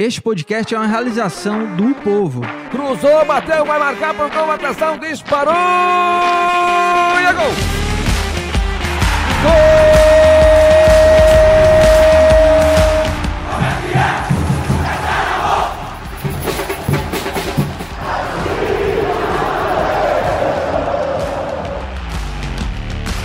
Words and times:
Este 0.00 0.22
podcast 0.22 0.72
é 0.72 0.78
uma 0.78 0.86
realização 0.86 1.74
do 1.74 1.92
povo. 1.92 2.40
Cruzou, 2.70 3.24
bateu, 3.24 3.64
vai 3.64 3.80
marcar, 3.80 4.14
pontou, 4.14 4.48
atenção, 4.48 4.96
disparou! 4.96 5.52
E 5.52 7.26
é 7.26 7.32
gol! 7.32 7.50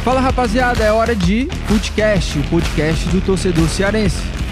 Fala 0.03 0.19
rapaziada, 0.21 0.83
é 0.83 0.91
hora 0.91 1.15
de 1.15 1.47
podcast, 1.67 2.39
o 2.39 2.43
podcast 2.49 3.07
do 3.09 3.21
torcedor 3.21 3.69
cearense. 3.69 4.42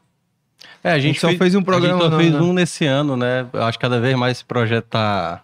É, 0.82 0.90
a 0.90 0.98
gente, 0.98 1.20
só 1.20 1.32
fez 1.34 1.54
um 1.54 1.62
programa, 1.62 1.94
A 1.94 1.98
gente 1.98 2.06
só 2.06 2.10
não, 2.10 2.18
fez 2.18 2.32
né? 2.32 2.40
um 2.40 2.52
nesse 2.52 2.84
ano, 2.86 3.16
né? 3.16 3.46
Eu 3.52 3.62
acho 3.62 3.78
que 3.78 3.82
cada 3.82 4.00
vez 4.00 4.16
mais 4.16 4.38
esse 4.38 4.44
projeto 4.44 4.86
tá, 4.86 5.42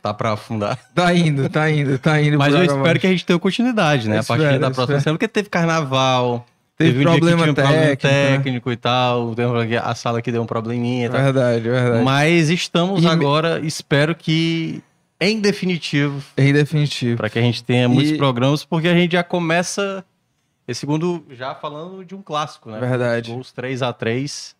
tá 0.00 0.14
para 0.14 0.32
afundar. 0.32 0.78
Tá 0.94 1.14
indo, 1.14 1.46
tá 1.50 1.70
indo, 1.70 1.98
tá 1.98 2.22
indo. 2.22 2.38
Mas 2.38 2.54
eu 2.54 2.64
espero 2.64 2.98
que 2.98 3.06
a 3.06 3.10
gente 3.10 3.26
tenha 3.26 3.38
continuidade, 3.38 4.08
né? 4.08 4.16
Eu 4.16 4.20
a 4.20 4.24
partir 4.24 4.44
espero, 4.44 4.60
da 4.60 4.70
próxima 4.70 5.00
semana, 5.00 5.18
porque 5.18 5.28
teve 5.28 5.50
carnaval. 5.50 6.46
Teve 6.84 6.98
um 6.98 7.02
dia 7.02 7.02
que 7.02 7.18
problema 7.20 7.42
um 7.50 7.54
problema 7.54 7.72
técnico, 7.82 8.06
né? 8.06 8.36
técnico 8.36 8.72
e 8.72 8.76
tal. 8.76 9.34
teve 9.34 9.48
um 9.48 9.78
A 9.82 9.94
sala 9.94 10.22
que 10.22 10.32
deu 10.32 10.42
um 10.42 10.46
probleminha 10.46 11.10
tal. 11.10 11.20
Verdade, 11.22 11.68
verdade. 11.68 12.04
Mas 12.04 12.48
estamos 12.50 13.00
E 13.02 13.06
me- 13.06 13.12
agora, 13.12 13.60
espero 13.60 14.14
que 14.14 14.82
em 15.20 15.38
definitivo, 15.40 16.22
Em 16.36 16.52
definitivo. 16.52 17.18
para 17.18 17.28
que 17.28 17.38
a 17.38 17.42
gente 17.42 17.62
tenha 17.62 17.88
muitos 17.88 18.12
E- 18.12 18.16
programas, 18.16 18.64
porque 18.64 18.88
a 18.88 18.94
gente 18.94 19.12
já 19.12 19.22
começa 19.22 20.02
esse 20.66 20.80
segundo 20.80 21.24
já 21.30 21.54
falando 21.54 22.04
de 22.04 22.14
um 22.14 22.22
clássico, 22.22 22.70
né? 22.70 22.80
Verdade. 22.80 23.28
Os 23.30 23.34
Gols 23.34 23.52
3 23.52 23.82
a 23.82 23.92
3 23.92 24.56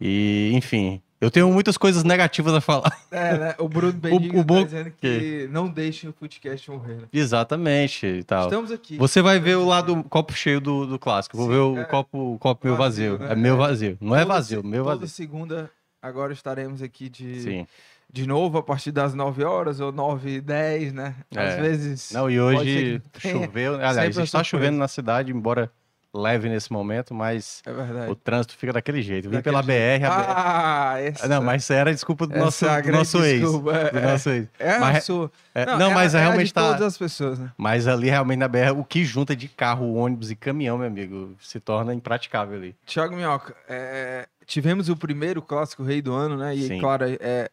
E, 0.00 0.50
enfim, 0.54 1.00
eu 1.20 1.30
tenho 1.30 1.50
muitas 1.50 1.76
coisas 1.76 2.04
negativas 2.04 2.52
a 2.54 2.60
falar. 2.60 2.96
É, 3.10 3.38
né? 3.38 3.54
O 3.58 3.68
Bruno 3.68 3.92
Benigno 3.98 4.40
o 4.40 4.44
bom- 4.44 4.58
tá 4.60 4.64
dizendo 4.64 4.90
que 5.00 5.48
não 5.50 5.68
deixem 5.68 6.10
o 6.10 6.12
podcast 6.12 6.70
morrer. 6.70 6.96
né? 6.96 7.08
Exatamente 7.12 8.06
e 8.06 8.22
tal. 8.24 8.44
Estamos 8.44 8.70
aqui. 8.70 8.96
Você 8.98 9.22
vai 9.22 9.38
ver 9.40 9.56
o 9.56 9.64
lado 9.66 10.02
copo 10.04 10.32
cheio 10.32 10.60
do, 10.60 10.86
do 10.86 10.98
clássico. 10.98 11.36
Vou 11.36 11.46
Sim, 11.46 11.52
ver 11.52 11.58
o 11.58 11.78
é. 11.78 11.84
copo, 11.84 12.34
o 12.34 12.38
copo 12.38 12.66
meio 12.66 12.76
Vazio, 12.76 13.12
vazio. 13.18 13.26
né? 13.26 13.32
É 13.32 13.36
meu 13.36 13.54
É. 13.54 13.58
vazio. 13.58 13.98
Não 14.00 14.14
é 14.16 14.20
Toda 14.22 14.34
vazio, 14.34 14.60
se- 14.60 14.66
meu 14.66 14.84
Toda 14.84 14.96
vazio. 14.96 15.08
segunda 15.14 15.70
agora 16.02 16.32
estaremos 16.32 16.82
aqui 16.82 17.08
de, 17.08 17.40
Sim. 17.40 17.66
de 18.12 18.26
novo 18.26 18.58
a 18.58 18.62
partir 18.62 18.92
das 18.92 19.12
9 19.14 19.42
horas 19.44 19.80
ou 19.80 19.90
9 19.90 20.36
e 20.36 20.40
10, 20.40 20.92
né? 20.92 21.14
Às 21.34 21.54
É. 21.54 21.60
vezes. 21.60 22.10
Não, 22.12 22.30
e 22.30 22.38
hoje 22.40 23.02
choveu. 23.18 23.40
Sempre 23.42 23.66
Aliás, 23.66 24.16
uma 24.16 24.24
está 24.24 24.44
chovendo 24.44 24.76
na 24.78 24.86
cidade, 24.88 25.32
embora 25.32 25.70
leve 26.16 26.48
nesse 26.48 26.72
momento, 26.72 27.12
mas 27.14 27.62
É 27.66 28.10
o 28.10 28.14
trânsito 28.14 28.56
fica 28.56 28.72
daquele 28.72 29.02
jeito. 29.02 29.28
Vim 29.28 29.40
pela 29.40 29.62
BR, 29.62 30.04
a 30.04 30.10
BR. 30.10 30.24
Ah, 30.28 30.94
essa, 31.00 31.28
Não, 31.28 31.42
mas 31.42 31.68
era 31.70 31.92
desculpa 31.92 32.26
do 32.26 32.36
nosso, 32.38 32.64
é 32.66 32.68
a 32.70 32.80
do 32.80 32.92
nosso 32.92 33.22
ex. 33.24 33.40
desculpa, 33.40 33.72
é, 33.76 33.90
Do 33.90 33.98
é. 33.98 34.02
nosso 34.02 34.30
ex. 34.30 34.48
É 34.58 34.78
Mas- 34.78 35.04
sua. 35.04 35.30
É, 35.54 35.64
não, 35.76 35.90
mas 35.90 36.14
é, 36.14 36.18
é 36.18 36.20
realmente 36.22 36.46
de 36.48 36.52
tá. 36.54 36.62
todas 36.62 36.82
as 36.82 36.98
pessoas, 36.98 37.38
né? 37.38 37.50
Mas 37.56 37.86
ali 37.88 38.08
realmente 38.10 38.38
na 38.38 38.48
BR, 38.48 38.72
o 38.76 38.84
que 38.84 39.04
junta 39.04 39.34
de 39.36 39.48
carro, 39.48 39.94
ônibus 39.94 40.30
e 40.30 40.36
caminhão, 40.36 40.76
meu 40.78 40.86
amigo, 40.86 41.34
se 41.40 41.58
torna 41.60 41.94
impraticável 41.94 42.56
ali. 42.58 42.76
Tiago 42.84 43.14
Minhoca, 43.16 43.54
é, 43.68 44.26
tivemos 44.44 44.88
o 44.88 44.96
primeiro 44.96 45.40
clássico 45.40 45.82
rei 45.82 46.02
do 46.02 46.12
ano, 46.12 46.36
né? 46.36 46.54
E 46.54 46.66
Sim. 46.68 46.78
claro, 46.80 47.04
é, 47.20 47.50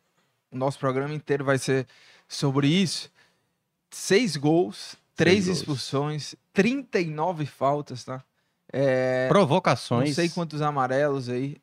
o 0.51 0.57
nosso 0.57 0.78
programa 0.80 1.13
inteiro 1.13 1.45
vai 1.45 1.57
ser 1.57 1.88
sobre 2.28 2.68
isso. 2.68 3.09
Seis 3.90 4.35
gols, 4.35 4.95
três 5.16 5.45
gols. 5.45 5.57
expulsões, 5.59 6.35
39 6.51 7.45
faltas, 7.45 8.03
tá? 8.03 8.24
É, 8.73 9.28
Provocações. 9.29 10.09
não 10.09 10.16
sei 10.16 10.29
quantos 10.29 10.61
amarelos 10.61 11.29
aí. 11.29 11.57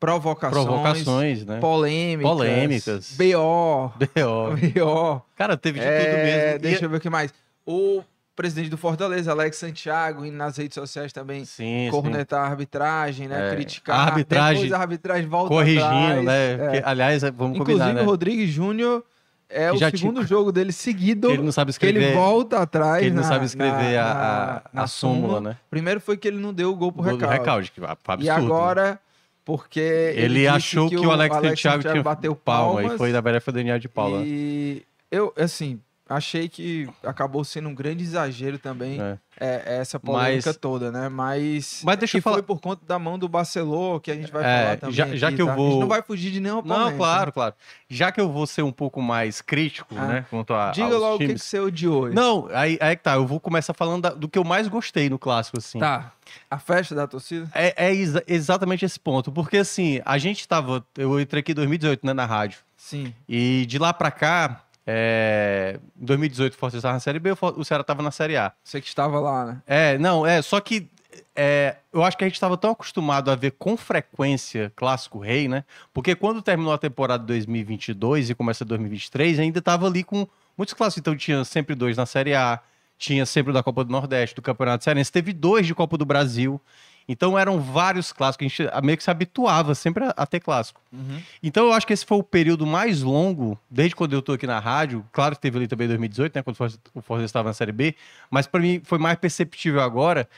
Provocações. 0.00 0.64
Provocações, 0.64 1.44
né? 1.44 1.58
Polêmicas. 1.60 2.30
Polêmicas. 2.32 3.16
BO. 3.18 3.92
B.O. 3.98 4.56
BO. 4.56 5.22
Cara, 5.36 5.56
teve 5.56 5.80
de 5.80 5.84
É, 5.86 6.04
tudo 6.04 6.16
mesmo. 6.22 6.58
Deixa 6.60 6.80
E- 6.80 6.84
eu 6.84 6.90
ver 6.90 6.96
o 6.96 7.00
que 7.00 7.10
mais. 7.10 7.34
O 7.66 8.02
presidente 8.36 8.70
do 8.70 8.78
Fortaleza, 8.78 9.32
Alex 9.32 9.56
Santiago, 9.56 10.24
indo 10.24 10.36
nas 10.36 10.56
redes 10.56 10.76
sociais 10.76 11.12
também 11.12 11.44
Sim, 11.44 11.86
sim. 11.86 11.90
cornetar 11.90 12.44
a 12.44 12.46
arbitragem, 12.48 13.26
né? 13.26 13.48
É, 13.50 13.54
Criticar. 13.56 13.98
a 13.98 14.02
arbitragem- 14.04 14.62
Depois 14.62 14.72
a 14.72 14.80
arbitragem 14.82 15.28
volta 15.28 15.48
Corrigindo, 15.48 15.84
atrás, 15.84 16.24
né? 16.24 16.52
é. 16.52 16.56
Porque, 16.56 16.82
aliás, 16.84 17.22
vamos 17.22 17.58
Inclusive, 17.58 17.80
combinar, 17.80 17.94
né? 17.94 18.02
o 18.02 18.04
Rodrigues 18.06 18.48
Júnior 18.50 19.02
é 19.48 19.72
o 19.72 19.76
já 19.76 19.90
tinha- 19.90 19.98
segundo 19.98 20.26
jogo 20.26 20.52
dele 20.52 20.72
seguido. 20.72 21.28
Que 21.28 21.34
ele 21.34 21.42
não 21.42 21.52
sabe 21.52 21.72
que 21.76 21.86
ele 21.86 21.98
escrever. 21.98 22.14
volta 22.16 22.58
atrás. 22.58 22.98
que 23.00 23.06
ele 23.06 23.14
não 23.14 23.22
na- 23.22 23.28
sabe 23.28 23.44
escrever 23.46 23.94
na- 23.96 24.02
a, 24.02 24.56
a, 24.56 24.62
na- 24.72 24.82
a 24.82 24.86
súmula, 24.86 25.40
né? 25.40 25.56
Primeiro 25.70 26.00
foi 26.00 26.16
que 26.16 26.28
ele 26.28 26.38
não 26.38 26.52
deu 26.52 26.70
o 26.70 26.76
gol 26.76 26.92
pro 26.92 27.02
do 27.02 27.08
recalque. 27.10 27.38
recalde, 27.38 27.70
que 27.72 27.80
absurdo. 28.12 28.24
E 28.24 28.28
agora, 28.30 29.00
porque 29.44 29.80
Ele, 29.80 30.34
disse 30.40 30.48
achou 30.48 30.88
que, 30.88 30.96
o 30.98 31.10
Alex, 31.10 31.34
Santiago 31.36 31.82
tinha 31.82 32.02
bateu 32.02 32.34
palma 32.36 32.74
palmas, 32.80 32.94
e 32.94 32.98
foi 32.98 33.12
da 33.12 33.22
Bélia 33.22 33.40
Daniel 33.52 33.78
de 33.78 33.88
Paula. 33.88 34.22
E 34.24 34.82
eu, 35.10 35.32
assim, 35.36 35.80
achei 36.08 36.48
que 36.48 36.88
acabou 37.04 37.44
sendo 37.44 37.68
um 37.68 37.74
grande 37.74 38.02
exagero 38.02 38.58
também 38.58 39.00
É. 39.00 39.18
é, 39.38 39.78
essa 39.80 40.00
polêmica 40.00 40.48
Mas- 40.50 40.56
toda, 40.56 40.90
né? 40.90 41.08
Mas, 41.08 41.82
Mas 41.84 41.96
deixa 41.98 42.12
que 42.12 42.18
eu 42.18 42.22
falar- 42.22 42.36
foi 42.36 42.42
por 42.42 42.60
conta 42.60 42.84
da 42.86 42.98
mão 42.98 43.18
do 43.18 43.28
Barcelô, 43.28 44.00
que 44.00 44.10
a 44.10 44.14
gente 44.14 44.32
vai 44.32 44.42
É, 44.44 44.62
falar 44.62 44.76
também. 44.78 44.94
já- 44.94 45.14
já 45.16 45.28
aqui, 45.28 45.36
que 45.36 45.42
eu 45.42 45.46
tá? 45.46 45.52
A 45.52 45.56
gente 45.56 45.68
vou- 45.70 45.80
não 45.80 45.88
vai 45.88 46.02
fugir 46.02 46.30
de 46.32 46.40
nenhuma 46.40 46.62
polêmica. 46.62 46.90
Não, 46.90 46.96
claro, 46.96 47.32
claro. 47.32 47.54
Já 47.88 48.10
que 48.10 48.20
eu 48.20 48.30
vou 48.32 48.46
ser 48.46 48.62
um 48.62 48.72
pouco 48.72 49.00
mais 49.02 49.40
crítico, 49.40 49.94
Ah. 49.98 50.06
né? 50.06 50.26
Quanto 50.30 50.54
a. 50.54 50.70
Diga 50.70 50.96
logo 50.96 51.16
o 51.16 51.18
que, 51.18 51.28
que 51.34 51.38
você 51.38 51.58
odiou. 51.60 52.08
Não, 52.10 52.48
aí, 52.52 52.78
aí 52.80 52.96
que 52.96 53.02
tá. 53.02 53.14
Eu 53.14 53.26
vou 53.26 53.38
começar 53.38 53.74
falando 53.74 54.02
da- 54.02 54.10
do 54.14 54.28
que 54.28 54.38
eu 54.38 54.44
mais 54.44 54.66
gostei 54.68 55.08
no 55.10 55.18
clássico, 55.18 55.58
assim. 55.58 55.78
Tá. 55.78 56.12
A 56.50 56.58
festa 56.58 56.94
da 56.94 57.06
torcida? 57.06 57.48
É, 57.54 57.86
é 57.86 57.94
exa- 57.94 58.22
exatamente 58.26 58.84
esse 58.84 58.98
ponto. 59.00 59.32
Porque, 59.32 59.56
assim, 59.58 60.00
a 60.04 60.18
gente 60.18 60.46
tava. 60.46 60.84
Eu 60.96 61.18
entrei 61.20 61.40
aqui 61.40 61.52
em 61.52 61.54
2018, 61.54 62.04
né, 62.06 62.12
na 62.12 62.26
rádio. 62.26 62.58
Sim. 62.76 63.12
E 63.28 63.64
de 63.66 63.78
lá 63.78 63.92
pra 63.92 64.10
cá, 64.10 64.62
é, 64.90 65.78
em 66.00 66.06
2018 66.06 66.54
o 66.54 66.56
Fortaleza 66.56 66.78
estava 66.78 66.94
na 66.94 67.00
Série 67.00 67.18
B, 67.18 67.34
o 67.56 67.64
Ceará 67.64 67.84
tava 67.84 68.02
na 68.02 68.10
Série 68.10 68.38
A. 68.38 68.54
Você 68.64 68.80
que 68.80 68.88
estava 68.88 69.20
lá, 69.20 69.44
né? 69.44 69.62
É, 69.66 69.98
não, 69.98 70.26
é, 70.26 70.40
só 70.40 70.58
que 70.60 70.88
é, 71.36 71.76
eu 71.92 72.02
acho 72.02 72.16
que 72.16 72.24
a 72.24 72.26
gente 72.26 72.36
estava 72.36 72.56
tão 72.56 72.70
acostumado 72.70 73.30
a 73.30 73.34
ver 73.34 73.50
com 73.58 73.76
frequência 73.76 74.72
Clássico 74.74 75.18
Rei, 75.18 75.46
né? 75.46 75.64
Porque 75.92 76.14
quando 76.14 76.40
terminou 76.40 76.72
a 76.72 76.78
temporada 76.78 77.22
2022 77.24 78.30
e 78.30 78.34
começa 78.34 78.64
2023, 78.64 79.38
ainda 79.40 79.58
estava 79.58 79.86
ali 79.86 80.02
com 80.02 80.26
muitos 80.56 80.72
clássicos. 80.72 81.00
Então 81.02 81.14
tinha 81.14 81.44
sempre 81.44 81.74
dois 81.74 81.94
na 81.94 82.06
Série 82.06 82.34
A, 82.34 82.58
tinha 82.96 83.26
sempre 83.26 83.50
o 83.50 83.54
da 83.54 83.62
Copa 83.62 83.84
do 83.84 83.92
Nordeste, 83.92 84.36
do 84.36 84.40
Campeonato 84.42 84.84
Cearense, 84.84 85.12
teve 85.12 85.34
dois 85.34 85.66
de 85.66 85.74
Copa 85.74 85.98
do 85.98 86.06
Brasil. 86.06 86.58
Então 87.08 87.38
eram 87.38 87.58
vários 87.58 88.12
clássicos, 88.12 88.44
a 88.44 88.48
gente 88.48 88.84
meio 88.84 88.98
que 88.98 89.02
se 89.02 89.10
habituava 89.10 89.74
sempre 89.74 90.04
a, 90.14 90.26
ter 90.26 90.40
clássico. 90.40 90.80
Uhum. 90.92 91.22
Então 91.42 91.66
eu 91.66 91.72
acho 91.72 91.86
que 91.86 91.92
esse 91.94 92.04
foi 92.04 92.18
o 92.18 92.22
período 92.22 92.66
mais 92.66 93.02
longo, 93.02 93.58
desde 93.70 93.96
quando 93.96 94.12
eu 94.12 94.20
tô 94.20 94.32
aqui 94.32 94.46
na 94.46 94.58
rádio. 94.58 95.04
Claro 95.10 95.34
que 95.34 95.40
teve 95.40 95.56
ali 95.56 95.66
também 95.66 95.88
2018, 95.88 96.36
né? 96.36 96.42
Quando 96.42 96.56
o 96.94 97.00
Fortaleza 97.00 97.24
estava 97.24 97.48
na 97.48 97.54
Série 97.54 97.72
B. 97.72 97.94
Mas 98.30 98.46
para 98.46 98.60
mim 98.60 98.82
foi 98.84 98.98
mais 98.98 99.16
perceptível 99.18 99.80
agora 99.80 100.28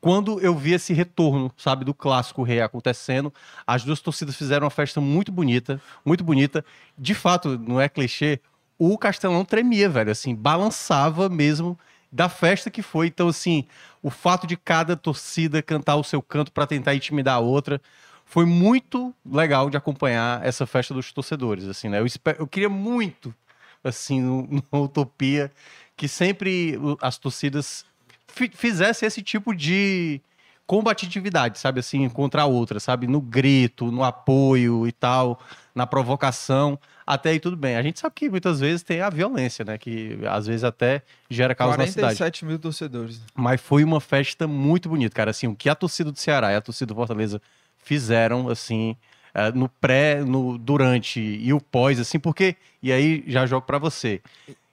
quando 0.00 0.40
eu 0.40 0.56
vi 0.56 0.72
esse 0.72 0.94
retorno, 0.94 1.52
sabe, 1.56 1.84
do 1.84 1.92
clássico 1.92 2.42
rei 2.42 2.60
acontecendo. 2.60 3.32
As 3.66 3.84
duas 3.84 4.00
torcidas 4.00 4.34
fizeram 4.34 4.64
uma 4.64 4.70
festa 4.70 5.00
muito 5.00 5.30
bonita, 5.30 5.80
muito 6.04 6.24
bonita. 6.24 6.64
De 6.98 7.14
fato, 7.14 7.58
não 7.58 7.80
é 7.80 7.88
clichê, 7.88 8.40
o 8.78 8.96
Castelão 8.96 9.44
tremia, 9.44 9.90
velho, 9.90 10.10
assim, 10.10 10.34
balançava 10.34 11.28
mesmo 11.28 11.78
da 12.12 12.28
festa 12.28 12.70
que 12.70 12.82
foi. 12.82 13.06
Então, 13.08 13.28
assim, 13.28 13.64
o 14.02 14.10
fato 14.10 14.46
de 14.46 14.56
cada 14.56 14.96
torcida 14.96 15.62
cantar 15.62 15.96
o 15.96 16.04
seu 16.04 16.20
canto 16.22 16.52
para 16.52 16.66
tentar 16.66 16.94
intimidar 16.94 17.36
a 17.36 17.40
outra 17.40 17.80
foi 18.24 18.44
muito 18.46 19.14
legal 19.26 19.68
de 19.70 19.76
acompanhar 19.76 20.44
essa 20.46 20.66
festa 20.66 20.94
dos 20.94 21.12
torcedores, 21.12 21.66
assim, 21.66 21.88
né? 21.88 21.98
Eu, 22.00 22.06
espe- 22.06 22.36
eu 22.38 22.46
queria 22.46 22.68
muito, 22.68 23.34
assim, 23.82 24.20
numa 24.20 24.62
utopia, 24.84 25.50
que 25.96 26.06
sempre 26.08 26.78
as 27.00 27.18
torcidas 27.18 27.84
fi- 28.28 28.50
fizessem 28.54 29.06
esse 29.06 29.22
tipo 29.22 29.54
de 29.54 30.20
combatividade, 30.70 31.58
sabe, 31.58 31.80
assim, 31.80 32.08
contra 32.08 32.42
a 32.42 32.46
outra, 32.46 32.78
sabe? 32.78 33.08
No 33.08 33.20
grito, 33.20 33.90
no 33.90 34.04
apoio 34.04 34.86
e 34.86 34.92
tal, 34.92 35.40
na 35.74 35.84
provocação. 35.84 36.78
Até 37.04 37.30
aí 37.30 37.40
tudo 37.40 37.56
bem. 37.56 37.74
A 37.74 37.82
gente 37.82 37.98
sabe 37.98 38.14
que 38.14 38.30
muitas 38.30 38.60
vezes 38.60 38.84
tem 38.84 39.00
a 39.00 39.10
violência, 39.10 39.64
né? 39.64 39.76
Que 39.76 40.16
às 40.28 40.46
vezes 40.46 40.62
até 40.62 41.02
gera 41.28 41.56
caos 41.56 41.76
na 41.76 41.88
cidade. 41.88 42.16
47 42.16 42.44
mil 42.44 42.56
torcedores. 42.56 43.20
Mas 43.34 43.60
foi 43.60 43.82
uma 43.82 44.00
festa 44.00 44.46
muito 44.46 44.88
bonita, 44.88 45.12
cara. 45.12 45.32
Assim, 45.32 45.48
o 45.48 45.56
que 45.56 45.68
a 45.68 45.74
torcida 45.74 46.12
do 46.12 46.18
Ceará 46.20 46.52
e 46.52 46.54
a 46.54 46.60
torcida 46.60 46.86
do 46.86 46.94
Fortaleza 46.94 47.42
fizeram, 47.78 48.48
assim, 48.48 48.96
eh, 49.34 49.50
no 49.50 49.68
pré, 49.68 50.22
no 50.22 50.56
durante 50.56 51.18
e 51.18 51.52
o 51.52 51.60
pós, 51.60 51.98
assim, 51.98 52.20
porque. 52.20 52.54
E 52.80 52.92
aí 52.92 53.24
já 53.26 53.44
jogo 53.44 53.66
pra 53.66 53.78
você. 53.78 54.20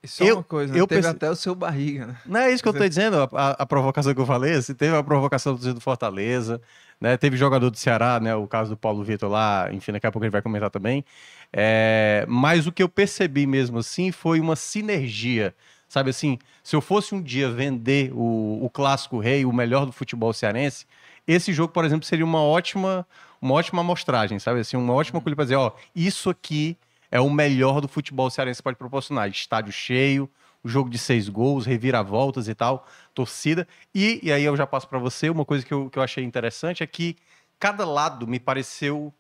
Só 0.06 0.24
Eu- 0.24 0.36
uma 0.38 0.44
coisa, 0.44 0.74
né? 0.74 0.80
eu 0.80 0.88
teve 0.88 1.02
perce- 1.02 1.16
até 1.16 1.30
o 1.30 1.36
seu 1.36 1.54
barriga, 1.56 2.08
né? 2.08 2.18
Não 2.26 2.40
é 2.40 2.52
isso 2.52 2.64
que 2.64 2.70
eu 2.70 2.74
tô 2.74 2.88
dizendo, 2.88 3.18
a, 3.34 3.50
a- 3.52 3.66
provocação 3.66 4.14
que 4.14 4.22
eu 4.22 4.26
falei, 4.26 4.54
assim, 4.54 4.74
teve 4.74 4.96
a 4.96 5.04
provocação 5.04 5.56
do 5.56 5.74
do 5.74 5.82
Fortaleza, 5.82 6.62
né? 7.02 7.18
Teve 7.18 7.36
jogador 7.36 7.70
do 7.70 7.78
Ceará, 7.78 8.20
né? 8.20 8.36
O 8.36 8.48
caso 8.48 8.72
do 8.72 8.78
Paulo 8.78 9.04
Vitor 9.04 9.30
lá, 9.30 9.70
enfim, 9.74 9.92
daqui 9.92 10.08
a 10.08 10.12
pouco 10.12 10.24
gente 10.26 10.32
vai 10.32 10.42
comentar 10.42 10.70
também. 10.70 11.04
É, 11.52 12.26
mas 12.28 12.68
o 12.68 12.72
que 12.72 12.82
eu 12.84 12.90
percebi 12.90 13.46
mesmo 13.48 13.80
assim 13.80 14.12
foi 14.12 14.40
uma 14.40 14.56
sinergia. 14.56 15.54
Sabe 15.90 16.10
assim, 16.10 16.38
se 16.64 16.76
eu 16.76 16.82
fosse 16.82 17.16
um 17.16 17.22
dia 17.22 17.50
vender 17.50 18.12
o, 18.14 18.60
o 18.64 18.70
clássico 18.70 19.20
rei, 19.20 19.46
o 19.46 19.54
melhor 19.54 19.86
do 19.86 19.92
futebol 19.92 20.34
cearense, 20.34 20.86
esse 21.26 21.54
jogo, 21.54 21.72
por 21.74 21.86
exemplo, 21.86 22.06
seria 22.06 22.26
uma 22.26 22.42
ótima, 22.42 23.08
uma 23.42 23.54
ótima 23.54 23.82
amostragem, 23.82 24.38
sabe 24.40 24.60
assim, 24.60 24.76
uma 24.78 24.94
ótima 24.94 25.22
coisa 25.22 25.36
para 25.36 25.46
dizer, 25.46 25.56
ó, 25.56 25.72
isso 25.96 26.30
aqui 26.30 26.78
é 27.12 27.20
o 27.20 27.30
melhor 27.30 27.82
do 27.82 27.88
futebol 27.88 28.30
cearense 28.30 28.60
que 28.60 28.64
pode 28.64 28.78
proporcionar. 28.78 29.30
Estádio 29.30 29.72
cheio, 29.72 30.30
jogo 30.64 30.90
de 30.90 30.98
seis 30.98 31.30
gols, 31.30 31.66
reviravoltas 31.66 32.48
e 32.48 32.56
tal, 32.56 32.86
torcida. 33.14 33.68
E, 33.94 34.20
e 34.24 34.32
aí 34.32 34.44
eu 34.44 34.56
já 34.56 34.68
passo 34.68 34.88
para 34.88 35.00
você, 35.00 35.30
uma 35.30 35.46
coisa 35.46 35.66
que 35.66 35.74
eu, 35.74 35.90
que 35.90 35.98
eu 35.98 36.04
achei 36.04 36.24
interessante 36.24 36.84
é 36.84 36.88
que 36.88 37.16
cada 37.60 37.86
lado 37.86 38.28
me 38.28 38.40
pareceu 38.40 39.14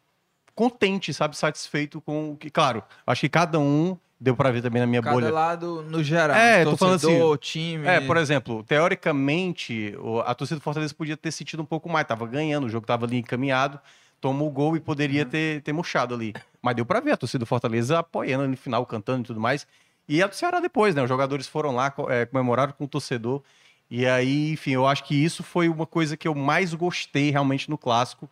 contente, 0.53 1.13
sabe, 1.13 1.37
satisfeito 1.37 2.01
com 2.01 2.31
o 2.31 2.35
que, 2.35 2.49
claro, 2.49 2.83
acho 3.05 3.21
que 3.21 3.29
cada 3.29 3.59
um 3.59 3.97
deu 4.19 4.35
para 4.35 4.51
ver 4.51 4.61
também 4.63 4.81
na 4.81 4.87
minha 4.87 5.01
Cada 5.01 5.13
bolha. 5.13 5.31
lado 5.31 5.83
no 5.83 6.03
geral. 6.03 6.35
É, 6.35 6.63
tô 6.63 6.75
falando 6.75 6.99
torcedor, 6.99 7.37
time. 7.37 7.85
É, 7.85 8.01
por 8.01 8.17
exemplo, 8.17 8.63
teoricamente, 8.63 9.95
a 10.25 10.33
torcida 10.33 10.59
do 10.59 10.63
Fortaleza 10.63 10.93
podia 10.93 11.15
ter 11.15 11.31
sentido 11.31 11.61
um 11.61 11.65
pouco 11.65 11.87
mais, 11.87 12.07
tava 12.07 12.25
ganhando, 12.25 12.65
o 12.65 12.69
jogo 12.69 12.87
tava 12.87 13.05
ali 13.05 13.17
encaminhado, 13.17 13.79
tomou 14.19 14.47
o 14.47 14.51
gol 14.51 14.75
e 14.75 14.79
poderia 14.79 15.23
Uhum. 15.23 15.29
ter, 15.29 15.61
ter 15.61 15.73
murchado 15.73 16.13
ali. 16.13 16.33
Mas 16.61 16.75
deu 16.75 16.85
pra 16.85 16.99
ver 16.99 17.11
a 17.11 17.17
torcida 17.17 17.39
do 17.39 17.45
Fortaleza 17.45 17.99
apoiando 17.99 18.47
no 18.47 18.57
final, 18.57 18.85
cantando 18.85 19.21
e 19.21 19.25
tudo 19.25 19.39
mais. 19.39 19.67
E 20.07 20.21
a 20.23 20.27
do 20.27 20.35
Ceará 20.35 20.59
depois, 20.59 20.95
né? 20.95 21.01
Os 21.03 21.09
jogadores 21.09 21.47
foram 21.47 21.75
lá, 21.75 21.93
é, 22.09 22.25
comemoraram 22.25 22.73
com 22.73 22.85
o 22.85 22.87
torcedor. 22.87 23.41
E 23.89 24.05
aí, 24.05 24.51
enfim, 24.51 24.71
eu 24.71 24.85
acho 24.87 25.03
que 25.03 25.15
isso 25.15 25.43
foi 25.43 25.69
uma 25.69 25.85
coisa 25.85 26.17
que 26.17 26.27
eu 26.27 26.35
mais 26.35 26.73
gostei 26.73 27.29
realmente 27.29 27.69
no 27.69 27.77
clássico. 27.77 28.29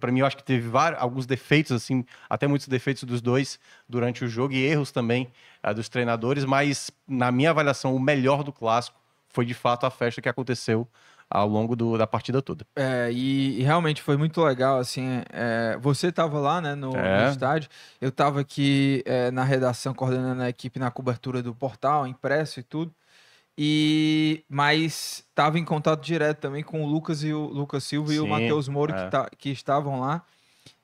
Para 0.00 0.10
mim, 0.10 0.18
eu 0.20 0.26
acho 0.26 0.36
que 0.36 0.42
teve 0.42 0.66
vários, 0.68 1.00
alguns 1.00 1.26
defeitos, 1.26 1.70
assim, 1.70 2.04
até 2.28 2.48
muitos 2.48 2.66
defeitos 2.66 3.04
dos 3.04 3.20
dois 3.20 3.58
durante 3.88 4.24
o 4.24 4.28
jogo 4.28 4.52
e 4.52 4.64
erros 4.64 4.90
também 4.90 5.28
ah, 5.62 5.72
dos 5.72 5.88
treinadores, 5.88 6.44
mas 6.44 6.90
na 7.06 7.30
minha 7.30 7.50
avaliação, 7.50 7.94
o 7.94 8.00
melhor 8.00 8.42
do 8.42 8.52
clássico 8.52 8.98
foi 9.28 9.44
de 9.44 9.54
fato 9.54 9.86
a 9.86 9.90
festa 9.90 10.20
que 10.20 10.28
aconteceu 10.28 10.88
ao 11.30 11.48
longo 11.48 11.74
do- 11.74 11.98
da 11.98 12.06
partida 12.06 12.40
toda. 12.40 12.66
É, 12.76 13.10
e, 13.12 13.60
e 13.60 13.62
realmente 13.62 14.00
foi 14.02 14.16
muito 14.16 14.40
legal, 14.42 14.78
assim, 14.78 15.22
é, 15.32 15.76
você 15.80 16.08
estava 16.08 16.38
lá, 16.38 16.60
né, 16.60 16.74
no, 16.74 16.92
no 16.92 16.98
É. 16.98 17.30
estádio, 17.30 17.68
eu 18.00 18.10
estava 18.10 18.40
aqui 18.40 19.02
é, 19.04 19.30
na 19.30 19.42
redação, 19.44 19.92
coordenando 19.92 20.42
a 20.42 20.48
equipe 20.48 20.78
na 20.78 20.90
cobertura 20.90 21.42
do 21.42 21.54
portal, 21.54 22.06
impresso 22.06 22.60
e 22.60 22.62
tudo, 22.62 22.94
e 23.58 24.44
mas 24.48 25.24
estava 25.28 25.58
em 25.58 25.64
contato 25.64 26.02
direto 26.04 26.38
também 26.40 26.62
com 26.62 26.82
o 26.84 26.86
Lucas 26.86 27.22
e 27.24 27.32
o 27.32 27.46
Lucas 27.46 27.84
Silva 27.84 28.12
e 28.12 28.20
o 28.20 28.24
Sim, 28.24 28.28
Matheus 28.30 28.68
Moro, 28.68 28.92
é. 28.94 29.04
que, 29.04 29.10
tá- 29.10 29.30
que 29.38 29.50
estavam 29.50 30.00
lá, 30.00 30.22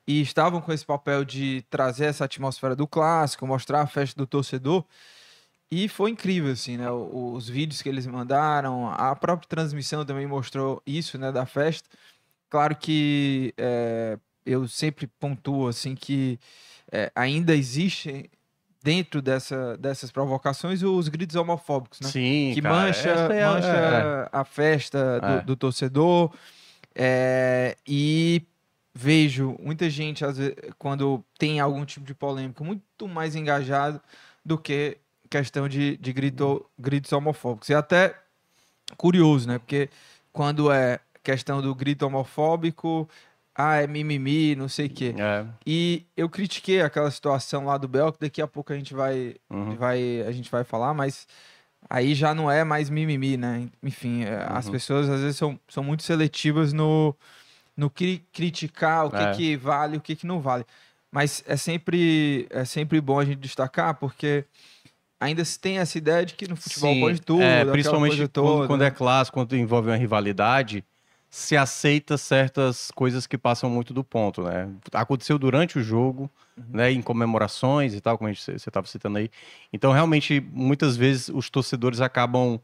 e 0.07 0.21
estavam 0.21 0.59
com 0.59 0.73
esse 0.73 0.85
papel 0.85 1.23
de 1.23 1.63
trazer 1.69 2.05
essa 2.05 2.25
atmosfera 2.25 2.75
do 2.75 2.85
clássico, 2.87 3.47
mostrar 3.47 3.81
a 3.81 3.87
festa 3.87 4.17
do 4.17 4.27
torcedor, 4.27 4.83
e 5.73 5.87
foi 5.87 6.11
incrível, 6.11 6.51
assim, 6.51 6.77
né? 6.77 6.89
Os 6.91 7.47
vídeos 7.49 7.81
que 7.81 7.89
eles 7.89 8.05
mandaram, 8.05 8.89
a 8.89 9.15
própria 9.15 9.47
transmissão 9.47 10.05
também 10.05 10.27
mostrou 10.27 10.81
isso, 10.85 11.17
né, 11.17 11.31
da 11.31 11.45
festa. 11.45 11.89
Claro 12.49 12.75
que 12.75 13.53
é, 13.57 14.17
eu 14.45 14.67
sempre 14.67 15.07
pontuo, 15.07 15.67
assim, 15.67 15.95
que 15.95 16.39
é, 16.91 17.11
ainda 17.15 17.55
existe 17.55 18.29
dentro 18.83 19.21
dessa, 19.21 19.77
dessas 19.77 20.11
provocações 20.11 20.83
os 20.83 21.07
gritos 21.07 21.35
homofóbicos, 21.37 22.01
né? 22.01 22.09
Sim, 22.09 22.51
que 22.53 22.61
cara, 22.61 22.75
mancha, 22.75 23.09
é 23.09 23.43
a- 23.43 23.53
mancha 23.53 23.67
é, 23.67 24.29
a 24.31 24.43
festa 24.43 25.19
do, 25.21 25.25
É. 25.27 25.41
do 25.41 25.55
torcedor. 25.55 26.31
É, 26.95 27.75
e 27.87 28.43
vejo 28.93 29.55
muita 29.59 29.89
gente, 29.89 30.23
às 30.23 30.37
vezes, 30.37 30.53
quando 30.77 31.23
tem 31.39 31.59
algum 31.59 31.83
tipo 31.85 32.05
de 32.05 32.13
polêmica, 32.13 32.63
muito 32.63 33.07
mais 33.07 33.35
engajado 33.35 33.99
do 34.45 34.57
que 34.57 34.97
questão 35.33 35.67
de, 35.67 35.97
de 35.97 36.13
grito, 36.13 36.63
gritos 36.77 37.11
homofóbicos. 37.11 37.69
E 37.69 37.73
até 37.73 38.15
curioso, 38.97 39.47
né? 39.47 39.57
Porque 39.57 39.89
quando 40.31 40.71
é 40.71 40.99
questão 41.23 41.59
do 41.59 41.73
grito 41.73 42.05
homofóbico, 42.05 43.09
ah, 43.55 43.77
é 43.77 43.87
mimimi, 43.87 44.55
não 44.55 44.67
sei 44.69 44.85
o 44.85 44.89
quê. 44.91 45.15
é, 45.17 45.45
E 45.65 46.05
eu 46.15 46.29
critiquei 46.29 46.81
aquela 46.81 47.09
situação 47.09 47.65
lá 47.65 47.77
do 47.79 47.87
Bel, 47.87 48.11
que 48.13 48.19
daqui 48.19 48.41
a 48.43 48.47
pouco 48.47 48.71
a 48.71 48.75
gente 48.75 48.93
vai, 48.93 49.35
uhum. 49.49 49.75
vai, 49.75 50.21
a 50.21 50.31
gente 50.31 50.51
vai 50.51 50.63
falar, 50.63 50.93
mas 50.93 51.27
aí 51.89 52.13
já 52.13 52.35
não 52.35 52.49
é 52.51 52.63
mais 52.63 52.87
mimimi, 52.91 53.35
né? 53.35 53.67
Enfim, 53.81 54.23
é, 54.25 54.45
as 54.49 54.67
Uhum. 54.67 54.71
pessoas 54.71 55.09
às 55.09 55.21
vezes 55.21 55.37
são, 55.37 55.59
são 55.67 55.83
muito 55.83 56.03
seletivas 56.03 56.73
no, 56.73 57.15
no 57.75 57.89
cri- 57.89 58.23
criticar 58.31 59.07
o 59.07 59.09
que, 59.09 59.23
É. 59.23 59.31
que 59.31 59.57
vale 59.57 59.95
e 59.95 59.97
o 59.97 60.01
que, 60.01 60.15
que 60.15 60.27
não 60.27 60.39
vale. 60.39 60.63
Mas 61.11 61.43
é 61.47 61.57
sempre, 61.57 62.45
é 62.51 62.65
sempre 62.65 63.01
bom 63.01 63.19
a 63.19 63.25
gente 63.25 63.39
destacar, 63.39 63.95
porque 63.95 64.45
ainda 65.23 65.43
se 65.45 65.59
tem 65.59 65.77
essa 65.79 65.97
ideia 65.97 66.25
de 66.25 66.33
que 66.33 66.47
no 66.47 66.55
futebol 66.55 66.91
Sim, 66.91 66.99
pode 66.99 67.21
tudo, 67.21 67.41
é, 67.41 67.65
principalmente 67.65 68.27
quando, 68.27 68.67
quando 68.67 68.83
é 68.83 68.91
clássico, 68.91 69.37
quando 69.37 69.55
envolve 69.55 69.89
uma 69.89 69.95
rivalidade, 69.95 70.83
se 71.29 71.57
aceita 71.57 72.17
certas 72.17 72.91
coisas 72.91 73.25
que 73.25 73.37
passam 73.37 73.69
muito 73.69 73.93
do 73.93 74.03
ponto, 74.03 74.43
né? 74.43 74.69
Aconteceu 74.91 75.39
durante 75.39 75.79
o 75.79 75.83
jogo, 75.83 76.29
Uhum. 76.55 76.65
né, 76.73 76.91
em 76.91 77.01
comemorações 77.01 77.95
e 77.95 77.99
tal, 78.01 78.17
como 78.17 78.27
a 78.29 78.31
gente- 78.31 78.43
você 78.43 78.69
estava 78.69 78.85
citando 78.85 79.17
aí. 79.17 79.29
Então, 79.71 79.91
realmente, 79.91 80.39
muitas 80.51 80.95
vezes 80.95 81.29
os 81.29 81.49
torcedores 81.49 82.01
acabam 82.01 82.59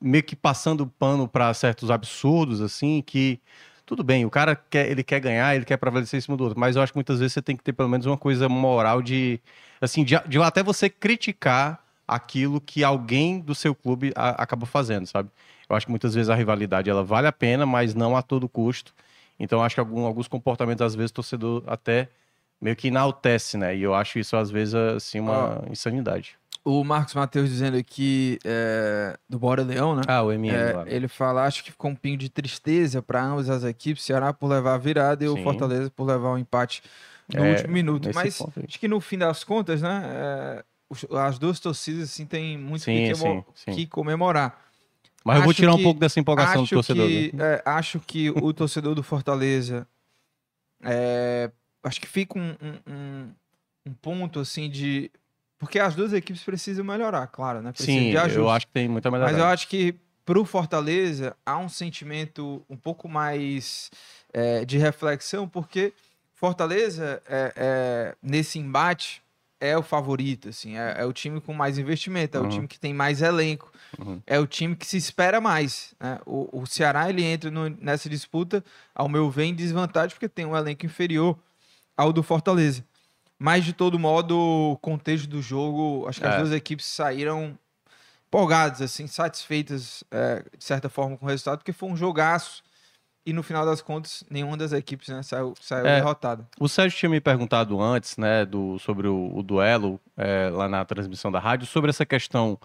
meio 0.00 0.22
que 0.24 0.36
passando 0.36 0.86
pano 0.86 1.26
para 1.28 1.52
certos 1.54 1.90
absurdos, 1.90 2.60
assim, 2.60 3.02
que 3.02 3.40
tudo 3.86 4.02
bem, 4.04 4.24
o 4.24 4.30
cara 4.30 4.56
quer, 4.56 4.90
ele 4.90 5.04
quer 5.04 5.20
ganhar, 5.20 5.54
ele 5.56 5.64
quer 5.64 5.76
prevalecer 5.76 6.18
em 6.18 6.20
cima 6.20 6.36
do 6.36 6.44
outro, 6.44 6.58
mas 6.58 6.76
eu 6.76 6.82
acho 6.82 6.92
que 6.92 6.96
muitas 6.98 7.18
vezes 7.20 7.32
você 7.34 7.42
tem 7.42 7.56
que 7.56 7.62
ter 7.62 7.72
pelo 7.72 7.88
menos 7.88 8.04
uma 8.06 8.18
coisa 8.18 8.48
moral 8.48 9.00
de, 9.00 9.40
assim, 9.80 10.04
de, 10.04 10.18
de 10.28 10.38
até 10.42 10.62
você 10.62 10.90
criticar 10.90 11.82
aquilo 12.06 12.60
que 12.60 12.84
alguém 12.84 13.40
do 13.40 13.54
seu 13.54 13.74
clube 13.74 14.12
a- 14.16 14.42
acaba 14.42 14.66
fazendo, 14.66 15.06
sabe? 15.06 15.30
Eu 15.68 15.76
acho 15.76 15.86
que 15.86 15.90
muitas 15.92 16.14
vezes 16.14 16.28
a 16.30 16.34
rivalidade 16.34 16.90
ela 16.90 17.02
vale 17.04 17.26
a 17.28 17.32
pena, 17.32 17.64
mas 17.66 17.94
não 17.94 18.16
a 18.16 18.22
todo 18.22 18.48
custo. 18.48 18.92
Então, 19.38 19.62
acho 19.62 19.74
que 19.76 19.80
algum- 19.80 20.04
alguns 20.06 20.28
comportamentos, 20.28 20.82
às 20.84 20.94
vezes, 20.94 21.10
o 21.10 21.14
torcedor 21.14 21.62
até 21.66 22.08
meio 22.60 22.76
que 22.76 22.88
enaltece, 22.88 23.56
né? 23.58 23.76
E 23.76 23.82
eu 23.82 23.94
acho 23.94 24.18
isso, 24.18 24.36
às 24.36 24.50
vezes, 24.50 24.74
assim, 24.74 25.20
uma 25.20 25.62
insanidade. 25.70 26.36
O 26.68 26.82
Marcos 26.82 27.14
Matheus 27.14 27.48
dizendo 27.48 27.76
aqui 27.76 28.40
é, 28.44 29.16
do 29.28 29.38
Bora 29.38 29.62
Leão, 29.62 29.94
né? 29.94 30.02
Ah, 30.08 30.20
o 30.24 30.32
MN, 30.32 30.52
É, 30.52 30.94
ele 30.96 31.06
fala, 31.06 31.44
acho 31.46 31.62
que 31.62 31.70
ficou 31.70 31.92
um 31.92 31.94
pingo 31.94 32.16
de 32.16 32.28
tristeza 32.28 33.00
para 33.00 33.22
ambas 33.22 33.48
as 33.48 33.62
equipes, 33.62 34.02
Ceará 34.02 34.32
por 34.32 34.48
levar 34.48 34.74
a 34.74 34.78
virada 34.78 35.24
e 35.24 35.28
o 35.28 35.36
Sim. 35.36 35.44
Fortaleza 35.44 35.88
por 35.90 36.02
levar 36.04 36.30
o 36.30 36.36
empate 36.38 36.82
no 37.32 37.44
É, 37.44 37.50
último 37.50 37.72
minuto. 37.72 38.10
Mas 38.12 38.36
ponto 38.36 38.60
acho 38.66 38.80
que 38.80 38.88
no 38.88 39.00
fim 39.00 39.16
das 39.16 39.44
contas, 39.44 39.80
né, 39.80 40.60
os- 40.90 41.06
as 41.08 41.38
duas 41.38 41.60
torcidas 41.60 42.02
assim 42.10 42.26
têm 42.26 42.58
muito 42.58 42.82
Sim, 42.82 43.00
que, 43.04 43.14
sim, 43.14 43.44
sim. 43.54 43.70
que 43.70 43.86
comemorar. 43.86 44.60
Mas 45.24 45.36
eu 45.36 45.42
vou 45.42 45.50
acho 45.52 45.60
tirar 45.60 45.72
um 45.72 45.76
que- 45.76 45.82
pouco 45.84 46.00
dessa 46.00 46.18
empolgação 46.18 46.62
do 46.62 46.64
acho 46.64 46.74
torcedor. 46.74 47.06
que, 47.08 47.30
né? 47.32 47.60
acho 47.64 48.00
que 48.00 48.28
o 48.30 48.52
torcedor 48.52 48.92
do 48.96 49.04
Fortaleza 49.04 49.86
é, 50.82 51.48
acho 51.84 52.00
que 52.00 52.08
fica 52.08 52.36
um, 52.36 52.50
um- 52.60 52.92
um- 52.92 53.32
um 53.86 53.94
ponto 53.94 54.40
assim 54.40 54.68
de 54.68 55.12
porque 55.58 55.78
as 55.78 55.94
duas 55.94 56.12
equipes 56.12 56.42
precisam 56.42 56.84
melhorar, 56.84 57.26
claro, 57.28 57.62
né? 57.62 57.72
Sim, 57.74 58.10
eu 58.12 58.48
acho 58.50 58.66
que 58.66 58.72
tem 58.72 58.88
muita 58.88 59.10
melhorada. 59.10 59.32
Mas 59.36 59.40
eu 59.44 59.46
acho 59.50 59.68
que 59.68 59.94
pro 60.24 60.44
Fortaleza 60.44 61.36
há 61.46 61.56
um 61.58 61.68
sentimento 61.68 62.64
um 62.68 62.76
pouco 62.76 63.08
mais 63.08 63.90
é, 64.32 64.64
de 64.64 64.76
reflexão, 64.78 65.48
porque 65.48 65.92
Fortaleza 66.34 67.22
é, 67.26 67.52
é, 67.56 68.14
nesse 68.22 68.58
embate 68.58 69.22
é 69.58 69.76
o 69.78 69.82
favorito, 69.82 70.50
assim, 70.50 70.76
é, 70.76 70.96
é 70.98 71.04
o 71.06 71.12
time 71.12 71.40
com 71.40 71.54
mais 71.54 71.78
investimento, 71.78 72.36
é 72.36 72.40
Uhum. 72.40 72.46
o 72.46 72.50
time 72.50 72.68
que 72.68 72.78
tem 72.78 72.92
mais 72.92 73.22
elenco, 73.22 73.72
Uhum. 73.98 74.20
é 74.26 74.38
o 74.38 74.46
time 74.46 74.76
que 74.76 74.84
se 74.86 74.98
espera 74.98 75.40
mais. 75.40 75.94
né? 75.98 76.18
O, 76.26 76.60
o 76.60 76.66
Ceará 76.66 77.08
ele 77.08 77.24
entra 77.24 77.50
no- 77.50 77.70
nessa 77.80 78.06
disputa, 78.10 78.62
ao 78.94 79.08
meu 79.08 79.30
ver, 79.30 79.44
em 79.44 79.54
desvantagem, 79.54 80.10
porque 80.14 80.28
tem 80.28 80.44
um 80.44 80.54
elenco 80.54 80.84
inferior 80.84 81.38
ao 81.96 82.12
do 82.12 82.22
Fortaleza. 82.22 82.84
Mas, 83.38 83.64
de 83.64 83.72
todo 83.72 83.98
modo, 83.98 84.38
o 84.38 84.76
contexto 84.78 85.28
do 85.28 85.42
jogo, 85.42 86.06
acho 86.08 86.20
que 86.20 86.26
as 86.26 86.34
É. 86.34 86.38
duas 86.38 86.52
equipes 86.52 86.86
saíram 86.86 87.58
empolgadas, 88.28 88.80
assim, 88.82 89.06
satisfeitas, 89.06 90.02
é, 90.10 90.42
de 90.56 90.64
certa 90.64 90.88
forma, 90.88 91.16
com 91.16 91.26
o 91.26 91.28
resultado, 91.28 91.58
porque 91.58 91.72
foi 91.72 91.88
um 91.88 91.96
jogaço. 91.96 92.62
E 93.24 93.32
no 93.32 93.42
final 93.42 93.66
das 93.66 93.82
contas, 93.82 94.22
nenhuma 94.30 94.56
das 94.56 94.72
equipes 94.72 95.08
né, 95.08 95.20
saiu, 95.22 95.52
saiu 95.60 95.86
É. 95.86 95.96
derrotada. 95.96 96.46
O 96.60 96.68
Sérgio 96.68 96.96
tinha 96.98 97.10
me 97.10 97.20
perguntado 97.20 97.80
antes, 97.80 98.16
né, 98.16 98.44
do, 98.46 98.78
sobre 98.78 99.08
o, 99.08 99.36
o 99.36 99.42
duelo 99.42 100.00
é, 100.16 100.48
lá 100.50 100.68
na 100.68 100.84
transmissão 100.84 101.30
da 101.32 101.40
rádio, 101.40 101.66
sobre 101.66 101.90
essa 101.90 102.06
questão 102.06 102.58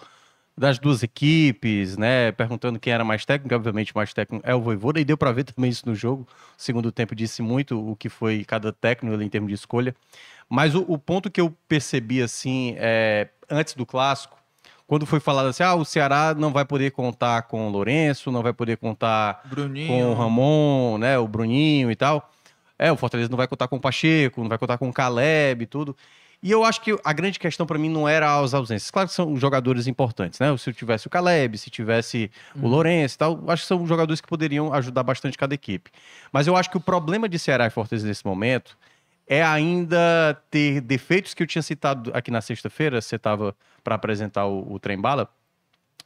das 0.58 0.78
duas 0.78 1.02
equipes, 1.02 1.98
né, 1.98 2.32
perguntando 2.32 2.80
quem 2.80 2.94
era 2.94 3.04
mais 3.04 3.26
técnico, 3.26 3.56
obviamente 3.56 3.96
mais 3.96 4.14
técnico 4.14 4.46
é 4.48 4.54
o 4.54 4.62
Voivoda, 4.62 5.00
e 5.00 5.06
deu 5.06 5.18
para 5.18 5.32
ver 5.32 5.44
também 5.46 5.70
isso 5.70 5.88
no 5.88 5.96
jogo. 5.96 6.28
O 6.58 6.62
segundo 6.62 6.92
tempo 6.92 7.16
disse 7.16 7.42
muito 7.42 7.80
o 7.80 7.96
que 7.96 8.10
foi 8.10 8.44
cada 8.44 8.72
técnico 8.72 9.22
em 9.22 9.30
termos 9.30 9.50
de 9.50 9.56
escolha. 9.56 9.96
Mas 10.50 10.76
o, 10.76 10.86
o 10.88 10.98
ponto 10.98 11.32
que 11.32 11.40
eu 11.40 11.56
percebi, 11.68 12.22
assim, 12.22 12.76
é, 12.78 13.30
antes 13.50 13.74
do 13.74 13.86
clássico, 13.86 14.38
quando 14.86 15.06
foi 15.06 15.22
falado 15.22 15.48
assim, 15.48 15.64
ah, 15.64 15.74
o 15.74 15.86
Ceará 15.86 16.36
não 16.38 16.52
vai 16.52 16.66
poder 16.66 16.92
contar 16.92 17.44
com 17.44 17.68
o 17.68 17.72
Lourenço, 17.72 18.30
não 18.30 18.44
vai 18.44 18.52
poder 18.52 18.76
contar 18.76 19.42
Bruninho. 19.46 19.88
com 19.88 20.12
o 20.12 20.14
Ramon, 20.14 20.98
né, 20.98 21.18
o 21.18 21.28
Bruninho 21.28 21.90
e 21.90 21.96
tal. 21.96 22.30
É, 22.78 22.92
o 22.92 22.98
Fortaleza 22.98 23.30
não 23.30 23.38
vai 23.38 23.48
contar 23.48 23.70
com 23.70 23.78
o 23.78 23.80
Pacheco, 23.80 24.42
não 24.42 24.50
vai 24.50 24.58
contar 24.58 24.78
com 24.78 24.90
o 24.90 24.94
Caleb 24.94 25.64
e 25.64 25.66
tudo. 25.66 25.96
E 26.44 26.50
eu 26.50 26.64
acho 26.64 26.82
que 26.82 26.98
a 27.04 27.14
grande 27.14 27.38
questão 27.38 27.68
para 27.68 27.78
mim 27.78 27.88
não 27.88 28.10
era 28.10 28.40
as 28.40 28.54
ausências. 28.54 28.90
Claro 28.90 29.08
que 29.08 29.14
são 29.14 29.38
jogadores 29.38 29.86
importantes, 29.86 30.40
né? 30.40 30.56
Se 30.58 30.74
tivesse 30.74 31.06
o 31.06 31.10
Caleb, 31.10 31.56
se 31.58 31.70
tivesse 31.70 32.32
o 32.60 32.68
Lourenço 32.68 33.16
e 33.16 33.18
tal, 33.20 33.44
acho 33.48 33.62
que 33.62 33.68
são 33.68 33.86
jogadores 33.86 34.20
que 34.20 34.28
poderiam 34.28 34.74
ajudar 34.74 35.04
bastante 35.04 35.38
cada 35.38 35.54
equipe. 35.54 35.92
Mas 36.32 36.48
eu 36.48 36.56
acho 36.56 36.70
que 36.72 36.78
o 36.78 36.82
problema 36.82 37.30
de 37.30 37.38
Ceará 37.38 37.68
e 37.68 37.70
Fortaleza 37.70 38.08
nesse 38.08 38.26
momento 38.26 38.76
é 39.28 39.44
ainda 39.44 40.36
ter 40.50 40.82
defeitos 40.82 41.36
que 41.36 41.44
eu 41.44 41.48
tinha 41.48 41.62
citado 41.62 42.12
aqui 42.14 42.32
na 42.32 42.42
sexta-feira, 42.42 43.00
você 43.00 43.18
estava 43.18 43.56
para 43.84 43.94
apresentar 43.94 44.48
o, 44.48 44.74
o 44.74 44.80
Trem 44.80 45.00
Bala, 45.00 45.30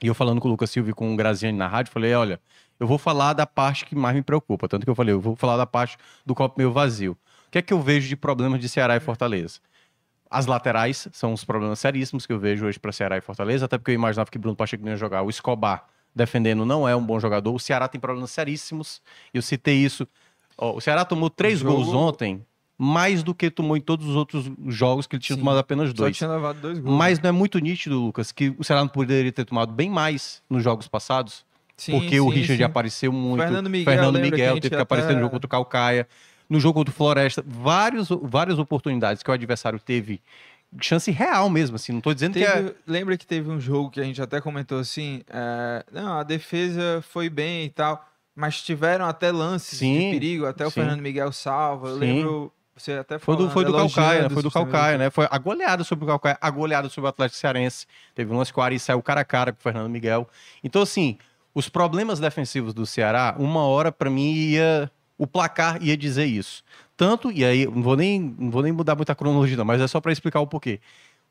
e 0.02 0.08
eu 0.08 0.14
falando 0.14 0.42
com 0.42 0.48
o 0.48 0.52
Lucas 0.52 0.70
Silva 0.70 0.90
e 0.90 0.94
com 0.94 1.14
o 1.14 1.16
Graziani 1.16 1.58
na 1.58 1.68
rádio, 1.68 1.92
falei, 1.92 2.14
olha, 2.14 2.40
eu 2.80 2.86
vou 2.86 2.98
falar 2.98 3.34
da 3.34 3.46
parte 3.46 3.86
que 3.86 3.96
mais 3.96 4.16
me 4.16 4.22
preocupa. 4.22 4.68
Tanto 4.68 4.84
que 4.84 4.90
eu 4.90 4.96
falei, 4.96 5.14
eu 5.14 5.22
vou 5.22 5.36
falar 5.36 5.58
da 5.58 5.66
parte 5.66 5.98
do 6.26 6.36
copo 6.36 6.56
meio 6.58 6.72
vazio. 6.72 7.14
O 7.48 7.52
que 7.52 7.58
é 7.58 7.62
que 7.62 7.74
eu 7.74 7.82
vejo 7.82 8.08
de 8.08 8.16
problemas 8.16 8.60
de 8.60 8.68
Ceará 8.68 8.98
e 8.98 9.00
Fortaleza? 9.00 9.60
As 10.38 10.46
laterais 10.46 11.08
são 11.14 11.32
os 11.32 11.46
problemas 11.46 11.80
seríssimos 11.80 12.26
que 12.26 12.34
eu 12.34 12.40
vejo 12.40 12.66
hoje 12.66 12.78
para 12.78 12.92
Ceará 12.92 13.18
e 13.18 13.22
Fortaleza, 13.22 13.66
até 13.66 13.78
porque 13.78 13.92
eu 13.92 13.96
imaginava 13.96 14.30
que 14.30 14.38
Bruno 14.38 14.56
Pacheco 14.56 14.84
não 14.84 14.92
ia 14.92 14.98
jogar. 14.98 15.22
O 15.22 15.30
Escobar 15.30 15.86
defendendo 16.14 16.66
não 16.66 16.88
é 16.88 16.94
um 16.96 17.04
bom 17.06 17.20
jogador. 17.20 17.54
O 17.54 17.60
Ceará 17.60 17.88
tem 17.88 18.02
problemas 18.02 18.32
seríssimos. 18.32 19.02
Eu 19.34 19.42
citei 19.42 19.76
isso. 19.78 20.06
Ó, 20.58 20.76
o 20.76 20.82
Ceará 20.82 21.06
tomou 21.06 21.30
três 21.30 21.60
Jogo- 21.60 21.76
gols 21.76 21.88
ontem, 21.94 22.46
mais 22.78 23.24
do 23.24 23.34
que 23.34 23.50
tomou 23.50 23.78
em 23.78 23.82
todos 23.82 24.06
os 24.08 24.16
outros 24.16 24.52
jogos 24.68 25.08
que 25.08 25.16
ele 25.16 25.24
tinha 25.24 25.36
Sim. 25.36 25.42
tomado 25.42 25.58
apenas 25.58 25.90
Só 25.90 25.94
dois. 25.96 26.18
tinha 26.18 26.30
levado 26.30 26.60
dois 26.60 26.80
gols. 26.80 26.98
Mas 26.98 27.20
não 27.22 27.30
é 27.30 27.32
muito 27.32 27.58
nítido, 27.60 27.98
Lucas, 28.00 28.32
que 28.34 28.54
o 28.58 28.64
Ceará 28.64 28.82
não 28.82 28.90
poderia 28.90 29.32
ter 29.32 29.46
tomado 29.46 29.72
bem 29.72 29.90
mais 29.90 30.42
nos 30.50 30.62
jogos 30.64 30.88
passados? 30.88 31.46
Sim, 31.78 32.00
porque 32.00 32.20
o 32.20 32.30
sim, 32.30 32.36
Richard 32.40 32.58
sim. 32.58 32.64
apareceu 32.64 33.12
muito. 33.12 33.42
Fernando 33.42 33.70
Miguel, 33.70 33.94
Fernando 33.94 34.20
Miguel 34.20 34.54
teve 34.60 34.76
que 34.76 34.82
aparecer 34.82 35.08
no 35.08 35.14
até- 35.14 35.22
jogo 35.22 35.32
contra 35.32 35.46
o 35.46 35.50
Calcaia. 35.50 36.08
No 36.50 36.60
jogo 36.60 36.80
contra 36.80 36.92
o 36.92 36.96
Floresta, 36.96 37.44
vários, 37.46 38.10
várias 38.22 38.60
oportunidades 38.60 39.24
que 39.24 39.30
o 39.30 39.34
adversário 39.34 39.80
teve 39.80 40.22
chance 40.82 41.10
real 41.12 41.50
mesmo, 41.50 41.76
assim. 41.78 41.92
Não 41.94 42.02
tô 42.02 42.14
dizendo 42.14 42.34
que 42.34 42.44
é. 42.44 42.56
Teve- 42.56 42.76
Lembra 42.86 43.18
que 43.18 43.26
teve 43.26 43.50
um 43.50 43.60
jogo 43.60 43.90
que 43.90 44.00
a 44.00 44.04
gente 44.04 44.22
até 44.22 44.40
comentou 44.42 44.80
assim, 44.80 45.22
é, 45.30 45.84
não, 45.92 46.20
a 46.20 46.24
defesa 46.24 47.04
foi 47.10 47.30
bem 47.30 47.66
e 47.66 47.70
tal, 47.70 48.06
mas 48.36 48.62
tiveram 48.62 49.06
até 49.06 49.32
lances 49.32 49.80
Sim, 49.80 49.94
de 49.94 50.10
perigo, 50.12 50.46
até 50.46 50.66
o 50.66 50.70
sim. 50.70 50.82
Fernando 50.82 51.00
Miguel 51.02 51.32
salva. 51.32 51.88
Eu 51.90 51.94
Sim. 51.94 52.00
lembro, 52.00 52.52
você 52.76 52.94
até 52.94 53.18
Foi 53.18 53.36
do, 53.36 53.44
falando, 53.50 53.54
foi 53.54 53.66
do 53.66 53.74
Calcaia, 53.74 54.22
né? 54.24 54.30
Foi 54.30 54.44
do 54.44 54.52
Calcaia, 54.52 54.98
né? 54.98 55.10
Foi 55.10 55.28
a 55.32 55.38
goleada 55.38 55.84
sobre 55.86 56.04
o 56.04 56.08
Calcaia, 56.08 56.38
a 56.42 56.50
goleada 56.50 56.90
sobre 56.90 57.06
o 57.08 57.10
Atlético 57.10 57.40
Cearense. 57.40 57.88
Teve 58.14 58.34
um 58.34 58.38
lance 58.38 58.52
que 58.52 58.60
o 58.60 58.62
Ari 58.62 58.78
saiu 58.78 59.02
cara 59.02 59.22
a 59.22 59.26
cara 59.26 59.54
com 59.54 59.60
o 59.60 59.64
Fernando 59.64 59.90
Miguel. 59.90 60.28
Então, 60.62 60.82
assim, 60.82 61.18
os 61.54 61.70
problemas 61.70 62.20
defensivos 62.20 62.74
do 62.74 62.86
Ceará, 62.86 63.34
uma 63.40 63.62
hora, 63.66 63.92
pra 63.94 64.10
mim, 64.10 64.34
ia. 64.34 64.92
O 65.18 65.26
placar 65.26 65.82
ia 65.82 65.96
dizer 65.96 66.26
isso. 66.26 66.64
Tanto, 66.98 67.32
e 67.32 67.44
aí, 67.44 67.66
não 67.66 67.82
vou 67.82 67.96
nem, 67.96 68.36
não 68.38 68.50
vou 68.50 68.62
nem 68.62 68.72
mudar 68.72 68.96
muita 68.96 69.16
cronologia, 69.16 69.58
não, 69.58 69.66
mas 69.66 69.82
é 69.82 69.88
só 69.88 70.00
pra 70.00 70.12
explicar 70.12 70.40
o 70.40 70.48
porquê. 70.48 70.80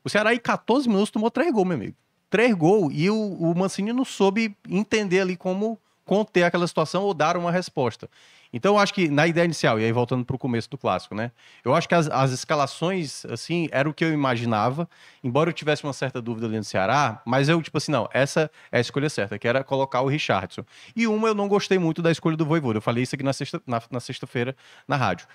O 0.03 0.09
Ceará, 0.09 0.33
em 0.33 0.39
14 0.39 0.87
minutos, 0.87 1.11
tomou 1.11 1.31
três 1.31 1.51
gols, 1.51 1.67
meu 1.67 1.77
amigo. 1.77 1.95
Três 2.29 2.53
gols, 2.53 2.93
e 2.95 3.09
o, 3.09 3.15
o 3.15 3.55
Mancini 3.55 3.93
não 3.93 4.05
soube 4.05 4.55
entender 4.69 5.21
ali 5.21 5.35
como 5.35 5.79
conter 6.03 6.43
aquela 6.43 6.67
situação 6.67 7.03
ou 7.03 7.13
dar 7.13 7.37
uma 7.37 7.51
resposta. 7.51 8.09
Então, 8.55 8.75
eu 8.75 8.79
acho 8.79 8.93
que 8.93 9.09
na 9.09 9.27
ideia 9.27 9.43
inicial, 9.43 9.77
e 9.77 9.83
aí 9.83 9.91
voltando 9.91 10.23
para 10.23 10.33
o 10.33 10.39
começo 10.39 10.69
do 10.69 10.77
clássico, 10.77 11.13
né? 11.13 11.29
Eu 11.63 11.75
acho 11.75 11.89
que 11.89 11.93
as, 11.93 12.07
as 12.09 12.31
escalações, 12.31 13.25
assim, 13.25 13.67
era 13.69 13.89
o 13.89 13.93
que 13.93 14.05
eu 14.05 14.13
imaginava, 14.13 14.89
embora 15.21 15.49
eu 15.49 15.53
tivesse 15.53 15.83
uma 15.83 15.91
certa 15.91 16.21
dúvida 16.21 16.47
ali 16.47 16.55
no 16.55 16.63
Ceará, 16.63 17.21
mas 17.25 17.49
eu, 17.49 17.61
tipo 17.61 17.77
assim, 17.77 17.91
não, 17.91 18.07
essa 18.13 18.49
é 18.71 18.77
a 18.77 18.79
escolha 18.79 19.09
certa, 19.09 19.37
que 19.37 19.45
era 19.45 19.61
colocar 19.61 19.99
o 20.01 20.07
Richardson. 20.07 20.63
E 20.95 21.05
uma, 21.05 21.27
eu 21.27 21.35
não 21.35 21.49
gostei 21.49 21.77
muito 21.77 22.01
da 22.01 22.09
escolha 22.09 22.37
do 22.37 22.45
Voivoda. 22.45 22.77
Eu 22.77 22.81
falei 22.81 23.03
isso 23.03 23.13
aqui 23.13 23.25
na 23.25 23.33
sexta- 23.33 23.61
na- 23.67 23.81
na 23.91 23.99
sexta-feira 23.99 24.55
na 24.87 24.95
rádio 24.95 25.27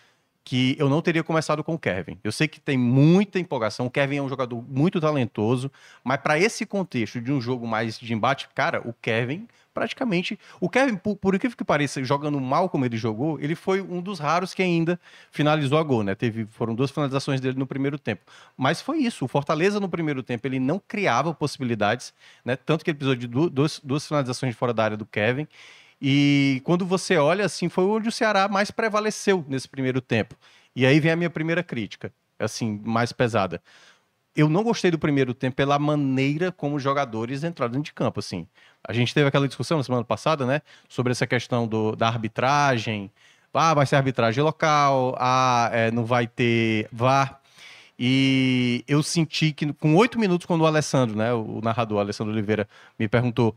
que 0.43 0.75
eu 0.79 0.89
não 0.89 1.03
teria 1.03 1.23
começado 1.23 1.63
com 1.63 1.75
o 1.75 1.79
Kevin. 1.79 2.19
Eu 2.25 2.33
sei 2.33 2.49
que 2.49 2.59
tem 2.59 2.77
muita 2.77 3.39
empolgação. 3.39 3.87
O 3.87 3.91
Kevin 3.91 4.17
é 4.17 4.23
um 4.23 4.29
jogador 4.29 4.63
muito 4.69 5.01
talentoso, 5.01 5.71
mas 6.03 6.19
para 6.21 6.39
esse 6.39 6.65
contexto 6.67 7.21
de 7.21 7.31
um 7.31 7.41
jogo 7.41 7.67
mais 7.67 7.99
de 7.99 8.13
embate, 8.13 8.49
cara, 8.55 8.81
o 8.89 8.93
Kevin 8.95 9.47
praticamente. 9.81 10.39
O 10.61 10.69
Kevin, 10.69 10.97
por, 10.97 11.17
por 11.17 11.35
incrível 11.35 11.57
que 11.57 11.65
pareça, 11.65 12.05
jogando 12.05 12.39
mal 12.39 12.69
como 12.69 12.85
ele 12.85 12.99
jogou, 12.99 13.41
ele 13.41 13.55
foi 13.55 13.81
um 13.81 14.03
dos 14.03 14.19
raros 14.19 14.53
que 14.53 14.63
ainda 14.63 15.01
finalizou 15.31 15.79
a 15.79 15.83
gol, 15.83 16.03
né? 16.05 16.15
Teve, 16.15 16.45
foram 16.51 16.75
duas 16.75 16.91
finalizações 16.91 17.41
dele 17.41 17.59
no 17.59 17.67
primeiro 17.67 17.99
tempo. 17.99 18.21
Mas 18.59 18.83
foi 18.83 18.99
isso. 18.99 19.25
O 19.25 19.29
Fortaleza 19.29 19.81
no 19.81 19.89
primeiro 19.89 20.23
tempo 20.23 20.47
ele 20.47 20.61
não 20.61 20.79
criava 20.79 21.33
possibilidades, 21.33 22.13
né? 22.45 22.57
Tanto 22.57 22.85
que 22.85 22.91
ele 22.91 22.99
precisou 22.99 23.17
de 23.17 23.27
du- 23.27 23.49
duas, 23.49 23.81
duas 23.83 24.07
finalizações 24.07 24.53
de 24.53 24.59
fora 24.59 24.75
da 24.75 24.85
área 24.85 24.97
do 24.99 25.07
Kevin. 25.07 25.49
E 26.01 26.61
quando 26.63 26.85
você 26.85 27.17
olha 27.17 27.47
assim, 27.47 27.71
foi 27.71 27.85
onde 27.85 28.07
o 28.09 28.13
Ceará 28.13 28.49
mais 28.49 28.71
prevaleceu 28.71 29.43
nesse 29.49 29.67
primeiro 29.67 30.03
tempo. 30.03 30.37
E 30.77 30.85
aí 30.85 31.01
vem 31.01 31.11
a 31.13 31.17
minha 31.17 31.31
primeira 31.31 31.63
crítica, 31.63 32.13
assim, 32.39 32.81
mais 32.85 33.13
pesada. 33.13 33.63
Eu 34.35 34.49
não 34.49 34.63
gostei 34.63 34.91
do 34.91 34.99
primeiro 34.99 35.35
tempo 35.35 35.57
pela 35.57 35.79
maneira 35.79 36.53
como 36.53 36.77
os 36.77 36.83
jogadores 36.83 37.43
entraram 37.43 37.73
dentro 37.73 37.87
de 37.87 37.93
campo, 37.93 38.21
assim. 38.21 38.47
A 38.87 38.93
gente 38.93 39.13
teve 39.13 39.29
aquela 39.29 39.49
discussão 39.49 39.79
na 39.79 39.85
semana 39.85 40.05
passada, 40.05 40.47
né, 40.47 40.63
sobre 40.89 41.13
essa 41.13 41.27
questão 41.27 41.67
do, 41.67 41.97
da 41.97 42.07
arbitragem. 42.07 43.11
Ah, 43.53 43.75
vai 43.75 43.85
ser 43.87 43.97
arbitragem 43.97 44.43
local, 44.43 45.17
ah, 45.19 45.69
é, 45.73 45.91
não 45.91 46.05
vai 46.05 46.27
ter 46.27 46.89
VAR. 46.93 47.41
E 47.99 48.85
eu 48.89 49.03
senti 49.03 49.53
que 49.53 49.73
com 49.75 49.95
oito 49.97 50.19
minutos, 50.19 50.47
quando 50.47 50.63
o 50.63 50.67
Alessandro, 50.67 51.17
né, 51.17 51.35
o 51.35 51.61
narrador 51.63 52.01
Alessandro 52.01 52.33
Oliveira, 52.33 52.67
me 52.99 53.09
perguntou 53.09 53.55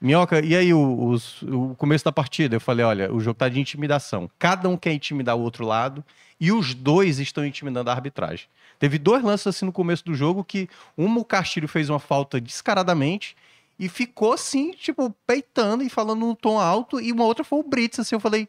Minhoca, 0.00 0.40
e 0.44 0.56
aí 0.56 0.72
o, 0.72 1.08
os- 1.08 1.42
o 1.42 1.74
começo 1.76 2.04
da 2.04 2.12
partida? 2.12 2.56
Eu 2.56 2.60
falei, 2.60 2.84
olha, 2.84 3.12
o 3.12 3.20
jogo 3.20 3.34
tá 3.38 3.48
de 3.48 3.60
intimidação. 3.60 4.30
Cada 4.38 4.68
um 4.68 4.76
quer 4.76 4.92
intimidar 4.92 5.36
o 5.36 5.40
outro 5.42 5.64
lado 5.66 6.02
e 6.40 6.50
os 6.50 6.74
dois 6.74 7.18
estão 7.18 7.44
intimidando 7.44 7.90
a 7.90 7.92
arbitragem. 7.92 8.46
Teve 8.78 8.98
dois 8.98 9.22
lances 9.22 9.46
assim 9.46 9.66
no 9.66 9.72
começo 9.72 10.02
do 10.04 10.14
jogo 10.14 10.42
que 10.42 10.68
uma 10.96 11.20
o 11.20 11.24
Castilho 11.24 11.68
fez 11.68 11.90
uma 11.90 11.98
falta 11.98 12.40
descaradamente 12.40 13.36
e 13.78 13.88
ficou 13.90 14.32
assim, 14.32 14.72
tipo, 14.72 15.14
peitando 15.26 15.82
e 15.82 15.90
falando 15.90 16.20
num 16.20 16.34
tom 16.34 16.58
alto 16.58 16.98
e 16.98 17.12
uma 17.12 17.24
outra 17.24 17.44
foi 17.44 17.58
o 17.58 17.62
Brits, 17.62 17.98
assim, 18.00 18.14
eu 18.14 18.20
falei, 18.20 18.48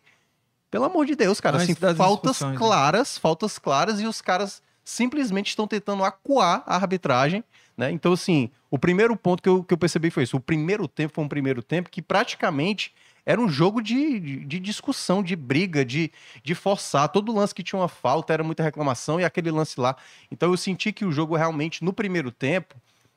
pelo 0.70 0.86
amor 0.86 1.06
de 1.06 1.16
Deus, 1.16 1.42
cara, 1.42 1.58
Antes 1.58 1.84
assim, 1.84 1.96
faltas 1.96 2.42
né? 2.42 2.56
claras, 2.58 3.18
faltas 3.18 3.60
claras 3.60 4.00
e 4.00 4.06
os 4.06 4.22
caras 4.22 4.62
simplesmente 4.84 5.50
estão 5.50 5.68
tentando 5.68 6.04
acuar 6.04 6.64
a 6.66 6.76
arbitragem, 6.76 7.44
né? 7.78 7.92
Então, 7.92 8.14
assim, 8.14 8.50
o 8.70 8.78
primeiro 8.78 9.16
ponto 9.16 9.42
que 9.42 9.50
eu, 9.50 9.64
que 9.64 9.74
eu 9.74 9.78
percebi 9.78 10.10
foi 10.10 10.24
isso. 10.24 10.38
O 10.38 10.42
primeiro 10.42 10.88
tempo 10.88 11.14
foi 11.14 11.24
um 11.24 11.28
primeiro 11.28 11.62
tempo 11.64 11.90
que 11.90 12.02
praticamente 12.02 12.94
era 13.26 13.40
um 13.40 13.48
jogo 13.48 13.82
de, 13.82 14.20
de, 14.20 14.46
de 14.46 14.60
discussão, 14.60 15.22
de 15.22 15.36
briga, 15.36 15.86
de, 15.86 16.12
de 16.44 16.56
forçar. 16.56 17.10
Todo 17.10 17.34
lance 17.34 17.54
que 17.54 17.64
tinha 17.64 17.80
uma 17.80 17.88
falta 17.88 18.34
era 18.34 18.44
muita 18.44 18.64
reclamação 18.64 19.20
e 19.20 19.24
aquele 19.24 19.52
lance 19.52 19.80
lá. 19.80 19.96
Então, 20.32 20.52
eu 20.52 20.58
senti 20.58 20.92
que 20.92 21.06
o 21.06 21.12
jogo 21.12 21.36
realmente, 21.36 21.84
no 21.84 21.94
primeiro 21.94 22.32
tempo, 22.32 22.76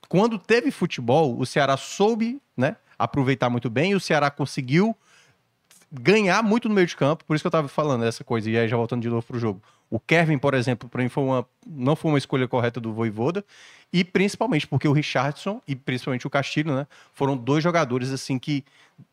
quando 0.09 0.39
teve 0.39 0.71
futebol, 0.71 1.39
o 1.39 1.47
Ceará 1.47 1.77
soube, 1.77 2.41
né? 2.57 2.77
Aproveitar 2.99 3.51
muito 3.51 3.69
bem 3.71 3.93
e 3.93 3.95
o 3.95 4.01
Ceará 4.01 4.31
conseguiu 4.31 4.97
ganhar 5.91 6.43
muito 6.43 6.69
no 6.69 6.75
meio 6.75 6.87
de 6.87 6.97
campo, 6.97 7.25
por 7.25 7.35
isso 7.35 7.43
que 7.43 7.47
eu 7.47 7.51
tava 7.53 7.69
falando 7.69 8.05
essa 8.05 8.25
coisa, 8.25 8.51
e 8.51 8.59
aí 8.59 8.67
já 8.67 8.77
voltando 8.77 9.03
de 9.03 9.09
novo 9.09 9.25
pro 9.25 9.39
jogo. 9.39 9.63
O 9.95 10.01
Kevin, 10.01 10.39
por 10.39 10.55
exemplo, 10.55 10.89
para 10.89 11.05
mim 11.05 11.09
foi 11.09 11.23
uma, 11.23 11.47
não 11.65 11.95
foi 11.95 12.11
uma 12.11 12.19
escolha 12.19 12.49
correta 12.49 12.81
do 12.81 12.93
Voivoda, 12.93 13.45
e 13.93 14.03
principalmente 14.03 14.67
porque 14.67 14.89
o 14.89 14.93
Richardson 14.93 15.63
e 15.69 15.77
principalmente 15.77 16.27
o 16.27 16.31
Castilho, 16.31 16.75
né, 16.75 16.85
foram 17.13 17.37
dois 17.37 17.63
jogadores 17.63 18.11
assim 18.11 18.37
que, 18.37 18.65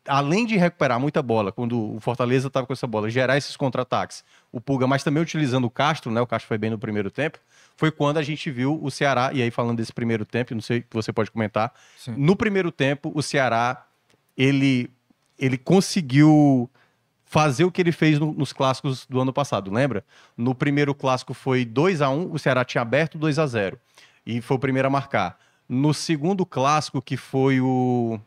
além 0.04 0.44
de 0.44 0.56
recuperar 0.56 0.98
muita 0.98 1.22
bola, 1.22 1.52
quando 1.52 1.94
o 1.94 2.00
Fortaleza 2.00 2.48
estava 2.48 2.66
com 2.66 2.72
essa 2.72 2.84
bola, 2.84 3.08
gerar 3.08 3.36
esses 3.36 3.56
contra-ataques, 3.56 4.24
o 4.50 4.60
Pulga, 4.60 4.88
mas 4.88 5.04
também 5.04 5.22
utilizando 5.22 5.66
o 5.66 5.70
Castro, 5.70 6.10
né, 6.10 6.20
o 6.20 6.26
Castro 6.26 6.48
foi 6.48 6.58
bem 6.58 6.70
no 6.70 6.78
primeiro 6.78 7.12
tempo, 7.12 7.38
foi 7.76 7.92
quando 7.92 8.16
a 8.16 8.22
gente 8.24 8.50
viu 8.50 8.76
o 8.82 8.90
Ceará, 8.90 9.30
e 9.32 9.40
aí 9.40 9.52
falando 9.52 9.76
desse 9.76 9.92
primeiro 9.92 10.24
tempo, 10.24 10.52
não 10.52 10.60
sei 10.60 10.80
se 10.80 10.86
você 10.90 11.12
pode 11.12 11.30
comentar, 11.30 11.72
Sim. 11.96 12.14
no 12.16 12.34
primeiro 12.34 12.72
tempo, 12.72 13.12
o 13.14 13.22
Ceará, 13.22 13.86
ele, 14.36 14.90
ele 15.38 15.56
conseguiu 15.56 16.68
fazer 17.32 17.64
o 17.64 17.72
que 17.72 17.80
ele 17.80 17.92
fez 17.92 18.18
no- 18.18 18.34
nos 18.34 18.52
clássicos 18.52 19.06
do 19.06 19.18
ano 19.18 19.32
passado, 19.32 19.72
lembra? 19.72 20.04
No 20.36 20.54
primeiro 20.54 20.94
clássico 20.94 21.32
foi 21.32 21.64
2 21.64 22.02
a 22.02 22.10
1 22.10 22.30
o 22.30 22.38
Ceará 22.38 22.62
tinha 22.62 22.82
aberto 22.82 23.16
2 23.16 23.38
a 23.38 23.46
0 23.46 23.78
e 24.26 24.42
foi 24.42 24.54
o 24.58 24.60
primeiro 24.60 24.86
a 24.86 24.90
marcar. 24.90 25.38
No 25.66 25.94
segundo 25.94 26.44
clássico, 26.44 27.00
que 27.00 27.16
foi 27.16 27.58
o, 27.58 28.20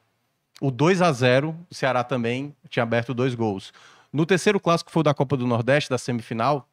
o 0.59 0.71
2 0.71 1.03
a 1.03 1.11
0 1.11 1.55
o 1.69 1.75
Ceará 1.75 2.03
também 2.03 2.55
tinha 2.67 2.81
aberto 2.81 3.13
dois 3.13 3.35
gols. 3.35 3.71
No 4.11 4.25
terceiro 4.25 4.59
clássico, 4.59 4.89
foi 4.89 5.01
o 5.01 5.03
da 5.03 5.13
Copa 5.13 5.37
do 5.37 5.45
Nordeste, 5.45 5.87
da 5.87 5.99
semifinal, 5.99 6.67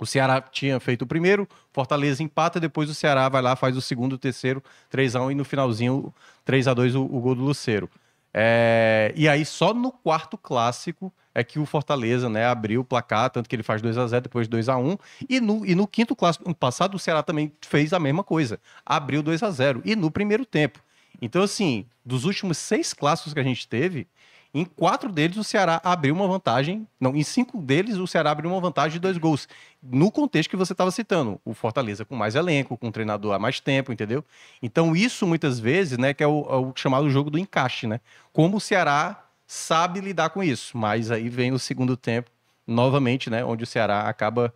o 0.00 0.04
Ceará 0.04 0.40
tinha 0.40 0.80
feito 0.80 1.02
o 1.02 1.06
primeiro, 1.06 1.48
Fortaleza 1.72 2.24
empata, 2.24 2.58
depois 2.58 2.90
o 2.90 2.94
Ceará 2.94 3.28
vai 3.28 3.40
lá, 3.40 3.54
faz 3.54 3.76
o 3.76 3.80
segundo, 3.80 4.14
o 4.14 4.18
terceiro, 4.18 4.60
3 4.90 5.14
a 5.14 5.22
1 5.22 5.30
e 5.30 5.34
no 5.36 5.44
finalzinho, 5.44 6.12
3 6.44 6.66
a 6.66 6.74
2 6.74 6.96
o, 6.96 7.02
o 7.04 7.20
gol 7.20 7.36
do 7.36 7.44
Luceiro. 7.44 7.88
É, 8.34 9.12
e 9.14 9.28
aí, 9.28 9.44
só 9.44 9.74
no 9.74 9.92
quarto 9.92 10.38
clássico 10.38 11.12
é 11.34 11.42
que 11.42 11.58
o 11.58 11.66
Fortaleza 11.66 12.28
né, 12.28 12.46
abriu 12.46 12.80
o 12.80 12.84
placar, 12.84 13.30
tanto 13.30 13.48
que 13.48 13.56
ele 13.56 13.62
faz 13.62 13.80
2 13.80 13.96
a 13.98 14.06
0 14.06 14.22
depois 14.22 14.48
2 14.48 14.68
a 14.68 14.76
1 14.76 14.98
e 15.28 15.40
no, 15.40 15.66
e 15.66 15.74
no 15.74 15.86
quinto 15.86 16.14
clássico 16.14 16.54
passado, 16.54 16.94
o 16.94 16.98
Ceará 16.98 17.22
também 17.22 17.52
fez 17.60 17.92
a 17.92 17.98
mesma 17.98 18.22
coisa, 18.22 18.60
abriu 18.84 19.22
2 19.22 19.42
a 19.42 19.50
0 19.50 19.82
e 19.84 19.96
no 19.96 20.10
primeiro 20.10 20.44
tempo. 20.44 20.80
Então, 21.20 21.42
assim, 21.42 21.86
dos 22.04 22.24
últimos 22.24 22.58
seis 22.58 22.92
clássicos 22.92 23.32
que 23.32 23.40
a 23.40 23.44
gente 23.44 23.68
teve, 23.68 24.06
em 24.54 24.64
quatro 24.66 25.10
deles 25.10 25.38
o 25.38 25.44
Ceará 25.44 25.80
abriu 25.82 26.14
uma 26.14 26.28
vantagem. 26.28 26.86
Não, 27.00 27.16
em 27.16 27.22
cinco 27.22 27.58
deles 27.60 27.96
o 27.96 28.06
Ceará 28.06 28.32
abriu 28.32 28.50
uma 28.50 28.60
vantagem 28.60 28.92
de 28.92 28.98
dois 28.98 29.16
gols. 29.16 29.48
No 29.82 30.10
contexto 30.10 30.50
que 30.50 30.56
você 30.56 30.72
estava 30.72 30.90
citando, 30.90 31.40
o 31.44 31.54
Fortaleza 31.54 32.04
com 32.04 32.14
mais 32.14 32.34
elenco, 32.34 32.76
com 32.76 32.88
um 32.88 32.92
treinador 32.92 33.34
há 33.34 33.38
mais 33.38 33.60
tempo, 33.60 33.92
entendeu? 33.92 34.22
Então, 34.62 34.94
isso 34.94 35.26
muitas 35.26 35.58
vezes, 35.58 35.96
né, 35.96 36.12
que 36.12 36.22
é 36.22 36.26
o, 36.26 36.46
é 36.50 36.56
o 36.56 36.72
chamado 36.74 37.08
jogo 37.08 37.30
do 37.30 37.38
encaixe, 37.38 37.86
né? 37.86 38.00
Como 38.30 38.58
o 38.58 38.60
Ceará 38.60 39.24
sabe 39.46 40.00
lidar 40.00 40.30
com 40.30 40.42
isso. 40.42 40.76
Mas 40.76 41.10
aí 41.10 41.30
vem 41.30 41.52
o 41.52 41.58
segundo 41.58 41.96
tempo, 41.96 42.30
novamente, 42.66 43.30
né? 43.30 43.42
Onde 43.42 43.64
o 43.64 43.66
Ceará 43.66 44.02
acaba, 44.02 44.52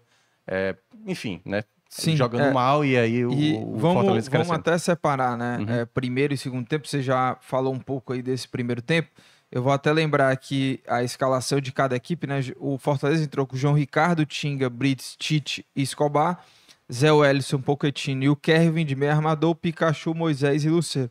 é, 0.47 0.77
enfim, 1.07 1.41
né? 1.43 1.65
Sim, 1.89 2.17
jogando 2.17 2.47
é. 2.47 2.53
mal 2.53 2.85
e 2.85 2.99
aí 2.99 3.25
o, 3.25 3.33
E 3.33 3.55
o 3.55 3.77
vamos, 3.79 4.03
Fortaleza 4.03 4.31
vamos 4.31 4.51
até 4.51 4.77
separar, 4.77 5.39
né? 5.39 5.59
Uhum. 5.59 5.75
É, 5.75 5.85
primeiro 5.87 6.35
e 6.35 6.37
segundo 6.37 6.67
tempo, 6.67 6.87
você 6.87 7.01
já 7.01 7.39
falou 7.41 7.73
um 7.73 7.79
pouco 7.79 8.13
aí 8.13 8.21
desse 8.21 8.47
primeiro 8.47 8.83
tempo. 8.83 9.09
Eu 9.51 9.63
vou 9.63 9.73
até 9.73 9.93
lembrar 9.93 10.31
aqui 10.31 10.81
a 10.89 11.03
escalação 11.05 11.61
de 11.61 11.73
cada 11.73 11.95
equipe, 11.95 12.27
né? 12.27 12.41
O 12.59 12.79
Fortaleza 12.79 13.23
entrou 13.23 13.47
com 13.47 13.57
João 13.57 13.75
Ricardo, 13.75 14.27
Tinga, 14.27 14.69
Brits, 14.69 15.15
Tite 15.17 15.65
e 15.75 15.83
Escobar, 15.83 16.45
Zé 16.93 17.13
Wellison, 17.13 17.61
Pochettino 17.61 18.25
e 18.25 18.29
o 18.29 18.37
Kevin 18.37 18.85
de 18.85 18.97
meio 18.97 19.13
armador, 19.13 19.55
Pikachu, 19.55 20.15
Moisés 20.15 20.65
e 20.65 20.69
Luceiro. 20.69 21.11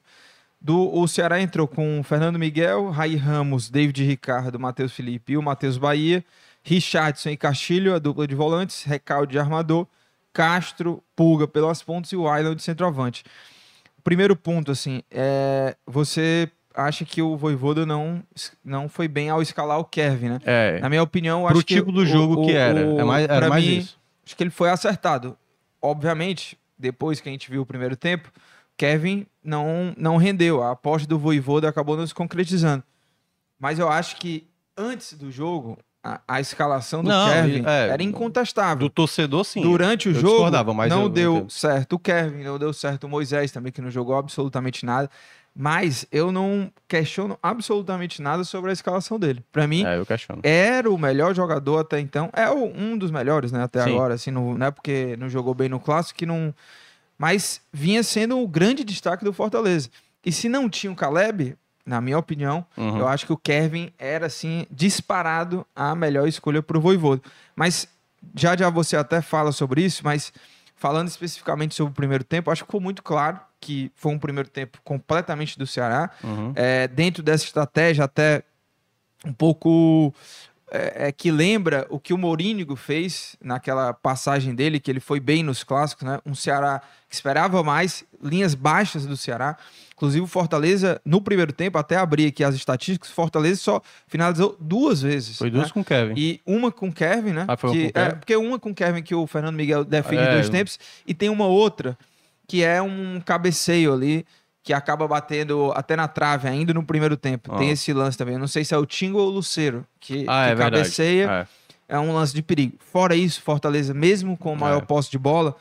Do, 0.60 0.94
o 0.94 1.08
Ceará 1.08 1.40
entrou 1.40 1.68
com 1.68 2.02
Fernando 2.04 2.40
Miguel, 2.40 2.90
Raí 2.90 3.16
Ramos, 3.16 3.70
David 3.70 4.04
Ricardo, 4.04 4.60
Matheus 4.60 4.94
Felipe 4.94 5.34
e 5.34 5.38
o 5.38 5.42
Matheus 5.42 5.78
Bahia, 5.78 6.26
Richardson 6.64 7.30
e 7.30 7.38
Castilho, 7.38 7.94
a 7.94 8.00
dupla 8.00 8.28
de 8.28 8.36
volantes, 8.36 8.84
Recalde 8.84 9.34
de 9.34 9.40
armador, 9.40 9.88
Castro, 10.34 11.04
Pulga 11.16 11.48
pelas 11.48 11.82
pontas 11.84 12.12
e 12.12 12.16
o 12.16 12.24
Island 12.36 12.56
de 12.56 12.64
centroavante. 12.64 13.24
Primeiro 14.04 14.36
ponto, 14.36 14.72
assim, 14.72 15.04
é, 15.10 15.76
você 15.86 16.50
acha 16.76 17.06
que 17.06 17.22
o 17.22 17.36
Voivoda 17.38 17.86
não, 17.86 18.22
não 18.64 18.88
foi 18.90 19.08
bem 19.08 19.30
ao 19.30 19.42
escalar 19.42 19.80
o 19.80 19.86
Kevin, 19.86 20.30
né? 20.30 20.40
É, 20.46 20.80
Na 20.80 20.90
minha 20.90 21.02
opinião, 21.04 21.42
eu 21.42 21.48
pro 21.48 21.58
acho 21.58 21.66
que 21.66 21.76
tipo 21.76 21.92
do 21.92 22.06
jogo 22.06 22.42
o- 22.42 22.46
que 22.46 22.54
era. 22.54 22.86
o- 22.88 23.00
é 23.00 23.04
mais, 23.04 23.28
era 23.30 23.50
mais 23.50 23.64
mim, 23.66 23.78
isso. 23.78 24.00
Acho 24.26 24.36
que 24.36 24.44
ele 24.44 24.50
foi 24.50 24.70
acertado. 24.70 25.38
Obviamente, 25.82 26.58
depois 26.78 27.22
que 27.22 27.30
a 27.30 27.32
gente 27.32 27.50
viu 27.50 27.62
o 27.62 27.66
primeiro 27.66 27.96
tempo, 27.96 28.32
Kevin 28.76 29.26
não, 29.44 29.94
não 29.98 30.18
rendeu. 30.18 30.62
A 30.64 30.72
aposta 30.72 31.08
do 31.08 31.18
Voivoda 31.20 31.70
acabou 31.70 31.96
não 31.96 32.06
se 32.06 32.14
concretizando. 32.14 32.84
Mas 33.60 33.80
eu 33.80 33.88
acho 33.90 34.18
que 34.18 34.48
antes 34.78 35.14
do 35.14 35.32
jogo, 35.32 35.78
a, 36.04 36.20
a 36.28 36.42
escalação 36.42 37.02
do 37.04 37.10
Não, 37.10 37.30
Kevin 37.30 37.64
é, 37.66 37.90
era 37.90 38.04
incontestável. 38.04 38.80
Do 38.88 38.90
torcedor, 38.90 39.44
sim. 39.46 39.62
Durante 39.62 40.10
o 40.10 40.12
eu 40.12 40.20
jogo, 40.20 40.52
não 40.90 41.04
eu 41.04 41.10
deu 41.10 41.36
entendo. 41.38 41.50
certo 41.52 41.94
o 41.94 42.00
Kevin, 42.00 42.44
não 42.44 42.60
deu 42.60 42.74
certo 42.74 43.06
o 43.06 43.10
Moisés 43.10 43.52
também, 43.52 43.72
que 43.72 43.82
não 43.82 43.90
jogou 43.90 44.16
absolutamente 44.16 44.86
nada. 44.86 45.10
Mas 45.58 46.06
eu 46.12 46.34
não 46.34 46.70
questiono 46.86 47.40
absolutamente 47.42 48.22
nada 48.22 48.44
sobre 48.44 48.72
a 48.72 48.74
escalação 48.74 49.18
dele. 49.18 49.42
Pra 49.54 49.66
mim, 49.66 49.86
É, 50.44 50.68
era 50.68 50.92
o 50.92 50.98
melhor 50.98 51.34
jogador 51.34 51.80
até 51.80 52.00
então. 52.00 52.30
É 52.34 52.50
o- 52.50 52.66
um 52.76 52.98
dos 52.98 53.10
melhores, 53.10 53.54
né? 53.54 53.64
Até 53.64 53.82
Sim. 53.82 53.92
agora, 53.92 54.16
assim, 54.16 54.32
não, 54.32 54.58
não 54.58 54.68
é 54.68 54.72
porque 54.72 55.16
não 55.18 55.30
jogou 55.30 55.54
bem 55.54 55.70
no 55.70 55.80
clássico 55.80 56.20
que 56.20 56.26
não. 56.26 56.54
Mas 57.18 57.62
vinha 57.72 58.04
sendo 58.04 58.38
o 58.42 58.48
grande 58.48 58.84
destaque 58.84 59.24
do 59.24 59.32
Fortaleza. 59.32 59.90
E 60.26 60.32
se 60.32 60.50
não 60.50 60.70
tinha 60.70 60.92
o 60.92 60.96
Caleb, 60.96 61.56
na 61.86 62.02
minha 62.02 62.18
opinião, 62.18 62.66
Uhum. 62.76 62.98
eu 63.00 63.08
acho 63.08 63.26
que 63.26 63.32
o 63.32 63.38
Kevin 63.38 63.92
era, 63.98 64.26
assim, 64.26 64.66
disparado 64.70 65.66
a 65.74 65.96
melhor 65.96 66.28
escolha 66.28 66.62
pro 66.62 66.82
Voivoda. 66.82 67.22
Mas 67.56 67.88
já 68.36 68.58
já 68.58 68.70
você 68.70 68.98
até 68.98 69.22
fala 69.22 69.54
sobre 69.54 69.84
isso, 69.86 70.02
mas 70.04 70.34
falando 70.86 71.08
especificamente 71.08 71.74
sobre 71.74 71.92
o 71.92 71.96
primeiro 71.96 72.24
tempo, 72.24 72.52
acho 72.52 72.62
que 72.62 72.68
ficou 72.68 72.80
muito 72.80 73.02
claro 73.02 73.40
que 73.60 73.92
foi 73.96 74.12
um 74.14 74.20
primeiro 74.20 74.48
tempo 74.48 74.78
completamente 74.84 75.58
do 75.58 75.66
Ceará 75.66 76.12
Uhum. 76.24 76.54
é, 76.56 76.88
dentro 76.88 77.24
dessa 77.24 77.44
estratégia 77.44 78.04
até 78.04 78.44
um 79.26 79.34
pouco 79.34 80.14
é, 80.76 81.08
é, 81.08 81.12
que 81.12 81.32
lembra 81.32 81.88
o 81.90 82.00
que 82.00 82.14
o 82.14 82.18
Mourinho 82.18 82.76
fez 82.76 83.38
naquela 83.42 83.94
passagem 83.94 84.54
dele, 84.54 84.80
que 84.80 84.92
ele 84.92 85.00
foi 85.00 85.20
bem 85.20 85.42
nos 85.42 85.64
clássicos, 85.64 86.06
né? 86.06 86.20
Um 86.26 86.36
Ceará 86.36 86.82
que 87.08 87.16
esperava 87.16 87.64
mais, 87.64 88.04
linhas 88.22 88.54
baixas 88.54 89.06
do 89.06 89.16
Ceará. 89.16 89.58
Inclusive 89.94 90.22
o 90.22 90.28
Fortaleza, 90.28 91.00
no 91.06 91.22
primeiro 91.22 91.54
tempo, 91.54 91.78
até 91.78 91.96
abri 91.96 92.28
aqui 92.28 92.44
as 92.44 92.54
estatísticas, 92.54 93.10
o 93.10 93.14
Fortaleza 93.14 93.62
só 93.62 93.82
finalizou 94.08 94.58
duas 94.60 95.02
vezes. 95.02 95.38
Foi 95.38 95.50
né? 95.50 95.58
duas 95.58 95.72
com 95.72 95.80
o 95.80 95.86
Kevin. 95.86 96.14
E 96.18 96.42
uma 96.46 96.70
com 96.72 96.90
o 96.90 96.94
Kevin, 96.94 97.32
né? 97.32 97.46
Ah, 97.48 97.56
foi 97.56 97.70
uma 97.70 97.76
que, 97.76 97.84
com 97.84 97.90
o 97.90 97.94
Kevin? 97.94 98.08
É, 98.08 98.16
porque 98.16 98.36
uma 98.36 98.60
com 98.60 98.70
o 98.72 98.76
Kevin 98.76 99.02
que 99.02 99.16
o 99.16 99.26
Fernando 99.26 99.56
Miguel 99.56 99.86
defende 99.86 100.24
É, 100.24 100.34
dois 100.34 100.50
tempos, 100.50 100.78
e 101.08 101.14
tem 101.14 101.30
uma 101.30 101.48
outra 101.48 101.98
que 102.48 102.64
é 102.64 102.82
um 102.82 103.22
cabeceio 103.26 103.94
ali, 103.94 104.26
que 104.66 104.74
acaba 104.74 105.08
batendo 105.08 105.72
até 105.76 105.96
na 105.96 106.08
trave 106.08 106.48
ainda 106.48 106.74
no 106.74 106.84
primeiro 106.84 107.16
tempo. 107.16 107.54
Ah. 107.54 107.58
Tem 107.60 107.70
esse 107.70 107.94
lance 107.94 108.18
também. 108.18 108.34
Eu 108.34 108.40
não 108.40 108.48
sei 108.48 108.66
se 108.66 108.74
é 108.74 108.78
o 108.78 108.86
Tingo 108.86 109.20
ou 109.20 109.28
o 109.28 109.30
Luceiro 109.30 109.86
que, 110.00 110.26
Ah, 110.28 110.48
que 110.48 110.52
é 110.54 110.56
cabeceia. 110.56 111.48
É. 111.88 111.96
É. 111.96 112.00
um 112.00 112.12
lance 112.12 112.34
de 112.34 112.42
perigo. 112.42 112.76
Fora 112.80 113.16
isso, 113.16 113.42
Fortaleza, 113.44 113.94
mesmo 113.94 114.36
com 114.36 114.52
o 114.52 114.58
maior 114.58 114.82
É. 114.82 114.86
posse 114.86 115.12
de 115.12 115.20
bola, 115.20 115.56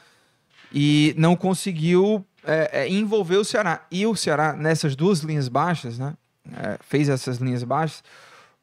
e 0.72 1.14
não 1.18 1.36
conseguiu 1.36 2.24
é, 2.46 2.70
é, 2.84 2.88
envolver 2.88 3.36
o 3.36 3.44
Ceará. 3.44 3.82
E 3.90 4.06
o 4.06 4.16
Ceará, 4.16 4.54
nessas 4.54 4.96
duas 4.96 5.20
linhas 5.20 5.48
baixas, 5.48 5.98
né? 5.98 6.14
é, 6.56 6.78
fez 6.80 7.08
essas 7.10 7.36
linhas 7.38 7.62
baixas, 7.62 8.02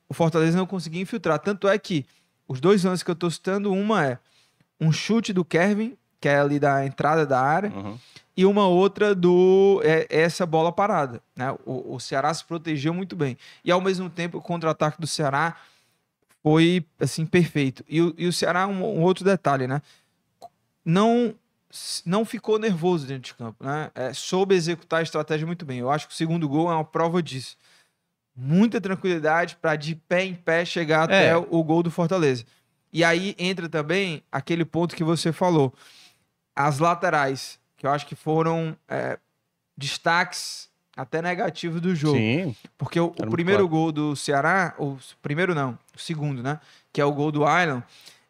o 0.09 0.13
Fortaleza 0.13 0.57
não 0.57 0.65
conseguia 0.65 1.01
infiltrar. 1.01 1.37
Tanto 1.39 1.67
é 1.67 1.77
que 1.77 2.05
os 2.47 2.59
dois 2.59 2.83
lances 2.83 3.03
que 3.03 3.09
eu 3.11 3.15
tô 3.15 3.29
citando, 3.29 3.71
uma 3.71 4.05
é 4.05 4.17
um 4.79 4.91
chute 4.91 5.31
do 5.33 5.45
Kevin, 5.45 5.95
que 6.19 6.27
é 6.27 6.39
ali 6.39 6.59
da 6.59 6.83
entrada 6.85 7.25
da 7.27 7.39
área, 7.39 7.71
Uhum. 7.71 7.97
E 8.41 8.45
uma 8.45 8.67
outra 8.67 9.13
do 9.13 9.81
é, 9.83 10.07
essa 10.09 10.45
bola 10.45 10.71
parada. 10.71 11.21
Né? 11.35 11.51
O, 11.65 11.95
o 11.95 11.99
Ceará 11.99 12.33
se 12.33 12.43
protegeu 12.43 12.93
muito 12.93 13.15
bem. 13.15 13.37
E 13.63 13.71
ao 13.71 13.79
mesmo 13.79 14.09
tempo, 14.09 14.37
o 14.39 14.41
contra-ataque 14.41 14.99
do 14.99 15.05
Ceará 15.07 15.55
foi 16.41 16.83
assim 16.99 17.25
perfeito. 17.25 17.83
E 17.87 18.01
o, 18.01 18.13
e 18.17 18.27
o 18.27 18.33
Ceará, 18.33 18.65
um, 18.67 18.83
um 18.83 19.01
outro 19.01 19.23
detalhe, 19.23 19.67
né? 19.67 19.81
Não, 20.83 21.35
não 22.03 22.25
ficou 22.25 22.57
nervoso 22.57 23.05
dentro 23.05 23.23
de 23.31 23.35
campo, 23.35 23.63
né? 23.63 23.91
É, 23.93 24.11
soube 24.13 24.55
executar 24.55 25.01
a 25.01 25.03
estratégia 25.03 25.45
muito 25.45 25.63
bem. 25.65 25.77
Eu 25.77 25.91
acho 25.91 26.07
que 26.07 26.13
o 26.13 26.17
segundo 26.17 26.49
gol 26.49 26.71
é 26.71 26.73
uma 26.73 26.83
prova 26.83 27.21
disso. 27.21 27.55
Muita 28.35 28.81
tranquilidade 28.81 29.55
para 29.57 29.75
de 29.75 29.93
pé 29.93 30.25
em 30.25 30.33
pé 30.33 30.65
chegar 30.65 31.03
até 31.03 31.29
É. 31.29 31.37
o 31.37 31.63
gol 31.63 31.83
do 31.83 31.91
Fortaleza. 31.91 32.43
E 32.91 33.03
aí 33.03 33.35
entra 33.37 33.69
também 33.69 34.23
aquele 34.31 34.65
ponto 34.65 34.95
que 34.95 35.03
você 35.03 35.31
falou. 35.31 35.71
As 36.55 36.79
laterais, 36.79 37.59
que 37.81 37.87
eu 37.87 37.89
acho 37.89 38.05
que 38.05 38.13
foram 38.13 38.77
é, 38.87 39.17
destaques 39.75 40.69
até 40.95 41.19
negativos 41.19 41.81
do 41.81 41.95
jogo. 41.95 42.15
Sim. 42.15 42.55
Porque 42.77 42.99
o, 42.99 43.07
o 43.07 43.29
primeiro 43.31 43.67
claro. 43.67 43.69
gol 43.69 43.91
do 43.91 44.15
Ceará, 44.15 44.75
o 44.77 44.97
primeiro 45.19 45.55
não, 45.55 45.79
o 45.95 45.99
segundo, 45.99 46.43
né? 46.43 46.59
Que 46.93 47.01
é 47.01 47.05
o 47.05 47.11
gol 47.11 47.31
do 47.31 47.39
Island, 47.39 47.83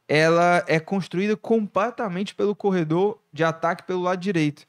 ela 0.07 0.63
é 0.67 0.79
construída 0.79 1.35
completamente 1.35 2.33
pelo 2.33 2.55
corredor 2.55 3.19
de 3.33 3.43
ataque 3.43 3.83
pelo 3.83 4.03
lado 4.03 4.21
direito. 4.21 4.65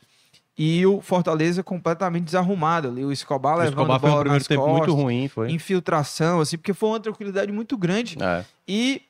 E 0.59 0.85
o 0.85 1.01
Fortaleza 1.01 1.63
completamente 1.63 2.25
desarrumado 2.25 2.89
ali. 2.89 3.05
O 3.05 3.13
Escobar 3.13 3.55
O 3.55 3.59
levando 3.61 3.79
Escobar 3.83 4.01
foi 4.01 4.09
um 4.09 4.13
bola 4.13 4.25
primeiro 4.25 4.45
tempo 4.45 4.65
costas, 4.65 4.89
muito 4.89 5.01
ruim, 5.01 5.29
foi. 5.29 5.53
infiltração, 5.53 6.41
assim, 6.41 6.59
porque 6.59 6.75
foi 6.75 6.89
uma 6.89 7.01
tranquilidade 7.01 7.53
muito 7.53 7.79
grande. 7.79 8.19
É. 8.21 8.45
E 8.67 9.03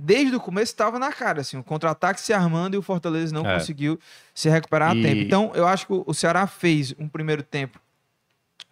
desde 0.00 0.34
o 0.34 0.40
começo 0.40 0.72
estava 0.72 0.98
na 0.98 1.12
cara, 1.12 1.40
assim, 1.42 1.56
o 1.58 1.62
contra-ataque 1.64 2.20
se 2.20 2.32
armando 2.32 2.74
e 2.74 2.78
o 2.78 2.82
Fortaleza 2.82 3.34
não 3.34 3.46
É. 3.46 3.54
conseguiu 3.54 3.98
se 4.34 4.48
recuperar 4.48 4.96
E- 4.96 5.00
a 5.00 5.02
tempo. 5.02 5.20
Então, 5.22 5.52
eu 5.54 5.66
acho 5.66 5.86
que 5.86 5.92
o 5.92 6.14
Ceará 6.14 6.46
fez 6.46 6.94
um 6.98 7.08
primeiro 7.08 7.42
tempo 7.42 7.78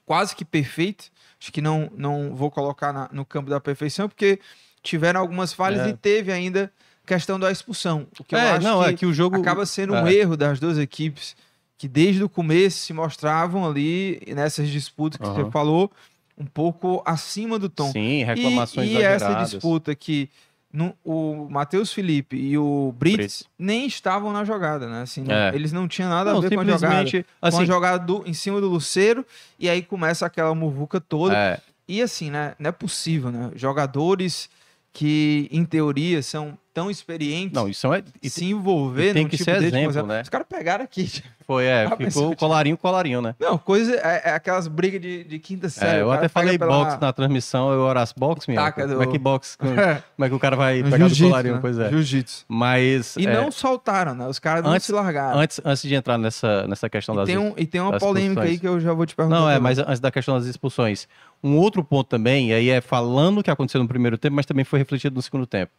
quase 0.06 0.34
que 0.34 0.44
perfeito. 0.44 1.10
Acho 1.40 1.52
que 1.52 1.60
não, 1.60 1.90
não 1.96 2.34
vou 2.34 2.50
colocar 2.50 2.92
na- 2.92 3.08
no 3.12 3.24
campo 3.24 3.50
da 3.50 3.60
perfeição, 3.60 4.08
porque 4.08 4.40
tiveram 4.82 5.20
algumas 5.20 5.52
falhas 5.52 5.86
É. 5.86 5.90
e 5.90 5.92
teve 5.92 6.32
ainda 6.32 6.72
questão 7.06 7.38
da 7.38 7.50
expulsão. 7.50 8.06
O 8.18 8.24
que 8.24 8.34
eu 8.34 8.38
É, 8.38 8.50
acho 8.52 8.66
não, 8.66 8.82
que 8.82 8.88
é 8.90 8.92
que 8.94 9.06
o 9.06 9.12
jogo 9.14 9.36
acaba 9.36 9.64
sendo 9.64 9.94
um 9.94 10.06
é. 10.06 10.12
erro 10.14 10.36
das 10.36 10.58
duas 10.60 10.76
equipes 10.78 11.36
que 11.76 11.86
desde 11.88 12.22
o 12.24 12.28
começo 12.28 12.78
se 12.78 12.92
mostravam 12.92 13.66
ali 13.66 14.20
nessas 14.34 14.68
disputas 14.68 15.16
que 15.18 15.24
Aham. 15.26 15.44
você 15.44 15.50
falou 15.50 15.90
um 16.36 16.44
pouco 16.44 17.02
acima 17.06 17.58
do 17.58 17.68
tom. 17.68 17.90
Sim, 17.92 18.20
E- 18.20 18.24
reclamações 18.24 18.88
e, 18.90 18.96
essa 18.96 19.24
exageradas. 19.26 19.50
disputa 19.50 19.94
que 19.94 20.28
no- 20.72 20.94
o 21.04 21.48
Matheus 21.50 21.92
Felipe 21.92 22.36
e 22.36 22.58
o 22.58 22.94
Brits 22.98 23.16
Brits. 23.16 23.44
nem 23.58 23.86
estavam 23.86 24.32
na 24.32 24.44
jogada, 24.44 24.86
né? 24.88 25.02
Assim, 25.02 25.24
É. 25.28 25.54
eles 25.54 25.72
não 25.72 25.88
tinham 25.88 26.10
nada 26.10 26.30
Não, 26.32 26.38
a 26.38 26.42
ver 26.42 26.54
com 26.54 26.60
a 26.60 26.64
jogada. 26.64 26.78
simplesmente, 26.78 27.22
com 27.22 27.46
a 27.46 27.48
assim, 27.48 27.66
jogada 27.66 28.04
do- 28.04 28.22
em 28.26 28.34
cima 28.34 28.60
do 28.60 28.68
Luceiro, 28.68 29.24
e 29.58 29.68
aí 29.68 29.82
começa 29.82 30.26
aquela 30.26 30.54
muvuca 30.54 31.00
toda. 31.00 31.34
é, 31.36 31.60
E 31.90 32.02
assim, 32.02 32.30
né? 32.30 32.54
Não 32.58 32.68
é 32.68 32.72
possível, 32.72 33.30
né? 33.32 33.50
Jogadores 33.54 34.50
que, 34.92 35.48
em 35.50 35.64
teoria, 35.64 36.22
são 36.22 36.58
tão 36.78 36.90
experiente 36.90 37.54
Não, 37.54 37.68
isso 37.68 37.92
é. 37.92 38.02
e 38.22 38.30
se 38.30 38.44
envolver 38.44 39.10
e 39.10 39.14
tem 39.14 39.26
que 39.28 39.36
tipo 39.36 39.50
ser 39.50 39.62
exemplo, 39.62 39.90
exemplo. 39.90 40.08
né? 40.08 40.22
Os 40.22 40.28
caras 40.28 40.46
pegaram 40.48 40.84
aqui. 40.84 41.10
Foi, 41.46 41.64
é, 41.64 41.86
Ah, 41.90 41.96
ficou 41.96 42.36
colarinho, 42.36 42.76
colarinho, 42.76 43.20
né? 43.22 43.34
Não, 43.40 43.56
coisa. 43.58 43.94
É, 43.96 44.22
é 44.26 44.30
aquelas 44.34 44.68
brigas 44.68 45.00
de, 45.00 45.24
de 45.24 45.38
quinta 45.38 45.68
série. 45.68 45.98
É, 45.98 46.02
eu 46.02 46.08
o 46.08 46.10
até 46.12 46.28
falei 46.28 46.58
pela- 46.58 46.70
box 46.84 47.00
na 47.00 47.12
transmissão, 47.12 47.72
eu 47.72 47.80
Horácio 47.80 48.14
box, 48.18 48.46
minha. 48.46 48.60
Taca 48.60 48.82
Como 48.82 48.94
do- 48.94 49.02
é 49.02 49.06
que 49.06 49.18
box? 49.18 49.56
Como 49.56 49.72
É. 49.80 50.02
como 50.16 50.26
é 50.26 50.28
que 50.28 50.34
o 50.34 50.38
cara 50.38 50.56
vai 50.56 50.82
pegar 50.82 50.96
do 50.98 51.14
jiu-jitsu, 51.14 51.24
colarinho? 51.28 51.54
né? 51.54 51.60
Pois 51.60 51.78
é. 51.78 51.88
Jiu-jitsu. 51.90 52.44
Mas. 52.46 53.16
E 53.16 53.26
é, 53.26 53.32
não 53.34 53.50
soltaram, 53.50 54.14
né? 54.14 54.26
Os 54.28 54.38
caras 54.38 54.62
não 54.62 54.78
se 54.78 54.92
largaram. 54.92 55.38
antes, 55.40 55.60
antes 55.64 55.82
de 55.82 55.94
entrar 55.94 56.18
nessa, 56.18 56.66
nessa 56.68 56.88
questão 56.90 57.14
E 57.14 57.18
das 57.18 57.26
tem, 57.26 57.38
um, 57.38 57.54
e 57.56 57.66
tem 57.66 57.80
uma 57.80 57.98
polêmica 57.98 58.42
aí 58.42 58.58
que 58.58 58.68
eu 58.68 58.78
já 58.78 58.92
vou 58.92 59.06
te 59.06 59.14
perguntar. 59.16 59.40
Não, 59.40 59.48
é, 59.50 59.58
mas 59.58 59.78
antes 59.78 60.00
da 60.00 60.10
questão 60.10 60.34
das 60.38 60.46
expulsões. 60.46 61.08
Um 61.42 61.56
outro 61.56 61.82
ponto 61.84 62.08
também, 62.08 62.52
aí 62.52 62.68
é 62.68 62.80
falando 62.80 63.38
o 63.38 63.42
que 63.42 63.50
aconteceu 63.50 63.80
no 63.80 63.88
primeiro 63.88 64.18
tempo, 64.18 64.34
mas 64.36 64.44
também 64.44 64.64
foi 64.64 64.78
refletido 64.80 65.14
no 65.14 65.22
segundo 65.22 65.46
tempo. 65.46 65.72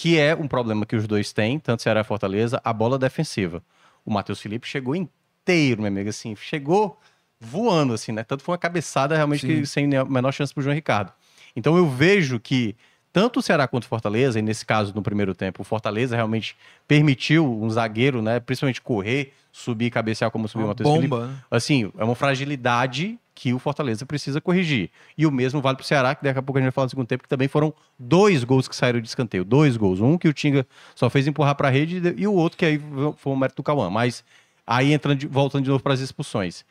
Que 0.00 0.16
é 0.16 0.32
um 0.32 0.46
problema 0.46 0.86
que 0.86 0.94
os 0.94 1.08
dois 1.08 1.32
têm, 1.32 1.58
tanto 1.58 1.82
Ceará 1.82 2.02
e 2.02 2.04
Fortaleza, 2.04 2.60
a 2.62 2.72
bola 2.72 2.96
defensiva. 2.96 3.60
O 4.06 4.12
Matheus 4.12 4.40
Felipe 4.40 4.64
chegou 4.64 4.94
inteiro, 4.94 5.82
meu 5.82 5.88
amigo, 5.88 6.08
assim, 6.08 6.36
chegou 6.36 6.96
voando, 7.40 7.92
assim, 7.92 8.12
né? 8.12 8.22
Tanto 8.22 8.44
foi 8.44 8.52
uma 8.52 8.58
cabeçada 8.58 9.16
realmente 9.16 9.44
que, 9.44 9.66
sem 9.66 9.92
a 9.96 10.04
menor 10.04 10.30
chance 10.30 10.54
pro 10.54 10.62
João 10.62 10.72
Ricardo. 10.72 11.12
Então 11.56 11.76
eu 11.76 11.88
vejo 11.88 12.38
que 12.38 12.76
tanto 13.12 13.40
o 13.40 13.42
Ceará 13.42 13.66
quanto 13.66 13.86
o 13.86 13.88
Fortaleza, 13.88 14.38
e 14.38 14.42
nesse 14.42 14.64
caso 14.64 14.92
no 14.94 15.02
primeiro 15.02 15.34
tempo, 15.34 15.62
o 15.62 15.64
Fortaleza 15.64 16.14
realmente 16.14 16.56
permitiu 16.86 17.60
um 17.60 17.68
zagueiro, 17.68 18.22
né, 18.22 18.38
principalmente 18.38 18.80
correr, 18.80 19.32
subir 19.58 19.86
e 19.86 19.90
cabecear 19.90 20.30
como 20.30 20.46
subiu 20.48 20.66
o 20.66 20.68
uma 20.68 20.72
Matheus 20.74 20.90
Felipe 20.90 21.08
bomba, 21.08 21.26
né? 21.28 21.36
assim, 21.50 21.90
é 21.98 22.04
uma 22.04 22.14
fragilidade 22.14 23.18
que 23.34 23.52
o 23.54 23.58
Fortaleza 23.58 24.04
precisa 24.04 24.40
corrigir. 24.40 24.90
E 25.16 25.24
o 25.26 25.30
mesmo 25.30 25.60
vale 25.60 25.76
para 25.76 25.84
o 25.84 25.86
Ceará, 25.86 26.14
que 26.14 26.24
daqui 26.24 26.38
a 26.38 26.42
pouco 26.42 26.58
a 26.58 26.60
gente 26.60 26.66
vai 26.66 26.72
falar 26.72 26.86
no 26.86 26.90
segundo 26.90 27.06
tempo, 27.06 27.22
que 27.22 27.28
também 27.28 27.46
foram 27.46 27.72
dois 27.98 28.42
gols 28.42 28.66
que 28.66 28.74
saíram 28.74 29.00
de 29.00 29.06
escanteio. 29.08 29.44
Dois 29.44 29.76
gols. 29.76 30.00
Um 30.00 30.18
que 30.18 30.26
o 30.28 30.32
Tinga 30.32 30.66
só 30.94 31.08
fez 31.08 31.26
empurrar 31.28 31.54
para 31.54 31.68
a 31.68 31.70
rede 31.70 32.02
e 32.16 32.26
o 32.26 32.32
outro 32.32 32.58
que 32.58 32.64
aí 32.64 32.80
foi 33.16 33.32
o 33.32 33.36
mérito 33.36 33.56
do 33.56 33.62
Cauã. 33.62 33.88
Mas 33.90 34.24
aí 34.66 34.92
entrando, 34.92 35.18
de- 35.18 35.26
voltando 35.28 35.62
de 35.62 35.70
novo 35.70 35.82
para 35.82 35.94
as 35.94 36.00
expulsões. 36.00 36.64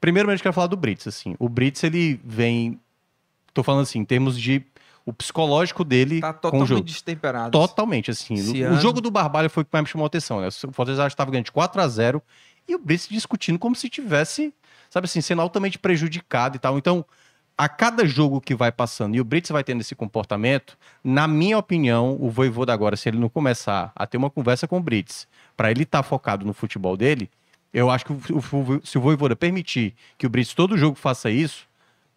Primeiramente, 0.00 0.38
eu 0.40 0.42
quero 0.42 0.52
falar 0.52 0.66
do 0.66 0.76
Brits. 0.76 1.06
Assim. 1.06 1.34
O 1.38 1.48
Brits, 1.48 1.82
ele 1.84 2.20
vem. 2.24 2.80
Tô 3.54 3.62
falando 3.62 3.82
assim, 3.82 4.00
em 4.00 4.04
termos 4.04 4.38
de. 4.38 4.62
O 5.08 5.12
psicológico 5.12 5.84
dele 5.84 6.20
Tá 6.20 6.32
com 6.34 6.38
o 6.38 6.42
totalmente 6.42 6.68
jogo. 6.68 6.82
destemperado. 6.82 7.50
Totalmente, 7.50 8.10
assim. 8.10 8.34
Esse 8.34 8.62
O- 8.64 8.76
jogo 8.76 9.00
do 9.00 9.10
Barbalho 9.10 9.48
foi 9.48 9.62
o 9.62 9.64
que 9.64 9.70
mais 9.72 9.84
me 9.84 9.88
chamou 9.90 10.04
a 10.04 10.08
atenção, 10.08 10.40
né? 10.42 10.48
O 10.48 10.72
Fortaleza 10.72 11.06
estava 11.06 11.30
ganhando 11.30 11.46
de 11.46 11.52
4 11.52 11.80
a 11.80 11.88
0 11.88 12.22
e 12.68 12.74
o 12.74 12.78
Brits 12.78 13.08
discutindo 13.08 13.58
como 13.58 13.74
se 13.74 13.88
tivesse, 13.88 14.52
sabe 14.90 15.06
assim, 15.06 15.22
sendo 15.22 15.40
altamente 15.40 15.78
prejudicado 15.78 16.56
e 16.56 16.58
tal. 16.58 16.76
Então, 16.76 17.04
a 17.56 17.68
cada 17.70 18.04
jogo 18.06 18.38
que 18.38 18.54
vai 18.54 18.70
passando 18.70 19.14
e 19.16 19.20
o 19.20 19.24
Brits 19.24 19.50
vai 19.50 19.64
tendo 19.64 19.80
esse 19.80 19.94
comportamento, 19.94 20.76
na 21.02 21.26
minha 21.26 21.56
opinião, 21.56 22.18
o 22.20 22.28
Voivoda 22.30 22.74
agora, 22.74 22.94
se 22.94 23.08
ele 23.08 23.18
não 23.18 23.30
começar 23.30 23.90
a 23.96 24.06
ter 24.06 24.18
uma 24.18 24.28
conversa 24.28 24.68
com 24.68 24.76
o 24.76 24.82
Brits, 24.82 25.26
para 25.56 25.70
ele 25.70 25.84
estar 25.84 26.02
focado 26.02 26.44
no 26.44 26.52
futebol 26.52 26.96
dele, 26.98 27.30
eu 27.72 27.90
acho 27.90 28.04
que 28.04 28.12
o- 28.12 28.16
o- 28.38 28.86
se 28.86 28.98
o 28.98 29.00
Voivoda 29.00 29.34
permitir 29.34 29.94
que 30.18 30.26
o 30.26 30.30
Brits 30.30 30.52
todo 30.54 30.76
jogo 30.76 30.96
faça 30.98 31.30
isso, 31.30 31.66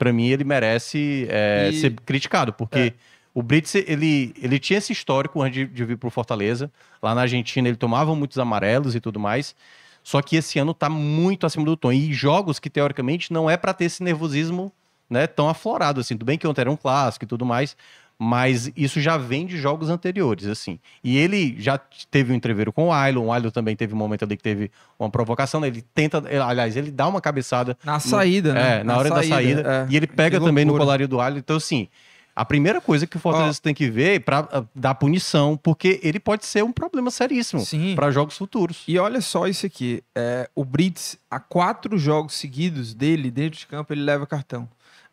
para 0.02 0.12
mim 0.12 0.30
ele 0.30 0.44
merece 0.44 1.28
é, 1.30 1.70
E- 1.72 1.80
ser 1.80 1.94
criticado, 2.04 2.52
porque 2.52 2.96
o 3.36 3.44
Brits, 3.44 3.76
ele, 3.76 4.34
ele 4.42 4.58
tinha 4.58 4.80
esse 4.80 4.92
histórico 4.92 5.40
antes 5.40 5.60
de, 5.60 5.68
de 5.68 5.86
vir 5.86 5.96
pro 5.96 6.10
Fortaleza. 6.10 6.72
Lá 7.04 7.14
na 7.14 7.22
Argentina 7.22 7.68
ele 7.68 7.78
tomava 7.78 8.16
muitos 8.16 8.40
amarelos 8.40 8.96
e 8.96 9.00
tudo 9.00 9.20
mais. 9.20 9.56
Só 10.04 10.20
que 10.24 10.36
esse 10.36 10.58
ano 10.58 10.74
tá 10.74 10.90
muito 10.90 11.46
acima 11.46 11.64
do 11.64 11.78
tom. 11.78 11.92
E 11.92 12.12
jogos 12.12 12.58
que, 12.58 12.68
teoricamente, 12.68 13.32
não 13.32 13.48
é 13.48 13.56
para 13.56 13.76
ter 13.76 13.86
esse 13.86 14.02
nervosismo 14.02 14.72
né, 15.08 15.28
tão 15.28 15.48
aflorado, 15.48 16.02
assim. 16.02 16.16
Tudo 16.16 16.26
bem 16.26 16.36
que 16.40 16.48
ontem 16.48 16.62
era 16.62 16.72
um 16.72 16.76
clássico 16.76 17.26
e 17.26 17.28
tudo 17.28 17.46
mais, 17.46 17.78
mas 18.24 18.72
isso 18.78 19.02
já 19.02 19.18
vem 19.18 19.48
de 19.48 19.58
jogos 19.58 19.90
anteriores, 19.90 20.46
assim. 20.46 20.78
E 21.04 21.18
ele 21.18 21.56
já 21.60 21.80
teve 22.12 22.32
um 22.32 22.36
entreveiro 22.36 22.72
com 22.72 22.90
o 22.90 22.94
Ailon. 22.94 23.26
O 23.26 23.34
Ailon 23.34 23.50
também 23.50 23.76
teve 23.76 23.96
um 23.96 23.98
momento 23.98 24.22
ali 24.24 24.38
que 24.38 24.44
teve 24.44 24.70
uma 25.00 25.10
provocação. 25.10 25.60
né? 25.60 25.66
Ele 25.66 25.82
tenta, 25.96 26.20
ele- 26.30 26.38
aliás, 26.38 26.78
ele 26.78 26.92
dá 26.92 27.08
uma 27.08 27.20
cabeçada 27.20 27.76
Na 27.84 28.00
saída, 28.00 28.54
né? 28.54 28.82
é, 28.82 28.84
na, 28.84 28.96
hora 28.96 29.10
da 29.10 29.24
saída. 29.24 29.88
é. 29.90 29.92
E 29.92 29.98
ele 29.98 30.06
pega 30.06 30.40
também 30.40 30.64
no 30.64 30.78
colarinho 30.78 31.10
do 31.10 31.20
alho. 31.20 31.40
Então, 31.40 31.56
assim, 31.56 31.88
a 32.36 32.46
primeira 32.46 32.80
coisa 32.80 33.08
que 33.08 33.18
o 33.18 33.20
Fortaleza 33.20 33.60
tem 33.60 33.74
que 33.74 33.90
ver 33.90 34.18
é 34.18 34.20
pra 34.20 34.48
ah, 34.52 34.64
dar 34.76 34.94
punição, 34.94 35.58
porque 35.58 36.00
ele 36.04 36.20
pode 36.20 36.46
ser 36.46 36.64
um 36.64 36.72
problema 36.72 37.10
seríssimo 37.10 37.66
Sim. 37.66 37.96
para 37.96 38.12
jogos 38.12 38.38
futuros. 38.38 38.84
E 38.88 39.00
olha 39.00 39.20
só 39.20 39.48
isso 39.48 39.66
aqui. 39.66 40.04
É, 40.16 40.48
o 40.54 40.64
Brits, 40.64 41.18
há 41.30 41.40
quatro 41.40 41.98
jogos 41.98 42.36
seguidos 42.36 42.94
dele, 42.94 43.32
dentro 43.32 43.58
de 43.58 43.66
campo, 43.66 43.92
ele 43.92 44.04
leva 44.04 44.28
cartão. 44.28 44.70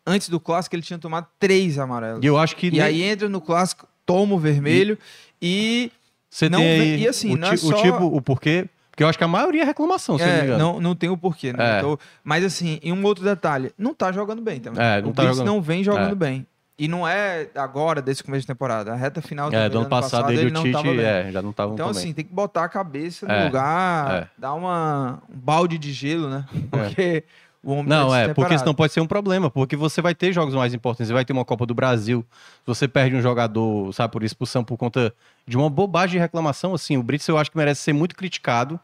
Antes 0.09 0.29
do 0.29 0.39
clássico, 0.39 0.75
ele 0.75 0.81
tinha 0.83 0.97
tomado 0.99 1.27
três 1.39 1.77
amarelos. 1.77 2.23
E 2.23 2.25
eu 2.27 2.37
acho 2.37 2.55
que 2.55 2.67
E 2.67 2.71
nem- 2.71 2.81
aí 2.81 3.03
entra 3.03 3.29
no 3.29 3.39
clássico, 3.39 3.87
toma 4.05 4.33
o 4.35 4.39
vermelho 4.39 4.97
e. 5.41 5.91
você 6.29 6.49
não 6.49 6.59
tem 6.59 6.81
aí 6.81 7.01
e 7.03 7.07
assim, 7.07 7.33
o, 7.33 7.37
não 7.37 7.47
é 7.47 7.51
ti- 7.55 7.65
o 7.65 7.69
só- 7.69 7.81
tipo, 7.81 8.05
o 8.05 8.21
porquê. 8.21 8.67
Porque 8.91 9.03
eu 9.03 9.07
acho 9.07 9.17
que 9.17 9.23
a 9.23 9.27
maioria 9.29 9.61
é 9.61 9.65
reclamação, 9.65 10.17
se 10.17 10.23
eu 10.23 10.27
não 10.27 10.33
me 10.35 10.41
É, 10.41 10.43
engano. 10.43 10.59
não, 10.73 10.81
não 10.81 10.95
tem 10.95 11.09
o 11.09 11.15
porquê, 11.15 11.53
né? 11.53 11.75
É. 11.75 11.77
Então, 11.79 11.97
mas 12.23 12.43
assim, 12.43 12.79
e 12.83 12.91
um 12.91 13.01
outro 13.05 13.23
detalhe, 13.23 13.71
não 13.77 13.93
tá 13.93 14.11
jogando 14.11 14.41
bem 14.41 14.59
também. 14.59 14.83
É, 14.83 15.01
não 15.01 15.11
o 15.11 15.13
tá 15.13 15.23
jogando- 15.23 15.45
não 15.45 15.61
vem 15.61 15.83
jogando 15.83 16.11
É. 16.11 16.15
bem. 16.15 16.45
E 16.77 16.87
não 16.87 17.05
é 17.07 17.47
agora, 17.55 18.01
desse 18.01 18.23
começo 18.23 18.41
de 18.41 18.47
temporada. 18.47 18.91
A 18.93 18.95
reta 18.95 19.21
final 19.21 19.51
É, 19.53 19.67
do 19.69 19.79
ano 19.79 19.89
passado, 19.89 20.31
ele 20.31 20.43
e 20.43 20.47
o 20.47 20.51
não 20.51 20.63
Tite 20.63 20.71
tava 20.73 20.91
bem. 20.93 20.99
é, 21.01 21.29
já 21.31 21.41
não 21.41 21.49
estavam 21.51 21.73
Então, 21.73 21.89
assim, 21.89 22.13
tem 22.13 22.23
que 22.25 22.33
botar 22.33 22.63
a 22.65 22.69
cabeça 22.69 23.25
no 23.25 23.33
É, 23.33 23.45
lugar, 23.45 24.13
é. 24.23 24.27
dar 24.37 24.53
uma, 24.53 25.21
um 25.29 25.37
balde 25.37 25.77
de 25.77 25.91
gelo, 25.93 26.29
né? 26.29 26.45
Porque 26.71 27.23
o 27.63 27.71
homem 27.71 27.85
Não, 27.87 28.07
é, 28.15 28.21
porque 28.27 28.29
destemperado. 28.29 28.59
senão 28.59 28.73
pode 28.73 28.93
ser 28.93 29.01
um 29.01 29.07
problema, 29.07 29.49
porque 29.49 29.75
você 29.75 30.01
vai 30.01 30.15
ter 30.15 30.31
jogos 30.31 30.53
mais 30.55 30.73
importantes, 30.73 31.07
você 31.07 31.13
vai 31.13 31.25
ter 31.25 31.33
uma 31.33 31.43
Copa 31.43 31.65
do 31.65 31.73
Brasil, 31.73 32.25
você 32.65 32.87
perde 32.87 33.15
um 33.15 33.21
jogador, 33.21 33.93
sabe, 33.93 34.11
por 34.11 34.23
expulsão 34.23 34.63
por 34.63 34.77
conta 34.77 35.13
de 35.45 35.57
uma 35.57 35.69
bobagem 35.69 36.13
de 36.13 36.19
reclamação, 36.19 36.73
assim, 36.73 36.97
o 36.97 37.03
Brits 37.03 37.27
eu 37.27 37.37
acho 37.37 37.51
que 37.51 37.57
merece 37.57 37.81
ser 37.81 37.93
muito 37.93 38.15
criticado. 38.15 38.79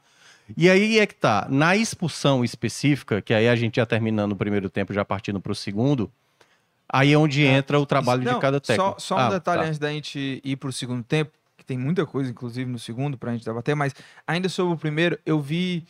E 0.55 0.69
aí 0.69 0.99
é 0.99 1.07
que 1.07 1.15
tá, 1.15 1.47
na 1.49 1.75
expulsão 1.75 2.43
específica, 2.43 3.19
que 3.21 3.33
aí 3.33 3.47
a 3.47 3.55
gente 3.55 3.77
já 3.77 3.85
terminando 3.85 4.33
o 4.33 4.35
primeiro 4.35 4.69
tempo, 4.69 4.93
já 4.93 5.03
partindo 5.03 5.39
pro 5.41 5.55
segundo, 5.55 6.11
aí 6.87 7.13
é 7.13 7.17
onde 7.17 7.43
entra 7.43 7.79
o 7.79 7.85
trabalho 7.85 8.23
Não, 8.23 8.35
de 8.35 8.39
cada 8.41 8.59
técnico. 8.59 9.01
Só, 9.01 9.15
só 9.15 9.15
um 9.15 9.27
Ah, 9.27 9.29
detalhe 9.29 9.61
tá. 9.61 9.67
antes 9.67 9.79
da 9.79 9.89
gente 9.91 10.39
ir 10.43 10.55
pro 10.57 10.71
segundo 10.71 11.01
tempo, 11.03 11.31
que 11.57 11.65
tem 11.65 11.77
muita 11.79 12.05
coisa, 12.05 12.29
inclusive, 12.29 12.69
no 12.69 12.77
segundo, 12.77 13.17
pra 13.17 13.31
gente 13.31 13.43
debater, 13.43 13.75
mas 13.75 13.95
ainda 14.27 14.47
sobre 14.47 14.75
o 14.75 14.77
primeiro, 14.77 15.17
eu 15.25 15.39
vi 15.39 15.83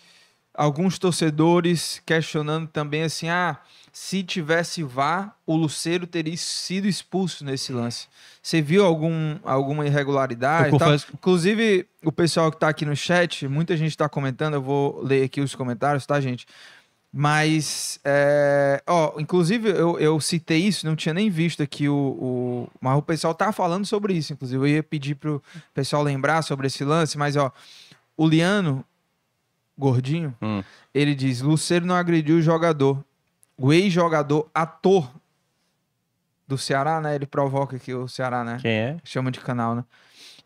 alguns 0.55 0.97
torcedores 0.99 2.01
questionando 2.05 2.67
também 2.67 3.03
assim: 3.03 3.29
ah, 3.29 3.57
se 3.91 4.23
tivesse 4.23 4.83
VAR, 4.83 5.35
o 5.45 5.55
Luceiro 5.55 6.05
teria 6.07 6.35
sido 6.37 6.87
expulso 6.87 7.43
nesse 7.45 7.71
lance. 7.71 8.07
Você 8.41 8.61
viu 8.61 8.85
algum, 8.85 9.37
alguma 9.43 9.85
irregularidade? 9.87 10.69
Confesso- 10.71 11.07
Inclusive, 11.13 11.87
o 12.03 12.11
pessoal 12.11 12.51
que 12.51 12.59
tá 12.59 12.69
aqui 12.69 12.85
no 12.85 12.95
chat, 12.95 13.47
muita 13.47 13.75
gente 13.77 13.97
tá 13.97 14.07
comentando, 14.09 14.53
eu 14.55 14.61
vou 14.61 15.01
ler 15.03 15.23
aqui 15.23 15.41
os 15.41 15.55
comentários, 15.55 16.05
tá, 16.05 16.19
gente? 16.21 16.45
Mas, 17.17 17.97
é, 18.03 18.83
ó, 18.85 19.13
inclusive 19.19 19.69
eu, 19.69 19.97
eu 19.97 20.19
citei 20.19 20.59
isso, 20.67 20.85
não 20.85 20.97
tinha 20.97 21.13
nem 21.13 21.29
visto 21.29 21.63
aqui 21.63 21.87
o, 21.87 21.95
o. 21.95 22.69
Mas 22.81 22.97
o 22.97 23.01
pessoal 23.01 23.33
tá 23.33 23.53
falando 23.53 23.85
sobre 23.85 24.13
isso, 24.13 24.33
inclusive. 24.33 24.61
Eu 24.61 24.67
ia 24.67 24.83
pedir 24.83 25.15
pro 25.15 25.41
pessoal 25.73 26.03
lembrar 26.03 26.41
sobre 26.41 26.67
esse 26.67 26.83
lance, 26.83 27.17
mas, 27.17 27.37
ó, 27.37 27.53
o 28.17 28.27
Liano, 28.27 28.83
gordinho, 29.77 30.35
Hum. 30.41 30.63
ele 30.93 31.13
diz: 31.15 31.41
Luceiro 31.41 31.85
não 31.85 31.95
agrediu 31.95 32.37
o 32.37 32.41
jogador. 32.41 33.03
O 33.57 33.71
ex-jogador, 33.71 34.49
ator 34.53 35.09
do 36.47 36.57
Ceará, 36.57 36.99
né? 37.01 37.15
Ele 37.15 37.25
provoca 37.25 37.75
aqui 37.77 37.93
o 37.93 38.07
Ceará, 38.07 38.43
né? 38.43 38.57
Quem 38.61 38.71
é? 38.71 38.97
Chama 39.03 39.31
de 39.31 39.39
canal, 39.39 39.75
né? 39.75 39.83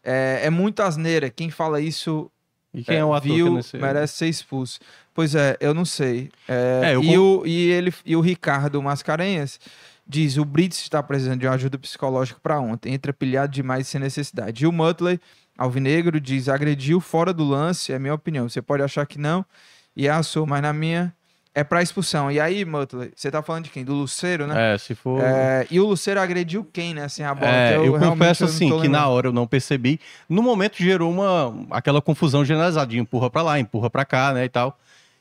É, 0.04 0.42
é 0.44 0.50
muito 0.50 0.82
asneira. 0.82 1.30
Quem 1.30 1.50
fala 1.50 1.82
isso 1.82 2.32
E 2.74 2.84
quem 2.84 2.98
é, 2.98 3.04
o 3.06 3.14
ator 3.14 3.32
viu, 3.32 3.60
que 3.60 3.78
merece 3.78 4.18
ser 4.18 4.28
expulso. 4.28 4.80
Pois 5.14 5.36
é, 5.36 5.58
eu 5.60 5.74
não 5.74 5.84
sei. 5.86 6.30
É, 6.48 6.82
É, 6.86 6.96
eu 6.96 7.04
e, 7.04 7.18
o, 7.18 7.44
e, 7.46 7.72
ele, 7.72 7.94
e 8.06 8.16
o 8.16 8.22
Ricardo 8.22 8.82
Mascarenhas 8.82 9.60
diz: 10.08 10.38
o 10.38 10.46
Brits 10.46 10.80
está 10.80 11.02
precisando 11.04 11.40
de 11.40 11.48
uma 11.48 11.56
ajuda 11.56 11.78
psicológica 11.78 12.40
para 12.42 12.60
ontem. 12.60 12.94
Entra 12.94 13.12
pilhado 13.12 13.52
demais 13.52 13.88
sem 13.88 14.00
necessidade. 14.00 14.64
E 14.64 14.68
o 14.68 14.72
Mutley, 14.72 15.20
Alvinegro, 15.60 16.22
diz: 16.22 16.48
agrediu 16.48 17.02
fora 17.02 17.34
do 17.34 17.44
lance, 17.44 17.92
é 17.92 18.00
minha 18.00 18.14
opinião. 18.14 18.48
Você 18.48 18.62
pode 18.62 18.82
achar 18.82 19.06
que 19.06 19.20
não, 19.20 19.46
e 19.96 20.08
é 20.08 20.12
a 20.12 20.24
sua, 20.24 20.46
mas 20.46 20.62
na 20.62 20.72
minha 20.72 21.14
é 21.54 21.64
para 21.64 21.82
expulsão. 21.82 22.32
E 22.32 22.40
aí, 22.40 22.64
Mutley, 22.64 23.12
você 23.14 23.30
tá 23.30 23.42
falando 23.42 23.66
de 23.66 23.70
quem? 23.70 23.84
Do 23.84 23.94
Luceiro, 23.94 24.48
né? 24.48 24.76
É, 24.76 24.78
se 24.78 24.96
for... 24.96 25.22
É, 25.22 25.68
e 25.70 25.78
o 25.80 25.86
Luceiro 25.86 26.22
agrediu 26.22 26.64
quem, 26.64 26.94
né? 26.94 27.10
Sem 27.10 27.26
a 27.26 27.36
bola. 27.36 27.52
É, 27.52 27.76
eu, 27.76 27.92
realmente 27.98 28.10
confesso 28.12 28.46
assim 28.46 28.80
que 28.80 28.88
na 28.88 29.08
hora 29.08 29.28
eu 29.28 29.34
não 29.34 29.46
percebi. 29.46 30.00
No 30.30 30.42
momento 30.42 30.78
gerou 30.78 31.12
uma 31.12 31.54
aquela 31.72 32.02
confusão 32.02 32.46
generalizada, 32.46 32.90
de 32.90 32.98
empurra 32.98 33.30
pra 33.30 33.42
lá, 33.42 33.60
empurra 33.60 33.90
pra 33.90 34.06
cá, 34.06 34.32
né, 34.34 34.46
e 34.46 34.50
tal. 34.50 34.80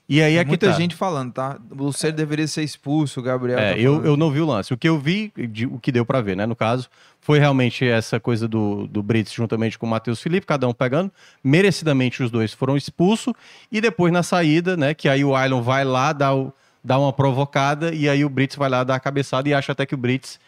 E 0.09 0.23
aí 0.23 0.37
é 0.39 0.43
que 0.43 0.49
Muita 0.49 0.69
tá. 0.71 0.73
gente 0.73 0.95
falando, 0.95 1.33
tá? 1.35 1.59
O 1.71 1.85
Luceiro 1.85 2.17
deveria 2.17 2.47
ser 2.49 2.63
expulso, 2.63 3.21
o 3.21 3.23
Gabriel. 3.23 3.59
É, 3.59 3.73
tá 3.75 3.79
eu, 3.79 4.03
eu 4.07 4.17
não 4.17 4.31
vi 4.31 4.41
o 4.41 4.47
lance. 4.47 4.73
O 4.73 4.77
que 4.79 4.89
eu 4.89 4.99
vi, 4.99 5.31
de- 5.37 5.67
o 5.67 5.79
que 5.79 5.93
deu 5.93 6.07
pra 6.07 6.23
ver, 6.23 6.35
né, 6.35 6.47
no 6.47 6.57
caso, 6.57 6.89
foi 7.21 7.39
realmente 7.39 7.87
essa 7.87 8.19
coisa 8.19 8.49
do, 8.49 8.87
do 8.87 9.03
Brits 9.03 9.33
juntamente 9.35 9.79
com 9.79 9.85
o 9.85 9.89
Matheus 9.91 10.21
Felipe, 10.23 10.47
cada 10.47 10.67
um 10.67 10.73
pegando. 10.73 11.13
Merecidamente 11.45 12.23
os 12.23 12.31
dois 12.31 12.55
foram 12.55 12.75
expulsos. 12.77 13.35
E 13.71 13.81
depois 13.83 14.11
na 14.13 14.23
saída, 14.23 14.77
né, 14.79 14.95
que 14.95 15.09
aí 15.11 15.23
o 15.25 15.37
Ailon 15.37 15.61
vai 15.61 15.85
lá, 15.85 16.13
dá, 16.15 16.35
o- 16.35 16.53
dá 16.83 16.99
uma 16.99 17.13
provocada, 17.13 17.93
e 17.95 18.09
aí 18.09 18.25
o 18.25 18.31
Brits 18.31 18.57
vai 18.57 18.71
lá 18.71 18.85
dar 18.85 18.95
a 18.95 19.01
cabeçada 19.01 19.47
e 19.49 19.53
acha 19.53 19.73
até 19.73 19.85
que 19.85 19.95
o 19.95 19.99
Brits 19.99 20.39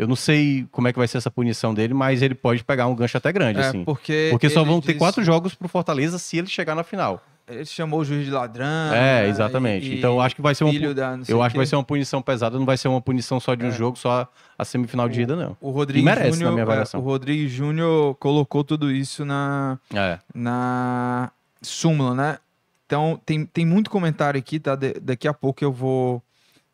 Eu 0.00 0.06
não 0.06 0.14
sei 0.14 0.64
como 0.70 0.86
é 0.86 0.92
que 0.92 0.98
vai 1.00 1.08
ser 1.08 1.18
essa 1.18 1.28
punição 1.28 1.74
dele, 1.74 1.92
mas 1.92 2.22
ele 2.22 2.32
pode 2.36 2.62
pegar 2.62 2.86
um 2.86 2.94
gancho 2.94 3.16
até 3.16 3.32
grande, 3.32 3.58
É, 3.58 3.64
assim. 3.66 3.82
porque 3.82 4.28
Porque 4.30 4.48
só 4.48 4.62
vão 4.62 4.80
ter 4.80 4.88
disse- 4.92 4.98
quatro 5.00 5.24
jogos 5.24 5.56
pro 5.56 5.66
Fortaleza 5.66 6.20
se 6.20 6.38
ele 6.38 6.46
chegar 6.46 6.76
na 6.76 6.84
final. 6.84 7.20
Ele 7.48 7.64
chamou 7.64 8.00
o 8.00 8.04
juiz 8.04 8.24
de 8.24 8.30
ladrão. 8.30 8.66
é, 8.92 9.22
né, 9.22 9.28
exatamente. 9.28 9.88
e- 9.88 9.98
então 9.98 10.14
eu 10.14 10.20
acho 10.20 10.34
que 10.36 10.42
vai 10.42 10.54
ser 10.54 10.64
uma 10.64 10.72
da 10.94 11.18
eu 11.28 11.42
acho 11.42 11.52
que 11.52 11.56
vai 11.56 11.66
ser 11.66 11.76
uma 11.76 11.84
punição 11.84 12.20
pesada, 12.20 12.58
não 12.58 12.66
vai 12.66 12.76
ser 12.76 12.88
uma 12.88 13.00
punição 13.00 13.40
só 13.40 13.54
de 13.54 13.64
um 13.64 13.68
É. 13.68 13.72
jogo, 13.72 13.98
só 13.98 14.28
a, 14.58 14.64
semifinal 14.64 15.08
de 15.08 15.22
ida, 15.22 15.34
não. 15.36 15.56
O 15.60 15.70
Rodrigo 15.70 16.04
merece, 16.04 16.30
na 16.30 16.34
Júnior, 16.36 16.52
minha 16.52 16.60
é, 16.62 16.64
avaliação. 16.64 17.00
o 17.00 17.02
Rodrigo 17.04 17.48
Júnior 17.48 18.14
colocou 18.16 18.62
tudo 18.64 18.90
isso 18.90 19.24
na, 19.24 19.78
É. 19.94 20.18
na 20.34 21.30
súmula, 21.62 22.14
né? 22.14 22.38
Então, 22.86 23.20
tem, 23.26 23.44
tem 23.44 23.66
muito 23.66 23.90
comentário 23.90 24.38
aqui, 24.38 24.58
tá? 24.58 24.74
De- 24.74 24.94
daqui 25.00 25.28
a 25.28 25.34
pouco 25.34 25.62
eu 25.62 25.72
vou 25.72 26.22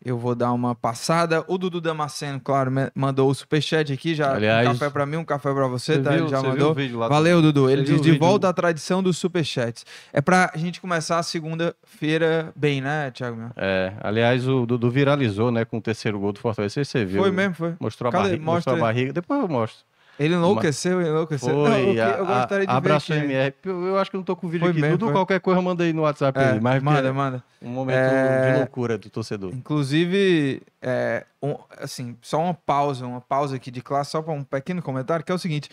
eu 0.04 0.18
vou 0.18 0.34
dar 0.34 0.52
uma 0.52 0.74
passada. 0.74 1.44
O 1.48 1.56
Dudu 1.56 1.80
Damasceno, 1.80 2.38
claro, 2.40 2.70
mandou 2.94 3.30
o 3.30 3.34
superchat 3.34 3.92
aqui 3.92 4.14
já. 4.14 4.34
Aliás, 4.34 4.68
um 4.68 4.72
café 4.72 4.90
pra 4.90 5.06
mim, 5.06 5.16
um 5.16 5.24
café 5.24 5.52
pra 5.52 5.66
você, 5.66 5.98
tá? 5.98 6.14
Ele 6.14 6.28
já 6.28 6.40
você 6.40 6.46
mandou. 6.48 6.76
Valeu, 7.08 7.40
Dudu. 7.40 7.70
Ele 7.70 7.82
Você 7.86 7.92
viu 7.92 8.00
diz 8.00 8.12
de 8.12 8.18
volta 8.18 8.48
à 8.48 8.52
tradição 8.52 9.02
dos 9.02 9.16
superchats. 9.16 9.84
É 10.12 10.20
pra 10.20 10.50
gente 10.56 10.80
começar 10.80 11.18
a 11.18 11.22
segunda-feira 11.22 12.52
bem, 12.54 12.80
né, 12.80 13.10
Thiago? 13.10 13.50
É, 13.56 13.92
aliás, 14.00 14.46
o 14.46 14.66
Dudu 14.66 14.90
viralizou, 14.90 15.50
né, 15.50 15.64
com 15.64 15.78
o 15.78 15.80
terceiro 15.80 16.18
gol 16.18 16.32
do 16.32 16.38
Fortaleza. 16.40 16.84
Você 16.84 17.04
viu? 17.04 17.22
Foi 17.22 17.30
mesmo, 17.30 17.54
foi. 17.54 17.74
Mostrou 17.80 18.08
a, 18.08 18.12
Cadê? 18.12 18.24
barriga, 18.24 18.44
mostrou 18.44 18.54
Mostra 18.54 18.72
a 18.72 18.76
aí. 18.76 18.80
barriga. 18.80 19.12
Depois 19.12 19.40
eu 19.40 19.48
mostro. 19.48 19.84
Ele 20.18 20.34
enlouqueceu, 20.34 21.02
enlouqueceu. 21.02 21.54
Foi. 21.66 21.90
Eu, 21.90 21.94
eu 21.94 22.26
gostaria 22.26 22.66
de 22.66 22.70
a- 22.70 22.74
ver 22.74 22.78
abraço. 22.78 23.12
MR. 23.12 23.54
Eu, 23.64 23.86
eu 23.86 23.98
acho 23.98 24.10
que 24.10 24.16
eu 24.16 24.18
não 24.18 24.24
tô 24.24 24.36
com 24.36 24.46
o 24.46 24.50
vídeo 24.50 24.62
Foi 24.64 24.70
aqui. 24.70 24.80
mesmo, 24.80 24.96
Dudu, 24.96 25.06
foi. 25.06 25.14
qualquer 25.14 25.40
coisa 25.40 25.60
manda 25.60 25.82
aí 25.84 25.92
no 25.92 26.02
WhatsApp 26.02 26.38
É, 26.38 26.50
aí. 26.52 26.60
Mas 26.60 26.82
manda, 26.82 27.12
manda. 27.12 27.44
um 27.60 27.68
momento 27.70 27.96
É, 27.96 28.50
de 28.52 28.58
loucura 28.58 28.96
do 28.96 29.10
torcedor. 29.10 29.52
Inclusive, 29.52 30.62
é, 30.80 31.26
um- 31.42 31.56
assim, 31.78 32.16
só 32.22 32.40
uma 32.40 32.54
pausa, 32.54 33.06
uma 33.06 33.20
pausa 33.20 33.56
aqui 33.56 33.70
de 33.70 33.82
classe, 33.82 34.12
só 34.12 34.22
para 34.22 34.32
um 34.32 34.44
pequeno 34.44 34.80
comentário, 34.80 35.24
que 35.24 35.32
é 35.32 35.34
o 35.34 35.38
seguinte: 35.38 35.68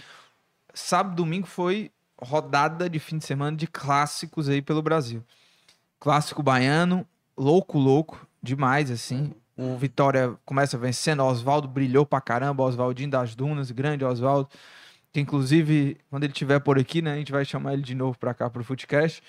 sábado, 0.73 1.15
domingo 1.15 1.45
foi 1.47 1.91
rodada 2.19 2.89
de 2.89 2.99
fim 2.99 3.17
de 3.17 3.25
semana 3.25 3.55
de 3.55 3.67
clássicos 3.67 4.49
aí 4.49 4.61
pelo 4.61 4.81
Brasil. 4.81 5.23
Clássico 5.99 6.41
baiano, 6.41 7.05
louco, 7.37 7.77
louco, 7.77 8.25
demais, 8.41 8.89
assim. 8.89 9.33
O 9.63 9.77
Vitória 9.77 10.33
começa 10.45 10.77
vencendo, 10.77 11.21
o 11.21 11.25
Oswaldo 11.27 11.67
brilhou 11.67 12.05
pra 12.05 12.19
caramba, 12.21 12.63
Oswaldinho 12.63 13.09
das 13.09 13.35
Dunas, 13.35 13.69
grande 13.71 14.03
Oswaldo. 14.03 14.49
Que 15.13 15.19
inclusive, 15.19 15.97
quando 16.09 16.23
ele 16.23 16.31
estiver 16.33 16.59
por 16.59 16.79
aqui, 16.79 17.01
né, 17.01 17.13
a 17.13 17.17
gente 17.17 17.31
vai 17.31 17.43
chamar 17.45 17.73
ele 17.73 17.81
de 17.81 17.93
novo 17.93 18.17
pra 18.17 18.33
cá 18.33 18.49
pro 18.49 18.63
Footcast. 18.63 19.21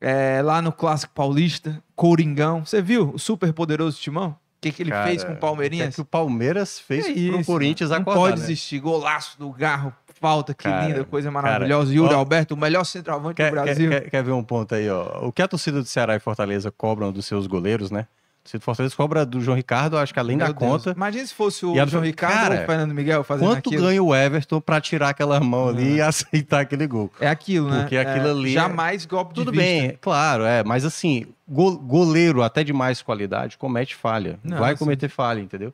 É, 0.00 0.40
lá 0.42 0.62
no 0.62 0.72
Clássico 0.72 1.12
Paulista, 1.12 1.82
Coringão. 1.96 2.64
Você 2.64 2.80
viu 2.80 3.10
o 3.14 3.18
super 3.18 3.52
poderoso 3.52 3.98
Timão? 4.00 4.28
O 4.30 4.60
que, 4.60 4.72
que 4.72 4.82
ele 4.82 4.90
Cara, 4.90 5.06
fez 5.08 5.22
com 5.24 5.30
o 5.30 5.32
O 5.32 5.34
que, 5.34 5.38
é 5.38 5.40
Palmeirinhas? 5.40 5.98
o 5.98 6.04
Palmeiras 6.04 6.78
fez 6.80 7.04
pro 7.06 7.16
isso, 7.16 7.44
Corinthians 7.44 7.90
mano. 7.90 8.04
Não 8.04 8.12
acordar, 8.12 8.30
pode 8.30 8.40
né? 8.40 8.46
desistir. 8.46 8.78
Golaço 8.80 9.38
do 9.38 9.50
Garro, 9.52 9.92
falta, 10.20 10.54
que 10.54 10.64
Cara, 10.64 10.86
linda, 10.86 11.04
coisa 11.04 11.30
maravilhosa. 11.30 11.92
Yuri 11.92 12.14
Alberto, 12.14 12.54
o 12.54 12.56
melhor 12.56 12.84
centroavante 12.84 13.36
Quer, 13.36 13.50
do 13.50 13.54
quer- 13.56 13.62
Brasil. 13.64 13.90
quer- 13.90 14.10
quer 14.10 14.22
ver 14.24 14.32
um 14.32 14.42
ponto 14.42 14.74
aí, 14.74 14.88
ó? 14.88 15.26
O 15.26 15.32
que 15.32 15.42
a 15.42 15.48
torcida 15.48 15.80
do 15.80 15.86
Ceará 15.86 16.14
e 16.16 16.20
Fortaleza 16.20 16.70
cobram 16.72 17.12
dos 17.12 17.26
seus 17.26 17.46
goleiros, 17.46 17.90
né? 17.90 18.06
Torcida 18.48 18.58
do 18.60 18.64
Fortaleza 18.64 18.96
cobra 18.96 19.26
do 19.26 19.40
João 19.40 19.56
Ricardo, 19.56 19.98
acho 19.98 20.12
que 20.12 20.18
além 20.18 20.36
Meu 20.36 20.46
da 20.46 20.52
Deus. 20.52 20.70
conta. 20.70 20.90
Imagina 20.96 21.26
se 21.26 21.34
fosse 21.34 21.66
o 21.66 21.74
João 21.86 22.02
Ricardo 22.02 22.32
Cara, 22.34 22.54
ou 22.56 22.62
o 22.62 22.66
Fernando 22.66 22.94
Miguel 22.94 23.22
fazendo 23.24 23.48
Quanto 23.48 23.68
aquilo. 23.68 23.82
ganha 23.86 24.02
o 24.02 24.14
Everton 24.14 24.60
pra 24.60 24.80
tirar 24.80 25.10
aquela 25.10 25.38
mão 25.40 25.68
ali 25.68 25.96
e 25.96 26.00
aceitar 26.00 26.60
aquele 26.60 26.86
gol? 26.86 27.10
É 27.20 27.28
aquilo, 27.28 27.68
né? 27.70 27.80
Porque 27.80 27.96
aquilo 27.96 28.28
É, 28.28 28.30
ali 28.30 28.50
é- 28.50 28.54
Jamais 28.54 29.04
golpe 29.06 29.34
de 29.34 29.40
Tudo 29.40 29.50
vista. 29.52 29.64
bem, 29.66 29.98
claro, 30.00 30.44
é, 30.44 30.64
mas 30.64 30.84
assim, 30.84 31.26
go- 31.46 31.76
goleiro 31.78 32.42
até 32.42 32.64
de 32.64 32.72
mais 32.72 33.02
qualidade 33.02 33.58
comete 33.58 33.94
falha. 33.94 34.38
Não, 34.42 34.58
vai 34.58 34.72
sim. 34.72 34.78
cometer 34.78 35.08
falha, 35.08 35.40
entendeu? 35.40 35.72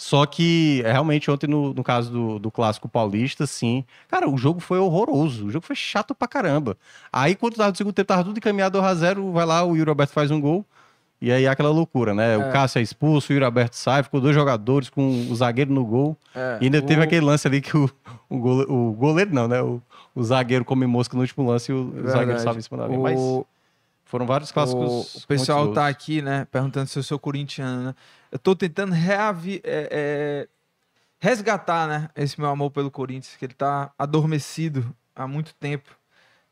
Só 0.00 0.24
que 0.26 0.80
é, 0.84 0.92
realmente 0.92 1.28
ontem, 1.28 1.48
no, 1.48 1.74
no 1.74 1.82
caso 1.82 2.12
do, 2.12 2.38
do 2.38 2.50
clássico 2.52 2.88
paulista, 2.88 3.48
sim. 3.48 3.84
Cara, 4.06 4.30
o 4.30 4.38
jogo 4.38 4.60
foi 4.60 4.78
horroroso. 4.78 5.46
O 5.46 5.50
jogo 5.50 5.66
foi 5.66 5.74
chato 5.74 6.14
pra 6.14 6.28
caramba. 6.28 6.76
Aí, 7.12 7.34
quando 7.34 7.56
tava 7.56 7.70
no 7.70 7.76
segundo 7.76 7.92
tempo, 7.92 8.06
tava 8.06 8.22
tudo 8.22 8.38
encaminhado 8.38 8.78
2x0, 8.78 9.32
vai 9.32 9.44
lá, 9.44 9.64
o 9.64 9.74
Yuri 9.76 9.88
Alberto 9.90 10.12
faz 10.12 10.30
um 10.30 10.40
gol. 10.40 10.64
E 11.20 11.32
aí 11.32 11.48
aquela 11.48 11.70
loucura, 11.70 12.14
né? 12.14 12.36
O 12.38 12.42
É. 12.42 12.52
Cássio 12.52 12.78
é 12.78 12.82
expulso, 12.82 13.32
o 13.32 13.34
Yuri 13.34 13.44
Alberto 13.44 13.74
sai, 13.74 14.02
ficou 14.04 14.20
dois 14.20 14.34
jogadores 14.34 14.88
com 14.88 15.26
o 15.28 15.34
zagueiro 15.34 15.72
no 15.72 15.84
gol. 15.84 16.16
É, 16.34 16.58
E 16.60 16.64
ainda 16.66 16.80
teve 16.80 17.00
o- 17.00 17.04
aquele 17.04 17.24
lance 17.26 17.46
ali 17.46 17.60
que 17.60 17.76
o, 17.76 17.90
o, 18.28 18.38
gole- 18.38 18.66
o 18.68 18.92
goleiro, 18.92 19.34
não, 19.34 19.48
né? 19.48 19.60
O, 19.60 19.82
o 20.14 20.22
zagueiro 20.22 20.64
come 20.64 20.86
mosca 20.86 21.16
no 21.16 21.22
último 21.22 21.44
lance 21.48 21.72
e 21.72 21.74
o, 21.74 22.04
o 22.04 22.08
zagueiro 22.08 22.40
sabe 22.40 22.58
em 22.58 22.62
cima 22.62 22.76
da 22.78 22.86
linha. 22.86 23.00
Mas 23.00 23.18
O, 23.18 23.44
foram 24.04 24.26
vários 24.26 24.52
clássicos. 24.52 25.14
o, 25.14 25.18
o 25.18 25.26
pessoal 25.26 25.72
tá 25.72 25.88
aqui, 25.88 26.22
né, 26.22 26.46
perguntando 26.52 26.86
se 26.86 26.96
eu 26.98 27.02
sou 27.02 27.18
corintiano, 27.18 27.82
né? 27.82 27.94
Eu 28.30 28.38
tô 28.38 28.54
tentando 28.54 28.92
reavi, 28.92 29.60
é, 29.64 29.88
é, 29.90 30.48
resgatar, 31.18 31.88
né, 31.88 32.08
esse 32.14 32.40
meu 32.40 32.48
amor 32.48 32.70
pelo 32.70 32.90
Corinthians, 32.90 33.34
que 33.36 33.44
ele 33.44 33.54
tá 33.54 33.90
adormecido 33.98 34.94
há 35.16 35.26
muito 35.26 35.52
tempo. 35.54 35.90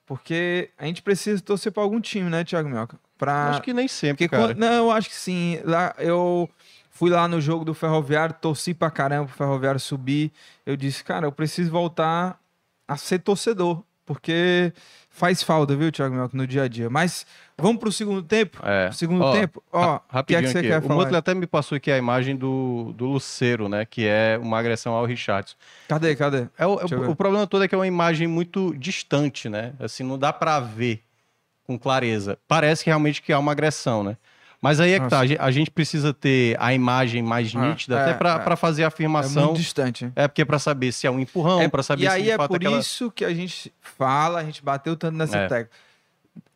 Porque 0.04 0.70
a 0.78 0.86
gente 0.86 1.02
precisa 1.02 1.40
torcer 1.42 1.70
pra 1.72 1.82
algum 1.82 2.00
time, 2.00 2.28
né, 2.30 2.42
Thiago 2.44 2.68
Mioca? 2.68 2.98
Pra... 3.18 3.50
Acho 3.50 3.62
que 3.62 3.72
nem 3.72 3.88
sempre, 3.88 4.26
Porque 4.26 4.36
cara. 4.36 4.48
quando- 4.54 4.58
não, 4.58 4.90
acho 4.90 5.08
que 5.08 5.16
sim. 5.16 5.58
Lá 5.64 5.94
eu 5.98 6.48
fui 6.90 7.10
lá 7.10 7.26
no 7.28 7.40
jogo 7.40 7.64
do 7.64 7.74
Ferroviário, 7.74 8.34
torci 8.40 8.74
pra 8.74 8.90
caramba 8.90 9.26
pro 9.26 9.36
Ferroviário 9.36 9.80
subir. 9.80 10.30
Eu 10.64 10.76
disse, 10.76 11.02
cara, 11.04 11.26
eu 11.26 11.32
preciso 11.32 11.70
voltar 11.70 12.38
a 12.88 12.96
ser 12.96 13.18
torcedor, 13.20 13.82
porque 14.04 14.72
faz 15.10 15.42
falta, 15.42 15.74
viu, 15.74 15.90
Thiago 15.90 16.14
Mioca, 16.14 16.36
no 16.36 16.46
dia 16.46 16.64
a 16.64 16.68
dia. 16.68 16.88
Mas 16.90 17.26
vamos 17.56 17.80
pro 17.80 17.90
segundo 17.90 18.22
tempo? 18.22 18.58
É. 18.62 18.90
Segundo 18.92 19.24
Ó, 19.24 19.32
tempo? 19.32 19.62
Ó, 19.72 19.80
Ra- 19.80 19.96
o 19.96 19.98
que 19.98 20.04
é 20.12 20.16
Rapidinho 20.16 20.42
que 20.42 20.48
você 20.52 20.58
aqui. 20.58 20.68
quer 20.68 20.78
o 20.78 20.82
falar? 20.82 20.94
Mutler 21.00 21.18
até 21.18 21.34
me 21.34 21.46
passou 21.46 21.76
aqui 21.76 21.90
a 21.90 21.96
imagem 21.98 22.36
do, 22.36 22.92
do 22.94 23.06
Luceiro, 23.06 23.66
né? 23.68 23.84
Que 23.86 24.06
é 24.06 24.38
uma 24.40 24.58
agressão 24.58 24.92
ao 24.92 25.04
Richardson. 25.06 25.56
Cadê, 25.88 26.14
cadê? 26.14 26.48
É 26.58 26.66
o, 26.66 26.78
é 26.80 26.84
o- 26.84 27.10
o 27.10 27.16
problema 27.16 27.46
todo 27.46 27.64
é 27.64 27.68
que 27.68 27.74
é 27.74 27.78
uma 27.78 27.86
imagem 27.86 28.28
muito 28.28 28.74
distante, 28.76 29.48
né? 29.48 29.72
Assim, 29.80 30.04
não 30.04 30.18
dá 30.18 30.32
pra 30.34 30.60
ver 30.60 31.02
com 31.66 31.78
clareza. 31.78 32.38
Parece 32.46 32.84
que 32.84 32.90
realmente 32.90 33.20
que 33.22 33.32
há 33.32 33.38
uma 33.38 33.52
agressão, 33.52 34.02
né? 34.04 34.16
Mas 34.62 34.80
aí 34.80 34.92
é 34.92 35.00
que 35.00 35.08
tá. 35.08 35.16
Nossa. 35.16 35.24
A 35.24 35.26
gen- 35.26 35.36
A 35.38 35.50
gente 35.50 35.70
precisa 35.70 36.14
ter 36.14 36.56
a 36.58 36.72
imagem 36.72 37.22
mais 37.22 37.54
Ah, 37.54 37.60
nítida, 37.68 37.98
é, 37.98 38.02
até 38.02 38.14
pra 38.14 38.42
é. 38.52 38.56
fazer 38.56 38.82
a 38.82 38.86
É 38.86 38.88
afirmação. 38.88 39.46
muito 39.46 39.58
distante. 39.58 40.10
É, 40.16 40.26
porque 40.26 40.44
pra 40.44 40.58
saber 40.58 40.92
se 40.92 41.06
é 41.06 41.10
um 41.10 41.20
empurrão, 41.20 41.60
É, 41.60 41.68
pra 41.68 41.82
saber 41.82 42.04
e 42.04 42.08
se 42.08 42.14
aí 42.14 42.30
é 42.30 42.36
por 42.38 42.56
aquela... 42.56 42.78
isso 42.78 43.10
que 43.10 43.24
a 43.24 43.34
gente 43.34 43.72
fala, 43.80 44.40
a 44.40 44.44
gente 44.44 44.62
bateu 44.64 44.96
tanto 44.96 45.16
nessa 45.16 45.36
É. 45.36 45.46
tecla. 45.46 45.70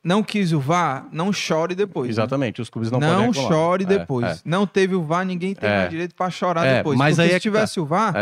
Não 0.03 0.23
quis 0.23 0.51
o 0.53 0.59
VAR, 0.59 1.07
não 1.13 1.31
chore 1.31 1.75
depois. 1.75 2.07
né? 2.09 2.13
Exatamente, 2.13 2.63
os 2.63 2.71
clubes 2.71 2.91
não, 2.91 2.99
Não, 2.99 3.09
podem 3.11 3.27
reclamar. 3.27 3.53
chore 3.53 3.85
É, 3.85 3.87
depois. 3.87 4.27
é. 4.27 4.41
Não 4.47 4.67
teve 4.67 4.95
o 4.95 5.03
VAR, 5.03 5.27
ninguém 5.27 5.55
tem 5.55 5.69
É. 5.69 5.77
mais 5.77 5.91
direito 5.91 6.15
pra 6.15 6.31
chorar 6.31 6.65
É, 6.67 6.77
depois. 6.79 6.99
mas 6.99 7.17
Porque 7.17 7.23
aí 7.23 7.29
se 7.29 7.35
é 7.35 7.37
tá. 7.39 7.41
tivesse 7.43 7.79
o 7.79 7.85
VAR, 7.85 8.17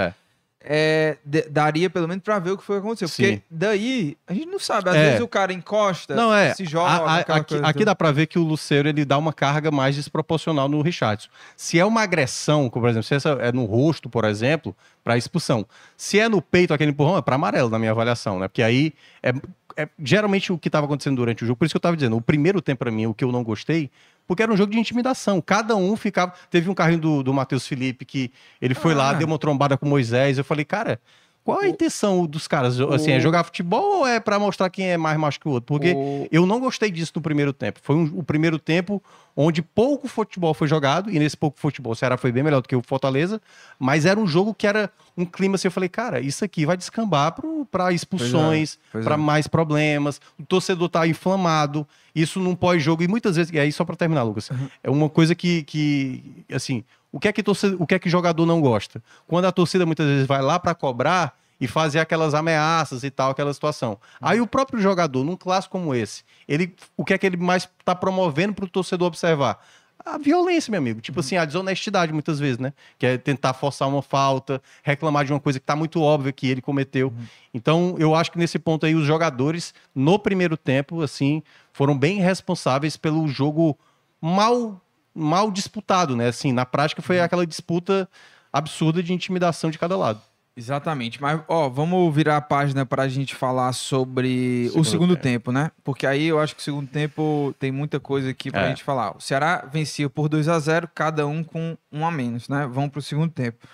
É. 0.70 1.16
daria 1.50 1.88
pelo 1.88 2.06
menos 2.06 2.22
pra 2.22 2.38
ver 2.38 2.50
o 2.50 2.58
que 2.58 2.62
foi 2.62 2.76
que 2.76 2.86
aconteceu. 2.86 3.08
Porque 3.08 3.36
Sim. 3.36 3.42
daí, 3.50 4.18
a 4.26 4.34
gente 4.34 4.46
não 4.46 4.58
sabe. 4.58 4.90
Às 4.90 4.96
É. 4.96 5.04
vezes 5.06 5.20
o 5.22 5.28
cara 5.28 5.50
encosta, 5.52 6.14
Não, 6.14 6.34
é. 6.34 6.52
se 6.54 6.66
joga. 6.66 6.90
a- 6.90 7.14
a- 7.16 7.18
aqui 7.20 7.54
aqui 7.62 7.84
dá 7.86 7.94
pra 7.94 8.12
ver 8.12 8.26
que 8.26 8.38
o 8.38 8.42
Luceiro 8.42 8.86
ele 8.86 9.04
dá 9.04 9.16
uma 9.16 9.32
carga 9.32 9.70
mais 9.70 9.96
desproporcional 9.96 10.68
no 10.68 10.82
Richardson. 10.82 11.30
Se 11.56 11.78
é 11.78 11.84
uma 11.86 12.02
agressão, 12.02 12.68
como, 12.68 12.82
por 12.84 12.90
exemplo, 12.90 13.04
se 13.04 13.14
essa 13.14 13.30
é 13.40 13.50
no 13.50 13.64
rosto, 13.64 14.10
por 14.10 14.24
exemplo, 14.26 14.76
para 15.02 15.16
expulsão. 15.16 15.64
Se 15.96 16.20
é 16.20 16.28
no 16.28 16.42
peito 16.42 16.74
aquele 16.74 16.90
empurrão, 16.90 17.16
é 17.16 17.22
para 17.22 17.36
amarelo, 17.36 17.70
na 17.70 17.78
minha 17.78 17.92
avaliação, 17.92 18.38
né? 18.38 18.46
Porque 18.48 18.62
aí 18.62 18.92
é, 19.22 19.32
é 19.76 19.88
geralmente 20.04 20.52
o 20.52 20.58
que 20.58 20.68
estava 20.68 20.84
acontecendo 20.84 21.16
durante 21.16 21.44
o 21.44 21.46
jogo. 21.46 21.56
Por 21.58 21.64
isso 21.64 21.72
que 21.72 21.76
eu 21.78 21.80
tava 21.80 21.96
dizendo, 21.96 22.16
o 22.16 22.20
primeiro 22.20 22.60
tempo 22.60 22.80
para 22.80 22.90
mim, 22.90 23.06
o 23.06 23.14
que 23.14 23.24
eu 23.24 23.32
não 23.32 23.42
gostei, 23.42 23.90
porque 24.28 24.42
era 24.44 24.52
um 24.52 24.56
jogo 24.56 24.70
de 24.70 24.78
intimidação. 24.78 25.40
Cada 25.40 25.74
um 25.74 25.96
ficava. 25.96 26.32
Teve 26.50 26.70
um 26.70 26.74
carrinho 26.74 27.00
do, 27.00 27.22
do 27.24 27.34
Matheus 27.34 27.66
Felipe 27.66 28.04
que 28.04 28.30
ele 28.62 28.74
foi 28.74 28.94
lá, 28.94 29.10
Ah. 29.10 29.14
deu 29.14 29.26
uma 29.26 29.38
trombada 29.38 29.76
com 29.76 29.86
o 29.86 29.88
Moisés. 29.88 30.38
Eu 30.38 30.44
falei, 30.44 30.64
cara. 30.64 31.00
Qual 31.44 31.60
a 31.60 31.62
O- 31.62 31.66
intenção 31.66 32.26
dos 32.26 32.46
caras? 32.46 32.78
Assim, 32.78 33.10
é 33.10 33.16
o- 33.16 33.20
jogar 33.22 33.42
futebol 33.42 34.00
ou 34.00 34.06
é 34.06 34.20
para 34.20 34.38
mostrar 34.38 34.68
quem 34.68 34.90
é 34.90 34.98
mais 34.98 35.16
macho 35.18 35.40
que 35.40 35.48
o 35.48 35.52
outro? 35.52 35.66
Porque 35.66 35.94
O- 35.94 36.28
eu 36.30 36.44
não 36.44 36.60
gostei 36.60 36.90
disso 36.90 37.10
no 37.16 37.22
primeiro 37.22 37.54
tempo. 37.54 37.80
Foi 37.82 37.96
um- 37.96 38.12
o 38.18 38.22
primeiro 38.22 38.58
tempo 38.58 39.02
onde 39.40 39.62
pouco 39.62 40.08
futebol 40.08 40.52
foi 40.52 40.66
jogado, 40.66 41.08
e 41.12 41.16
nesse 41.16 41.36
pouco 41.36 41.60
futebol 41.60 41.92
o 41.92 41.94
Ceará 41.94 42.16
foi 42.16 42.32
bem 42.32 42.42
melhor 42.42 42.60
do 42.60 42.66
que 42.66 42.74
o 42.74 42.82
Fortaleza, 42.82 43.40
mas 43.78 44.04
era 44.04 44.18
um 44.18 44.26
jogo 44.26 44.52
que 44.52 44.66
era 44.66 44.90
um 45.16 45.24
clima 45.24 45.54
assim, 45.54 45.68
eu 45.68 45.72
falei, 45.72 45.88
cara, 45.88 46.18
isso 46.18 46.44
aqui 46.44 46.66
vai 46.66 46.76
descambar 46.76 47.36
para 47.70 47.92
expulsões, 47.92 48.80
para 48.90 49.14
é. 49.14 49.16
mais 49.16 49.46
problemas, 49.46 50.20
o 50.36 50.44
torcedor 50.44 50.88
tá 50.88 51.06
inflamado, 51.06 51.86
isso 52.12 52.40
num 52.40 52.56
pós-jogo, 52.56 53.04
e 53.04 53.06
muitas 53.06 53.36
vezes, 53.36 53.52
e 53.52 53.60
aí 53.60 53.70
só 53.70 53.84
para 53.84 53.94
terminar, 53.94 54.24
Lucas, 54.24 54.50
Uhum. 54.50 54.68
é 54.82 54.90
uma 54.90 55.08
coisa 55.08 55.36
que, 55.36 55.62
que 55.62 56.44
assim, 56.52 56.82
o 57.12 57.20
que 57.20 57.28
é 57.28 57.32
que 57.32 57.40
torcedor, 57.40 57.80
o 57.80 57.86
que 57.86 57.94
é 57.94 57.98
que 58.00 58.10
jogador 58.10 58.44
não 58.44 58.60
gosta? 58.60 59.00
Quando 59.28 59.44
a 59.44 59.52
torcida 59.52 59.86
muitas 59.86 60.04
vezes 60.04 60.26
vai 60.26 60.42
lá 60.42 60.58
para 60.58 60.74
cobrar 60.74 61.38
e 61.60 61.66
fazer 61.66 61.98
aquelas 61.98 62.34
ameaças 62.34 63.02
e 63.02 63.10
tal, 63.10 63.30
aquela 63.30 63.52
situação. 63.52 63.98
Aí 64.20 64.40
o 64.40 64.46
próprio 64.46 64.80
jogador, 64.80 65.24
num 65.24 65.36
clássico 65.36 65.78
como 65.78 65.94
esse, 65.94 66.24
ele, 66.46 66.74
o 66.96 67.04
que 67.04 67.14
é 67.14 67.18
que 67.18 67.26
ele 67.26 67.36
mais 67.36 67.68
está 67.78 67.94
promovendo 67.94 68.54
para 68.54 68.64
o 68.64 68.68
torcedor 68.68 69.08
observar? 69.08 69.62
A 70.04 70.16
violência, 70.16 70.70
meu 70.70 70.78
amigo. 70.78 71.00
Tipo 71.00 71.20
assim, 71.20 71.36
a 71.36 71.44
desonestidade, 71.44 72.12
muitas 72.12 72.38
vezes, 72.38 72.58
né? 72.58 72.72
Que 72.98 73.06
é 73.06 73.18
tentar 73.18 73.52
forçar 73.52 73.88
uma 73.88 74.00
falta, 74.00 74.62
reclamar 74.82 75.24
de 75.24 75.32
uma 75.32 75.40
coisa 75.40 75.58
que 75.58 75.66
tá 75.66 75.74
muito 75.74 76.00
óbvia 76.00 76.32
que 76.32 76.46
ele 76.46 76.62
cometeu. 76.62 77.12
Então, 77.52 77.96
eu 77.98 78.14
acho 78.14 78.30
que 78.30 78.38
nesse 78.38 78.58
ponto 78.58 78.86
aí, 78.86 78.94
os 78.94 79.04
jogadores, 79.04 79.74
no 79.94 80.18
primeiro 80.18 80.56
tempo, 80.56 81.02
assim, 81.02 81.42
foram 81.72 81.98
bem 81.98 82.20
responsáveis 82.20 82.96
pelo 82.96 83.26
jogo 83.26 83.76
mal, 84.20 84.80
mal 85.14 85.50
disputado, 85.50 86.16
né? 86.16 86.28
Assim, 86.28 86.52
na 86.52 86.64
prática 86.64 87.02
foi 87.02 87.20
aquela 87.20 87.46
disputa 87.46 88.08
absurda 88.52 89.02
de 89.02 89.12
intimidação 89.12 89.68
de 89.68 89.78
cada 89.78 89.96
lado. 89.96 90.22
Exatamente, 90.58 91.22
mas 91.22 91.40
ó, 91.46 91.68
vamos 91.68 92.12
virar 92.12 92.36
a 92.36 92.40
página 92.40 92.84
para 92.84 93.04
a 93.04 93.08
gente 93.08 93.32
falar 93.36 93.72
sobre 93.72 94.64
Segundo 94.66 94.80
o 94.80 94.84
segundo 94.84 95.14
tempo. 95.16 95.22
tempo. 95.22 95.52
né? 95.52 95.70
Porque 95.84 96.04
aí 96.04 96.26
eu 96.26 96.40
acho 96.40 96.56
que 96.56 96.60
o 96.60 96.64
segundo 96.64 96.88
tempo 96.88 97.54
tem 97.60 97.70
muita 97.70 98.00
coisa 98.00 98.28
aqui 98.30 98.50
para 98.50 98.62
a 98.62 98.64
É. 98.64 98.68
gente 98.70 98.82
falar. 98.82 99.16
O 99.16 99.20
Ceará 99.20 99.64
vencia 99.72 100.10
por 100.10 100.28
2 100.28 100.48
a 100.48 100.58
0 100.58 100.88
cada 100.92 101.24
um 101.28 101.44
com 101.44 101.78
um 101.92 102.04
a 102.04 102.10
menos, 102.10 102.48
né? 102.48 102.68
Vamos 102.68 102.90
para 102.90 102.98
o 102.98 103.02
segundo 103.02 103.30
tempo. 103.30 103.64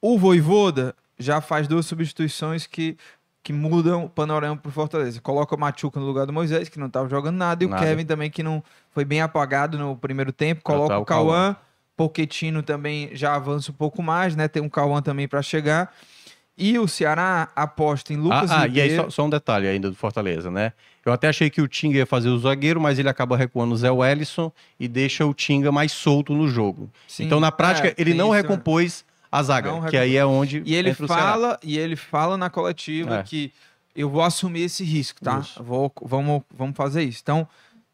O 0.00 0.18
Voivoda 0.18 0.94
já 1.18 1.42
faz 1.42 1.68
duas 1.68 1.84
substituições 1.84 2.66
que, 2.66 2.96
que 3.42 3.52
mudam 3.52 4.04
o 4.04 4.08
panorama 4.08 4.56
para 4.56 4.72
Fortaleza. 4.72 5.20
Coloca 5.20 5.54
o 5.54 5.58
Machuca 5.60 6.00
no 6.00 6.06
lugar 6.06 6.24
do 6.24 6.32
Moisés, 6.32 6.70
que 6.70 6.78
não 6.78 6.86
estava 6.86 7.06
jogando 7.06 7.36
nada, 7.36 7.62
e 7.62 7.66
Nada. 7.66 7.82
o 7.82 7.84
Kevin 7.86 8.06
também, 8.06 8.30
que 8.30 8.42
não 8.42 8.64
foi 8.92 9.04
bem 9.04 9.20
apagado 9.20 9.76
no 9.76 9.94
primeiro 9.94 10.32
tempo. 10.32 10.62
Coloca 10.62 10.98
o 10.98 11.02
o 11.02 11.04
Cauã. 11.04 11.52
Cauã. 11.52 11.56
Poquetino 11.98 12.62
também 12.62 13.10
já 13.12 13.34
avança 13.34 13.72
um 13.72 13.74
pouco 13.74 14.00
mais, 14.00 14.36
né? 14.36 14.46
Tem 14.46 14.62
um 14.62 14.68
Cauã 14.68 15.02
também 15.02 15.26
para 15.26 15.42
chegar. 15.42 15.92
E 16.56 16.78
o 16.78 16.86
Ceará 16.86 17.48
aposta 17.56 18.12
em 18.12 18.16
Lucas 18.16 18.50
ah, 18.52 18.62
ah, 18.62 18.66
e 18.68 18.80
aí 18.80 18.94
só, 18.94 19.10
só 19.10 19.26
um 19.26 19.30
detalhe 19.30 19.66
ainda 19.66 19.90
do 19.90 19.96
Fortaleza, 19.96 20.48
né? 20.48 20.72
Eu 21.04 21.12
até 21.12 21.26
achei 21.28 21.50
que 21.50 21.60
o 21.60 21.66
Tinga 21.66 21.98
ia 21.98 22.06
fazer 22.06 22.28
o 22.28 22.38
zagueiro, 22.38 22.80
mas 22.80 23.00
ele 23.00 23.08
acaba 23.08 23.36
recuando 23.36 23.74
o 23.74 23.76
Zé 23.76 23.90
Wellison 23.90 24.52
e 24.78 24.86
deixa 24.86 25.26
o 25.26 25.34
Tinga 25.34 25.72
mais 25.72 25.90
solto 25.90 26.32
no 26.32 26.46
jogo. 26.46 26.88
Sim, 27.08 27.24
então, 27.24 27.40
na 27.40 27.50
prática, 27.50 27.88
é, 27.88 27.94
ele 27.98 28.14
não 28.14 28.26
isso, 28.26 28.34
né? 28.34 28.40
recompôs 28.42 29.04
a 29.30 29.42
zaga, 29.42 29.90
que 29.90 29.96
aí 29.96 30.16
é 30.16 30.24
onde 30.24 30.62
E 30.64 30.74
ele 30.74 30.94
fala, 30.94 31.58
e 31.62 31.76
ele 31.78 31.96
fala 31.96 32.36
na 32.36 32.48
coletiva 32.48 33.16
É. 33.16 33.22
que 33.24 33.52
eu 33.94 34.08
vou 34.08 34.22
assumir 34.22 34.62
esse 34.62 34.84
risco, 34.84 35.20
tá? 35.20 35.44
Vou, 35.60 35.92
vamos, 36.02 36.42
vamos 36.54 36.76
fazer 36.76 37.02
isso. 37.02 37.20
Então, 37.22 37.48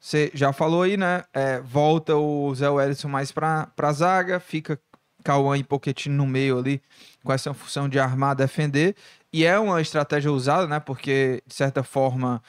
você 0.04 0.30
já 0.34 0.52
falou 0.52 0.82
aí, 0.82 0.98
né? 0.98 1.24
É, 1.32 1.60
volta 1.62 2.14
o 2.14 2.54
Zé 2.54 2.68
Wellison 2.68 3.08
mais 3.08 3.32
pra, 3.32 3.68
pra 3.74 3.90
zaga, 3.90 4.38
fica 4.38 4.78
Cauã 5.24 5.56
e 5.56 5.64
Poquetino 5.64 6.14
no 6.14 6.26
meio 6.26 6.58
ali, 6.58 6.82
com 7.24 7.32
essa 7.32 7.54
função 7.54 7.88
de 7.88 7.98
armar, 7.98 8.36
defender. 8.36 8.94
E 9.32 9.46
é 9.46 9.58
uma 9.58 9.80
estratégia 9.80 10.30
usada, 10.30 10.66
né? 10.66 10.78
Porque, 10.78 11.42
de 11.46 11.54
certa 11.54 11.82
forma, 11.82 12.42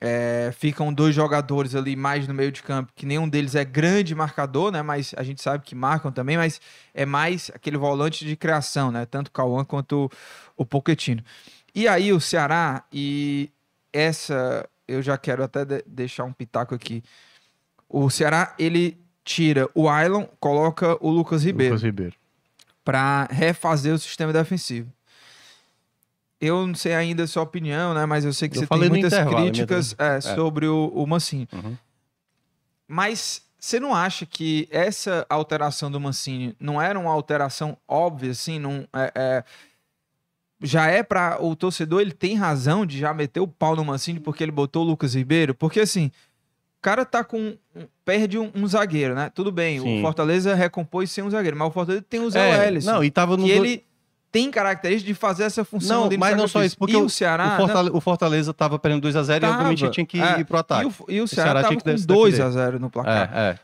é, 0.00 0.52
ficam 0.56 0.92
dois 0.92 1.12
jogadores 1.12 1.74
ali 1.74 1.96
mais 1.96 2.28
no 2.28 2.32
meio 2.32 2.52
de 2.52 2.62
campo, 2.62 2.92
que 2.94 3.04
nenhum 3.04 3.28
deles 3.28 3.56
é 3.56 3.64
grande 3.64 4.14
marcador, 4.14 4.70
né? 4.70 4.80
Mas 4.80 5.12
a 5.16 5.24
gente 5.24 5.42
sabe 5.42 5.64
que 5.64 5.74
marcam 5.74 6.12
também, 6.12 6.36
mas 6.36 6.60
é 6.94 7.04
mais 7.04 7.50
aquele 7.52 7.76
volante 7.76 8.24
de 8.24 8.36
criação, 8.36 8.92
né? 8.92 9.04
Tanto 9.04 9.32
Cauã 9.32 9.64
quanto 9.64 10.04
o, 10.56 10.62
o 10.62 10.64
Pochettino. 10.64 11.24
E 11.74 11.88
aí 11.88 12.12
o 12.12 12.20
Ceará, 12.20 12.84
e 12.92 13.50
essa 13.92 14.64
eu 14.90 15.02
já 15.02 15.16
quero 15.18 15.42
até 15.42 15.64
de- 15.64 15.84
deixar 15.86 16.24
um 16.24 16.32
pitaco 16.32 16.74
aqui. 16.74 17.02
O 17.88 18.08
Ceará, 18.10 18.54
ele 18.58 18.98
tira 19.24 19.68
o 19.74 19.88
Ailon, 19.88 20.24
coloca 20.38 20.96
o 21.04 21.10
Lucas 21.10 21.44
Ribeiro 21.44 21.74
Lucas 21.74 21.84
Ribeiro. 21.84 22.14
para 22.84 23.24
refazer 23.30 23.94
o 23.94 23.98
sistema 23.98 24.32
defensivo. 24.32 24.90
Eu 26.40 26.66
não 26.66 26.74
sei 26.74 26.94
ainda 26.94 27.24
a 27.24 27.26
sua 27.26 27.42
opinião, 27.42 27.92
né? 27.92 28.06
Mas 28.06 28.24
eu 28.24 28.32
sei 28.32 28.48
que 28.48 28.56
Eu 28.56 28.62
você 28.62 28.66
tem 28.66 28.88
muitas 28.88 29.12
intervalo, 29.12 29.36
críticas 29.36 29.94
é, 29.98 30.20
sobre 30.22 30.66
o, 30.66 30.88
o 30.94 31.06
Mancini. 31.06 31.46
Uhum. 31.52 31.76
Mas 32.88 33.42
você 33.58 33.78
não 33.78 33.94
acha 33.94 34.24
que 34.24 34.66
essa 34.70 35.26
alteração 35.28 35.90
do 35.90 36.00
Mancini 36.00 36.56
não 36.58 36.80
era 36.80 36.98
uma 36.98 37.10
alteração 37.10 37.76
óbvia, 37.86 38.30
assim? 38.30 38.58
Não, 38.58 38.88
é, 38.92 39.12
é- 39.14 39.44
já 40.62 40.86
é 40.86 41.02
para 41.02 41.42
o 41.42 41.54
torcedor, 41.56 42.00
ele 42.00 42.12
tem 42.12 42.34
razão 42.36 42.84
de 42.84 42.98
já 42.98 43.12
meter 43.14 43.40
o 43.40 43.48
pau 43.48 43.74
no 43.74 43.84
Mancini 43.84 44.20
porque 44.20 44.42
ele 44.42 44.52
botou 44.52 44.84
o 44.84 44.86
Lucas 44.86 45.14
Ribeiro? 45.14 45.54
Porque 45.54 45.80
assim, 45.80 46.06
o 46.78 46.82
cara 46.82 47.04
tá 47.04 47.22
com. 47.24 47.56
Perde 48.04 48.38
um, 48.38 48.50
um 48.54 48.66
zagueiro, 48.66 49.14
né? 49.14 49.30
Tudo 49.34 49.50
bem, 49.52 49.80
Sim. 49.80 49.98
o 49.98 50.02
Fortaleza 50.02 50.54
recompôs 50.54 51.10
sem 51.10 51.22
um 51.24 51.30
zagueiro, 51.30 51.56
mas 51.56 51.68
o 51.68 51.70
Fortaleza 51.70 52.04
tem 52.08 52.20
o 52.20 52.30
Zé 52.30 52.50
É, 52.50 52.58
Wellison 52.58 52.92
não, 52.92 53.04
e 53.04 53.10
tava 53.10 53.36
no 53.36 53.44
que 53.46 53.54
do- 53.56 53.64
ele 53.64 53.84
tem 54.32 54.50
característica 54.50 55.06
de 55.08 55.14
fazer 55.14 55.42
essa 55.42 55.64
função 55.64 56.08
Não, 56.08 56.18
mas 56.18 56.36
não 56.36 56.46
só 56.46 56.62
isso, 56.64 56.76
porque 56.78 56.92
e 56.92 56.96
o- 56.96 57.04
o 57.06 57.10
Ceará 57.10 57.54
o, 57.54 57.56
Fortale- 57.56 57.90
o 57.92 58.00
Fortaleza 58.00 58.54
tava 58.54 58.78
perdendo 58.78 59.02
2x0 59.08 59.42
e 59.42 59.46
obviamente 59.50 59.90
tinha 59.90 60.06
que 60.06 60.20
é, 60.20 60.38
ir 60.40 60.44
pro 60.44 60.58
ataque. 60.58 60.84
e 60.84 60.86
o, 60.86 60.94
e 61.16 61.20
o 61.20 61.26
Ceará 61.26 61.46
Ceará, 61.50 61.60
tinha 61.68 61.80
tava 61.80 61.80
com 61.80 61.90
defender. 61.96 62.14
2 62.14 62.40
a 62.40 62.50
0 62.50 62.78
no 62.78 62.88
placar. 62.90 63.30
É, 63.34 63.40
é. 63.50 63.58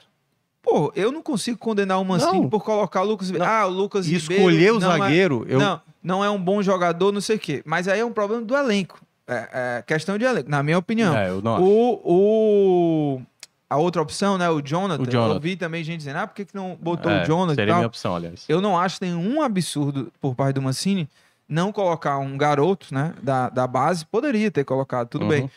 Pô, 0.67 0.93
eu 0.97 1.13
não 1.13 1.23
consigo 1.23 1.57
condenar 1.57 2.01
o 2.01 2.05
Mancini 2.05 2.41
Não. 2.41 2.49
por 2.51 2.65
colocar 2.65 3.03
o 3.03 3.05
Lucas 3.05 3.29
Ribeiro. 3.31 3.49
Ah, 3.51 3.65
o 3.67 3.71
Lucas 3.71 4.07
E 4.09 4.17
Ribeiro 4.19 4.35
escolher 4.43 4.73
o 4.73 4.81
não 4.81 4.93
é- 4.93 4.99
zagueiro, 4.99 5.47
eu, 5.49 5.61
Não, 5.61 5.81
não 6.03 6.25
é 6.25 6.29
um 6.29 6.43
bom 6.43 6.61
jogador, 6.61 7.13
não 7.13 7.21
sei 7.21 7.37
o 7.37 7.39
quê. 7.39 7.63
Mas 7.65 7.87
aí 7.87 8.01
é 8.01 8.05
um 8.05 8.13
problema 8.13 8.43
do 8.43 8.55
elenco. 8.57 9.01
É, 9.29 9.49
é 9.79 9.83
questão 9.87 10.19
de 10.19 10.25
elenco, 10.25 10.51
na 10.51 10.63
minha 10.65 10.77
opinião. 10.77 11.17
é, 11.17 11.29
eu 11.31 11.41
não 11.41 11.55
acho. 11.57 11.65
O, 11.65 12.01
o- 12.05 13.23
a 13.71 13.77
outra 13.77 14.03
opção, 14.03 14.37
né, 14.39 14.49
o 14.51 14.61
Jonathan, 14.61 15.03
O 15.03 15.07
Jonathan. 15.11 15.35
eu 15.35 15.41
vi 15.41 15.57
também 15.57 15.83
gente 15.85 15.99
dizendo, 15.99 16.17
ah, 16.19 16.27
por 16.27 16.35
que, 16.35 16.45
que 16.45 16.55
não 16.55 16.77
botou 16.81 17.11
É, 17.11 17.23
o 17.23 17.25
Jonathan 17.27 17.53
e 17.53 17.55
Seria 17.57 17.73
tal? 17.73 17.79
minha 17.81 17.87
opção, 17.89 18.15
aliás. 18.17 18.45
Eu 18.49 18.61
não 18.61 18.79
acho 18.79 18.99
nenhum 19.01 19.41
absurdo 19.43 20.13
por 20.21 20.35
parte 20.35 20.55
do 20.57 20.63
Mancini 20.63 21.09
não 21.49 21.71
colocar 21.73 22.19
um 22.19 22.37
garoto, 22.37 22.93
né, 22.93 23.15
da, 23.23 23.49
da 23.49 23.67
base. 23.69 24.05
Poderia 24.05 24.51
ter 24.51 24.65
colocado, 24.65 25.09
tudo 25.09 25.23
Uhum. 25.23 25.29
bem. 25.29 25.51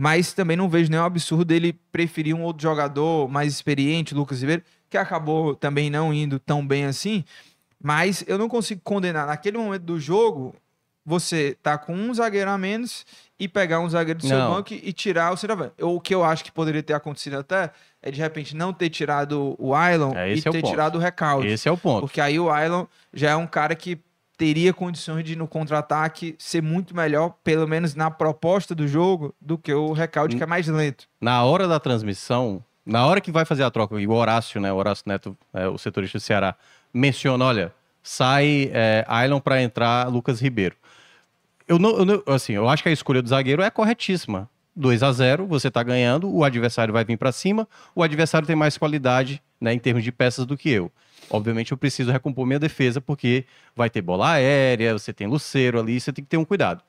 Mas 0.00 0.32
também 0.32 0.56
não 0.56 0.66
vejo 0.66 0.90
nenhum 0.90 1.04
absurdo 1.04 1.44
dele 1.44 1.78
preferir 1.92 2.34
um 2.34 2.42
outro 2.42 2.62
jogador 2.62 3.28
mais 3.28 3.52
experiente, 3.52 4.14
Lucas 4.14 4.40
Ribeiro, 4.40 4.62
que 4.88 4.96
acabou 4.96 5.54
também 5.54 5.90
não 5.90 6.10
indo 6.10 6.38
tão 6.38 6.66
bem 6.66 6.86
assim. 6.86 7.22
Mas 7.78 8.24
eu 8.26 8.38
não 8.38 8.48
consigo 8.48 8.80
condenar. 8.82 9.26
Naquele 9.26 9.58
momento 9.58 9.82
do 9.82 10.00
jogo, 10.00 10.54
você 11.04 11.54
tá 11.62 11.76
com 11.76 11.92
um 11.92 12.14
zagueiro 12.14 12.48
a 12.48 12.56
menos 12.56 13.04
e 13.38 13.46
pegar 13.46 13.80
um 13.80 13.90
zagueiro 13.90 14.20
do 14.20 14.26
seu 14.26 14.38
Não. 14.38 14.54
banco 14.54 14.72
e, 14.72 14.90
tirar 14.90 15.34
o 15.34 15.36
centroavante. 15.36 15.74
O 15.82 16.00
que 16.00 16.14
eu 16.14 16.24
acho 16.24 16.44
que 16.44 16.50
poderia 16.50 16.82
ter 16.82 16.94
acontecido 16.94 17.36
até 17.36 17.70
é 18.00 18.10
de 18.10 18.18
repente 18.18 18.56
não 18.56 18.72
ter 18.72 18.88
tirado 18.88 19.54
o 19.58 19.74
Ailon 19.74 20.14
É, 20.14 20.32
e 20.32 20.38
é 20.38 20.42
ter 20.42 20.62
tirado 20.62 20.96
o 20.96 20.98
recalde. 20.98 21.48
Esse 21.48 21.68
é 21.68 21.72
o 21.72 21.76
ponto. 21.76 22.00
Porque 22.00 22.22
aí 22.22 22.40
o 22.40 22.50
Ailon 22.50 22.86
já 23.12 23.32
é 23.32 23.36
um 23.36 23.46
cara 23.46 23.74
que 23.74 24.00
teria 24.40 24.72
condições 24.72 25.22
de, 25.22 25.36
no 25.36 25.46
contra-ataque, 25.46 26.34
ser 26.38 26.62
muito 26.62 26.96
melhor, 26.96 27.34
pelo 27.44 27.68
menos 27.68 27.94
na 27.94 28.10
proposta 28.10 28.74
do 28.74 28.88
jogo, 28.88 29.34
do 29.38 29.58
que 29.58 29.70
o 29.70 29.92
Recalde, 29.92 30.34
que 30.34 30.42
é 30.42 30.46
mais 30.46 30.66
lento. 30.66 31.04
Na 31.20 31.44
hora 31.44 31.68
da 31.68 31.78
transmissão, 31.78 32.64
na 32.86 33.04
hora 33.04 33.20
que 33.20 33.30
vai 33.30 33.44
fazer 33.44 33.64
a 33.64 33.70
troca, 33.70 34.00
e 34.00 34.06
o 34.06 34.12
Horácio, 34.12 34.58
né, 34.58 34.72
o 34.72 34.76
Horácio 34.76 35.04
Neto, 35.06 35.36
é, 35.52 35.68
o 35.68 35.76
setorista 35.76 36.16
do 36.16 36.22
Ceará, 36.22 36.54
menciona, 36.92 37.44
olha, 37.44 37.74
sai 38.02 38.70
é, 38.72 39.04
para 39.44 39.62
entrar 39.62 40.08
Lucas 40.08 40.40
Ribeiro. 40.40 40.74
Eu 41.68 41.78
não, 41.78 41.98
eu 41.98 42.04
não- 42.06 42.22
assim, 42.26 42.54
eu 42.54 42.66
acho 42.66 42.82
que 42.82 42.88
a 42.88 42.92
escolha 42.92 43.20
do 43.20 43.28
zagueiro 43.28 43.60
é 43.60 43.68
corretíssima. 43.68 44.48
2 44.74 45.02
a 45.02 45.12
0 45.12 45.46
você 45.46 45.68
está 45.68 45.82
ganhando, 45.82 46.34
o 46.34 46.42
adversário 46.44 46.94
vai 46.94 47.04
vir 47.04 47.18
para 47.18 47.30
cima, 47.30 47.68
o 47.94 48.02
adversário 48.02 48.46
tem 48.46 48.56
mais 48.56 48.78
qualidade 48.78 49.42
né, 49.60 49.74
em 49.74 49.78
termos 49.78 50.02
de 50.02 50.10
peças 50.10 50.46
do 50.46 50.56
que 50.56 50.70
eu. 50.70 50.90
Obviamente 51.30 51.72
eu 51.72 51.78
preciso 51.78 52.10
recompor 52.10 52.44
minha 52.44 52.58
defesa, 52.58 53.00
porque 53.00 53.44
vai 53.74 53.88
ter 53.88 54.02
bola 54.02 54.32
aérea, 54.32 54.92
você 54.92 55.12
tem 55.12 55.26
Luceiro 55.26 55.78
ali, 55.78 56.00
você 56.00 56.12
tem 56.12 56.24
que 56.24 56.28
ter 56.28 56.36
um 56.36 56.44
cuidado. 56.44 56.82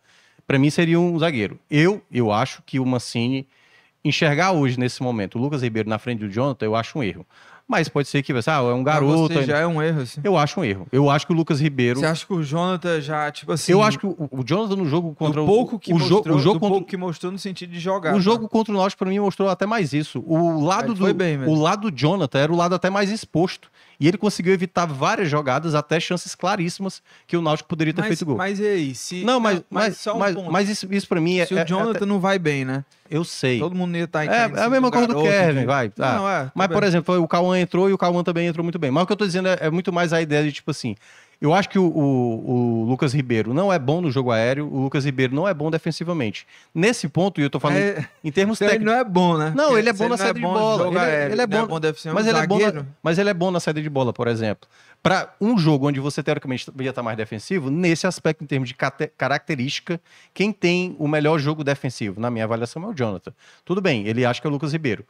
Para 0.47 0.57
mim 0.57 0.69
seria 0.69 0.99
um 0.99 1.17
zagueiro. 1.19 1.59
Eu, 1.69 2.03
eu 2.11 2.31
acho 2.31 2.63
que 2.63 2.79
o 2.79 2.85
Mancini 2.85 3.47
enxergar 4.03 4.51
hoje, 4.51 4.79
nesse 4.79 5.01
momento, 5.03 5.37
o 5.37 5.41
Lucas 5.41 5.61
Ribeiro 5.61 5.87
na 5.87 5.99
frente 5.99 6.19
do 6.19 6.29
Jonathan, 6.29 6.65
eu 6.65 6.75
acho 6.75 6.97
um 6.97 7.03
erro. 7.03 7.25
Mas 7.71 7.87
pode 7.87 8.09
ser 8.09 8.21
que, 8.21 8.33
ah, 8.33 8.35
é 8.35 8.73
um 8.73 8.83
Pra 8.83 8.93
garoto. 8.95 9.33
você 9.33 9.43
já 9.43 9.59
é 9.59 9.65
um 9.65 9.81
erro, 9.81 10.01
assim. 10.01 10.19
Eu 10.21 10.37
acho 10.37 10.59
um 10.59 10.65
erro. 10.65 10.85
Eu 10.91 11.09
acho 11.09 11.25
que 11.25 11.31
o 11.31 11.35
Lucas 11.35 11.61
Ribeiro. 11.61 12.01
Você 12.01 12.05
acha 12.05 12.25
que 12.25 12.33
o 12.33 12.43
Jonathan 12.43 12.99
já, 12.99 13.31
tipo 13.31 13.53
assim... 13.53 13.71
Eu 13.71 13.81
acho 13.81 13.97
que 13.97 14.05
o, 14.05 14.27
o 14.29 14.43
Jonathan 14.43 14.75
no 14.75 14.85
jogo 14.85 15.15
contra 15.15 15.41
o 15.41 15.45
pouco 15.45 15.79
que 15.79 15.93
o, 15.93 15.97
mostrou, 15.97 16.23
jogo, 16.23 16.35
o 16.35 16.39
jogo 16.39 16.59
contra 16.59 16.73
pouco 16.73 16.87
que 16.87 16.97
mostrou 16.97 17.31
no 17.31 17.39
sentido 17.39 17.71
de 17.71 17.79
jogar. 17.79 18.11
o 18.11 18.15
tá? 18.15 18.19
jogo 18.19 18.49
contra 18.49 18.73
o 18.73 18.77
Náutico 18.77 18.99
para 18.99 19.09
mim 19.09 19.19
mostrou 19.19 19.47
até 19.47 19.65
mais 19.65 19.93
isso. 19.93 20.21
O 20.27 20.61
lado 20.65 20.93
do 20.93 21.13
bem 21.13 21.41
o 21.45 21.55
lado 21.55 21.89
do 21.89 21.97
Jonathan 21.97 22.39
era 22.39 22.51
o 22.51 22.55
lado 22.57 22.75
até 22.75 22.89
mais 22.89 23.09
exposto 23.09 23.71
e 23.99 24.07
ele 24.07 24.17
conseguiu 24.17 24.53
evitar 24.53 24.85
várias 24.85 25.29
jogadas, 25.29 25.73
até 25.73 25.99
chances 25.99 26.35
claríssimas 26.35 27.01
que 27.25 27.37
o 27.37 27.41
Náutico 27.41 27.69
poderia 27.69 27.93
ter 27.93 28.01
mas, 28.01 28.07
feito 28.09 28.25
gol. 28.25 28.35
mas 28.35 28.59
e 28.59 28.67
aí? 28.67 28.95
Se, 28.95 29.23
não, 29.23 29.39
mas 29.39 29.61
mas, 29.69 29.97
só 29.97 30.15
um 30.15 30.19
mas, 30.19 30.35
ponto. 30.35 30.51
mas 30.51 30.69
isso, 30.69 30.87
isso 30.91 31.07
para 31.07 31.21
mim 31.21 31.37
é, 31.39 31.45
Se 31.45 31.57
é- 31.57 31.63
o 31.63 31.65
Jonathan 31.65 32.05
não 32.05 32.19
vai 32.19 32.37
bem, 32.37 32.65
né? 32.65 32.83
Eu 33.11 33.23
sei. 33.23 33.59
Todo 33.59 33.75
mundo 33.75 33.95
ia 33.97 34.05
estar 34.05 34.25
em 34.25 34.29
É, 34.29 34.33
é 34.33 34.63
a 34.63 34.69
mesma 34.69 34.89
coisa 34.89 35.07
do 35.07 35.21
Kevin, 35.21 35.65
vai. 35.65 35.89
tá. 35.89 36.15
Não, 36.15 36.29
é. 36.29 36.51
Mas, 36.55 36.67
tudo 36.67 36.73
por 36.73 36.81
bem. 36.81 36.87
exemplo, 36.87 37.21
o 37.21 37.27
Cauã 37.27 37.59
entrou 37.59 37.89
e 37.89 37.93
o 37.93 37.97
Cauã 37.97 38.23
também 38.23 38.47
entrou 38.47 38.63
muito 38.63 38.79
bem. 38.79 38.89
Mas 38.89 39.03
o 39.03 39.05
que 39.07 39.13
eu 39.13 39.17
tô 39.17 39.25
dizendo 39.25 39.49
é, 39.49 39.57
é 39.61 39.69
muito 39.69 39.91
mais 39.91 40.13
a 40.13 40.21
ideia 40.21 40.43
de, 40.43 40.51
tipo 40.51 40.71
assim, 40.71 40.95
eu 41.41 41.53
acho 41.55 41.67
que 41.69 41.79
o, 41.79 41.83
o- 41.85 42.81
o 42.83 42.85
Lucas 42.85 43.13
Ribeiro 43.13 43.51
não 43.53 43.73
é 43.73 43.79
bom 43.79 43.99
no 43.99 44.11
jogo 44.11 44.31
aéreo, 44.31 44.71
o 44.71 44.83
Lucas 44.83 45.03
Ribeiro 45.05 45.33
não 45.33 45.47
é 45.47 45.53
bom 45.53 45.71
defensivamente. 45.71 46.45
Nesse 46.73 47.07
ponto, 47.09 47.41
e 47.41 47.43
eu 47.43 47.49
tô 47.49 47.59
falando 47.59 47.77
É, 47.79 48.07
em 48.23 48.31
termos 48.31 48.59
se 48.59 48.63
ele 48.63 48.73
técnicos. 48.73 48.93
não 48.93 48.99
é 49.01 49.03
bom, 49.03 49.37
né? 49.37 49.51
Não, 49.55 49.75
ele 49.77 49.89
é 49.89 49.93
bom 49.93 50.03
na 50.03 50.09
não 50.11 50.17
saída 50.17 50.33
de 50.35 50.41
bom 50.41 50.53
bola. 50.53 50.87
Ele 50.87 50.97
é- 50.97 51.01
aéreo, 51.01 51.33
ele 51.33 51.41
é 51.41 51.47
bom- 51.47 51.79
defensivamente, 51.79 52.23
Mas 52.23 52.27
ele, 52.27 52.37
é 52.43 52.47
bom 52.47 52.59
na, 52.59 52.85
mas 53.01 53.17
ele 53.17 53.29
é 53.29 53.33
bom 53.33 53.51
na 53.51 53.59
saída 53.59 53.81
de 53.81 53.89
bola, 53.89 54.13
por 54.13 54.27
exemplo. 54.27 54.69
Para 55.01 55.33
um 55.41 55.57
jogo 55.57 55.87
onde 55.87 55.99
você 55.99 56.21
teoricamente 56.21 56.71
ia 56.79 56.89
estar 56.91 57.01
mais 57.01 57.17
defensivo, 57.17 57.71
nesse 57.71 58.05
aspecto, 58.05 58.43
em 58.43 58.47
termos 58.47 58.69
de 58.69 58.75
característica, 59.17 59.99
quem 60.33 60.51
tem 60.51 60.95
o 60.99 61.07
melhor 61.07 61.39
jogo 61.39 61.63
defensivo, 61.63 62.19
na 62.21 62.29
minha 62.29 62.45
avaliação, 62.45 62.83
é 62.83 62.87
o 62.87 62.93
Jonathan. 62.93 63.33
Tudo 63.65 63.81
bem, 63.81 64.05
ele 64.07 64.23
acha 64.25 64.39
que 64.39 64.45
é 64.45 64.49
o 64.49 64.53
Lucas 64.53 64.71
Ribeiro. 64.73 65.03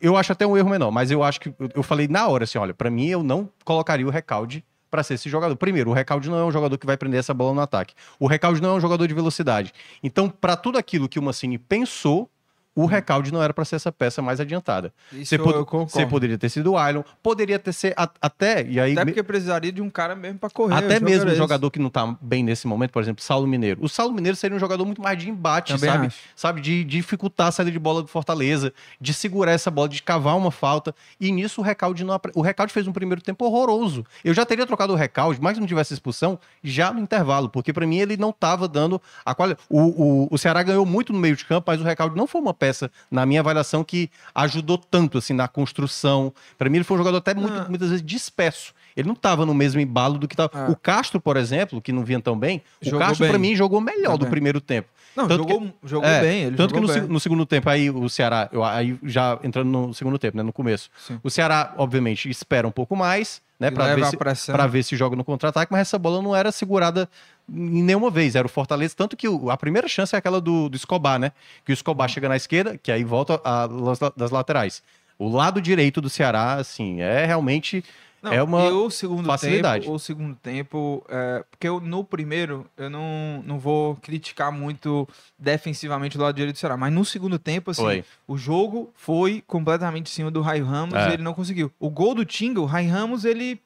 Eu 0.00 0.16
acho 0.16 0.32
até 0.32 0.46
um 0.46 0.56
erro 0.58 0.68
menor, 0.68 0.90
mas 0.90 1.10
eu 1.10 1.22
acho 1.22 1.40
que. 1.40 1.48
eu- 1.58 1.70
Eu 1.76 1.82
falei 1.82 2.06
na 2.08 2.26
hora 2.28 2.44
assim: 2.44 2.58
olha, 2.58 2.74
para 2.74 2.90
mim 2.90 3.06
eu 3.06 3.22
não 3.22 3.48
colocaria 3.64 4.06
o 4.06 4.10
Recalde 4.10 4.62
para 4.94 5.02
ser 5.02 5.14
esse 5.14 5.28
jogador. 5.28 5.56
Primeiro, 5.56 5.90
o 5.90 5.92
Recalde 5.92 6.30
não 6.30 6.38
é 6.38 6.44
um 6.44 6.52
jogador 6.52 6.78
que 6.78 6.86
vai 6.86 6.96
prender 6.96 7.18
essa 7.18 7.34
bola 7.34 7.52
no 7.52 7.60
ataque. 7.60 7.94
O 8.16 8.28
Recalde 8.28 8.62
não 8.62 8.70
é 8.70 8.72
um 8.74 8.80
jogador 8.80 9.08
de 9.08 9.12
velocidade. 9.12 9.72
Então, 10.04 10.30
para 10.30 10.54
tudo 10.54 10.78
aquilo 10.78 11.08
que 11.08 11.18
o 11.18 11.22
Mancini 11.22 11.58
pensou, 11.58 12.30
o 12.74 12.86
Recalde 12.86 13.32
não 13.32 13.42
era 13.42 13.52
para 13.54 13.64
ser 13.64 13.76
essa 13.76 13.92
peça 13.92 14.20
mais 14.20 14.40
adiantada. 14.40 14.92
Isso 15.12 15.26
Você, 15.30 15.38
pod- 15.38 15.58
concordo. 15.58 15.90
você 15.92 16.06
poderia 16.06 16.36
ter 16.38 16.48
sido 16.48 16.72
o 16.72 16.78
Ailon, 16.78 17.02
poderia 17.22 17.58
ter 17.58 17.72
sido 17.72 17.94
a- 17.96 18.08
até, 18.20 18.66
e 18.66 18.80
aí 18.80 18.92
Até 18.92 19.04
porque 19.04 19.22
precisaria 19.22 19.70
de 19.72 19.80
um 19.82 19.88
cara 19.90 20.14
mesmo 20.14 20.38
pra 20.38 20.50
correr. 20.50 20.74
até 20.74 20.98
mesmo 21.00 21.30
um 21.30 21.34
jogador 21.34 21.70
que 21.70 21.78
não 21.78 21.90
tá 21.90 22.16
bem 22.20 22.42
nesse 22.42 22.66
momento, 22.66 22.90
por 22.90 23.02
exemplo, 23.02 23.22
Saulo 23.22 23.46
Mineiro. 23.46 23.78
O 23.82 23.88
Saulo 23.88 24.12
Mineiro 24.12 24.36
seria 24.36 24.56
um 24.56 24.60
jogador 24.60 24.84
muito 24.84 25.00
mais 25.00 25.18
de 25.18 25.28
embate, 25.30 25.72
Também 25.74 25.90
sabe? 25.90 26.06
acho. 26.08 26.18
Sabe, 26.34 26.60
de 26.60 26.82
dificultar 26.84 27.48
a 27.48 27.52
saída 27.52 27.70
de 27.70 27.78
bola 27.78 28.02
do 28.02 28.08
Fortaleza, 28.08 28.72
de 29.00 29.14
segurar 29.14 29.52
essa 29.52 29.70
bola, 29.70 29.88
de 29.88 30.02
cavar 30.02 30.36
uma 30.36 30.50
falta. 30.50 30.94
E 31.20 31.30
nisso 31.30 31.60
o 31.60 31.64
Recalde 31.64 32.04
não 32.04 32.18
O 32.34 32.42
Recalde 32.42 32.72
fez 32.72 32.86
um 32.86 32.92
primeiro 32.92 33.20
tempo 33.22 33.44
horroroso. 33.44 34.04
Eu 34.24 34.32
já 34.34 34.44
teria 34.44 34.66
trocado 34.66 34.92
o 34.92 34.96
Recalde, 34.96 35.38
mas 35.40 35.58
não 35.58 35.66
tivesse 35.66 35.92
expulsão, 35.94 36.38
já 36.62 36.92
no 36.92 37.00
intervalo, 37.00 37.48
porque 37.48 37.72
pra 37.72 37.86
mim 37.86 37.98
ele 37.98 38.16
não 38.16 38.32
tava 38.32 38.66
dando 38.66 39.00
a 39.24 39.34
qualidade. 39.34 39.60
O, 39.68 39.80
o, 40.24 40.28
o 40.30 40.38
Ceará 40.38 40.62
ganhou 40.62 40.84
muito 40.86 41.12
no 41.12 41.18
meio 41.18 41.36
de 41.36 41.44
campo, 41.44 41.70
mas 41.70 41.80
o 41.80 41.84
Recalde 41.84 42.16
não 42.16 42.26
foi 42.26 42.40
uma 42.40 42.54
peça, 42.64 42.90
na 43.10 43.26
minha 43.26 43.40
avaliação, 43.40 43.84
que 43.84 44.10
ajudou 44.34 44.78
tanto 44.78 45.18
assim 45.18 45.34
na 45.34 45.46
construção. 45.46 46.32
Pra 46.56 46.70
mim 46.70 46.78
ele 46.78 46.84
foi 46.84 46.96
um 46.96 46.98
jogador 46.98 47.18
até 47.18 47.34
muito- 47.34 47.52
Ah. 47.58 47.66
muitas 47.68 47.90
vezes 47.90 48.04
disperso. 48.04 48.72
Ele 48.96 49.08
não 49.08 49.14
tava 49.16 49.44
no 49.44 49.52
mesmo 49.52 49.80
embalo 49.80 50.18
do 50.18 50.26
que 50.28 50.36
tava. 50.36 50.50
Ah. 50.54 50.70
O 50.70 50.76
Castro, 50.76 51.20
por 51.20 51.36
exemplo, 51.36 51.82
que 51.82 51.92
não 51.92 52.04
vinha 52.04 52.20
tão 52.20 52.38
bem, 52.38 52.62
o 52.80 52.84
Jogou 52.86 53.00
Castro 53.00 53.26
pra 53.26 53.38
bem. 53.38 53.50
mim 53.50 53.56
jogou 53.56 53.80
melhor 53.80 54.12
do 54.12 54.18
Também. 54.20 54.30
primeiro 54.30 54.60
tempo. 54.60 54.88
Não, 55.16 55.28
Tanto 55.28 55.48
jogou, 55.48 55.72
jogou 55.84 56.08
É, 56.08 56.20
bem. 56.20 56.42
Ele 56.44 56.56
Tanto 56.56 56.74
que 56.74 56.80
jogou 56.80 56.88
no, 56.88 56.92
se- 56.92 57.00
bem. 57.00 57.08
no 57.08 57.20
segundo 57.20 57.46
tempo, 57.46 57.70
aí 57.70 57.90
o 57.90 58.08
Ceará, 58.08 58.48
eu- 58.52 58.64
aí 58.64 58.98
já 59.04 59.38
entrando 59.44 59.68
no 59.68 59.94
segundo 59.94 60.18
tempo, 60.18 60.36
né? 60.36 60.42
No 60.42 60.52
começo. 60.52 60.90
Sim. 60.98 61.20
O 61.22 61.30
Ceará, 61.30 61.72
obviamente, 61.78 62.28
espera 62.28 62.66
um 62.66 62.70
pouco 62.70 62.96
mais, 62.96 63.40
né? 63.60 63.70
Pra 63.70 63.84
leva 63.84 64.10
ver, 64.10 64.34
se, 64.36 64.52
ver 64.68 64.82
se 64.82 64.96
joga 64.96 65.14
no 65.14 65.24
contra-ataque, 65.24 65.70
mas 65.70 65.82
essa 65.82 65.98
bola 65.98 66.20
não 66.20 66.34
era 66.34 66.50
segurada 66.50 67.08
em 67.48 67.82
nenhuma 67.82 68.10
vez. 68.10 68.34
Era 68.34 68.46
o 68.46 68.50
Fortaleza. 68.50 68.94
Tanto 68.96 69.16
que 69.16 69.26
a 69.50 69.56
primeira 69.56 69.86
chance 69.86 70.14
é 70.14 70.18
aquela 70.18 70.40
do, 70.40 70.68
do 70.68 70.76
Escobar, 70.76 71.18
né? 71.18 71.30
Que 71.64 71.72
o 71.72 71.74
Escobar 71.74 72.08
chega 72.08 72.28
na 72.28 72.36
esquerda, 72.36 72.76
que 72.76 72.90
aí 72.90 73.04
volta 73.04 73.40
a 73.44 73.68
das 74.16 74.30
laterais. 74.30 74.82
O 75.16 75.28
lado 75.28 75.60
direito 75.62 76.00
do 76.00 76.10
Ceará, 76.10 76.54
assim, 76.54 77.00
é 77.00 77.24
realmente. 77.24 77.84
Não, 78.24 78.32
é 78.32 78.42
uma 78.42 78.68
o 78.70 78.90
segundo 78.90 79.26
facilidade. 79.26 79.84
tempo, 79.84 79.94
o 79.94 79.98
segundo 79.98 80.34
tempo, 80.34 81.04
é, 81.08 81.44
porque 81.50 81.68
eu, 81.68 81.78
no 81.80 82.02
primeiro 82.02 82.66
eu 82.76 82.88
não, 82.88 83.42
não 83.44 83.58
vou 83.58 83.96
criticar 83.96 84.50
muito 84.50 85.06
defensivamente 85.38 86.16
o 86.16 86.20
lado 86.20 86.34
direito 86.34 86.56
do 86.56 86.58
Ceará, 86.58 86.76
mas 86.76 86.92
no 86.92 87.04
segundo 87.04 87.38
tempo, 87.38 87.70
assim, 87.70 88.02
o 88.26 88.36
jogo 88.36 88.90
foi 88.94 89.42
completamente 89.46 90.10
em 90.10 90.14
cima 90.14 90.30
do 90.30 90.40
Rai 90.40 90.60
Ramos 90.60 90.94
É. 90.94 91.10
e 91.10 91.12
ele 91.14 91.22
não 91.22 91.34
conseguiu. 91.34 91.70
O 91.78 91.90
gol 91.90 92.14
do 92.14 92.24
Tinga, 92.24 92.60
o 92.60 92.64
Rai 92.64 92.86
Ramos, 92.86 93.24
ele 93.24 93.60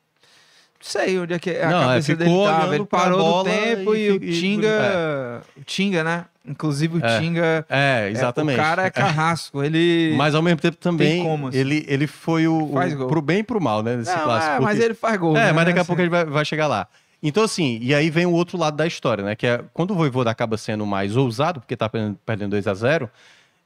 sei 0.81 1.19
onde 1.19 1.35
é 1.35 1.39
que 1.39 1.51
a 1.51 1.71
Não, 1.71 1.83
é, 1.83 1.87
cabeça 1.87 2.17
dele 2.17 2.31
ficou 2.31 2.47
tava, 2.47 2.59
olhando 2.61 2.75
ele 2.75 2.85
parou 2.87 3.39
no 3.39 3.45
tempo 3.45 3.95
e 3.95 4.07
e, 4.07 4.11
o 4.13 4.21
Tinga, 4.21 5.43
o 5.57 5.65
Tinga, 5.65 6.05
né? 6.05 6.25
Inclusive 6.47 6.99
o 6.99 7.05
É. 7.05 7.21
Tinga, 7.21 7.67
É, 7.69 8.07
é, 8.07 8.11
exatamente. 8.11 8.59
o 8.59 8.63
cara 8.63 8.85
é 8.87 8.91
carrasco, 8.91 9.63
ele 9.63 10.15
Mas 10.17 10.35
ao 10.35 10.43
mesmo 10.43 10.61
tempo 10.61 10.77
também, 10.79 11.23
como, 11.23 11.49
assim. 11.49 11.59
ele, 11.59 11.85
ele 11.89 12.07
foi 12.07 12.47
o, 12.49 12.71
Faz 12.73 12.93
o 12.95 12.97
gol. 12.97 13.09
pro 13.09 13.21
bem 13.21 13.41
e 13.41 13.43
pro 13.43 13.61
mal, 13.61 13.83
né? 13.83 13.97
Nesse 13.97 14.15
não, 14.17 14.25
clássico. 14.25 14.55
é, 14.55 14.61
mas 14.61 14.71
porque- 14.75 14.85
ele 14.85 14.95
faz 14.95 15.17
gol. 15.19 15.37
É, 15.37 15.45
né? 15.47 15.53
mas 15.53 15.67
daqui 15.67 15.79
a 15.79 15.83
Assim, 15.83 15.87
pouco 15.89 16.03
gente 16.03 16.11
vai, 16.11 16.25
vai 16.25 16.45
chegar 16.45 16.67
lá. 16.67 16.87
Então, 17.23 17.43
assim, 17.43 17.79
e 17.83 17.93
aí 17.95 18.09
vem 18.11 18.25
o 18.27 18.33
outro 18.33 18.57
lado 18.57 18.77
da 18.77 18.87
história, 18.87 19.25
né? 19.25 19.35
Que 19.35 19.47
é 19.47 19.61
quando 19.75 19.91
o 19.91 19.95
Voivoda 19.95 20.31
acaba 20.31 20.57
sendo 20.57 20.87
mais 20.87 21.17
ousado, 21.17 21.61
porque 21.61 21.77
tá 21.77 21.89
perdendo- 21.89 22.17
perdendo 22.25 22.51
2 22.53 22.67
a 22.67 22.75
0 22.75 23.11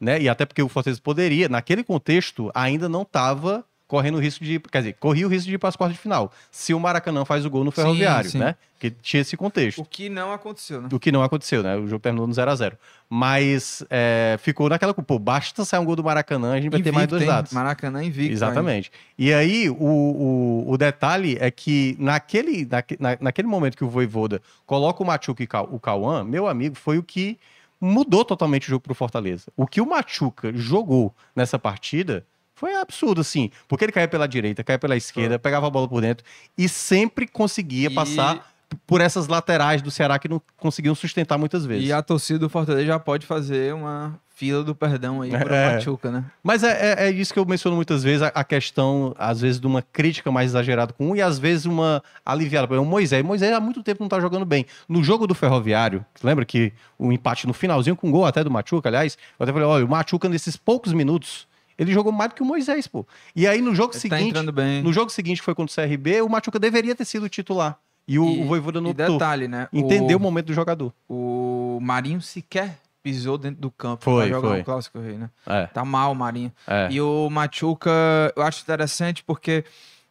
né? 0.01 0.21
E 0.21 0.29
até 0.29 0.45
porque 0.45 0.63
o 0.63 0.69
Fortaleza 0.69 1.01
poderia, 1.05 1.49
naquele 1.49 1.85
contexto, 1.85 2.51
ainda 2.55 2.89
não 2.89 3.03
estava 3.03 3.63
correndo 3.93 4.15
o 4.15 4.19
risco 4.21 4.43
de. 4.43 4.59
Quer 4.59 4.79
dizer, 4.79 4.93
corria 4.95 5.27
o 5.27 5.29
risco 5.29 5.47
de 5.51 5.55
ir 5.57 5.59
para 5.59 5.69
as 5.69 5.77
quartas 5.77 5.95
de 5.99 6.01
final. 6.03 6.33
Se 6.51 6.73
o 6.73 6.81
Maracanã 6.81 7.27
faz 7.27 7.45
o 7.45 7.51
gol 7.51 7.63
no 7.63 7.71
Sim, 7.71 7.77
Ferroviário, 7.77 8.31
sim. 8.31 8.39
né? 8.39 8.55
Que 8.81 8.91
tinha 8.91 9.21
esse 9.21 9.37
contexto. 9.37 9.83
O 9.83 9.85
que 9.85 10.09
não 10.09 10.33
aconteceu, 10.33 10.81
né? 10.81 10.89
O 10.91 10.99
que 10.99 11.13
não 11.13 11.23
aconteceu, 11.23 11.63
né? 11.63 11.77
O 11.77 11.87
jogo 11.87 12.01
terminou 12.01 12.27
no 12.27 12.33
0 12.33 12.51
a 12.51 12.55
0 12.57 12.79
Mas 13.11 13.85
é, 13.91 14.39
ficou 14.41 14.71
naquela. 14.71 14.95
Pô, 14.95 15.19
basta 15.19 15.63
sair 15.67 15.79
um 15.79 15.85
gol 15.85 15.95
do 15.95 16.03
Maracanã, 16.03 16.55
a 16.55 16.61
gente 16.61 16.71
vai 16.71 16.81
ter 16.81 16.91
mais 16.91 17.07
dois 17.07 17.21
hein? 17.21 17.29
dados. 17.29 17.53
Maracanã 17.53 18.03
invicto. 18.03 18.33
Exatamente. 18.33 18.91
E 19.19 19.31
aí, 19.31 19.69
o, 19.69 19.75
o, 19.77 20.65
o 20.71 20.79
detalhe 20.79 21.37
é 21.39 21.51
que 21.51 21.95
naquele, 21.99 22.65
naque- 22.65 22.97
na, 22.99 23.19
naquele 23.21 23.47
momento 23.47 23.77
que 23.77 23.85
o 23.85 23.91
Voivoda 23.91 24.41
coloca 24.65 25.03
o 25.03 25.07
Machuca 25.07 25.43
e 25.43 25.49
o 25.71 25.79
Cauã, 25.79 26.25
meu 26.25 26.49
amigo, 26.49 26.77
foi 26.77 26.97
o 26.97 27.03
que 27.03 27.39
mudou 27.79 28.25
totalmente 28.25 28.69
o 28.69 28.71
jogo 28.71 28.85
pro 28.85 28.95
Fortaleza. 28.95 29.53
O 29.55 29.67
que 29.67 29.83
o 29.83 29.87
Machuca 29.87 30.51
jogou 30.55 31.15
nessa 31.37 31.59
partida 31.59 32.25
foi 32.63 32.77
absurdo, 32.77 33.21
assim. 33.21 33.51
Porque 33.67 33.85
ele 33.85 33.91
caía 33.93 34.07
pela 34.07 34.29
direita, 34.29 34.63
caía 34.63 34.79
pela 34.79 34.97
esquerda, 34.97 35.37
pegava 35.37 35.67
a 35.67 35.71
bola 35.71 35.89
por 35.89 36.01
dentro 36.01 36.25
e 36.57 36.69
sempre 36.69 37.27
conseguia 37.27 37.89
E- 37.89 37.95
passar 37.95 38.53
por 38.87 39.01
essas 39.01 39.27
laterais 39.27 39.83
do 39.83 39.91
Ceará 39.91 40.17
que 40.19 40.29
não 40.29 40.41
conseguiam 40.57 40.95
sustentar 40.95 41.37
muitas 41.37 41.67
vezes. 41.67 41.89
E 41.89 41.93
a 41.93 42.01
torcida 42.03 42.39
do 42.39 42.49
Fortaleza 42.49 42.87
já 42.87 42.99
pode 43.01 43.27
fazer 43.27 43.75
uma 43.75 44.19
fila 44.35 44.63
do 44.65 44.75
perdão 44.75 45.21
aí 45.23 45.31
para 45.31 45.55
É. 45.55 45.69
o 45.71 45.75
Machuca, 45.75 46.11
né? 46.11 46.25
Mas 46.43 46.63
é, 46.63 46.93
é, 46.95 47.09
é 47.09 47.11
isso 47.11 47.35
que 47.35 47.39
eu 47.39 47.45
menciono 47.45 47.77
muitas 47.77 48.03
vezes, 48.03 48.23
a, 48.23 48.29
a 48.29 48.43
questão, 48.45 49.15
às 49.19 49.41
vezes, 49.43 49.61
de 49.61 49.67
uma 49.67 49.83
crítica 49.83 50.31
mais 50.31 50.51
exagerada 50.53 50.93
com 50.95 51.11
um 51.11 51.17
e 51.17 51.21
às 51.21 51.39
vezes 51.39 51.67
uma 51.67 52.01
aliviada. 52.25 52.67
Por 52.67 52.75
exemplo, 52.75 52.89
o 52.89 52.91
Moisés. 52.91 53.23
O 53.23 53.27
Moisés 53.27 53.53
há 53.53 53.61
muito 53.61 53.83
tempo 53.83 54.03
não 54.03 54.09
tá 54.09 54.19
jogando 54.21 54.47
bem. 54.47 54.65
No 54.89 55.03
jogo 55.05 55.27
do 55.27 55.35
Ferroviário, 55.35 56.03
lembra 56.23 56.45
que 56.47 56.73
o 56.99 57.13
empate 57.13 57.47
no 57.47 57.53
finalzinho, 57.53 57.95
com 57.97 58.11
gol 58.11 58.25
até 58.25 58.43
do 58.43 58.51
Machuca, 58.51 58.89
aliás, 58.89 59.19
eu 59.39 59.45
até 59.45 59.53
falei, 59.53 59.67
olha, 59.69 59.85
o 59.85 59.89
Machuca 59.89 60.29
nesses 60.31 60.57
poucos 60.57 60.95
minutos, 60.95 61.47
ele 61.79 61.93
jogou 61.93 62.13
mais 62.13 62.31
do 62.31 62.35
que 62.35 62.43
o 62.43 62.47
Moisés, 62.47 62.87
pô. 62.87 63.07
E 63.35 63.47
aí 63.47 63.61
no 63.61 63.75
jogo 63.75 63.93
Ele 63.95 64.09
tá 64.09 64.17
seguinte, 64.19 64.53
bem. 64.53 64.83
no 64.83 64.93
jogo 64.93 65.11
seguinte 65.11 65.39
que 65.39 65.45
foi 65.45 65.55
contra 65.55 65.73
o 65.73 65.89
CRB, 65.89 66.23
o 66.23 66.29
Machuca 66.29 66.59
deveria 66.59 66.95
ter 66.95 67.05
sido 67.05 67.25
o 67.25 67.29
titular. 67.29 67.79
E 68.07 68.19
o, 68.19 68.25
o 68.43 68.47
Voivoda 68.47 68.81
não 68.81 68.91
e 68.91 68.95
detalhe, 68.95 69.47
né? 69.47 69.69
Entendeu 69.73 70.17
o 70.19 70.21
o, 70.21 70.23
momento 70.23 70.47
do 70.47 70.55
jogador. 70.55 70.93
o 71.09 71.79
Marinho 71.81 72.21
sequer 72.21 72.79
pisou 73.03 73.37
dentro 73.39 73.61
do 73.61 73.71
campo 73.71 74.05
Foi, 74.05 74.29
pra 74.29 74.37
jogar 74.37 74.49
foi. 74.49 74.61
o 74.61 74.65
Clássico 74.65 74.99
Rei, 75.01 75.17
né? 75.17 75.31
É, 75.47 75.67
Tá 75.67 75.85
mal 75.85 76.13
o 76.13 76.15
Marinho. 76.15 76.53
é. 76.67 76.89
E 76.91 77.01
o 77.01 77.29
Machuca, 77.31 77.91
eu 78.37 78.43
acho 78.43 78.63
interessante 78.63 79.23
porque 79.25 79.65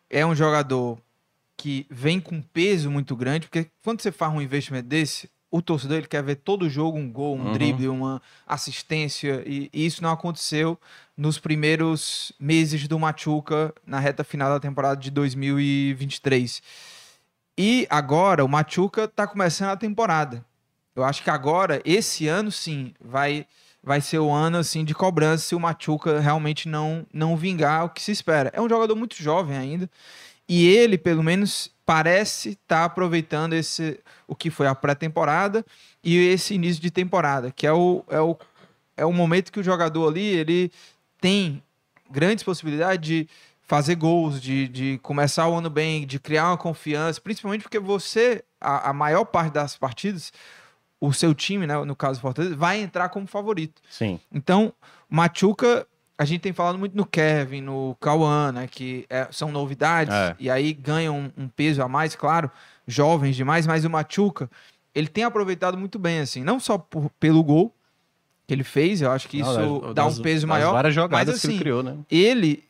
é 0.10 0.26
um 0.26 0.36
jogador 0.36 0.98
que 1.58 1.86
vem 1.90 2.20
com 2.20 2.42
peso 2.42 2.90
muito 2.90 3.16
grande, 3.16 3.48
porque 3.48 3.68
quando 3.84 4.02
você 4.02 4.12
faz 4.12 4.34
um 4.34 4.42
investimento 4.42 4.88
desse, 4.88 5.30
o 5.52 5.62
torcedor 5.62 5.98
ele 5.98 6.08
quer 6.08 6.24
ver 6.24 6.36
todo 6.38 6.70
jogo 6.70 6.98
um 6.98 7.12
gol, 7.12 7.36
um 7.36 7.46
Uhum. 7.46 7.52
drible, 7.52 7.90
uma 7.90 8.22
assistência, 8.48 9.44
e, 9.46 9.70
e 9.74 9.86
isso 9.86 10.02
não 10.02 10.10
aconteceu 10.12 10.80
nos 11.18 11.38
primeiros 11.38 12.32
meses 12.40 12.88
do 12.88 12.98
Machuca 12.98 13.74
na 13.86 14.00
reta 14.00 14.24
final 14.24 14.50
da 14.50 14.60
temporada 14.60 14.96
de 15.00 15.12
2023. 15.12 16.62
E 17.58 17.86
agora 17.90 18.44
o 18.46 18.48
Machuca 18.48 19.08
tá 19.08 19.28
começando 19.28 19.70
a 19.70 19.78
temporada. 19.78 20.44
Eu 20.96 21.04
acho 21.04 21.24
que 21.24 21.30
agora, 21.30 21.82
esse 21.86 22.28
ano 22.28 22.52
sim, 22.52 22.94
vai 23.00 23.46
vai 23.84 24.00
ser 24.00 24.20
o 24.20 24.30
ano 24.30 24.58
assim 24.60 24.86
de 24.86 24.94
cobrança 24.94 25.44
se 25.48 25.56
o 25.56 25.60
Machuca 25.60 26.20
realmente 26.20 26.70
não 26.70 27.06
não 27.14 27.36
vingar 27.36 27.86
o 27.86 27.90
que 27.90 28.02
se 28.02 28.12
espera. 28.12 28.52
É 28.54 28.62
um 28.62 28.70
jogador 28.70 28.96
muito 28.96 29.16
jovem 29.22 29.58
ainda 29.58 29.90
e 30.48 30.68
ele, 30.68 30.98
pelo 30.98 31.24
menos, 31.24 31.72
parece 31.92 32.52
estar 32.52 32.86
aproveitando 32.86 33.52
esse 33.52 34.00
o 34.26 34.34
que 34.34 34.50
foi 34.50 34.66
a 34.66 34.74
pré-temporada 34.74 35.66
e 36.02 36.16
esse 36.16 36.54
início 36.54 36.82
de 36.82 36.90
temporada, 36.90 37.52
que 37.52 37.68
é 37.68 37.74
o, 37.74 38.06
é 38.08 38.22
o 38.22 38.38
é 38.96 39.06
o 39.06 39.12
momento 39.12 39.52
que 39.52 39.60
o 39.60 39.64
jogador 39.64 40.08
ali 40.08 40.24
ele 40.24 40.72
tem 41.20 41.62
grandes 42.10 42.46
possibilidades 42.46 43.06
de 43.06 43.28
fazer 43.64 43.96
gols, 43.96 44.42
de, 44.42 44.70
de 44.70 45.00
começar 45.00 45.50
o 45.50 45.54
ano 45.54 45.70
bem, 45.70 46.08
de 46.08 46.18
criar 46.18 46.48
uma 46.48 46.58
confiança, 46.58 47.20
principalmente 47.20 47.64
porque 47.64 47.80
você, 47.80 48.42
a, 48.62 48.92
a 48.92 48.94
maior 48.94 49.26
parte 49.26 49.52
das 49.52 49.76
partidas, 49.76 50.32
o 50.98 51.12
seu 51.12 51.36
time, 51.36 51.68
né, 51.68 51.78
no 51.84 51.96
caso 51.96 52.20
do 52.20 52.22
Fortaleza, 52.22 52.56
vai 52.56 52.80
entrar 52.80 53.10
como 53.10 53.28
favorito. 53.28 53.82
Sim. 53.90 54.18
Então, 54.32 54.74
Machuca, 55.10 55.86
a 56.22 56.26
gente 56.26 56.42
tem 56.42 56.54
falado 56.54 56.78
muito 56.78 56.96
no 56.96 57.04
Kevin, 57.04 57.62
no 57.62 57.98
Cauã, 58.00 58.52
né, 58.52 58.68
que 58.70 59.08
é- 59.10 59.28
são 59.32 59.52
novidades, 59.52 60.14
É. 60.14 60.36
e 60.40 60.52
aí 60.52 60.72
ganham 60.72 61.18
um, 61.38 61.44
um 61.46 61.48
peso 61.48 61.82
a 61.82 61.88
mais, 61.88 62.16
claro, 62.16 62.52
jovens 62.88 63.36
demais, 63.36 63.66
mas 63.66 63.86
o 63.86 63.90
Machuca, 63.90 64.48
ele 64.94 65.08
tem 65.08 65.24
aproveitado 65.24 65.76
muito 65.80 65.98
bem, 65.98 66.20
assim, 66.20 66.44
não 66.44 66.60
só 66.60 66.78
por- 66.78 67.10
pelo 67.20 67.44
gol 67.44 67.74
que 68.48 68.54
ele 68.54 68.64
fez, 68.64 69.02
eu 69.02 69.10
acho 69.10 69.28
que 69.28 69.40
isso 69.40 69.52
Não, 69.60 69.80
das- 69.82 69.94
dá 69.96 70.06
um 70.06 70.16
peso 70.22 70.46
maior, 70.48 70.74
várias 70.74 70.94
jogadas 70.94 71.28
mas, 71.34 71.42
que 71.42 71.48
ele 71.48 71.54
assim, 71.56 71.60
criou, 71.64 71.82
né? 71.82 71.98
ele, 72.10 72.64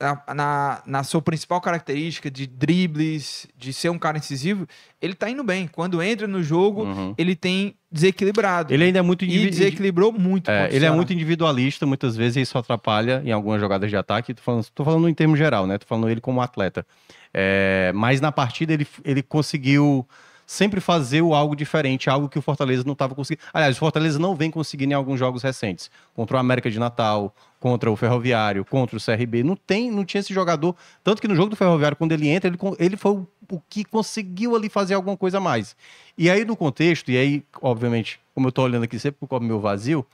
na, 0.00 0.22
na, 0.34 0.82
na 0.86 1.02
sua 1.02 1.20
principal 1.20 1.60
característica 1.60 2.30
de 2.30 2.46
dribles, 2.46 3.48
de 3.56 3.72
ser 3.72 3.88
um 3.90 3.98
cara 3.98 4.16
incisivo, 4.18 4.66
ele 5.02 5.14
tá 5.14 5.28
indo 5.28 5.42
bem. 5.42 5.66
Quando 5.66 6.00
entra 6.02 6.26
no 6.28 6.42
jogo, 6.42 6.84
Uhum. 6.84 7.14
ele 7.18 7.34
tem 7.34 7.74
desequilibrado. 7.90 8.72
Ele 8.72 8.84
ainda 8.84 8.98
é 9.00 9.02
muito 9.02 9.24
e 9.24 9.28
indivi- 9.28 9.50
desequilibrou 9.50 10.12
muito. 10.12 10.50
É, 10.50 10.68
ele 10.72 10.84
é 10.84 10.90
muito 10.90 11.12
individualista, 11.12 11.84
muitas 11.86 12.16
vezes 12.16 12.36
e 12.36 12.40
isso 12.42 12.56
atrapalha 12.56 13.22
em 13.24 13.32
algumas 13.32 13.60
jogadas 13.60 13.90
de 13.90 13.96
ataque. 13.96 14.34
Tô 14.34 14.42
falando, 14.42 14.66
tô 14.74 14.84
falando 14.84 15.08
em 15.08 15.14
termos 15.14 15.38
geral, 15.38 15.66
né? 15.66 15.78
Tô 15.78 15.86
falando 15.86 16.08
ele 16.08 16.20
como 16.20 16.40
atleta. 16.40 16.86
É, 17.34 17.90
mas 17.94 18.20
na 18.20 18.30
partida 18.32 18.72
ele, 18.72 18.86
ele 19.04 19.22
conseguiu 19.22 20.06
sempre 20.48 20.80
fazer 20.80 21.20
o 21.20 21.34
algo 21.34 21.54
diferente, 21.54 22.08
algo 22.08 22.26
que 22.26 22.38
o 22.38 22.42
Fortaleza 22.42 22.82
não 22.82 22.94
estava 22.94 23.14
conseguindo. 23.14 23.46
Aliás, 23.52 23.76
o 23.76 23.78
Fortaleza 23.78 24.18
não 24.18 24.34
vem 24.34 24.50
conseguindo 24.50 24.92
em 24.92 24.94
alguns 24.94 25.18
jogos 25.18 25.42
recentes. 25.42 25.90
Contra 26.14 26.38
o 26.38 26.40
América 26.40 26.70
de 26.70 26.78
Natal, 26.78 27.36
contra 27.60 27.90
o 27.90 27.94
Ferroviário, 27.94 28.64
contra 28.64 28.96
o 28.96 29.00
CRB. 29.00 29.42
Não, 29.42 29.54
tem, 29.54 29.90
não 29.90 30.06
tinha 30.06 30.20
esse 30.20 30.32
jogador. 30.32 30.74
Tanto 31.04 31.20
que 31.20 31.28
no 31.28 31.36
jogo 31.36 31.50
do 31.50 31.56
Ferroviário, 31.56 31.98
quando 31.98 32.12
ele 32.12 32.28
entra, 32.28 32.48
ele, 32.48 32.56
ele 32.78 32.96
foi 32.96 33.12
o, 33.12 33.28
o 33.52 33.60
que 33.68 33.84
conseguiu 33.84 34.56
ali 34.56 34.70
fazer 34.70 34.94
alguma 34.94 35.18
coisa 35.18 35.36
a 35.36 35.40
mais. 35.40 35.76
E 36.16 36.30
aí, 36.30 36.46
no 36.46 36.56
contexto, 36.56 37.10
e 37.10 37.18
aí, 37.18 37.44
obviamente, 37.60 38.18
como 38.34 38.48
eu 38.48 38.52
tô 38.52 38.62
olhando 38.62 38.84
aqui 38.84 38.98
sempre 38.98 39.18
pro 39.18 39.28
copo 39.28 39.44
meu 39.44 39.60
vazio, 39.60 40.04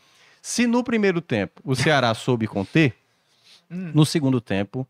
Se 0.43 0.66
no 0.66 0.82
primeiro 0.82 1.20
tempo 1.20 1.62
o 1.64 1.76
Ceará 1.76 2.12
soube 2.12 2.49
conter, 2.49 2.93
no 3.70 4.05
segundo 4.05 4.41
tempo, 4.41 4.85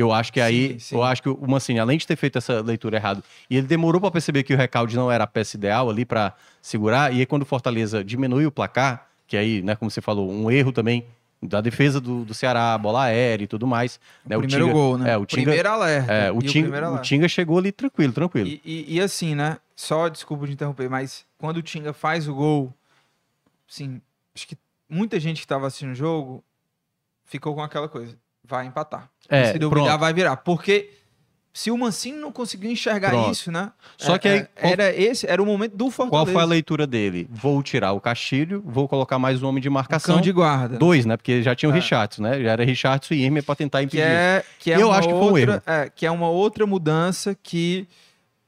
eu 0.00 0.12
acho 0.12 0.32
que 0.32 0.40
aí. 0.40 0.72
Sim, 0.74 0.78
sim. 0.78 0.94
eu 0.96 1.02
acho 1.02 1.22
que 1.22 1.28
o 1.28 1.46
Mancini, 1.48 1.78
além 1.78 1.98
de 1.98 2.06
ter 2.06 2.16
feito 2.16 2.38
essa 2.38 2.60
leitura 2.60 2.96
errada, 2.96 3.22
e 3.50 3.56
ele 3.56 3.66
demorou 3.66 4.00
para 4.00 4.10
perceber 4.10 4.42
que 4.42 4.54
o 4.54 4.56
recalde 4.56 4.94
não 4.96 5.10
era 5.10 5.24
a 5.24 5.26
peça 5.26 5.56
ideal 5.56 5.88
ali 5.90 6.04
para 6.04 6.34
segurar, 6.62 7.12
e 7.12 7.20
aí 7.20 7.26
quando 7.26 7.42
o 7.42 7.46
Fortaleza 7.46 8.02
diminui 8.04 8.46
o 8.46 8.50
placar, 8.52 9.06
que 9.26 9.36
aí, 9.36 9.62
né, 9.62 9.74
como 9.76 9.90
você 9.90 10.00
falou, 10.00 10.30
um 10.30 10.50
erro 10.50 10.72
também 10.72 11.04
da 11.40 11.60
defesa 11.60 12.00
do, 12.00 12.24
do 12.24 12.34
Ceará, 12.34 12.76
bola 12.76 13.04
aérea 13.04 13.44
e 13.44 13.46
tudo 13.46 13.64
mais. 13.66 14.00
né, 14.26 14.36
O 14.36 14.40
primeiro 14.40 14.64
Tinga- 14.64 14.74
gol, 14.74 14.98
né? 14.98 15.10
É, 15.12 15.16
o 15.16 15.24
Tinga, 15.24 15.42
primeiro 15.42 15.68
alerta. 15.68 16.12
é, 16.12 16.32
o, 16.32 16.38
o 16.38 16.42
Tinga, 16.42 16.62
primeiro 16.64 16.86
o 16.86 16.88
alerta. 16.88 17.04
Tinga 17.04 17.28
chegou 17.28 17.58
ali 17.58 17.70
tranquilo, 17.70 18.12
tranquilo. 18.12 18.48
E, 18.48 18.60
e- 18.64 18.94
e 18.96 19.00
assim, 19.00 19.34
né? 19.36 19.58
Só 19.76 20.08
desculpa 20.08 20.46
de 20.46 20.52
interromper, 20.54 20.88
mas 20.90 21.24
quando 21.38 21.58
o 21.58 21.62
Tinga 21.62 21.92
faz 21.92 22.26
o 22.26 22.34
gol, 22.34 22.74
assim, 23.70 24.00
acho 24.34 24.48
que 24.48 24.56
muita 24.88 25.20
gente 25.20 25.36
que 25.36 25.44
estava 25.44 25.66
assistindo 25.66 25.92
o 25.92 25.94
jogo 25.94 26.42
ficou 27.24 27.54
com 27.54 27.62
aquela 27.62 27.88
coisa. 27.88 28.16
Vai 28.48 28.66
empatar. 28.66 29.08
É, 29.28 29.52
Se 29.52 29.58
duvidar, 29.58 29.84
pronto. 29.84 30.00
vai 30.00 30.12
virar. 30.14 30.36
Porque 30.38 30.90
se 31.52 31.70
o 31.70 31.76
Mancini 31.76 32.16
não 32.18 32.32
conseguiu 32.32 32.70
enxergar 32.70 33.10
Pronto. 33.10 33.32
isso, 33.32 33.50
né? 33.52 33.72
Só 33.96 34.14
é- 34.14 34.18
que 34.18 34.28
aí, 34.28 34.38
é- 34.38 34.44
qual- 34.60 34.72
era 34.72 34.94
esse, 34.94 35.26
era 35.28 35.42
o 35.42 35.44
momento 35.46 35.72
do 35.72 35.84
Qual 35.86 35.90
Fortaleza. 35.90 36.32
foi 36.32 36.42
a 36.42 36.46
leitura 36.46 36.86
dele? 36.86 37.28
Vou 37.30 37.62
tirar 37.62 37.92
o 37.92 38.00
Castilho, 38.00 38.62
vou 38.64 38.88
colocar 38.88 39.18
mais 39.18 39.42
um 39.42 39.48
homem 39.48 39.60
de 39.60 39.68
marcação. 39.68 40.14
cão 40.14 40.22
de 40.22 40.32
guarda. 40.32 40.78
Dois, 40.78 41.04
né? 41.04 41.16
Porque 41.16 41.42
já 41.42 41.54
tinha 41.54 41.68
o 41.68 41.72
É. 41.72 41.74
Richardson, 41.74 42.22
né? 42.22 42.40
Já 42.42 42.52
era 42.52 42.64
Richardson 42.64 43.12
e 43.14 43.24
Irme 43.24 43.42
para 43.42 43.54
tentar 43.56 43.80
que 43.80 43.84
impedir. 43.86 44.02
é, 44.02 44.44
que 44.58 44.72
é 44.72 44.80
Eu 44.80 44.90
acho 44.92 45.08
que 45.08 45.14
foi 45.14 45.32
um 45.32 45.36
erro. 45.38 45.62
é, 45.66 45.90
que 45.94 46.06
é 46.06 46.10
uma 46.10 46.28
outra 46.30 46.64
mudança 46.66 47.34
que 47.42 47.86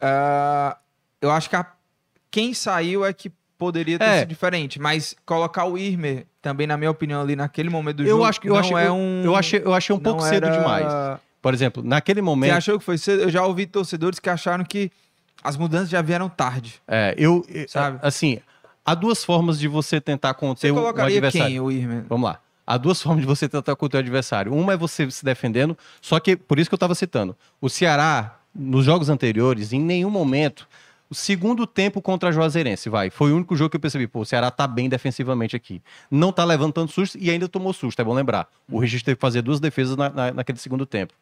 ah, 0.01 0.79
eu 1.21 1.31
acho 1.31 1.51
que 1.51 1.57
a- 1.57 1.67
quem 2.31 2.55
saiu 2.55 3.05
é 3.05 3.13
que 3.13 3.31
poderia 3.61 3.99
ter 3.99 4.05
É. 4.05 4.19
sido 4.21 4.29
diferente, 4.29 4.81
mas 4.81 5.15
colocar 5.25 5.67
o 5.67 5.77
Irmer 5.79 6.27
também, 6.43 6.67
na 6.67 6.77
minha 6.77 6.91
opinião, 6.91 7.21
ali 7.21 7.37
naquele 7.37 7.69
momento 7.71 7.99
do 7.99 8.03
Eu 8.03 8.09
jogo, 8.17 8.25
acho 8.25 8.41
que 8.41 8.49
eu 8.49 8.55
não 8.55 8.61
achei, 8.61 8.77
é 8.77 8.91
um. 8.91 9.23
eu 9.23 9.37
achei, 9.37 9.63
eu 9.65 9.75
achei 9.75 9.95
um 9.95 9.99
pouco 10.01 10.23
cedo 10.23 10.47
era- 10.47 10.57
demais. 10.59 11.21
Por 11.43 11.55
exemplo, 11.55 11.83
naquele 11.85 12.21
Você 12.21 12.25
momento, 12.25 12.53
achou 12.55 12.79
que 12.79 12.85
foi 12.85 12.99
cedo? 12.99 13.23
Eu 13.23 13.31
já 13.31 13.45
ouvi 13.47 13.67
torcedores 13.67 14.19
que 14.19 14.29
acharam 14.29 14.65
que 14.65 14.91
as 15.45 15.57
mudanças 15.57 15.89
já 15.91 16.03
vieram 16.03 16.29
tarde. 16.29 16.81
é, 16.89 17.15
eu, 17.17 17.45
Sabe? 17.69 17.99
assim, 18.03 18.41
há 18.85 18.95
duas 18.95 19.25
formas 19.25 19.59
de 19.59 19.69
você 19.69 20.01
tentar 20.01 20.35
conter 20.35 20.69
Você 20.69 20.71
um, 20.71 20.75
um 20.75 20.81
colocaria 20.81 21.17
adversário. 21.19 21.47
quem, 21.49 21.61
o 21.61 21.71
Irmer? 21.71 22.05
Vamos 22.09 22.29
lá. 22.29 22.39
Há 22.67 22.77
duas 22.77 23.01
formas 23.03 23.21
de 23.23 23.27
você 23.27 23.49
tentar 23.49 23.75
conter 23.77 23.97
o 23.97 24.01
adversário. 24.01 24.53
Uma 24.55 24.73
é 24.75 24.77
você 24.77 25.11
se 25.11 25.25
defendendo, 25.25 25.77
só 26.01 26.19
que, 26.21 26.37
por 26.37 26.59
isso 26.59 26.69
que 26.69 26.75
eu 26.75 26.77
estava 26.77 26.95
citando, 26.95 27.35
o 27.61 27.69
Ceará, 27.71 28.37
nos 28.55 28.85
jogos 28.85 29.09
anteriores, 29.09 29.73
em 29.73 29.81
nenhum 29.81 30.11
momento, 30.11 30.69
o 31.11 31.15
segundo 31.15 31.67
tempo 31.67 32.01
contra 32.01 32.29
a 32.29 32.33
Juazeirense, 32.33 32.89
vai, 32.89 33.11
foi 33.11 33.33
o 33.33 33.37
único 33.37 33.57
jogo 33.57 33.71
que 33.71 33.77
eu 33.77 33.81
percebi, 33.81 34.07
pô, 34.07 34.21
o 34.21 34.25
Ceará 34.25 34.51
tá 34.51 34.67
bem 34.67 34.89
defensivamente 34.89 35.57
aqui. 35.57 35.83
Não 36.11 36.31
tá 36.33 36.45
levando 36.45 36.73
tanto 36.73 36.93
susto 36.93 37.19
e 37.21 37.29
ainda 37.31 37.49
tomou 37.49 37.73
susto, 37.73 38.01
é 38.01 38.05
bom 38.05 38.15
lembrar. 38.15 38.49
O 38.71 38.79
Regis 38.79 39.03
teve 39.03 39.17
que 39.17 39.21
fazer 39.21 39.43
duas 39.43 39.59
defesas 39.59 39.97
na- 39.97 40.09
na- 40.11 40.33
naquele 40.33 40.59
segundo 40.59 40.87
tempo. 40.87 41.13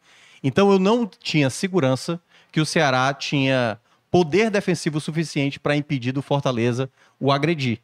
Então 0.43 0.71
eu 0.71 0.77
não 0.77 1.05
tinha 1.07 1.49
segurança 1.49 2.21
que 2.51 2.61
o 2.61 2.65
Ceará 2.65 3.11
tinha 3.13 3.79
poder 4.11 4.49
defensivo 4.49 4.99
suficiente 4.99 5.59
para 5.59 5.75
impedir 5.75 6.11
do 6.11 6.21
Fortaleza 6.21 6.89
o 7.19 7.31
agredir. 7.31 7.79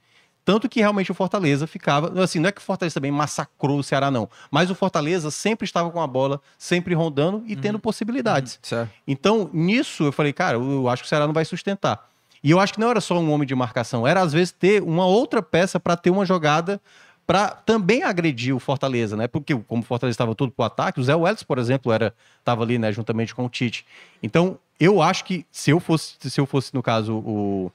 Tanto 0.45 0.69
que 0.69 0.79
realmente 0.79 1.11
o 1.11 1.15
Fortaleza 1.15 1.65
ficava. 1.65 2.21
Assim, 2.21 2.39
não 2.39 2.49
é 2.49 2.51
que 2.51 2.61
o 2.61 2.63
Fortaleza 2.63 2.93
também 2.93 3.11
massacrou 3.11 3.79
o 3.79 3.83
Ceará, 3.83 4.11
não. 4.11 4.29
Mas 4.51 4.69
o 4.69 4.75
Fortaleza 4.75 5.31
sempre 5.31 5.65
estava 5.65 5.89
com 5.89 5.99
a 5.99 6.05
bola, 6.05 6.39
sempre 6.55 6.93
rondando 6.93 7.43
e 7.47 7.55
tendo 7.55 7.79
possibilidades. 7.79 8.59
Certo. 8.61 8.91
Então, 9.07 9.49
nisso, 9.51 10.03
eu 10.03 10.11
falei, 10.11 10.31
cara, 10.31 10.55
eu 10.57 10.87
acho 10.87 11.01
que 11.01 11.07
o 11.07 11.09
Ceará 11.09 11.25
não 11.25 11.33
vai 11.33 11.43
sustentar. 11.43 12.07
E 12.43 12.51
eu 12.51 12.59
acho 12.59 12.75
que 12.75 12.79
não 12.79 12.91
era 12.91 13.01
só 13.01 13.17
um 13.17 13.31
homem 13.31 13.47
de 13.47 13.55
marcação, 13.55 14.05
era 14.05 14.21
às 14.21 14.31
vezes 14.31 14.51
ter 14.51 14.83
uma 14.83 15.07
outra 15.07 15.41
peça 15.41 15.79
para 15.79 15.97
ter 15.97 16.11
uma 16.11 16.27
jogada 16.27 16.79
para 17.25 17.49
também 17.49 18.03
agredir 18.03 18.55
o 18.55 18.59
Fortaleza, 18.59 19.17
né? 19.17 19.27
Porque 19.27 19.55
como 19.55 19.81
o 19.81 19.85
Fortaleza 19.85 20.13
estava 20.13 20.35
todo 20.35 20.51
pro 20.51 20.63
ataque, 20.63 20.99
o 20.99 21.03
Zé 21.03 21.15
Welles, 21.15 21.41
por 21.41 21.57
exemplo, 21.57 21.91
era 21.91 22.13
estava 22.37 22.61
ali, 22.61 22.77
né, 22.77 22.91
juntamente 22.91 23.33
com 23.33 23.45
o 23.45 23.49
Tite. 23.49 23.83
Então, 24.21 24.59
eu 24.79 25.01
acho 25.01 25.25
que 25.25 25.43
se 25.51 25.71
eu 25.71 25.79
fosse, 25.79 26.17
se 26.19 26.39
eu 26.39 26.45
fosse 26.45 26.71
no 26.71 26.83
caso 26.83 27.15
o 27.15 27.71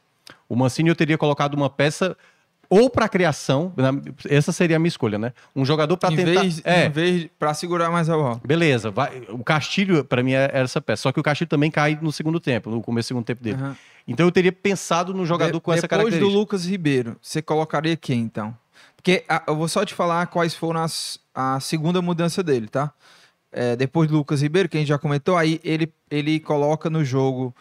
o 0.48 0.56
Mancini, 0.56 0.88
eu 0.88 0.96
teria 0.96 1.16
colocado 1.16 1.54
uma 1.54 1.70
peça 1.70 2.16
ou 2.70 2.88
para 2.88 3.08
criação, 3.08 3.74
essa 4.28 4.52
seria 4.52 4.76
a 4.76 4.78
minha 4.78 4.88
escolha, 4.88 5.18
né? 5.18 5.32
Um 5.54 5.64
jogador 5.64 5.96
para 5.96 6.14
tentar, 6.14 6.40
vez, 6.42 6.62
é, 6.64 6.86
em 6.86 6.90
vez 6.90 7.28
pra 7.36 7.52
segurar 7.52 7.90
mais 7.90 8.08
a 8.08 8.16
bola. 8.16 8.40
Beleza, 8.46 8.92
vai, 8.92 9.24
o 9.28 9.42
Castilho, 9.42 10.04
pra 10.04 10.22
mim, 10.22 10.32
era 10.32 10.56
essa 10.56 10.80
peça. 10.80 11.02
Só 11.02 11.12
que 11.12 11.18
o 11.18 11.22
Castilho 11.22 11.48
também 11.48 11.70
cai 11.70 11.98
no 12.00 12.12
segundo 12.12 12.38
tempo, 12.38 12.70
no 12.70 12.80
começo 12.80 13.06
do 13.06 13.08
segundo 13.08 13.24
tempo 13.24 13.42
dele. 13.42 13.56
Aham. 13.60 13.76
Então 14.06 14.24
eu 14.24 14.32
teria 14.32 14.52
pensado 14.52 15.12
no 15.12 15.26
jogador 15.26 15.58
De- 15.58 15.60
com 15.60 15.72
essa 15.72 15.82
Depois 15.82 15.98
do 15.98 16.04
característica. 16.04 16.38
Lucas 16.38 16.64
Ribeiro, 16.64 17.16
você 17.20 17.42
colocaria 17.42 17.96
quem, 17.96 18.20
então? 18.20 18.56
Porque 18.96 19.24
ah, 19.28 19.42
eu 19.48 19.56
vou 19.56 19.68
só 19.68 19.84
te 19.84 19.92
falar 19.92 20.26
quais 20.28 20.54
foram 20.54 20.80
as, 20.80 21.18
a 21.34 21.58
segunda 21.60 22.00
mudança 22.00 22.42
dele, 22.42 22.68
tá? 22.68 22.92
É, 23.52 23.74
depois 23.74 24.08
do 24.08 24.16
Lucas 24.16 24.42
Ribeiro, 24.42 24.68
que 24.68 24.76
a 24.76 24.80
gente 24.80 24.88
já 24.88 24.98
comentou, 24.98 25.36
aí 25.36 25.60
ele, 25.64 25.92
ele 26.08 26.38
coloca 26.38 26.88
no 26.88 27.04
jogo 27.04 27.54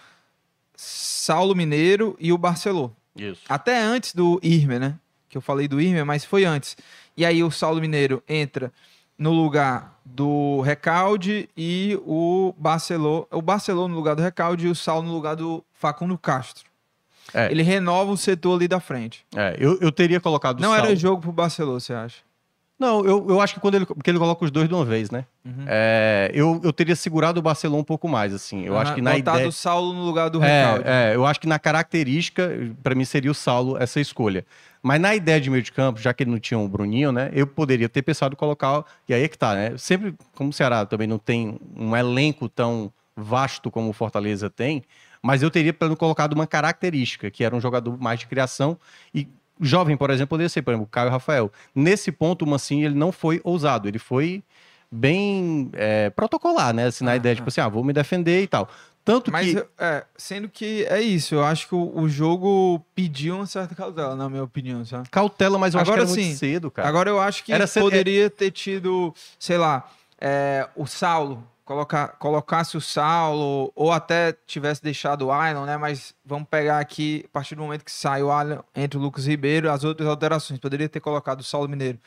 Saulo 0.75 1.55
Mineiro 1.55 2.15
e 2.19 2.31
o 2.31 2.37
Barcelô. 2.37 2.91
Isso. 3.19 3.41
Até 3.47 3.79
antes 3.81 4.13
do 4.13 4.39
Irme, 4.41 4.79
né? 4.79 4.95
Que 5.27 5.37
eu 5.37 5.41
falei 5.41 5.67
do 5.67 5.79
Irme, 5.79 6.03
mas 6.03 6.25
foi 6.25 6.45
antes. 6.45 6.75
E 7.15 7.25
aí 7.25 7.43
o 7.43 7.51
Saulo 7.51 7.79
Mineiro 7.81 8.23
entra 8.27 8.71
no 9.17 9.31
lugar 9.31 9.99
do 10.05 10.61
Recalde 10.61 11.49
e 11.55 11.99
o 12.05 12.53
Barcelô. 12.57 13.27
O 13.29 13.41
Barcelô 13.41 13.87
no 13.87 13.95
lugar 13.95 14.15
do 14.15 14.21
Recalde 14.21 14.67
e 14.67 14.69
o 14.69 14.75
Saulo 14.75 15.07
no 15.07 15.13
lugar 15.13 15.35
do 15.35 15.63
Facundo 15.73 16.17
Castro. 16.17 16.69
É. 17.33 17.51
Ele 17.51 17.61
renova 17.61 18.11
o 18.11 18.17
setor 18.17 18.55
ali 18.55 18.67
da 18.67 18.79
frente. 18.79 19.23
É, 19.35 19.55
eu, 19.59 19.77
eu 19.81 19.91
teria 19.91 20.19
colocado 20.19 20.57
o 20.57 20.61
Não 20.61 20.73
era 20.73 20.85
Saulo. 20.85 20.95
jogo 20.99 21.21
pro 21.21 21.31
Barcelô, 21.31 21.79
você 21.79 21.93
acha? 21.93 22.21
Não, 22.79 23.03
eu, 23.03 23.25
eu 23.27 23.41
acho 23.41 23.53
que 23.53 23.59
quando 23.59 23.75
ele, 23.75 23.85
porque 23.85 24.09
ele 24.09 24.17
coloca 24.17 24.45
os 24.45 24.49
dois 24.49 24.69
de 24.69 24.73
uma 24.73 24.85
vez, 24.85 25.11
né? 25.11 25.25
Uhum. 25.43 25.65
É, 25.67 26.31
eu, 26.33 26.61
eu 26.63 26.71
teria 26.71 26.95
segurado 26.95 27.37
o 27.39 27.43
Barcelona 27.43 27.81
um 27.81 27.83
pouco 27.83 28.07
mais, 28.07 28.33
assim. 28.33 28.63
Eu 28.63 28.77
acho 28.77 28.91
Aham, 28.91 28.95
que 28.95 29.01
na 29.01 29.11
botado 29.11 29.37
ideia... 29.37 29.49
o 29.49 29.51
Saulo 29.51 29.93
no 29.93 30.05
lugar 30.05 30.29
do 30.29 30.39
Recalde. 30.39 30.85
É, 30.87 31.11
é, 31.11 31.15
eu 31.15 31.25
acho 31.25 31.41
que 31.41 31.47
na 31.47 31.59
característica, 31.59 32.49
pra 32.81 32.95
mim 32.95 33.03
seria 33.03 33.29
o 33.29 33.33
Saulo 33.33 33.77
essa 33.77 33.99
escolha. 33.99 34.45
Mas 34.81 35.01
na 35.01 35.13
ideia 35.13 35.41
de 35.41 35.49
meio 35.49 35.61
de 35.61 35.73
campo, 35.73 35.99
já 35.99 36.13
que 36.13 36.23
ele 36.23 36.31
não 36.31 36.39
tinha 36.39 36.57
um 36.57 36.69
Bruninho, 36.69 37.11
né? 37.11 37.29
Eu 37.33 37.45
poderia 37.45 37.89
ter 37.89 38.01
pensado 38.01 38.33
em 38.33 38.37
colocar. 38.37 38.85
E 39.09 39.13
aí 39.13 39.23
é 39.23 39.27
que 39.27 39.37
tá, 39.37 39.53
né? 39.53 39.77
Sempre, 39.77 40.15
como 40.33 40.51
o 40.51 40.53
Ceará 40.53 40.85
também 40.85 41.05
não 41.05 41.17
tem 41.17 41.59
um 41.75 41.93
elenco 41.93 42.47
tão 42.47 42.89
vasto 43.13 43.69
como 43.69 43.89
o 43.89 43.93
Fortaleza 43.93 44.49
tem, 44.49 44.83
mas 45.21 45.43
eu 45.43 45.51
teria 45.51 45.73
pelo 45.73 45.97
colocado 45.97 46.31
uma 46.31 46.47
característica, 46.47 47.29
que 47.29 47.43
era 47.43 47.53
um 47.53 47.59
jogador 47.59 48.01
mais 48.01 48.21
de 48.21 48.27
criação 48.27 48.79
e 49.13 49.27
jovem, 49.59 49.95
por 49.97 50.09
exemplo, 50.09 50.29
poderia 50.29 50.49
ser, 50.49 50.61
por 50.61 50.71
exemplo, 50.71 50.85
o 50.85 50.89
Caio 50.89 51.09
Rafael. 51.09 51.51
Nesse 51.75 52.11
ponto, 52.11 52.43
o 52.45 52.47
Mancini, 52.47 52.85
ele 52.85 52.95
não 52.95 53.11
foi 53.11 53.41
ousado, 53.43 53.87
ele 53.87 53.99
foi 53.99 54.43
bem 54.91 55.69
é, 55.73 56.09
protocolar, 56.09 56.73
né? 56.73 56.87
Assim, 56.87 57.03
na 57.03 57.11
Ah, 57.11 57.15
ideia, 57.15 57.35
tipo 57.35 57.47
assim, 57.49 57.61
ah, 57.61 57.67
vou 57.67 57.83
me 57.83 57.93
defender 57.93 58.41
e 58.41 58.47
tal. 58.47 58.67
Tanto 59.05 59.31
Mas, 59.31 59.53
que... 59.53 59.65
é, 59.79 60.03
sendo 60.17 60.49
que 60.49 60.85
é 60.85 61.01
isso, 61.01 61.33
eu 61.35 61.43
acho 61.43 61.67
que 61.67 61.73
o, 61.75 61.97
o 61.99 62.09
jogo 62.09 62.83
pediu 62.93 63.35
uma 63.37 63.45
certa 63.45 63.73
cautela, 63.73 64.15
na 64.15 64.29
minha 64.29 64.43
opinião, 64.43 64.83
sabe? 64.85 65.09
Cautela, 65.09 65.57
mas 65.57 65.73
eu 65.73 65.79
Agora 65.79 66.03
acho 66.03 66.13
que 66.13 66.19
era 66.19 66.27
sim. 66.29 66.35
cedo, 66.35 66.69
cara. 66.69 66.87
Agora 66.87 67.09
eu 67.09 67.19
acho 67.19 67.43
que 67.43 67.51
Era 67.51 67.65
ser- 67.65 67.79
poderia 67.79 68.29
ter 68.29 68.51
tido, 68.51 69.13
sei 69.39 69.57
lá, 69.57 69.89
é, 70.19 70.67
o 70.75 70.85
Saulo, 70.85 71.43
colocar, 71.69 72.07
colocasse 72.17 72.75
o 72.75 72.81
Saulo, 72.81 73.71
ou 73.75 73.91
até 73.91 74.33
tivesse 74.47 74.81
deixado 74.81 75.27
o 75.27 75.31
Ailon, 75.31 75.65
né? 75.65 75.77
Mas 75.77 76.15
vamos 76.25 76.47
pegar 76.49 76.79
aqui, 76.79 77.23
a 77.27 77.29
partir 77.29 77.53
do 77.53 77.61
momento 77.61 77.85
que 77.85 77.91
sai 77.91 78.23
o 78.23 78.31
Ailon 78.31 78.61
entre 78.75 78.97
o 78.97 79.01
Lucas 79.01 79.27
Ribeiro, 79.27 79.69
as 79.69 79.83
outras 79.83 80.09
alterações. 80.09 80.59
Poderia 80.59 80.89
ter 80.89 80.99
colocado 80.99 81.41
o 81.41 81.43
Saulo 81.43 81.69
Mineiro 81.69 81.99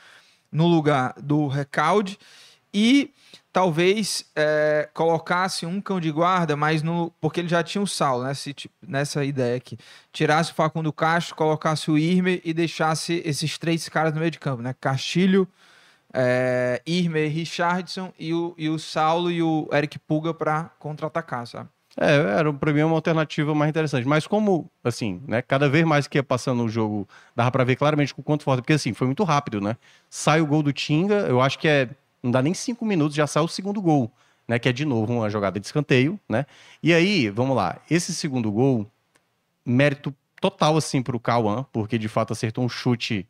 no 0.50 0.66
lugar 0.66 1.14
do 1.16 1.46
Recalde 1.46 2.18
e 2.74 3.14
talvez 3.52 4.24
é, 4.34 4.88
colocasse 4.92 5.64
um 5.64 5.80
cão 5.80 6.00
de 6.00 6.10
guarda, 6.10 6.56
mas 6.56 6.82
no 6.82 7.12
porque 7.20 7.38
ele 7.38 7.48
já 7.48 7.62
tinha 7.62 7.82
o 7.82 7.86
Saulo, 7.86 8.24
né? 8.24 8.34
Se, 8.34 8.52
nessa 8.84 9.24
ideia 9.24 9.56
aqui. 9.56 9.78
Tirasse 10.12 10.50
o 10.50 10.54
Facundo 10.56 10.92
Castro, 10.92 11.36
colocasse 11.36 11.88
o 11.88 11.96
Irme 11.96 12.42
e 12.44 12.52
deixasse 12.52 13.22
esses 13.24 13.56
três 13.58 13.88
caras 13.88 14.12
no 14.12 14.18
meio 14.18 14.32
de 14.32 14.40
campo, 14.40 14.60
né? 14.60 14.74
Castilho, 14.80 15.46
é, 16.12 16.82
Irme, 16.86 17.26
Richardson 17.26 18.12
e 18.18 18.34
o, 18.34 18.54
e 18.58 18.68
o 18.68 18.78
Saulo 18.78 19.30
e 19.30 19.42
o 19.42 19.68
Eric 19.72 19.98
Puga 19.98 20.34
para 20.34 20.64
contra-atacar, 20.78 21.46
sabe? 21.46 21.68
É, 21.96 22.14
era 22.38 22.52
pra 22.52 22.72
mim 22.72 22.82
uma 22.82 22.94
alternativa 22.94 23.54
mais 23.54 23.70
interessante. 23.70 24.06
Mas 24.06 24.26
como, 24.26 24.70
assim, 24.82 25.22
né, 25.26 25.42
cada 25.42 25.68
vez 25.68 25.84
mais 25.84 26.06
que 26.06 26.18
ia 26.18 26.22
passando 26.22 26.62
o 26.64 26.68
jogo, 26.68 27.08
dava 27.36 27.50
pra 27.50 27.64
ver 27.64 27.76
claramente 27.76 28.14
o 28.16 28.22
quanto 28.22 28.44
forte, 28.44 28.60
porque 28.60 28.72
assim, 28.72 28.94
foi 28.94 29.06
muito 29.06 29.24
rápido, 29.24 29.60
né? 29.60 29.76
Sai 30.08 30.40
o 30.40 30.46
gol 30.46 30.62
do 30.62 30.72
Tinga, 30.72 31.26
eu 31.26 31.40
acho 31.40 31.58
que 31.58 31.68
é, 31.68 31.88
não 32.22 32.30
dá 32.30 32.40
nem 32.40 32.54
cinco 32.54 32.84
minutos, 32.84 33.14
já 33.14 33.26
sai 33.26 33.42
o 33.42 33.48
segundo 33.48 33.80
gol, 33.80 34.10
né? 34.48 34.58
Que 34.58 34.68
é 34.68 34.72
de 34.72 34.84
novo 34.84 35.12
uma 35.12 35.28
jogada 35.28 35.60
de 35.60 35.66
escanteio, 35.66 36.18
né? 36.28 36.46
E 36.82 36.94
aí, 36.94 37.28
vamos 37.28 37.56
lá, 37.56 37.78
esse 37.90 38.14
segundo 38.14 38.50
gol, 38.50 38.86
mérito 39.64 40.14
total, 40.40 40.76
assim, 40.76 41.02
pro 41.02 41.20
Cauã, 41.20 41.64
porque 41.72 41.98
de 41.98 42.08
fato 42.08 42.32
acertou 42.32 42.64
um 42.64 42.68
chute, 42.68 43.28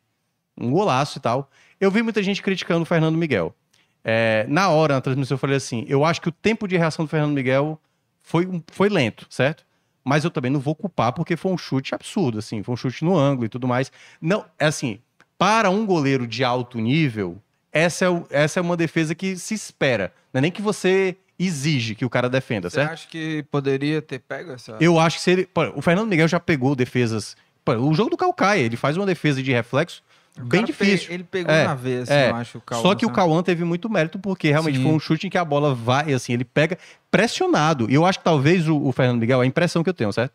um 0.57 0.71
golaço 0.71 1.17
e 1.17 1.21
tal. 1.21 1.49
Eu 1.83 1.91
vi 1.91 2.01
muita 2.01 2.21
gente 2.23 2.41
criticando 2.41 2.83
o 2.83 2.85
Fernando 2.85 3.17
Miguel. 3.17 3.53
É, 4.03 4.45
na 4.47 4.69
hora, 4.69 4.93
na 4.95 5.01
transmissão, 5.01 5.35
eu 5.35 5.39
falei 5.39 5.57
assim: 5.57 5.85
eu 5.87 6.03
acho 6.05 6.21
que 6.21 6.29
o 6.29 6.31
tempo 6.31 6.67
de 6.67 6.77
reação 6.77 7.05
do 7.05 7.09
Fernando 7.09 7.33
Miguel 7.33 7.79
foi, 8.21 8.47
foi 8.71 8.89
lento, 8.89 9.25
certo? 9.29 9.65
Mas 10.03 10.23
eu 10.23 10.29
também 10.31 10.51
não 10.51 10.59
vou 10.59 10.75
culpar 10.75 11.13
porque 11.13 11.35
foi 11.37 11.51
um 11.51 11.57
chute 11.57 11.95
absurdo, 11.95 12.37
assim, 12.39 12.61
foi 12.63 12.73
um 12.73 12.77
chute 12.77 13.03
no 13.05 13.17
ângulo 13.17 13.45
e 13.45 13.49
tudo 13.49 13.67
mais. 13.67 13.91
Não, 14.21 14.45
é 14.59 14.65
assim, 14.65 14.99
para 15.37 15.69
um 15.69 15.85
goleiro 15.85 16.27
de 16.27 16.43
alto 16.43 16.77
nível, 16.79 17.37
essa 17.71 18.05
é, 18.05 18.09
o- 18.09 18.25
essa 18.29 18.59
é 18.59 18.61
uma 18.61 18.75
defesa 18.75 19.15
que 19.15 19.37
se 19.37 19.53
espera. 19.53 20.13
Não 20.33 20.39
é 20.39 20.41
nem 20.41 20.51
que 20.51 20.61
você 20.61 21.15
exige 21.39 21.95
que 21.95 22.03
o 22.05 22.09
cara 22.09 22.29
defenda, 22.29 22.69
Você 22.69 22.75
certo? 22.75 22.91
acha 22.91 23.07
que 23.07 23.43
poderia 23.49 24.01
ter 24.01 24.19
pego 24.19 24.51
essa. 24.51 24.75
Eu 24.79 24.99
acho 24.99 25.17
que 25.17 25.23
se 25.23 25.31
ele. 25.31 25.45
pô, 25.45 25.63
o 25.75 25.81
Fernando 25.81 26.07
Miguel 26.09 26.27
já 26.27 26.39
pegou 26.39 26.75
defesas. 26.75 27.35
pô, 27.63 27.73
o 27.75 27.93
jogo 27.93 28.09
do 28.09 28.17
Calcaia, 28.17 28.61
ele 28.61 28.75
faz 28.75 28.97
uma 28.97 29.05
defesa 29.05 29.41
de 29.41 29.51
reflexo 29.53 30.03
O 30.39 30.45
bem 30.45 30.63
difícil. 30.63 31.07
pe- 31.09 31.13
Ele 31.13 31.23
pegou 31.23 31.53
É, 31.53 31.63
na 31.65 31.75
vez, 31.75 32.09
é. 32.09 32.29
eu 32.31 32.35
acho. 32.35 32.57
O 32.57 32.61
Cauã, 32.61 32.81
Só 32.81 32.95
que 32.95 33.05
o 33.05 33.09
sabe? 33.09 33.15
Cauã 33.17 33.43
teve 33.43 33.63
muito 33.63 33.89
mérito, 33.89 34.17
porque 34.17 34.49
realmente 34.49 34.77
Sim. 34.77 34.83
foi 34.83 34.91
um 34.91 34.99
chute 34.99 35.27
em 35.27 35.29
que 35.29 35.37
a 35.37 35.45
bola 35.45 35.75
vai, 35.75 36.11
assim, 36.11 36.33
ele 36.33 36.43
pega 36.43 36.77
pressionado. 37.11 37.89
E 37.89 37.93
eu 37.93 38.05
acho 38.05 38.17
que 38.19 38.25
talvez 38.25 38.67
o, 38.67 38.77
o 38.77 38.91
Fernando 38.91 39.19
Miguel, 39.19 39.41
a 39.41 39.45
impressão 39.45 39.83
que 39.83 39.89
eu 39.89 39.93
tenho, 39.93 40.11
certo? 40.11 40.33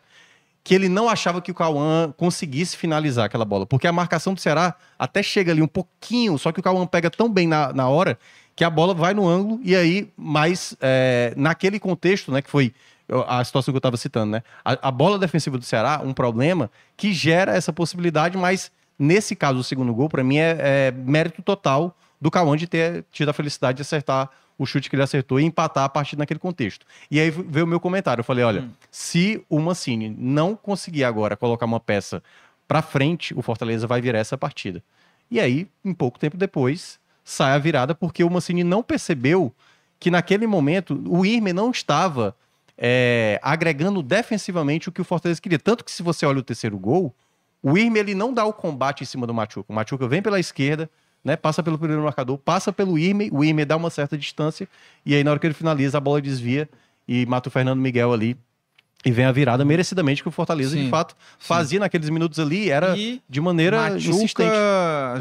Que 0.62 0.74
ele 0.74 0.88
não 0.88 1.08
achava 1.08 1.40
que 1.42 1.50
o 1.50 1.54
Cauã 1.54 2.12
conseguisse 2.16 2.76
finalizar 2.76 3.24
aquela 3.26 3.44
bola. 3.44 3.66
Porque 3.66 3.86
a 3.86 3.92
marcação 3.92 4.34
do 4.34 4.40
Ceará 4.40 4.74
até 4.98 5.22
chega 5.22 5.50
ali 5.50 5.62
um 5.62 5.66
pouquinho, 5.68 6.38
só 6.38 6.52
que 6.52 6.60
o 6.60 6.62
Cauã 6.62 6.86
pega 6.86 7.10
tão 7.10 7.28
bem 7.28 7.46
na, 7.48 7.72
na 7.72 7.88
hora 7.88 8.18
que 8.54 8.62
a 8.64 8.70
bola 8.70 8.94
vai 8.94 9.14
no 9.14 9.26
ângulo 9.26 9.60
e 9.64 9.74
aí, 9.74 10.10
mas 10.16 10.76
é, 10.80 11.32
naquele 11.36 11.78
contexto, 11.80 12.30
né, 12.32 12.42
que 12.42 12.50
foi 12.50 12.72
a 13.26 13.42
situação 13.44 13.72
que 13.72 13.76
eu 13.76 13.78
estava 13.78 13.96
citando, 13.96 14.32
né? 14.32 14.42
A, 14.64 14.88
a 14.88 14.90
bola 14.90 15.18
defensiva 15.18 15.56
do 15.56 15.64
Ceará, 15.64 16.00
um 16.04 16.12
problema 16.12 16.70
que 16.96 17.12
gera 17.12 17.54
essa 17.56 17.72
possibilidade, 17.72 18.36
mas 18.36 18.70
nesse 18.98 19.36
caso, 19.36 19.58
o 19.60 19.64
segundo 19.64 19.94
gol, 19.94 20.08
para 20.08 20.24
mim, 20.24 20.38
é, 20.38 20.56
é 20.58 20.90
mérito 20.92 21.42
total 21.42 21.96
do 22.20 22.30
Cauã 22.30 22.56
de 22.56 22.66
ter 22.66 23.04
tido 23.12 23.28
a 23.28 23.32
felicidade 23.32 23.76
de 23.76 23.82
acertar 23.82 24.30
o 24.58 24.66
chute 24.66 24.90
que 24.90 24.96
ele 24.96 25.02
acertou 25.02 25.38
e 25.38 25.44
empatar 25.44 25.84
a 25.84 25.88
partir 25.88 26.18
naquele 26.18 26.40
contexto. 26.40 26.84
E 27.10 27.20
aí 27.20 27.30
veio 27.30 27.64
o 27.64 27.68
meu 27.68 27.78
comentário. 27.78 28.20
Eu 28.20 28.24
falei: 28.24 28.44
olha, 28.44 28.62
Hum. 28.62 28.70
se 28.90 29.42
o 29.48 29.60
Mancini 29.60 30.08
não 30.18 30.56
conseguir 30.56 31.04
agora 31.04 31.36
colocar 31.36 31.64
uma 31.64 31.78
peça 31.78 32.22
para 32.66 32.82
frente, 32.82 33.32
o 33.38 33.40
Fortaleza 33.40 33.86
vai 33.86 34.00
virar 34.00 34.18
essa 34.18 34.36
partida. 34.36 34.82
E 35.30 35.38
aí, 35.38 35.68
em 35.84 35.94
pouco 35.94 36.18
tempo 36.18 36.36
depois, 36.36 36.98
sai 37.24 37.52
a 37.52 37.58
virada, 37.58 37.94
porque 37.94 38.24
o 38.24 38.30
Mancini 38.30 38.64
não 38.64 38.82
percebeu 38.82 39.54
que 40.00 40.10
naquele 40.10 40.46
momento 40.46 41.00
o 41.06 41.24
Irme 41.24 41.52
não 41.52 41.70
estava 41.70 42.34
é, 42.76 43.38
agregando 43.42 44.02
defensivamente 44.02 44.88
o 44.88 44.92
que 44.92 45.00
o 45.00 45.04
Fortaleza 45.04 45.40
queria. 45.40 45.58
Tanto 45.58 45.84
que 45.84 45.90
se 45.90 46.02
você 46.02 46.24
olha 46.26 46.38
o 46.38 46.42
terceiro 46.42 46.78
gol, 46.78 47.14
o 47.62 47.76
Irme 47.76 47.98
ele 47.98 48.14
não 48.14 48.32
dá 48.32 48.44
o 48.44 48.52
combate 48.52 49.02
em 49.02 49.06
cima 49.06 49.26
do 49.26 49.34
Machuca. 49.34 49.72
O 49.72 49.74
Machuca 49.74 50.06
vem 50.06 50.22
pela 50.22 50.38
esquerda, 50.38 50.88
né, 51.24 51.36
passa 51.36 51.62
pelo 51.62 51.78
primeiro 51.78 52.02
marcador, 52.02 52.38
passa 52.38 52.72
pelo 52.72 52.98
Irme, 52.98 53.28
o 53.32 53.44
Irme 53.44 53.64
dá 53.64 53.76
uma 53.76 53.90
certa 53.90 54.16
distância, 54.16 54.68
e 55.04 55.14
aí 55.14 55.24
na 55.24 55.30
hora 55.30 55.40
que 55.40 55.46
ele 55.46 55.54
finaliza, 55.54 55.98
a 55.98 56.00
bola 56.00 56.20
desvia 56.20 56.68
e 57.06 57.26
mata 57.26 57.48
o 57.48 57.52
Fernando 57.52 57.80
Miguel 57.80 58.12
ali. 58.12 58.36
E 59.04 59.12
vem 59.12 59.24
a 59.24 59.30
virada 59.30 59.64
merecidamente 59.64 60.22
que 60.22 60.28
o 60.28 60.32
Fortaleza, 60.32 60.76
de 60.76 60.82
Sim, 60.82 60.90
fato, 60.90 61.14
fazia 61.38 61.78
naqueles 61.78 62.08
minutos 62.10 62.40
ali, 62.40 62.68
era 62.68 62.96
E 62.96 63.22
de 63.28 63.40
maneira 63.40 63.76
Machuca 63.90 63.98
insistente. 63.98 64.56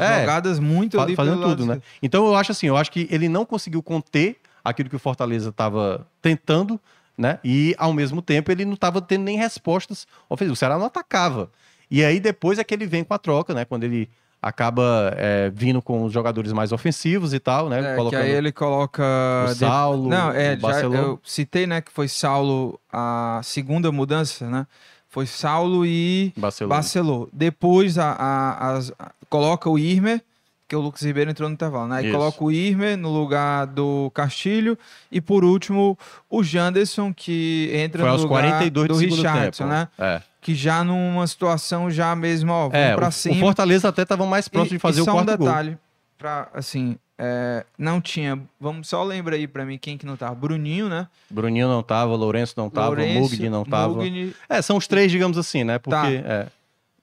É, 0.00 0.20
jogadas 0.20 0.58
muito 0.58 0.96
Fa- 0.96 1.04
ali 1.04 1.14
fazendo 1.14 1.40
tudo, 1.40 1.64
né? 1.64 1.80
Então 2.02 2.26
eu 2.26 2.34
acho 2.34 2.50
assim, 2.50 2.66
eu 2.66 2.76
acho 2.76 2.90
que 2.90 3.06
ele 3.08 3.28
não 3.28 3.44
conseguiu 3.44 3.80
conter 3.80 4.36
aquilo 4.64 4.90
que 4.90 4.96
o 4.96 4.98
Fortaleza 4.98 5.50
estava 5.50 6.04
tentando, 6.20 6.80
né? 7.16 7.38
E 7.44 7.74
ao 7.78 7.92
mesmo 7.92 8.20
tempo 8.20 8.50
ele 8.50 8.64
não 8.64 8.74
estava 8.74 9.00
tendo 9.00 9.22
nem 9.22 9.38
respostas 9.38 10.08
ofensivas. 10.28 10.58
O 10.58 10.60
Ceará 10.60 10.76
não 10.76 10.86
atacava. 10.86 11.48
E 11.90 12.04
aí 12.04 12.20
depois 12.20 12.58
é 12.58 12.64
que 12.64 12.74
ele 12.74 12.86
vem 12.86 13.02
com 13.04 13.14
a 13.14 13.18
troca, 13.18 13.54
né? 13.54 13.64
Quando 13.64 13.84
ele 13.84 14.08
acaba 14.40 15.12
é, 15.16 15.50
vindo 15.52 15.82
com 15.82 16.04
os 16.04 16.12
jogadores 16.12 16.52
mais 16.52 16.70
ofensivos 16.70 17.34
e 17.34 17.40
tal, 17.40 17.68
né? 17.68 17.80
É, 17.80 17.90
que 17.90 17.96
colocando 17.96 18.22
aí 18.22 18.30
ele 18.30 18.52
coloca. 18.52 19.02
o 19.50 19.54
Saulo, 19.54 20.08
Não, 20.08 20.30
é, 20.30 20.54
o 20.56 20.60
já, 20.60 20.80
eu 20.82 21.20
citei, 21.24 21.66
né, 21.66 21.80
que 21.80 21.90
foi 21.90 22.06
Saulo 22.08 22.78
a 22.92 23.40
segunda 23.42 23.90
mudança, 23.90 24.48
né? 24.48 24.66
Foi 25.08 25.26
Saulo 25.26 25.84
e 25.84 26.32
Barcelona. 26.36 26.74
Barcelona. 26.76 27.26
Depois 27.32 27.98
a, 27.98 28.12
a- 28.12 28.78
a- 28.78 29.10
coloca 29.28 29.68
o 29.68 29.78
Irmer, 29.78 30.22
que 30.68 30.76
o 30.76 30.80
Lucas 30.80 31.00
Ribeiro 31.02 31.30
entrou 31.30 31.48
no 31.48 31.54
intervalo, 31.54 31.88
né? 31.88 31.96
Aí 31.96 32.06
Isso. 32.08 32.16
coloca 32.16 32.44
o 32.44 32.52
Irmer 32.52 32.96
no 32.96 33.08
lugar 33.10 33.66
do 33.66 34.10
Castilho 34.14 34.78
e 35.10 35.18
por 35.20 35.42
último 35.44 35.98
o 36.28 36.44
Janderson 36.44 37.12
que 37.12 37.70
entra 37.72 38.00
Foi 38.02 38.08
no 38.08 38.12
aos 38.12 38.22
lugar 38.22 38.42
42 38.42 38.88
do 38.88 38.96
Richardson, 38.98 39.64
tempo. 39.64 39.74
né? 39.74 39.88
É. 39.98 40.22
Que 40.48 40.54
já 40.54 40.82
numa 40.82 41.26
situação 41.26 41.90
já 41.90 42.16
mesmo, 42.16 42.50
ó, 42.50 42.70
vamos 42.70 42.74
É, 42.78 42.94
pra 42.96 43.08
o, 43.08 43.12
cima. 43.12 43.34
o 43.36 43.38
Fortaleza 43.38 43.86
até 43.86 44.00
estava 44.00 44.24
mais 44.24 44.48
próximo 44.48 44.76
E- 44.76 44.78
de 44.78 44.80
fazer 44.80 45.02
o 45.02 45.04
só 45.04 45.12
quarto 45.12 45.30
um 45.30 45.36
gol. 45.36 45.46
detalhe, 45.46 45.78
pra, 46.16 46.48
assim, 46.54 46.96
é, 47.18 47.66
não 47.76 48.00
tinha, 48.00 48.40
vamos 48.58 48.88
só 48.88 49.04
lembra 49.04 49.36
aí 49.36 49.46
pra 49.46 49.66
mim 49.66 49.76
quem 49.76 49.98
que 49.98 50.06
não 50.06 50.16
tava, 50.16 50.34
Bruninho, 50.34 50.88
né? 50.88 51.06
Bruninho 51.28 51.68
não 51.68 51.82
tava, 51.82 52.14
Lourenço 52.16 52.54
não 52.56 52.70
tava, 52.70 52.86
Lourenço, 52.88 53.20
Mugni 53.20 53.50
não 53.50 53.62
tava. 53.62 53.92
Mugni, 53.96 54.34
É, 54.48 54.62
são 54.62 54.78
os 54.78 54.86
três, 54.86 55.12
digamos 55.12 55.36
assim, 55.36 55.64
né? 55.64 55.78
Porque 55.78 56.22
Tá. 56.22 56.28
é, 56.32 56.46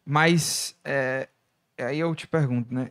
mas 0.04 0.76
é, 0.84 1.28
aí 1.78 2.00
eu 2.00 2.16
te 2.16 2.26
pergunto, 2.26 2.74
né? 2.74 2.90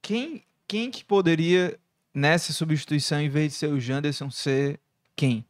Quem, 0.00 0.44
quem 0.68 0.88
que 0.88 1.04
poderia 1.04 1.76
nessa 2.14 2.52
substituição, 2.52 3.20
em 3.20 3.28
vez 3.28 3.54
de 3.54 3.58
ser 3.58 3.66
o 3.72 3.80
Janderson, 3.80 4.30
ser 4.30 4.78
quem? 5.16 5.44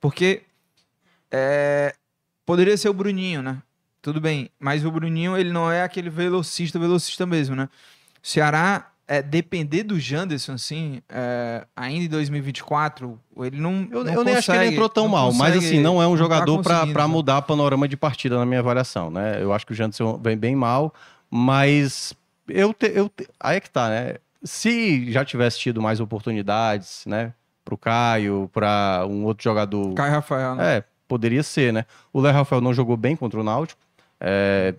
Porque 0.00 0.44
é, 1.30 1.94
poderia 2.50 2.76
ser 2.76 2.88
o 2.88 2.94
Bruninho, 2.94 3.42
né? 3.42 3.58
Tudo 4.02 4.20
bem, 4.20 4.50
mas 4.58 4.84
o 4.84 4.90
Bruninho 4.90 5.36
ele 5.36 5.52
não 5.52 5.70
é 5.70 5.82
aquele 5.82 6.08
velocista, 6.10 6.78
velocista 6.78 7.26
mesmo, 7.26 7.54
né? 7.54 7.68
O 8.22 8.26
Ceará 8.26 8.86
é, 9.06 9.20
depender 9.20 9.82
do 9.82 9.98
Janderson, 9.98 10.52
assim, 10.52 11.02
é, 11.08 11.66
ainda 11.76 12.04
em 12.04 12.08
2024, 12.08 13.18
ele 13.38 13.60
não. 13.60 13.88
Eu, 13.90 14.04
não 14.04 14.12
eu 14.12 14.24
nem 14.24 14.36
acho 14.36 14.46
que 14.46 14.52
ele 14.52 14.58
consegue- 14.58 14.72
entrou 14.74 14.88
tão 14.88 15.08
mal, 15.08 15.32
mas 15.32 15.54
consegue- 15.54 15.66
assim, 15.66 15.80
não 15.80 16.00
é 16.02 16.06
um 16.06 16.12
tá 16.12 16.16
jogador 16.16 16.62
pra 16.62 16.74
conseguindo, 16.74 16.92
pra 16.94 17.02
sabe? 17.02 17.12
mudar 17.12 17.42
panorama 17.42 17.88
de 17.88 17.96
partida 17.96 18.38
na 18.38 18.46
minha 18.46 18.60
avaliação, 18.60 19.10
né? 19.10 19.42
Eu 19.42 19.52
acho 19.52 19.66
que 19.66 19.72
o 19.72 19.74
Janderson 19.74 20.16
vem 20.22 20.36
bem 20.36 20.54
mal, 20.56 20.94
mas 21.28 22.14
eu, 22.48 22.72
te- 22.72 22.92
eu 22.94 23.08
te- 23.08 23.28
aí 23.40 23.56
é 23.56 23.60
que 23.60 23.68
tá, 23.70 23.88
né? 23.88 24.14
Se 24.44 25.10
já 25.12 25.24
tivesse 25.24 25.58
tido 25.58 25.82
mais 25.82 26.00
oportunidades, 26.00 27.02
né? 27.06 27.32
Pro 27.64 27.76
Caio, 27.76 28.48
pra 28.52 29.04
um 29.08 29.24
outro 29.24 29.44
jogador. 29.44 29.92
Caio 29.94 30.12
Rafael, 30.12 30.54
né? 30.54 30.76
É, 30.78 30.84
poderia 31.10 31.42
ser, 31.42 31.72
né? 31.72 31.84
O 32.12 32.20
Léo 32.20 32.32
Rafael 32.32 32.62
não 32.62 32.72
jogou 32.72 32.96
bem 32.96 33.16
contra 33.16 33.40
o 33.40 33.44
Náutico. 33.44 33.80
é, 34.20 34.74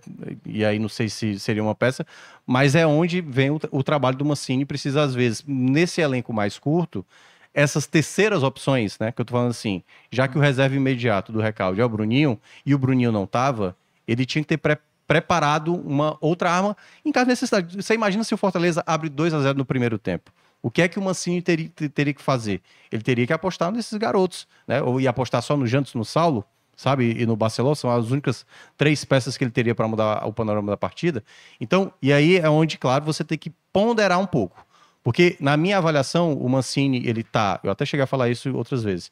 e 0.46 0.64
aí 0.64 0.78
não 0.78 0.88
sei 0.88 1.08
se 1.08 1.38
seria 1.38 1.62
uma 1.62 1.74
peça, 1.74 2.06
mas 2.46 2.74
é 2.74 2.86
onde 2.86 3.20
vem 3.20 3.50
o, 3.50 3.60
o 3.70 3.82
trabalho 3.82 4.16
do 4.16 4.24
Mancini, 4.24 4.64
precisa 4.64 5.02
às 5.02 5.14
vezes, 5.14 5.44
nesse 5.46 6.00
elenco 6.00 6.32
mais 6.32 6.58
curto, 6.58 7.04
essas 7.52 7.86
terceiras 7.86 8.42
opções, 8.42 8.98
né, 9.00 9.12
que 9.12 9.20
eu 9.20 9.24
tô 9.26 9.32
falando 9.32 9.50
assim, 9.50 9.82
já 10.10 10.26
que 10.28 10.38
o 10.38 10.40
reserva 10.40 10.74
imediato 10.76 11.32
do 11.32 11.40
Recalde 11.40 11.80
é 11.80 11.84
o 11.84 11.88
Bruninho, 11.88 12.38
e 12.64 12.74
o 12.74 12.78
Bruninho 12.78 13.12
não 13.12 13.26
tava, 13.26 13.76
ele 14.08 14.24
tinha 14.24 14.42
que 14.42 14.48
ter 14.48 14.58
pre- 14.58 14.78
preparado 15.06 15.74
uma 15.74 16.16
outra 16.20 16.50
arma 16.50 16.76
em 17.04 17.12
caso 17.12 17.26
de 17.26 17.32
necessidade. 17.32 17.76
Você 17.76 17.94
imagina 17.94 18.24
se 18.24 18.32
o 18.34 18.38
Fortaleza 18.38 18.82
abre 18.86 19.08
2 19.10 19.34
a 19.34 19.40
0 19.42 19.58
no 19.58 19.64
primeiro 19.64 19.98
tempo. 19.98 20.30
O 20.62 20.70
que 20.70 20.80
é 20.80 20.88
que 20.88 20.98
o 20.98 21.02
Mancini 21.02 21.42
teria, 21.42 21.68
teria 21.68 22.14
que 22.14 22.22
fazer? 22.22 22.62
Ele 22.90 23.02
teria 23.02 23.26
que 23.26 23.32
apostar 23.32 23.72
nesses 23.72 23.98
garotos, 23.98 24.46
né? 24.66 24.80
Ou 24.80 25.00
ia 25.00 25.10
apostar 25.10 25.42
só 25.42 25.56
no 25.56 25.66
Jantos, 25.66 25.94
no 25.94 26.04
Saulo, 26.04 26.44
sabe? 26.76 27.20
E 27.20 27.26
no 27.26 27.34
Barcelona, 27.34 27.74
são 27.74 27.90
as 27.90 28.10
únicas 28.10 28.46
três 28.78 29.04
peças 29.04 29.36
que 29.36 29.42
ele 29.42 29.50
teria 29.50 29.74
para 29.74 29.88
mudar 29.88 30.24
o 30.26 30.32
panorama 30.32 30.70
da 30.70 30.76
partida. 30.76 31.24
Então, 31.60 31.92
e 32.00 32.12
aí 32.12 32.36
é 32.36 32.48
onde, 32.48 32.78
claro, 32.78 33.04
você 33.04 33.24
tem 33.24 33.36
que 33.36 33.52
ponderar 33.72 34.20
um 34.20 34.26
pouco. 34.26 34.64
Porque, 35.02 35.36
na 35.40 35.56
minha 35.56 35.78
avaliação, 35.78 36.32
o 36.34 36.48
Mancini, 36.48 37.04
ele 37.06 37.24
tá. 37.24 37.58
Eu 37.64 37.72
até 37.72 37.84
cheguei 37.84 38.04
a 38.04 38.06
falar 38.06 38.28
isso 38.28 38.54
outras 38.56 38.84
vezes. 38.84 39.10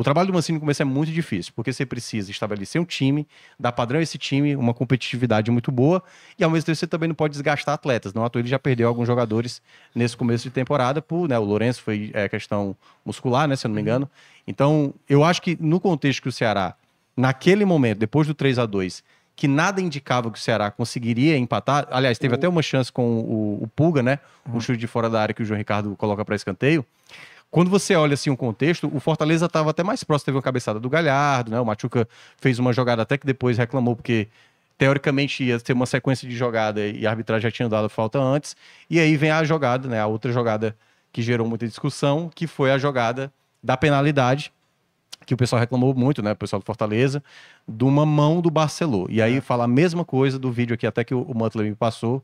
O 0.00 0.02
trabalho 0.02 0.28
do 0.28 0.32
Mancini 0.32 0.56
no 0.56 0.60
começo 0.60 0.80
é 0.80 0.84
muito 0.86 1.12
difícil, 1.12 1.52
porque 1.54 1.70
você 1.70 1.84
precisa 1.84 2.30
estabelecer 2.30 2.80
um 2.80 2.86
time, 2.86 3.28
dar 3.58 3.70
padrão 3.70 4.00
a 4.00 4.02
esse 4.02 4.16
time, 4.16 4.56
uma 4.56 4.72
competitividade 4.72 5.50
muito 5.50 5.70
boa, 5.70 6.02
e 6.38 6.42
ao 6.42 6.48
mesmo 6.48 6.64
tempo 6.64 6.76
você 6.76 6.86
também 6.86 7.06
não 7.06 7.14
pode 7.14 7.32
desgastar 7.32 7.74
atletas. 7.74 8.14
Não 8.14 8.24
à 8.24 8.30
toa 8.30 8.40
ele 8.40 8.48
já 8.48 8.58
perdeu 8.58 8.88
alguns 8.88 9.06
jogadores 9.06 9.60
nesse 9.94 10.16
começo 10.16 10.44
de 10.44 10.50
temporada, 10.50 11.02
por, 11.02 11.28
né, 11.28 11.38
o 11.38 11.44
Lourenço 11.44 11.82
foi 11.82 12.10
é, 12.14 12.30
questão 12.30 12.74
muscular, 13.04 13.46
né, 13.46 13.56
se 13.56 13.66
eu 13.66 13.68
não 13.68 13.74
me 13.74 13.82
engano. 13.82 14.10
Então, 14.46 14.94
eu 15.06 15.22
acho 15.22 15.42
que 15.42 15.58
no 15.60 15.78
contexto 15.78 16.22
que 16.22 16.30
o 16.30 16.32
Ceará, 16.32 16.74
naquele 17.14 17.66
momento, 17.66 17.98
depois 17.98 18.26
do 18.26 18.32
3 18.32 18.58
a 18.58 18.64
2 18.64 19.04
que 19.36 19.46
nada 19.46 19.80
indicava 19.80 20.30
que 20.30 20.38
o 20.38 20.40
Ceará 20.42 20.70
conseguiria 20.70 21.36
empatar. 21.36 21.88
Aliás, 21.90 22.18
teve 22.18 22.34
até 22.34 22.46
uma 22.46 22.60
chance 22.60 22.92
com 22.92 23.20
o, 23.20 23.62
o 23.62 23.68
Pulga, 23.68 24.02
né? 24.02 24.18
Um 24.46 24.60
chute 24.60 24.78
de 24.78 24.86
fora 24.86 25.08
da 25.08 25.18
área 25.18 25.34
que 25.34 25.42
o 25.42 25.44
João 25.46 25.56
Ricardo 25.56 25.96
coloca 25.96 26.22
para 26.26 26.36
escanteio. 26.36 26.84
Quando 27.50 27.68
você 27.70 27.96
olha 27.96 28.14
assim 28.14 28.30
o 28.30 28.36
contexto, 28.36 28.90
o 28.94 29.00
Fortaleza 29.00 29.46
estava 29.46 29.70
até 29.70 29.82
mais 29.82 30.04
próximo, 30.04 30.26
teve 30.26 30.36
uma 30.36 30.42
cabeçada 30.42 30.78
do 30.78 30.88
Galhardo, 30.88 31.50
né? 31.50 31.60
O 31.60 31.64
Machuca 31.66 32.08
fez 32.36 32.58
uma 32.58 32.72
jogada 32.72 33.02
até 33.02 33.18
que 33.18 33.26
depois 33.26 33.58
reclamou, 33.58 33.96
porque 33.96 34.28
teoricamente 34.78 35.44
ia 35.44 35.58
ter 35.58 35.72
uma 35.72 35.86
sequência 35.86 36.28
de 36.28 36.36
jogada 36.36 36.86
e 36.86 37.06
a 37.06 37.10
arbitragem 37.10 37.42
já 37.42 37.50
tinha 37.50 37.68
dado 37.68 37.88
falta 37.88 38.18
antes. 38.18 38.56
E 38.88 39.00
aí 39.00 39.16
vem 39.16 39.30
a 39.30 39.42
jogada, 39.44 39.88
né? 39.88 40.00
A 40.00 40.06
outra 40.06 40.32
jogada 40.32 40.76
que 41.12 41.22
gerou 41.22 41.46
muita 41.46 41.66
discussão, 41.66 42.30
que 42.34 42.46
foi 42.46 42.70
a 42.70 42.78
jogada 42.78 43.32
da 43.62 43.76
penalidade, 43.76 44.52
que 45.26 45.34
o 45.34 45.36
pessoal 45.36 45.60
reclamou 45.60 45.94
muito, 45.94 46.22
né? 46.22 46.32
O 46.32 46.36
pessoal 46.36 46.60
do 46.60 46.64
Fortaleza, 46.64 47.22
de 47.68 47.84
uma 47.84 48.06
mão 48.06 48.40
do 48.40 48.50
Barcelô. 48.50 49.06
E 49.10 49.20
aí 49.20 49.40
fala 49.40 49.64
a 49.64 49.68
mesma 49.68 50.04
coisa 50.04 50.38
do 50.38 50.50
vídeo 50.50 50.74
aqui, 50.74 50.86
até 50.86 51.04
que 51.04 51.14
o, 51.14 51.34
Mutler 51.34 51.66
me 51.66 51.74
passou. 51.74 52.22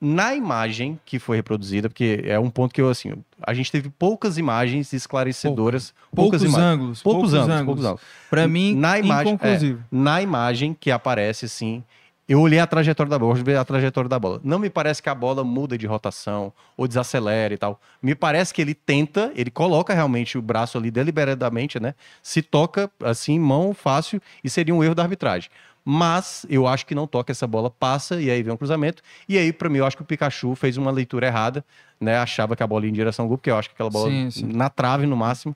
Na 0.00 0.34
imagem 0.34 1.00
que 1.06 1.18
foi 1.18 1.36
reproduzida, 1.38 1.88
porque 1.88 2.20
é 2.24 2.38
um 2.38 2.50
ponto 2.50 2.74
que 2.74 2.80
eu, 2.82 2.88
assim, 2.90 3.12
a 3.42 3.54
gente 3.54 3.72
teve 3.72 3.88
poucas 3.88 4.36
imagens 4.36 4.92
esclarecedoras, 4.92 5.94
Poucos, 6.14 6.42
imagens. 6.42 6.62
ângulos. 6.62 7.02
Poucos 7.02 7.32
ângulos, 7.34 7.64
poucos 7.64 7.84
ângulos. 7.84 8.02
Pra 8.28 8.46
mim, 8.46 8.74
Na 8.74 8.98
imagem- 8.98 9.32
inconclusivo. 9.32 9.82
Na 9.90 10.20
imagem 10.20 10.76
que 10.78 10.90
aparece, 10.90 11.46
assim, 11.46 11.82
Eu 12.28 12.40
olhei 12.40 12.58
a 12.58 12.66
trajetória 12.66 13.08
da 13.08 13.16
bola, 13.20 13.36
ver 13.36 13.56
a 13.56 13.64
trajetória 13.64 14.08
da 14.08 14.18
bola. 14.18 14.40
Não 14.42 14.58
me 14.58 14.68
parece 14.68 15.00
que 15.00 15.08
a 15.08 15.14
bola 15.14 15.44
muda 15.44 15.78
de 15.78 15.86
rotação 15.86 16.52
ou 16.76 16.88
desacelera 16.88 17.54
e 17.54 17.56
tal. 17.56 17.80
Me 18.02 18.16
parece 18.16 18.52
que 18.52 18.60
ele 18.60 18.74
tenta, 18.74 19.30
ele 19.36 19.48
coloca 19.48 19.94
realmente 19.94 20.36
o 20.36 20.42
braço 20.42 20.76
ali 20.76 20.90
deliberadamente, 20.90 21.78
né? 21.78 21.94
Se 22.20 22.42
toca 22.42 22.90
assim, 23.00 23.38
mão 23.38 23.72
fácil, 23.72 24.20
e 24.42 24.50
seria 24.50 24.74
um 24.74 24.82
erro 24.82 24.96
da 24.96 25.04
arbitragem. 25.04 25.48
Mas 25.88 26.44
eu 26.50 26.66
acho 26.66 26.84
que 26.84 26.96
não 26.96 27.06
toca 27.06 27.30
essa 27.30 27.46
bola, 27.46 27.70
passa 27.70 28.20
e 28.20 28.28
aí 28.28 28.42
vem 28.42 28.52
um 28.52 28.56
cruzamento. 28.56 29.00
E 29.28 29.38
aí, 29.38 29.52
para 29.52 29.68
mim, 29.68 29.78
eu 29.78 29.86
acho 29.86 29.96
que 29.96 30.02
o 30.02 30.04
Pikachu 30.06 30.56
fez 30.56 30.76
uma 30.76 30.90
leitura 30.90 31.28
errada, 31.28 31.64
né? 32.00 32.18
Achava 32.18 32.56
que 32.56 32.62
a 32.64 32.66
bola 32.66 32.84
ia 32.86 32.90
em 32.90 32.92
direção 32.92 33.24
ao 33.24 33.28
gol, 33.28 33.38
porque 33.38 33.50
eu 33.52 33.56
acho 33.56 33.68
que 33.68 33.74
aquela 33.74 33.88
bola 33.88 34.10
Sim, 34.10 34.30
sim. 34.32 34.46
na 34.52 34.68
trave 34.68 35.06
no 35.06 35.16
máximo. 35.16 35.54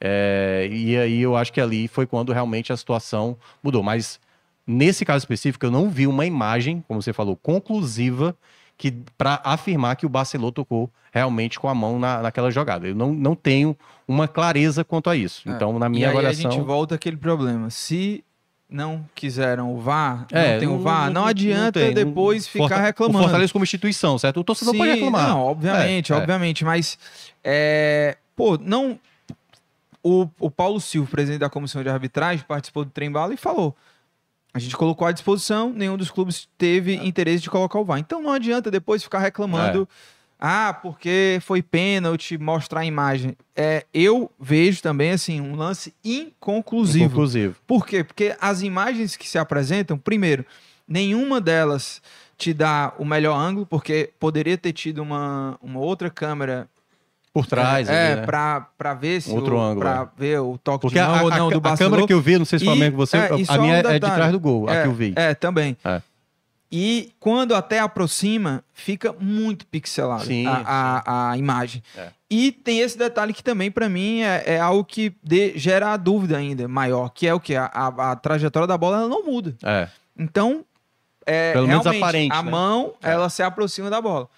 É, 0.00 0.68
e 0.70 0.96
aí 0.96 1.20
eu 1.20 1.36
acho 1.36 1.52
que 1.52 1.60
ali 1.60 1.88
foi 1.88 2.06
quando 2.06 2.32
realmente 2.32 2.72
a 2.72 2.76
situação 2.76 3.36
mudou. 3.60 3.82
Mas 3.82 4.20
nesse 4.64 5.04
caso 5.04 5.22
específico, 5.24 5.66
eu 5.66 5.72
não 5.72 5.90
vi 5.90 6.06
uma 6.06 6.24
imagem, 6.24 6.84
como 6.86 7.02
você 7.02 7.12
falou, 7.12 7.34
conclusiva 7.36 8.36
que 8.78 8.92
para 9.18 9.40
afirmar 9.44 9.96
que 9.96 10.06
o 10.06 10.08
Barcelona 10.08 10.52
tocou 10.52 10.88
realmente 11.12 11.58
com 11.58 11.68
a 11.68 11.74
mão 11.74 11.98
na, 11.98 12.22
naquela 12.22 12.50
jogada. 12.50 12.86
Eu 12.86 12.94
não, 12.94 13.12
não 13.12 13.34
tenho 13.34 13.76
uma 14.06 14.28
clareza 14.28 14.84
quanto 14.84 15.10
a 15.10 15.16
isso. 15.16 15.48
É. 15.48 15.52
Então, 15.52 15.76
na 15.80 15.86
E 15.86 15.90
minha 15.90 16.08
aí 16.08 16.12
avaliação. 16.12 16.48
a 16.48 16.52
gente 16.52 16.64
volta 16.64 16.94
àquele 16.94 17.16
problema. 17.16 17.70
Se 17.70 18.22
não 18.68 19.04
quiseram 19.14 19.72
o 19.74 19.80
VAR, 19.80 20.26
É, 20.32 20.52
não 20.54 20.58
tem 20.58 20.68
o 20.68 20.78
VAR, 20.78 21.10
não, 21.10 21.26
adianta 21.26 21.80
tem. 21.80 21.94
depois 21.94 22.46
O 22.46 22.50
ficar 22.50 22.80
reclamando. 22.80 23.18
O 23.18 23.22
Fortaleza 23.22 23.52
como 23.52 23.62
instituição, 23.64 24.18
certo? 24.18 24.40
O 24.40 24.44
torcedor 24.44 24.72
Sim, 24.72 24.78
pode 24.78 24.90
reclamar. 24.92 25.28
Não, 25.28 25.40
obviamente, 25.40 26.12
É, 26.12 26.16
é. 26.16 26.18
obviamente, 26.18 26.64
mas 26.64 26.98
é, 27.42 28.16
pô, 28.34 28.58
não 28.60 28.98
o, 30.02 30.28
o 30.38 30.50
Paulo 30.50 30.80
Silva, 30.80 31.10
presidente 31.10 31.40
da 31.40 31.48
comissão 31.48 31.82
de 31.82 31.88
arbitragem, 31.88 32.44
participou 32.46 32.84
do 32.84 32.90
trem 32.90 33.10
bala 33.10 33.32
e 33.32 33.36
falou: 33.36 33.74
a 34.52 34.58
gente 34.58 34.76
colocou 34.76 35.06
à 35.06 35.12
disposição, 35.12 35.70
nenhum 35.72 35.96
dos 35.96 36.10
clubes 36.10 36.48
teve 36.58 36.94
interesse 36.94 37.42
de 37.42 37.50
colocar 37.50 37.78
o 37.78 37.84
VAR. 37.84 37.98
Então 37.98 38.22
não 38.22 38.30
adianta 38.32 38.70
depois 38.70 39.02
ficar 39.02 39.18
reclamando. 39.20 39.88
Ah, 40.46 40.74
porque 40.74 41.38
foi 41.40 41.62
pênalti, 41.62 42.36
mostrar 42.36 42.80
a 42.80 42.84
imagem. 42.84 43.34
É, 43.56 43.86
eu 43.94 44.30
vejo 44.38 44.82
também 44.82 45.10
assim 45.12 45.40
um 45.40 45.56
lance 45.56 45.94
inconclusivo. 46.04 47.06
Inclusive. 47.06 47.54
Por 47.66 47.86
quê? 47.86 48.04
Porque 48.04 48.36
as 48.38 48.60
imagens 48.60 49.16
que 49.16 49.26
se 49.26 49.38
apresentam, 49.38 49.96
primeiro, 49.96 50.44
nenhuma 50.86 51.40
delas 51.40 52.02
te 52.36 52.52
dá 52.52 52.92
o 52.98 53.06
melhor 53.06 53.34
ângulo, 53.38 53.64
porque 53.64 54.10
poderia 54.20 54.58
ter 54.58 54.74
tido 54.74 54.98
uma, 55.02 55.56
uma 55.62 55.80
outra 55.80 56.10
câmera 56.10 56.68
Por 57.32 57.46
trás. 57.46 57.88
é, 57.88 58.08
ali, 58.08 58.20
né? 58.20 58.26
pra, 58.26 58.60
pra 58.76 58.92
ver 58.92 59.22
se 59.22 59.30
Outro 59.30 59.56
o, 59.56 59.60
ângulo, 59.62 59.80
pra 59.80 60.04
ver 60.14 60.40
o 60.40 60.58
toque 60.58 60.82
Porque 60.82 60.98
de 60.98 61.00
a, 61.00 61.08
mão 61.08 61.24
ou 61.24 61.32
a- 61.32 61.38
não 61.38 61.46
a- 61.48 61.50
do 61.52 61.56
a 61.56 61.60
Barcelona. 61.60 61.90
câmera 61.96 62.06
que 62.06 62.12
eu 62.12 62.20
vi, 62.20 62.36
não 62.38 62.44
sei 62.44 62.58
se 62.58 62.66
foi 62.66 62.74
a 62.74 62.76
mesma 62.76 62.90
que 62.90 62.96
você, 62.98 63.16
é, 63.16 63.28
a 63.48 63.58
minha 63.58 63.74
um 63.74 63.76
é 63.78 63.98
de 63.98 64.00
trás 64.00 64.30
do 64.30 64.38
gol, 64.38 64.68
a 64.68 64.74
é, 64.74 64.82
que 64.82 64.88
eu 64.88 64.92
vi. 64.94 65.14
É, 65.16 65.32
também. 65.34 65.74
É. 65.82 66.02
E 66.76 67.12
quando 67.20 67.54
até 67.54 67.78
aproxima, 67.78 68.64
fica 68.72 69.12
muito 69.12 69.64
pixelado 69.64 70.24
Sim, 70.24 70.44
a, 70.46 70.62
a, 70.64 71.30
a 71.30 71.38
imagem. 71.38 71.80
É. 71.96 72.08
E 72.28 72.50
tem 72.50 72.80
esse 72.80 72.98
detalhe 72.98 73.32
que 73.32 73.44
também, 73.44 73.70
pra 73.70 73.88
mim, 73.88 74.22
é, 74.22 74.42
é 74.54 74.58
algo 74.60 74.84
que 74.84 75.14
de- 75.22 75.56
gera 75.56 75.92
a 75.92 75.96
dúvida 75.96 76.36
ainda 76.36 76.66
maior, 76.66 77.10
que 77.10 77.28
é 77.28 77.32
o 77.32 77.38
que? 77.38 77.54
A, 77.54 77.66
a- 77.72 78.16
trajetória 78.16 78.66
da 78.66 78.76
bola 78.76 79.06
não 79.06 79.24
muda. 79.24 79.54
É. 79.62 79.86
Então, 80.18 80.64
é, 81.24 81.52
Pelo 81.52 81.68
menos 81.68 81.86
aparente, 81.86 82.34
a 82.34 82.42
né? 82.42 82.50
mão, 82.50 82.94
É. 83.00 83.12
ela 83.12 83.28
se 83.30 83.40
aproxima 83.44 83.88
da 83.88 84.00
bola. 84.00 84.28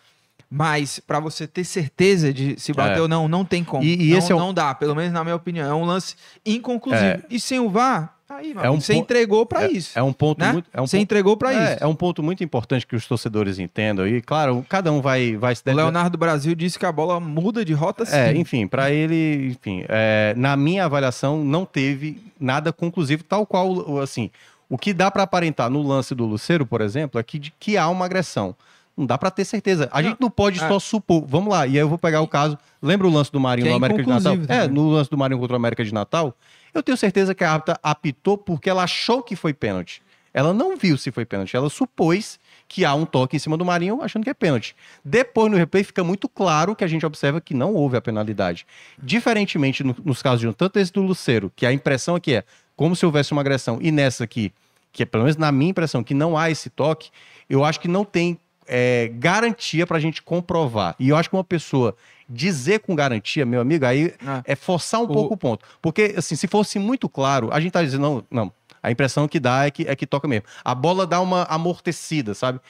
Mas 0.50 1.00
pra 1.00 1.18
você 1.18 1.46
ter 1.46 1.64
certeza 1.64 2.32
de 2.34 2.60
se 2.60 2.72
bater 2.74 2.98
É. 2.98 3.00
ou 3.00 3.08
não, 3.08 3.26
não 3.28 3.46
tem 3.46 3.64
como. 3.64 3.82
E- 3.82 4.08
e 4.08 4.10
não, 4.10 4.18
esse 4.18 4.30
é 4.30 4.34
o- 4.34 4.38
não 4.38 4.52
dá, 4.52 4.74
pelo 4.74 4.94
menos 4.94 5.10
na 5.12 5.24
minha 5.24 5.34
opinião. 5.36 5.68
É 5.70 5.74
um 5.74 5.86
lance 5.86 6.16
inconclusivo. 6.44 7.02
É. 7.04 7.22
E 7.30 7.40
sem 7.40 7.58
o 7.58 7.70
VAR, 7.70 8.14
aí, 8.28 8.54
meu 8.54 8.64
É 8.64 8.70
um 8.70 8.80
você 8.80 8.94
entregou 8.94 9.46
pra 9.46 9.64
é, 9.64 9.70
isso. 9.72 9.98
É 9.98 10.02
um 10.02 10.12
ponto 10.12 10.38
né? 10.40 10.52
muito. 10.52 10.68
É 10.72 10.80
um 10.80 10.86
você 10.86 10.96
ponto- 10.96 11.02
entregou 11.04 11.36
pra 11.36 11.52
é, 11.54 11.74
isso. 11.74 11.84
é 11.84 11.86
um 11.86 11.94
ponto 11.94 12.22
muito 12.22 12.42
importante 12.42 12.86
que 12.86 12.96
os 12.96 13.06
torcedores 13.06 13.58
entendam. 13.58 14.06
E, 14.06 14.20
claro, 14.20 14.64
cada 14.68 14.90
um 14.92 15.00
vai, 15.00 15.36
vai 15.36 15.54
se 15.54 15.62
O 15.66 15.74
Leonardo 15.74 16.16
Brasil 16.18 16.54
disse 16.54 16.78
que 16.78 16.86
a 16.86 16.92
bola 16.92 17.20
muda 17.20 17.64
de 17.64 17.72
rota 17.72 18.04
sim. 18.04 18.16
É, 18.16 18.36
enfim, 18.36 18.66
para 18.66 18.90
ele, 18.90 19.48
enfim, 19.48 19.84
é, 19.88 20.34
na 20.36 20.56
minha 20.56 20.84
avaliação, 20.84 21.44
não 21.44 21.64
teve 21.64 22.20
nada 22.40 22.72
conclusivo, 22.72 23.22
tal 23.24 23.46
qual, 23.46 23.68
o- 23.72 24.00
assim, 24.00 24.30
o 24.68 24.76
que 24.76 24.92
dá 24.92 25.10
para 25.10 25.22
aparentar 25.22 25.70
no 25.70 25.82
lance 25.82 26.14
do 26.14 26.24
Luceiro, 26.26 26.66
por 26.66 26.80
exemplo, 26.80 27.20
é 27.20 27.22
que, 27.22 27.38
de- 27.38 27.52
que 27.58 27.76
há 27.76 27.88
uma 27.88 28.04
agressão. 28.04 28.54
Não 28.96 29.04
dá 29.04 29.18
para 29.18 29.30
ter 29.30 29.44
certeza. 29.44 29.90
A 29.92 30.00
Não, 30.00 30.08
gente 30.08 30.20
não 30.22 30.30
pode 30.30 30.58
é. 30.58 30.66
só 30.66 30.78
supor. 30.78 31.22
Vamos 31.28 31.50
lá, 31.52 31.66
e 31.66 31.72
aí 31.72 31.76
eu 31.76 31.88
vou 31.88 31.98
pegar 31.98 32.22
o 32.22 32.26
caso. 32.26 32.56
Lembra 32.80 33.06
o 33.06 33.10
lance 33.12 33.30
do 33.30 33.38
Marinho 33.38 33.66
é 33.66 33.70
no 33.70 33.76
América 33.76 34.02
de 34.02 34.08
Natal? 34.08 34.32
inconclusivo 34.32 34.52
É, 34.58 34.62
também. 34.66 34.74
no 34.74 34.88
lance 34.90 35.10
do 35.10 35.18
Marinho 35.18 35.38
contra 35.38 35.52
o 35.52 35.56
América 35.56 35.84
de 35.84 35.92
Natal. 35.92 36.34
Eu 36.76 36.82
tenho 36.82 36.96
certeza 36.96 37.34
que 37.34 37.42
a 37.42 37.52
árbitra 37.52 37.78
apitou 37.82 38.36
porque 38.36 38.68
ela 38.68 38.82
achou 38.84 39.22
que 39.22 39.34
foi 39.34 39.54
pênalti. 39.54 40.02
Ela 40.34 40.52
não 40.52 40.76
viu 40.76 40.98
se 40.98 41.10
foi 41.10 41.24
pênalti. 41.24 41.56
Ela 41.56 41.70
supôs 41.70 42.38
que 42.68 42.84
há 42.84 42.94
um 42.94 43.06
toque 43.06 43.36
em 43.36 43.38
cima 43.38 43.56
do 43.56 43.64
Marinho 43.64 44.02
achando 44.02 44.22
que 44.24 44.28
é 44.28 44.34
pênalti. 44.34 44.76
Depois, 45.02 45.50
no 45.50 45.56
replay, 45.56 45.82
fica 45.82 46.04
muito 46.04 46.28
claro 46.28 46.76
que 46.76 46.84
a 46.84 46.86
gente 46.86 47.06
observa 47.06 47.40
que 47.40 47.54
não 47.54 47.72
houve 47.72 47.96
a 47.96 48.02
penalidade. 48.02 48.66
Diferentemente 49.02 49.82
no- 49.82 49.96
nos 50.04 50.20
casos 50.20 50.40
de 50.40 50.48
um 50.48 50.52
tanto 50.52 50.78
esse 50.78 50.92
do 50.92 51.00
Luceiro, 51.00 51.50
que 51.56 51.64
a 51.64 51.72
impressão 51.72 52.14
aqui 52.14 52.34
é 52.34 52.44
como 52.76 52.94
se 52.94 53.06
houvesse 53.06 53.32
uma 53.32 53.40
agressão, 53.40 53.78
e 53.80 53.90
nessa 53.90 54.24
aqui, 54.24 54.52
que 54.92 55.02
é 55.04 55.06
pelo 55.06 55.24
menos 55.24 55.38
na 55.38 55.50
minha 55.50 55.70
impressão, 55.70 56.04
que 56.04 56.12
não 56.12 56.36
há 56.36 56.50
esse 56.50 56.68
toque, 56.68 57.08
eu 57.48 57.64
acho 57.64 57.80
que 57.80 57.88
não 57.88 58.04
tem 58.04 58.38
é, 58.68 59.10
garantia 59.14 59.86
pra 59.86 59.98
gente 59.98 60.22
comprovar. 60.22 60.94
E 60.98 61.08
eu 61.08 61.16
acho 61.16 61.28
que 61.30 61.36
uma 61.36 61.44
pessoa 61.44 61.96
dizer 62.28 62.80
com 62.80 62.94
garantia, 62.94 63.46
meu 63.46 63.60
amigo, 63.60 63.84
aí 63.86 64.14
É. 64.46 64.52
é 64.52 64.56
forçar 64.56 65.00
um 65.00 65.04
O- 65.04 65.08
pouco 65.08 65.34
o 65.34 65.36
ponto. 65.36 65.64
Porque, 65.80 66.14
assim, 66.16 66.34
se 66.36 66.46
fosse 66.48 66.78
muito 66.78 67.08
claro, 67.08 67.48
a 67.52 67.60
gente 67.60 67.72
tá 67.72 67.82
dizendo, 67.82 68.02
não, 68.02 68.24
não. 68.30 68.52
A 68.82 68.90
impressão 68.90 69.26
que 69.28 69.40
dá 69.40 69.66
é 69.66 69.70
que, 69.70 69.82
é 69.88 69.94
que 69.96 70.06
toca 70.06 70.26
mesmo. 70.28 70.46
A 70.64 70.74
bola 70.74 71.06
dá 71.06 71.20
uma 71.20 71.42
amortecida, 71.44 72.34
sabe? 72.34 72.60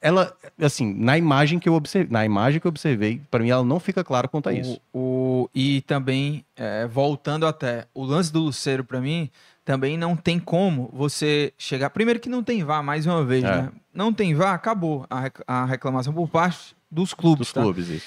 Ela, 0.00 0.34
assim, 0.60 0.92
na 0.94 1.16
imagem 1.16 1.58
que 1.58 1.68
eu 1.68 1.74
observei, 1.74 2.10
na 2.12 2.24
imagem 2.24 2.60
que 2.60 2.66
eu 2.66 2.68
observei, 2.70 3.20
para 3.30 3.42
mim 3.42 3.48
ela 3.50 3.64
não 3.64 3.80
fica 3.80 4.04
clara 4.04 4.28
quanto 4.28 4.48
a 4.48 4.52
isso. 4.52 4.78
O, 4.92 4.98
o- 5.44 5.50
e 5.54 5.80
também, 5.82 6.44
é, 6.56 6.86
voltando 6.86 7.46
até, 7.46 7.86
o 7.94 8.04
lance 8.04 8.30
do 8.32 8.40
Luceiro, 8.40 8.84
pra 8.84 9.00
mim, 9.00 9.30
também 9.66 9.98
não 9.98 10.14
tem 10.16 10.38
como 10.38 10.88
você 10.94 11.52
chegar. 11.58 11.90
Primeiro 11.90 12.20
que 12.20 12.28
não 12.28 12.42
tem 12.42 12.62
VAR, 12.62 12.82
mais 12.84 13.04
uma 13.04 13.22
vez, 13.24 13.42
É. 13.44 13.48
né? 13.62 13.72
Não 13.92 14.12
tem 14.12 14.32
VAR, 14.32 14.54
acabou 14.54 15.04
a, 15.10 15.20
rec- 15.20 15.42
a 15.46 15.64
reclamação 15.66 16.14
por 16.14 16.28
parte 16.30 16.74
dos 16.88 17.12
clubes. 17.12 17.48
Dos 17.48 17.52
tá? 17.52 17.60
clubes, 17.62 17.88
isso. 17.88 18.06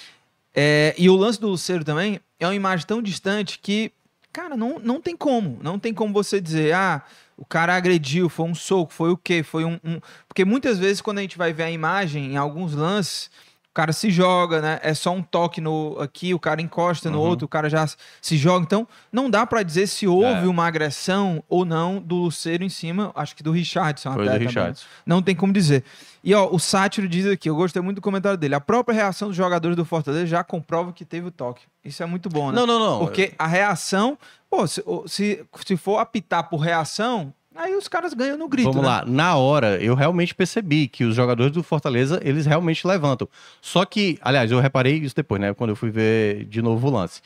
É, 0.55 0.95
e 0.97 1.09
o 1.09 1.15
lance 1.17 1.39
do 1.39 1.49
Luceiro 1.49 1.83
também 1.83 2.19
é 2.39 2.47
uma 2.47 2.55
imagem 2.55 2.87
tão 2.87 3.01
distante 3.01 3.59
que, 3.59 3.91
cara, 4.31 4.55
não, 4.55 4.79
não 4.79 5.01
tem 5.01 5.15
como. 5.17 5.59
Não 5.61 5.77
tem 5.77 5.93
como 5.93 6.13
você 6.13 6.39
dizer, 6.39 6.73
ah, 6.73 7.03
o 7.35 7.43
cara 7.45 7.75
agrediu, 7.75 8.29
foi 8.29 8.45
um 8.45 8.55
soco, 8.55 8.93
foi 8.93 9.11
o 9.11 9.17
quê? 9.17 9.43
Foi 9.43 9.65
um, 9.65 9.77
um- 9.83 9.99
Porque 10.29 10.45
muitas 10.45 10.79
vezes, 10.79 11.01
quando 11.01 11.17
a 11.17 11.21
gente 11.21 11.37
vai 11.37 11.51
ver 11.51 11.63
a 11.63 11.71
imagem, 11.71 12.31
em 12.33 12.37
alguns 12.37 12.73
lances, 12.73 13.29
cara 13.79 13.93
se 13.93 14.11
joga, 14.11 14.61
né? 14.61 14.79
É 14.83 14.93
só 14.93 15.11
um 15.11 15.21
toque 15.23 15.61
no 15.61 15.97
aqui, 16.01 16.33
o 16.33 16.39
cara 16.39 16.61
encosta 16.61 17.09
no 17.09 17.17
Uhum. 17.19 17.23
outro, 17.29 17.45
o 17.45 17.47
cara 17.47 17.69
já 17.69 17.87
se 18.21 18.35
joga. 18.37 18.65
Então, 18.65 18.85
não 19.11 19.29
dá 19.29 19.45
pra 19.45 19.63
dizer 19.63 19.87
se 19.87 20.05
houve 20.05 20.45
É. 20.45 20.47
uma 20.47 20.65
agressão 20.67 21.41
ou 21.47 21.63
não 21.63 21.99
do 22.01 22.15
Luceiro 22.15 22.63
em 22.63 22.69
cima, 22.69 23.11
acho 23.15 23.35
que 23.35 23.41
do 23.43 23.51
Richardson 23.51 24.13
Foi 24.13 24.27
até 24.27 24.37
do. 24.39 24.45
Richardson. 24.45 24.85
Não 25.05 25.21
tem 25.21 25.33
como 25.35 25.53
dizer. 25.53 25.83
E 26.21 26.35
ó, 26.35 26.49
o 26.51 26.59
Sátiro 26.59 27.07
diz 27.07 27.25
aqui, 27.25 27.49
eu 27.49 27.55
gostei 27.55 27.81
muito 27.81 27.95
do 27.95 28.01
comentário 28.01 28.37
dele. 28.37 28.53
A 28.55 28.59
própria 28.59 28.93
reação 28.93 29.29
dos 29.29 29.37
jogadores 29.37 29.77
do 29.77 29.85
Fortaleza 29.85 30.25
já 30.27 30.43
comprova 30.43 30.91
que 30.91 31.05
teve 31.05 31.27
o 31.27 31.31
toque. 31.31 31.61
Isso 31.85 32.03
é 32.03 32.05
muito 32.05 32.27
bom, 32.27 32.51
né? 32.51 32.57
Não, 32.57 32.67
não, 32.67 32.77
não. 32.79 32.99
Porque 32.99 33.33
a 33.39 33.47
reação, 33.47 34.17
pô, 34.49 34.67
se, 34.67 34.83
se 35.07 35.77
for 35.77 35.99
apitar 35.99 36.49
por 36.49 36.57
reação, 36.57 37.33
aí 37.59 37.75
os 37.75 37.87
caras 37.87 38.13
ganham 38.13 38.37
no 38.37 38.47
grito. 38.47 38.71
Vamos 38.71 38.81
né? 38.81 38.87
lá, 38.87 39.05
na 39.05 39.35
hora 39.35 39.77
eu 39.83 39.93
realmente 39.93 40.33
percebi 40.33 40.87
que 40.87 41.03
os 41.03 41.15
jogadores 41.15 41.51
do 41.51 41.61
Fortaleza, 41.61 42.19
eles 42.23 42.45
realmente 42.45 42.87
levantam. 42.87 43.27
Só 43.61 43.85
que, 43.85 44.17
aliás, 44.21 44.49
eu 44.51 44.59
reparei 44.59 44.97
isso 44.97 45.15
depois, 45.15 45.41
né, 45.41 45.53
quando 45.53 45.71
eu 45.71 45.75
fui 45.75 45.91
ver 45.91 46.45
de 46.45 46.61
novo 46.61 46.87
o 46.87 46.91
lance. 46.91 47.21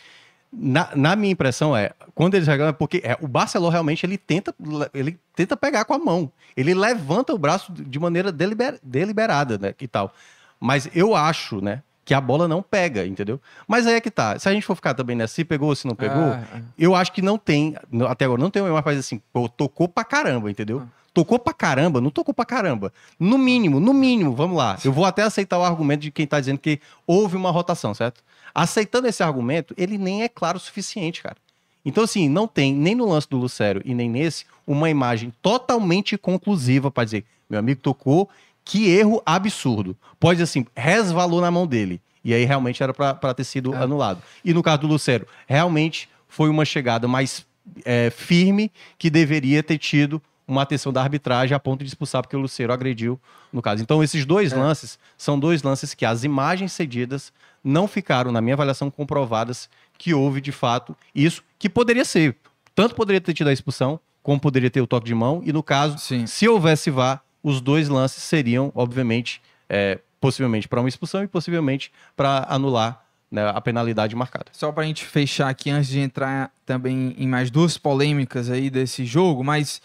Na, 0.51 0.89
na 0.95 1.15
minha 1.15 1.31
impressão 1.31 1.75
é, 1.75 1.91
quando 2.13 2.35
eles 2.35 2.47
reclamam, 2.47 2.69
é 2.69 2.73
porque 2.73 3.01
é, 3.03 3.17
o 3.21 3.27
Barcelona 3.27 3.71
realmente 3.71 4.05
ele 4.05 4.17
tenta, 4.17 4.53
ele 4.93 5.19
tenta 5.35 5.57
pegar 5.57 5.85
com 5.85 5.93
a 5.93 5.99
mão. 5.99 6.31
Ele 6.55 6.73
levanta 6.73 7.33
o 7.33 7.37
braço 7.37 7.71
de 7.71 7.99
maneira 7.99 8.31
deliber- 8.31 8.79
deliberada, 8.83 9.57
né, 9.57 9.73
e 9.79 9.87
tal. 9.87 10.13
Mas 10.59 10.89
eu 10.93 11.15
acho, 11.15 11.61
né, 11.61 11.81
que 12.05 12.13
a 12.13 12.19
bola 12.21 12.47
não 12.47 12.61
pega, 12.61 13.05
entendeu? 13.05 13.39
Mas 13.67 13.87
aí 13.87 13.95
é 13.95 14.01
que 14.01 14.11
tá. 14.11 14.37
Se 14.37 14.49
a 14.49 14.53
gente 14.53 14.65
for 14.65 14.75
ficar 14.75 14.93
também 14.93 15.15
nessa, 15.15 15.33
se 15.35 15.43
pegou 15.45 15.69
ou 15.69 15.75
se 15.75 15.87
não 15.87 15.95
pegou, 15.95 16.21
Ah, 16.21 16.43
ah. 16.53 16.59
eu 16.77 16.95
acho 16.95 17.11
que 17.11 17.21
não 17.21 17.37
tem, 17.37 17.75
até 18.09 18.25
agora, 18.25 18.41
não 18.41 18.49
tem 18.49 18.61
uma 18.61 18.83
coisa 18.83 18.99
assim, 18.99 19.21
pô, 19.31 19.47
tocou 19.47 19.87
pra 19.87 20.03
caramba, 20.03 20.51
entendeu? 20.51 20.83
Tocou 21.13 21.37
pra 21.37 21.53
caramba, 21.53 22.01
não 22.01 22.09
tocou 22.09 22.33
pra 22.33 22.43
caramba. 22.43 22.91
No 23.19 23.37
mínimo, 23.37 23.79
no 23.79 23.93
mínimo, 23.93 24.33
vamos 24.35 24.57
lá. 24.57 24.77
Eu 24.83 24.91
vou 24.91 25.05
até 25.05 25.21
aceitar 25.21 25.59
o 25.59 25.63
argumento 25.63 26.01
de 26.01 26.11
quem 26.11 26.25
tá 26.25 26.39
dizendo 26.39 26.57
que 26.57 26.79
houve 27.05 27.37
uma 27.37 27.51
rotação, 27.51 27.93
certo? 27.93 28.23
Aceitando 28.53 29.07
esse 29.07 29.21
argumento, 29.23 29.73
ele 29.77 29.97
nem 29.97 30.23
é 30.23 30.27
claro 30.29 30.57
o 30.57 30.59
suficiente, 30.59 31.21
cara. 31.21 31.37
Então, 31.85 32.03
assim, 32.03 32.27
não 32.27 32.47
tem, 32.47 32.73
nem 32.73 32.95
no 32.95 33.07
lance 33.07 33.29
do 33.29 33.37
Lucério 33.37 33.81
e 33.85 33.93
nem 33.93 34.09
nesse, 34.09 34.45
uma 34.65 34.89
imagem 34.89 35.31
totalmente 35.41 36.17
conclusiva 36.17 36.89
pra 36.89 37.03
dizer, 37.03 37.25
meu 37.49 37.59
amigo 37.59 37.79
tocou, 37.81 38.27
que 38.65 38.89
erro 38.89 39.21
absurdo. 39.25 39.95
Pode, 40.19 40.41
assim, 40.41 40.65
resvalou 40.75 41.41
na 41.41 41.51
mão 41.51 41.67
dele. 41.67 42.01
E 42.23 42.33
aí 42.33 42.45
realmente 42.45 42.81
era 42.81 42.93
pra 42.93 43.33
ter 43.33 43.43
sido 43.43 43.73
É. 43.73 43.77
anulado. 43.83 44.21
E 44.45 44.53
no 44.53 44.63
caso 44.63 44.79
do 44.81 44.87
Lucero, 44.87 45.27
realmente 45.47 46.09
foi 46.27 46.49
uma 46.49 46.63
chegada 46.65 47.07
mais 47.07 47.45
é, 47.85 48.09
firme 48.09 48.71
que 48.97 49.09
deveria 49.09 49.61
ter 49.63 49.77
tido 49.77 50.21
uma 50.45 50.61
atenção 50.63 50.91
da 50.91 51.01
arbitragem 51.01 51.55
a 51.55 51.59
ponto 51.59 51.79
de 51.81 51.87
expulsar 51.87 52.21
porque 52.21 52.35
o 52.35 52.39
Luceiro 52.39 52.73
agrediu 52.73 53.17
no 53.53 53.61
caso. 53.61 53.81
Então, 53.81 54.03
esses 54.03 54.25
dois 54.25 54.51
É. 54.51 54.55
lances 54.57 54.99
são 55.17 55.39
dois 55.39 55.63
lances 55.63 55.93
que 55.93 56.05
as 56.05 56.23
imagens 56.25 56.73
cedidas 56.73 57.31
não 57.63 57.87
ficaram, 57.87 58.31
na 58.31 58.41
minha 58.41 58.53
avaliação, 58.55 58.91
comprovadas 58.91 59.69
que 59.97 60.13
houve 60.13 60.41
de 60.41 60.51
fato 60.51 60.95
isso, 61.15 61.41
que 61.57 61.69
poderia 61.69 62.03
ser. 62.03 62.35
Tanto 62.75 62.95
poderia 62.95 63.21
ter 63.21 63.33
tido 63.33 63.47
a 63.47 63.53
expulsão, 63.53 63.97
como 64.21 64.39
poderia 64.39 64.69
ter 64.69 64.81
o 64.81 64.87
toque 64.87 65.05
de 65.05 65.15
mão, 65.15 65.41
e 65.45 65.53
no 65.53 65.63
caso, 65.63 65.97
Sim. 65.97 66.25
se 66.27 66.47
houvesse 66.47 66.89
VAR, 66.91 67.21
os 67.43 67.59
dois 67.59 67.89
lances 67.89 68.23
seriam, 68.23 68.71
obviamente, 68.73 69.41
é, 69.69 69.99
possivelmente 70.19 70.67
para 70.67 70.79
uma 70.79 70.87
expulsão 70.87 71.23
e 71.23 71.27
possivelmente 71.27 71.91
para 72.15 72.45
anular 72.49 73.03
né, 73.29 73.49
a 73.49 73.59
penalidade 73.59 74.15
marcada. 74.15 74.45
Só 74.53 74.71
pra 74.71 74.83
gente 74.85 75.03
fechar 75.03 75.49
aqui, 75.49 75.69
antes 75.69 75.89
de 75.89 75.99
entrar 75.99 76.51
também 76.65 77.13
em 77.17 77.27
mais 77.27 77.51
duas 77.51 77.77
polêmicas 77.77 78.49
aí 78.49 78.69
desse 78.69 79.05
jogo, 79.05 79.43
mas 79.43 79.81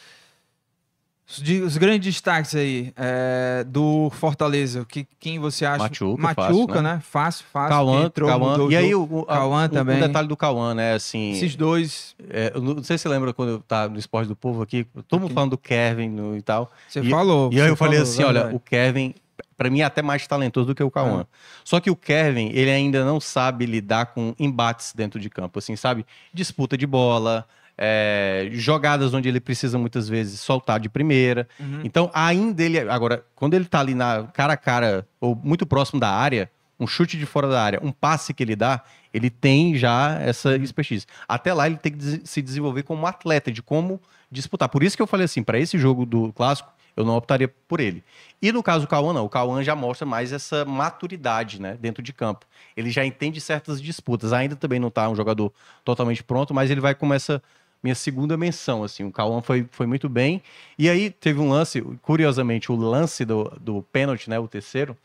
os, 1.29 1.37
de- 1.43 1.61
os 1.61 1.77
grandes 1.77 2.15
destaques 2.15 2.55
aí 2.55 2.93
é, 2.97 3.65
do 3.69 4.09
Fortaleza, 4.11 4.85
que, 4.89 5.07
quem 5.21 5.39
você 5.39 5.65
acha? 5.67 5.79
Machuca, 5.85 6.23
Machuca, 6.23 6.43
fácil, 6.75 6.83
né? 6.83 7.01
Fácil, 7.03 7.45
fácil. 7.53 7.69
Cauã, 7.69 8.05
entrou, 8.07 8.29
Cauã 8.29 8.59
o 8.59 8.73
e 8.73 8.77
aí 8.77 8.95
o, 8.95 9.03
o- 9.05 9.21
a- 9.29 9.35
Cauã 9.37 9.69
também. 9.69 9.97
um 9.99 10.01
detalhe 10.07 10.27
do 10.29 10.37
Cauã, 10.37 10.75
né, 10.75 10.95
assim, 10.95 11.33
Esses 11.33 11.55
dois, 11.55 12.17
é, 12.31 12.53
eu 12.55 12.63
não 12.63 12.83
sei 12.83 12.97
se 12.97 13.03
você 13.03 13.09
lembra 13.11 13.33
quando 13.35 13.51
eu 13.51 13.59
tava 13.61 13.93
no 13.93 13.99
Esporte 13.99 14.27
do 14.29 14.37
Povo 14.37 14.63
aqui, 14.63 14.87
todo 15.07 15.21
mundo 15.21 15.35
falando 15.35 15.51
do 15.51 15.59
Kevin 15.59 16.09
no- 16.09 16.37
e 16.37 16.43
tal, 16.43 16.71
você 16.89 17.01
E- 17.01 17.11
falou. 17.11 17.51
E 17.53 17.61
aí 17.61 17.69
eu 17.69 17.77
falei 17.77 17.99
falou, 17.99 18.11
assim, 18.13 18.23
olha, 18.25 18.55
o 18.55 18.59
Kevin, 18.61 19.15
pra 19.57 19.69
mim 19.69 19.81
é 19.81 19.85
até 19.85 20.01
mais 20.01 20.27
talentoso 20.27 20.69
do 20.69 20.75
que 20.75 20.83
o 20.83 20.91
Cauã. 20.91 21.27
Só 21.65 21.79
que 21.81 21.91
o 21.91 21.97
Kevin, 21.97 22.51
ele 22.55 22.71
ainda 22.71 23.05
não 23.05 23.21
sabe 23.21 23.67
lidar 23.67 24.07
com 24.07 24.35
embates 24.39 24.93
dentro 24.95 25.21
de 25.21 25.29
campo, 25.29 25.59
assim, 25.59 25.77
sabe? 25.77 26.07
Disputa 26.33 26.79
de 26.79 26.87
bola, 26.87 27.45
é, 27.79 28.49
jogadas 28.53 29.15
onde 29.15 29.29
ele 29.29 29.39
precisa 29.39 29.79
muitas 29.79 30.09
vezes 30.09 30.41
soltar 30.41 30.81
de 30.81 30.89
primeira. 30.89 31.49
Uhum. 31.61 31.83
Então, 31.85 32.11
ainda 32.13 32.63
ele. 32.63 32.81
Agora, 32.81 33.25
quando 33.37 33.55
ele 33.55 33.65
tá 33.65 33.79
ali 33.79 33.95
na 33.95 34.25
cara 34.35 34.55
a 34.55 34.57
cara, 34.57 35.07
ou 35.21 35.37
muito 35.37 35.65
próximo 35.65 36.01
da 36.01 36.11
área, 36.11 36.51
um 36.79 36.87
chute 36.87 37.17
de 37.17 37.25
fora 37.25 37.49
da 37.49 37.63
área, 37.63 37.81
um 37.83 37.93
passe 37.93 38.35
que 38.35 38.43
ele 38.43 38.57
dá, 38.57 38.83
ele 39.15 39.31
tem 39.31 39.77
já 39.77 40.19
essa 40.21 40.57
expertise. 40.57 41.07
Até 41.29 41.55
lá, 41.55 41.67
ele 41.67 41.77
tem 41.77 41.93
que 41.93 42.23
se 42.25 42.43
desenvolver 42.43 42.83
como 42.83 43.07
atleta, 43.07 43.51
de 43.53 43.63
como 43.63 44.01
disputar. 44.31 44.69
Por 44.69 44.83
isso 44.83 44.97
que 44.97 45.03
eu 45.03 45.07
falei 45.07 45.25
assim, 45.25 45.43
para 45.43 45.59
esse 45.59 45.79
jogo 45.79 46.05
do 46.05 46.33
clássico, 46.33 46.71
eu 46.97 47.05
não 47.05 47.17
optaria 47.17 47.49
por 47.69 47.79
ele. 47.79 48.03
E 48.43 48.51
no 48.51 48.61
caso 48.61 48.85
do 48.85 48.89
Cauã, 48.89 49.13
não. 49.13 49.25
O 49.25 49.29
Cauã 49.29 49.63
já 49.63 49.77
mostra 49.77 50.05
mais 50.05 50.33
essa 50.33 50.65
maturidade, 50.65 51.61
né, 51.61 51.79
dentro 51.81 52.03
de 52.03 52.13
campo. 52.13 52.45
Ele 52.77 52.91
já 52.91 53.05
entende 53.05 53.41
certas 53.41 53.81
disputas. 53.81 54.33
Ainda 54.33 54.57
também 54.57 54.81
não 54.81 54.91
tá 54.91 55.09
um 55.09 55.15
jogador 55.15 55.53
totalmente 55.85 56.25
pronto, 56.25 56.53
mas 56.53 56.71
ele 56.73 56.81
vai 56.81 56.97
com 56.97 57.15
essa 57.15 57.41
minha 57.83 57.95
segunda 57.95 58.37
menção, 58.37 58.83
assim. 58.83 59.05
O 59.05 59.13
Cauã 59.13 59.41
foi, 59.41 59.67
foi 59.71 59.87
muito 59.87 60.09
bem. 60.09 60.43
E 60.79 60.89
aí 60.89 61.11
teve 61.11 61.41
um 61.41 61.49
lance, 61.49 61.81
curiosamente, 62.03 62.71
o 62.73 62.77
lance 62.77 63.25
do, 63.25 63.45
do 63.61 63.83
pênalti, 63.83 64.29
né, 64.29 64.39
o 64.39 64.49
terceiro, 64.49 64.97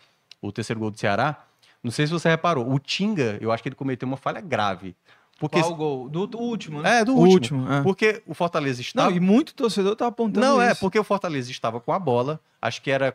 o 0.41 0.51
terceiro 0.51 0.79
gol 0.79 0.91
do 0.91 0.99
Ceará. 0.99 1.45
Não 1.83 1.91
sei 1.91 2.07
se 2.07 2.13
você 2.13 2.29
reparou, 2.29 2.71
o 2.71 2.79
Tinga, 2.79 3.37
eu 3.41 3.51
acho 3.51 3.61
que 3.61 3.69
ele 3.69 3.75
cometeu 3.75 4.07
uma 4.07 4.17
falha 4.17 4.39
grave. 4.41 4.95
Porque 5.39 5.59
Qual 5.59 5.75
gol? 5.75 6.09
Do, 6.09 6.25
do 6.25 6.39
último, 6.39 6.81
né? 6.81 6.99
é 6.99 7.05
do 7.05 7.15
O 7.15 7.19
último, 7.27 7.69
é. 7.69 7.81
porque 7.83 8.21
o 8.25 8.33
Fortaleza 8.33 8.79
estava 8.81 9.09
Não, 9.09 9.17
e 9.17 9.19
muito 9.19 9.53
torcedor 9.53 9.95
tá 9.95 10.07
apontando 10.07 10.45
Não, 10.45 10.61
é, 10.61 10.71
isso. 10.71 10.79
porque 10.79 10.97
o 10.97 11.03
Fortaleza 11.03 11.51
estava 11.51 11.81
com 11.81 11.91
a 11.91 11.99
bola, 11.99 12.39
acho 12.61 12.81
que 12.81 12.89
era 12.89 13.11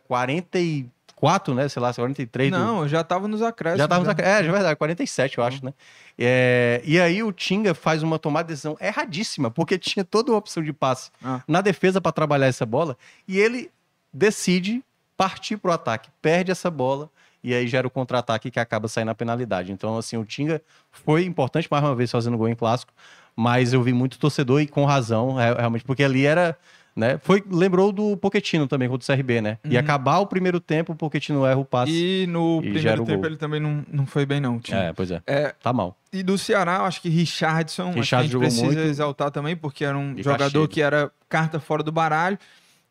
44, 1.19 1.53
né, 1.53 1.67
sei 1.67 1.81
lá, 1.81 1.93
43 1.93 2.51
do- 2.51 2.57
Não, 2.57 2.87
já 2.87 3.03
tava 3.03 3.27
nos 3.27 3.41
acréscimos. 3.41 3.79
já 3.79 3.87
tava 3.87 3.99
nos 4.01 4.09
ac- 4.09 4.21
É, 4.21 4.39
é 4.39 4.43
verdade, 4.43 4.75
47, 4.75 5.37
eu 5.37 5.43
acho, 5.43 5.63
né? 5.63 5.73
É, 6.17 6.81
e 6.85 6.99
aí 6.99 7.21
o 7.21 7.31
Tinga 7.31 7.73
faz 7.73 8.01
uma 8.03 8.17
tomada 8.17 8.47
de 8.47 8.53
decisão 8.53 8.77
erradíssima, 8.79 9.51
porque 9.51 9.77
tinha 9.79 10.03
toda 10.05 10.31
uma 10.31 10.37
opção 10.37 10.63
de 10.63 10.71
passe 10.73 11.11
Ah. 11.23 11.41
na 11.47 11.61
defesa 11.61 11.99
para 12.01 12.11
trabalhar 12.11 12.47
essa 12.47 12.65
bola, 12.65 12.97
e 13.27 13.37
ele 13.37 13.69
decide 14.13 14.83
partir 15.17 15.57
pro 15.57 15.71
ataque, 15.71 16.09
perde 16.21 16.51
essa 16.51 16.71
bola, 16.71 17.09
e 17.43 17.53
aí 17.53 17.67
gera 17.67 17.87
o 17.87 17.89
contra-ataque 17.89 18.49
que 18.51 18.59
acaba 18.59 18.87
saindo 18.87 19.11
a 19.11 19.15
penalidade. 19.15 19.71
Então, 19.71 19.97
assim, 19.97 20.17
o 20.17 20.25
Tinga 20.25 20.61
foi 20.91 21.23
importante 21.25 21.67
mais 21.69 21.83
uma 21.83 21.95
vez 21.95 22.09
fazendo 22.11 22.37
gol 22.37 22.49
em 22.49 22.55
clássico, 22.55 22.91
mas 23.35 23.71
eu 23.73 23.81
vi 23.81 23.93
muito 23.93 24.17
torcedor 24.19 24.61
e 24.61 24.67
com 24.67 24.83
razão, 24.85 25.35
re- 25.35 25.53
realmente, 25.53 25.83
porque 25.85 26.03
ali 26.03 26.25
era. 26.25 26.57
Né? 26.99 27.17
Foi, 27.23 27.41
lembrou 27.49 27.91
do 27.93 28.17
Poquetino 28.17 28.67
também 28.67 28.89
contra 28.89 29.03
o 29.13 29.15
CRB, 29.17 29.39
né? 29.41 29.57
E 29.63 29.75
Uhum. 29.75 29.79
acabar 29.79 30.19
o 30.19 30.27
primeiro 30.27 30.59
tempo, 30.59 30.91
o 30.91 30.95
Poquetino 30.95 31.45
erra 31.45 31.57
o 31.59 31.63
passe. 31.65 31.91
E 31.91 32.27
no 32.27 32.59
E 32.63 32.71
primeiro 32.73 33.05
tempo 33.05 33.25
ele 33.25 33.37
também 33.37 33.59
não, 33.59 33.85
não 33.91 34.05
foi 34.05 34.25
bem, 34.25 34.39
não. 34.41 34.59
Tinha. 34.59 34.77
É, 34.77 34.93
pois 34.93 35.09
é. 35.09 35.21
É, 35.25 35.55
Tá 35.63 35.71
mal. 35.71 35.97
E 36.11 36.21
do 36.21 36.37
Ceará, 36.37 36.77
eu 36.79 36.85
acho 36.85 37.01
que 37.01 37.07
Richardson, 37.09 37.93
acho 37.97 38.09
que 38.09 38.15
a 38.15 38.23
gente 38.23 38.37
precisa 38.37 38.65
muito. 38.65 38.79
exaltar 38.81 39.31
também, 39.31 39.55
porque 39.55 39.85
era 39.85 39.97
um 39.97 40.13
E 40.17 40.21
jogador 40.23 40.39
Castilho. 40.43 40.67
que 40.67 40.81
era 40.81 41.09
carta 41.29 41.59
fora 41.59 41.81
do 41.83 41.91
baralho 41.91 42.37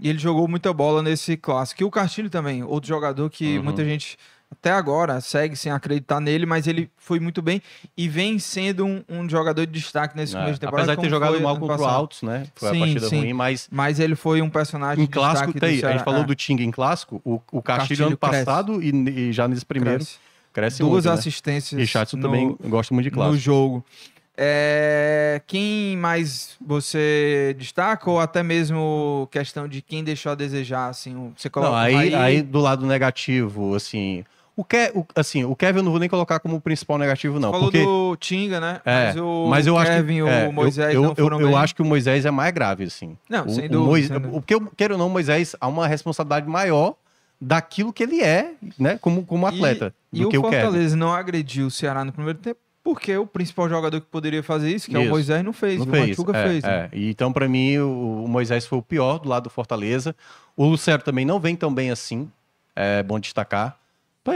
e 0.01 0.09
ele 0.09 0.19
jogou 0.19 0.49
muita 0.49 0.73
bola 0.73 1.03
nesse 1.03 1.37
clássico. 1.37 1.83
E 1.83 1.85
o 1.85 1.91
Castilho 1.91 2.31
também, 2.31 2.63
outro 2.63 2.89
jogador 2.89 3.29
que 3.29 3.59
Uhum. 3.59 3.65
muita 3.65 3.85
gente 3.85 4.17
até 4.51 4.71
agora 4.73 5.21
segue 5.21 5.55
sem 5.55 5.71
acreditar 5.71 6.21
nele, 6.21 6.47
mas 6.47 6.67
ele 6.67 6.91
foi 6.97 7.21
muito 7.21 7.41
bem 7.43 7.63
e 7.97 8.09
vem 8.09 8.39
sendo 8.39 8.85
um, 8.85 9.05
um 9.09 9.29
jogador 9.29 9.67
de 9.67 9.73
destaque 9.73 10.17
nesse 10.17 10.35
É, 10.35 10.39
começo 10.39 10.55
de 10.55 10.61
temporada. 10.61 10.93
Apesar 10.93 10.97
de 10.97 11.09
ter 11.09 11.11
jogado 11.11 11.41
mal 11.41 11.57
contra 11.59 11.81
o. 11.81 11.85
Altos, 11.87 12.23
né? 12.23 12.47
Foi 12.57 12.71
Sim, 12.71 12.77
a 12.77 12.81
partida 12.81 13.09
sim. 13.09 13.17
ruim, 13.19 13.33
mas 13.33 13.69
Mas 13.71 14.01
ele 14.01 14.15
foi 14.17 14.41
um 14.43 14.51
personagem 14.51 15.05
em 15.05 15.07
de 15.07 15.13
clássico 15.13 15.53
destaque 15.53 15.61
tem. 15.61 15.85
A 15.85 15.93
gente 15.93 16.05
falou 16.05 16.23
É, 16.23 16.27
do 16.27 16.35
Ting 16.35 16.57
em 16.63 16.71
clássico, 16.71 17.21
o, 17.25 17.35
o 17.53 17.63
Castilho 17.63 17.63
Castilho 17.63 18.07
ano 18.09 18.17
passado 18.17 18.83
e, 18.83 18.91
e 19.29 19.33
já 19.33 19.47
nesse 19.47 19.65
primeiro 19.65 19.99
cresce, 19.99 20.19
cresce. 20.53 20.83
muito, 20.83 20.91
Duas 20.91 21.07
né? 21.07 21.13
assistências 21.13 21.81
Richardson 21.81 22.17
no- 22.17 22.23
também 22.23 22.57
gosta 22.69 22.93
muito 22.95 23.05
de 23.05 23.11
no 23.11 23.17
clássico. 23.17 23.39
jogo. 23.43 23.85
É, 24.41 25.43
quem 25.49 25.97
mais 25.97 26.57
você 26.65 27.57
destaca 27.59 28.09
ou 28.09 28.21
até 28.21 28.41
mesmo 28.41 29.29
questão 29.33 29.67
de 29.67 29.83
quem 29.83 30.05
deixou 30.05 30.31
a 30.31 30.35
desejar 30.37 30.89
assim, 30.89 31.33
você 31.37 31.51
coloca 31.51 31.73
Não, 31.73 31.77
aí, 31.79 32.11
Raí, 32.11 32.15
aí 32.15 32.43
do 32.43 32.61
lado 32.61 32.87
negativo, 32.87 33.75
assim, 33.75 34.25
o, 34.61 34.65
Ke, 34.65 34.91
o, 34.95 35.07
assim, 35.15 35.45
o 35.45 35.55
Kevin 35.55 35.79
eu 35.79 35.83
não 35.85 35.91
vou 35.93 36.01
nem 36.01 36.09
colocar 36.09 36.41
como 36.41 36.61
principal 36.61 36.99
negativo 36.99 37.39
não, 37.39 37.51
falou 37.53 37.67
porque 37.71 37.85
do 37.85 38.17
Tinga, 38.17 38.59
né? 38.61 38.81
é, 38.85 39.07
mas 39.07 39.17
o 39.17 39.47
mas 39.49 39.67
eu 39.67 39.79
acho 39.79 39.91
Kevin 39.93 40.15
que, 40.15 40.23
o 40.23 40.29
é, 40.29 40.47
eu- 40.47 40.53
Moisés 40.53 40.95
eu, 40.95 41.03
não 41.03 41.15
eu, 41.17 41.29
eu 41.41 41.49
bem. 41.49 41.55
acho 41.57 41.75
que 41.75 41.83
o 41.83 41.85
Moisés 41.85 42.25
é 42.27 42.31
mais 42.31 42.53
grave, 42.53 42.85
assim. 42.85 43.17
Não, 43.29 43.47
o, 43.47 43.51
sem 43.51 43.67
o 43.67 43.69
dúvida, 43.69 43.89
Mois- 43.91 44.07
sem 44.09 44.17
dúvida. 44.19 44.37
o 44.37 44.43
que 44.43 44.55
eu 44.55 44.73
quero 44.77 44.95
ou 44.95 44.99
não, 44.99 45.07
o 45.07 45.11
Moisés 45.11 45.55
há 45.61 45.67
uma 45.69 45.87
responsabilidade 45.87 46.49
maior 46.49 46.95
daquilo 47.41 47.93
que 47.93 48.03
ele 48.03 48.21
é, 48.21 48.55
né, 48.79 48.99
como, 49.01 49.25
como 49.25 49.47
atleta, 49.47 49.95
E, 50.13 50.23
e 50.23 50.29
que 50.29 50.37
o 50.37 50.41
o. 50.41 50.43
Fortaleza 50.45 50.97
não 50.97 51.13
agrediu 51.15 51.67
o 51.69 51.71
Ceará 51.71 52.05
no 52.05 52.13
primeiro 52.13 52.39
tempo 52.39 52.59
porque 52.83 53.15
o 53.17 53.27
principal 53.27 53.69
jogador 53.69 54.01
que 54.01 54.07
poderia 54.07 54.43
fazer 54.43 54.71
isso, 54.75 54.89
que 54.89 54.97
é 54.97 54.99
o 54.99 55.03
Isso. 55.03 55.11
Moisés, 55.11 55.45
não 55.45 55.53
fez. 55.53 55.79
Não 55.79 55.87
o 55.87 55.91
fez. 55.91 56.09
Machuca 56.09 56.37
é, 56.37 56.49
fez. 56.49 56.65
né? 56.65 56.89
é. 56.91 56.99
Então, 56.99 57.31
pra 57.33 57.47
mim, 57.47 57.77
o, 57.79 58.25
o 58.25 58.29
Moisés 58.29 58.65
foi 58.67 58.79
o 58.79 58.83
pior 58.83 59.19
do 59.19 59.29
lado 59.29 59.43
do 59.45 59.51
Fortaleza. 59.51 60.17
O 60.57 60.65
Lucero 60.65 61.03
também 61.03 61.25
não 61.27 61.39
vem 61.39 61.55
tão 61.55 61.73
bem 61.73 61.91
assim. 61.91 62.31
É 62.75 63.03
bom 63.03 63.21
destacar. 63.21 63.77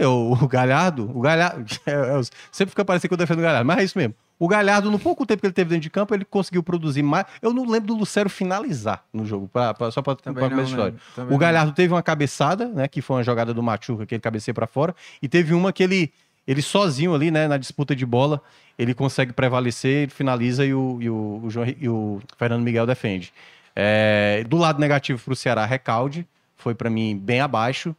Pô, 0.00 0.06
o, 0.06 0.32
o 0.32 0.48
Galhardo, 0.48 1.10
o 1.14 1.20
Galhardo. 1.20 1.64
é, 1.86 1.92
é, 1.92 2.20
sempre 2.50 2.70
fica 2.70 2.84
parecendo 2.84 3.08
que 3.08 3.14
eu 3.14 3.18
defendo 3.18 3.38
o 3.38 3.42
Galhardo, 3.42 3.66
mas 3.66 3.78
é 3.78 3.84
isso 3.84 3.98
mesmo. 3.98 4.14
O 4.38 4.48
Galhardo, 4.48 4.90
no 4.90 4.98
pouco 4.98 5.24
tempo 5.24 5.40
que 5.40 5.46
ele 5.46 5.52
teve 5.52 5.70
dentro 5.70 5.82
de 5.82 5.90
campo, 5.90 6.12
ele 6.14 6.24
conseguiu 6.24 6.62
produzir 6.64 7.02
mais. 7.02 7.26
Eu 7.40 7.52
não 7.52 7.64
lembro 7.64 7.88
do 7.88 7.96
Lucero 7.96 8.28
finalizar 8.28 9.04
no 9.12 9.24
jogo, 9.24 9.48
pra, 9.52 9.72
pra- 9.72 9.90
só 9.92 10.02
não, 10.04 10.34
começar 10.34 10.56
a 10.56 10.62
história. 10.64 10.94
O 11.16 11.30
não. 11.30 11.38
Galhardo 11.38 11.72
teve 11.72 11.94
uma 11.94 12.02
cabeçada, 12.02 12.66
né? 12.66 12.88
Que 12.88 13.00
foi 13.00 13.16
uma 13.16 13.22
jogada 13.22 13.54
do 13.54 13.62
Machuca, 13.62 14.04
que 14.04 14.14
ele 14.16 14.20
cabeceia 14.20 14.52
pra 14.52 14.66
fora. 14.66 14.96
E 15.22 15.28
teve 15.28 15.54
uma 15.54 15.72
que 15.72 15.82
ele, 15.82 16.12
ele 16.44 16.60
sozinho 16.60 17.14
ali, 17.14 17.30
né? 17.30 17.46
Na 17.46 17.56
disputa 17.56 17.94
de 17.94 18.04
bola, 18.04 18.42
ele 18.76 18.94
consegue 18.94 19.32
prevalecer, 19.32 20.02
ele 20.04 20.10
finaliza 20.10 20.66
e 20.66 20.74
o, 20.74 20.98
e 21.00 21.08
o, 21.08 21.40
o 21.44 21.48
João 21.50 21.66
e 21.80 21.88
o 21.88 22.20
Fernando 22.36 22.62
Miguel 22.62 22.84
defende. 22.84 23.32
É, 23.76 24.44
do 24.48 24.56
lado 24.56 24.80
negativo 24.80 25.22
pro 25.22 25.36
Ceará, 25.36 25.64
Recalde. 25.64 26.26
Foi 26.56 26.74
pra 26.74 26.90
mim 26.90 27.16
bem 27.16 27.40
abaixo. 27.40 27.94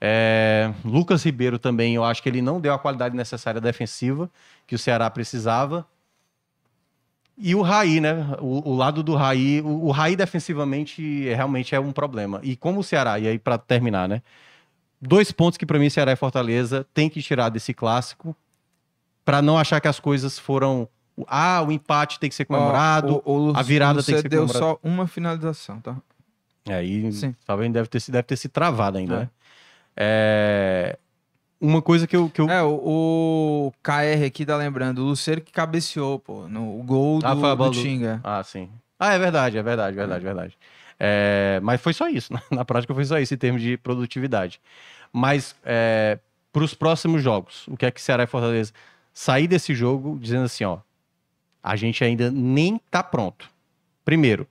É, 0.00 0.72
Lucas 0.84 1.22
Ribeiro 1.24 1.58
também, 1.58 1.94
eu 1.94 2.04
acho 2.04 2.22
que 2.22 2.28
ele 2.28 2.40
não 2.40 2.60
deu 2.60 2.72
a 2.72 2.78
qualidade 2.78 3.14
necessária 3.14 3.60
defensiva 3.60 4.30
que 4.66 4.74
o 4.74 4.78
Ceará 4.78 5.10
precisava. 5.10 5.86
E 7.36 7.54
o 7.54 7.62
Raí, 7.62 8.00
né? 8.00 8.36
O, 8.40 8.70
o 8.70 8.76
lado 8.76 9.02
do 9.02 9.14
Raí, 9.14 9.60
o, 9.62 9.86
o 9.86 9.90
Raí 9.90 10.14
defensivamente 10.16 11.28
é- 11.28 11.34
realmente 11.34 11.74
é 11.74 11.80
um 11.80 11.92
problema. 11.92 12.40
E 12.42 12.54
como 12.56 12.80
o 12.80 12.84
Ceará, 12.84 13.18
e 13.18 13.26
aí 13.28 13.38
pra 13.38 13.56
terminar, 13.58 14.08
né? 14.08 14.22
Dois 15.00 15.32
pontos 15.32 15.56
que 15.56 15.64
pra 15.64 15.78
mim 15.78 15.88
Ceará 15.88 16.12
e 16.12 16.16
Fortaleza 16.16 16.86
tem 16.92 17.08
que 17.08 17.22
tirar 17.22 17.48
desse 17.48 17.72
clássico 17.72 18.36
pra 19.24 19.40
não 19.40 19.56
achar 19.58 19.80
que 19.80 19.88
as 19.88 19.98
coisas 19.98 20.38
foram 20.38 20.86
ah, 21.26 21.62
o 21.66 21.70
empate 21.72 22.18
tem 22.18 22.28
que 22.30 22.34
ser 22.34 22.44
comemorado. 22.46 23.22
Ó, 23.24 23.32
o- 23.50 23.56
a 23.56 23.62
virada 23.62 24.02
tem 24.02 24.14
que 24.14 24.22
ser 24.22 24.28
deu 24.28 24.46
comemorada. 24.46 24.64
só 24.74 24.78
uma 24.82 25.06
finalização, 25.06 25.80
tá? 25.80 25.96
Aí 26.68 27.10
Sim. 27.12 27.34
talvez 27.46 27.70
deve 27.72 27.88
ter, 27.88 28.00
se- 28.00 28.10
deve 28.12 28.22
ter 28.24 28.36
se 28.36 28.48
travado 28.48 28.98
ainda, 28.98 29.14
É. 29.14 29.18
né? 29.20 29.30
É, 29.96 30.98
Uma 31.60 31.82
coisa 31.82 32.06
que 32.06 32.16
eu. 32.16 32.30
Que 32.30 32.40
eu... 32.40 32.48
É, 32.50 32.62
o, 32.62 33.68
o 33.68 33.72
KR 33.82 34.24
aqui 34.26 34.46
tá 34.46 34.56
lembrando, 34.56 35.00
o 35.00 35.04
Luceiro 35.06 35.40
que 35.40 35.52
cabeceou, 35.52 36.18
pô, 36.18 36.48
no 36.48 36.78
o 36.78 36.82
gol 36.82 37.20
do, 37.20 37.26
Ah, 37.26 37.34
do 37.34 37.56
do- 37.70 37.70
Tinga. 37.82 38.20
Ah, 38.24 38.42
sim. 38.42 38.70
Ah, 38.98 39.12
é 39.14 39.18
verdade, 39.18 39.58
é 39.58 39.62
verdade, 39.62 39.96
verdade, 39.96 40.24
verdade. 40.24 40.58
É, 40.98 41.58
mas 41.62 41.80
foi 41.80 41.92
só 41.92 42.08
isso. 42.08 42.32
Na, 42.34 42.42
na 42.50 42.64
prática 42.64 42.94
foi 42.94 43.04
só 43.04 43.18
isso 43.18 43.32
em 43.34 43.36
termos 43.38 43.62
de 43.62 43.76
produtividade. 43.78 44.60
Mas 45.12 45.54
para 46.52 46.64
os 46.64 46.74
próximos 46.74 47.22
jogos, 47.22 47.66
o 47.68 47.76
que 47.76 47.86
é 47.86 47.90
que 47.90 48.00
Ceará 48.00 48.24
e 48.24 48.26
Fortaleza 48.26 48.72
sair 49.12 49.46
desse 49.48 49.74
jogo 49.74 50.18
dizendo 50.20 50.44
assim, 50.44 50.64
ó, 50.64 50.78
a 51.62 51.76
gente 51.76 52.02
ainda 52.04 52.30
nem 52.30 52.78
tá 52.90 53.02
pronto. 53.02 53.48
Primeiro, 54.04 54.46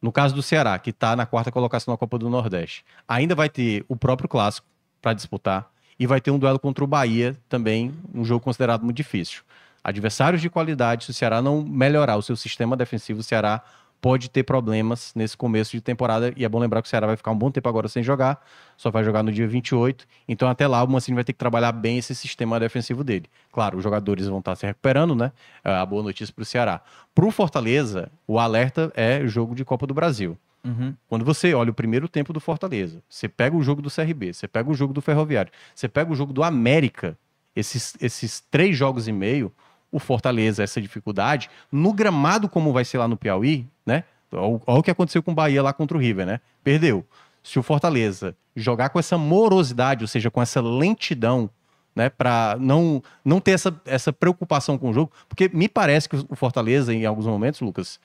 No 0.00 0.12
caso 0.12 0.32
do 0.32 0.42
Ceará, 0.42 0.78
que 0.78 0.90
está 0.90 1.16
na 1.16 1.26
quarta 1.26 1.50
colocação 1.50 1.92
na 1.92 1.98
Copa 1.98 2.16
do 2.18 2.30
Nordeste, 2.30 2.84
ainda 3.08 3.34
vai 3.34 3.48
ter 3.48 3.84
o 3.88 3.96
próprio 3.96 4.28
clássico 4.28 4.64
para 5.00 5.12
disputar 5.12 5.70
e 5.98 6.06
vai 6.06 6.20
ter 6.20 6.30
um 6.30 6.38
duelo 6.38 6.58
contra 6.58 6.84
o 6.84 6.86
Bahia 6.86 7.36
também, 7.48 7.92
um 8.14 8.24
jogo 8.24 8.44
considerado 8.44 8.84
muito 8.84 8.96
difícil. 8.96 9.42
Adversários 9.82 10.40
de 10.40 10.50
qualidade, 10.50 11.04
se 11.04 11.10
o 11.10 11.14
Ceará 11.14 11.42
não 11.42 11.62
melhorar 11.62 12.16
o 12.16 12.22
seu 12.22 12.36
sistema 12.36 12.76
defensivo, 12.76 13.20
o 13.20 13.22
Ceará 13.22 13.62
pode 14.00 14.30
ter 14.30 14.44
problemas 14.44 15.12
nesse 15.14 15.36
começo 15.36 15.72
de 15.72 15.80
temporada. 15.80 16.32
E 16.36 16.44
é 16.44 16.48
bom 16.48 16.58
lembrar 16.58 16.82
que 16.82 16.86
o 16.86 16.90
Ceará 16.90 17.06
vai 17.06 17.16
ficar 17.16 17.30
um 17.30 17.36
bom 17.36 17.50
tempo 17.50 17.68
agora 17.68 17.88
sem 17.88 18.02
jogar, 18.02 18.44
só 18.76 18.90
vai 18.90 19.02
jogar 19.04 19.22
no 19.22 19.32
dia 19.32 19.46
28. 19.46 20.06
Então, 20.28 20.48
até 20.48 20.66
lá, 20.66 20.82
o 20.82 20.88
Mancini 20.88 21.14
vai 21.14 21.24
ter 21.24 21.32
que 21.32 21.38
trabalhar 21.38 21.72
bem 21.72 21.98
esse 21.98 22.14
sistema 22.14 22.60
defensivo 22.60 23.02
dele. 23.02 23.26
Claro, 23.52 23.78
os 23.78 23.82
jogadores 23.82 24.26
vão 24.26 24.38
estar 24.38 24.54
se 24.56 24.66
recuperando, 24.66 25.14
né? 25.14 25.32
É 25.64 25.74
a 25.74 25.86
boa 25.86 26.02
notícia 26.02 26.32
para 26.32 26.42
o 26.42 26.44
Ceará. 26.44 26.80
Para 27.14 27.26
o 27.26 27.30
Fortaleza, 27.30 28.10
o 28.26 28.38
alerta 28.38 28.92
é 28.94 29.26
jogo 29.26 29.54
de 29.54 29.64
Copa 29.64 29.86
do 29.86 29.94
Brasil. 29.94 30.38
Uhum. 30.68 30.94
Quando 31.08 31.24
você 31.24 31.54
olha 31.54 31.70
o 31.70 31.74
primeiro 31.74 32.08
tempo 32.08 32.32
do 32.32 32.40
Fortaleza, 32.40 33.02
você 33.08 33.26
pega 33.26 33.56
o 33.56 33.62
jogo 33.62 33.80
do 33.80 33.90
CRB, 33.90 34.34
você 34.34 34.46
pega 34.46 34.70
o 34.70 34.74
jogo 34.74 34.92
do 34.92 35.00
Ferroviário, 35.00 35.50
você 35.74 35.88
pega 35.88 36.12
o 36.12 36.14
jogo 36.14 36.32
do 36.32 36.42
América, 36.42 37.16
esses, 37.56 37.96
esses 38.00 38.40
três 38.50 38.76
jogos 38.76 39.08
e 39.08 39.12
meio, 39.12 39.50
o 39.90 39.98
Fortaleza, 39.98 40.62
essa 40.62 40.80
dificuldade, 40.80 41.48
no 41.72 41.92
gramado 41.94 42.48
como 42.48 42.72
vai 42.72 42.84
ser 42.84 42.98
lá 42.98 43.08
no 43.08 43.16
Piauí, 43.16 43.66
né? 43.86 44.04
Olha 44.30 44.60
o 44.66 44.82
que 44.82 44.90
aconteceu 44.90 45.22
com 45.22 45.32
o 45.32 45.34
Bahia 45.34 45.62
lá 45.62 45.72
contra 45.72 45.96
o 45.96 46.00
River, 46.00 46.26
né? 46.26 46.40
Perdeu. 46.62 47.06
Se 47.42 47.58
o 47.58 47.62
Fortaleza 47.62 48.36
jogar 48.54 48.90
com 48.90 48.98
essa 48.98 49.16
morosidade, 49.16 50.04
ou 50.04 50.08
seja, 50.08 50.30
com 50.30 50.42
essa 50.42 50.60
lentidão, 50.60 51.48
né, 51.96 52.10
para 52.10 52.56
não, 52.60 53.02
não 53.24 53.40
ter 53.40 53.52
essa, 53.52 53.80
essa 53.86 54.12
preocupação 54.12 54.76
com 54.76 54.90
o 54.90 54.92
jogo, 54.92 55.10
porque 55.28 55.48
me 55.52 55.68
parece 55.68 56.08
que 56.08 56.16
o 56.28 56.36
Fortaleza, 56.36 56.92
em 56.92 57.06
alguns 57.06 57.26
momentos, 57.26 57.60
Lucas, 57.60 57.98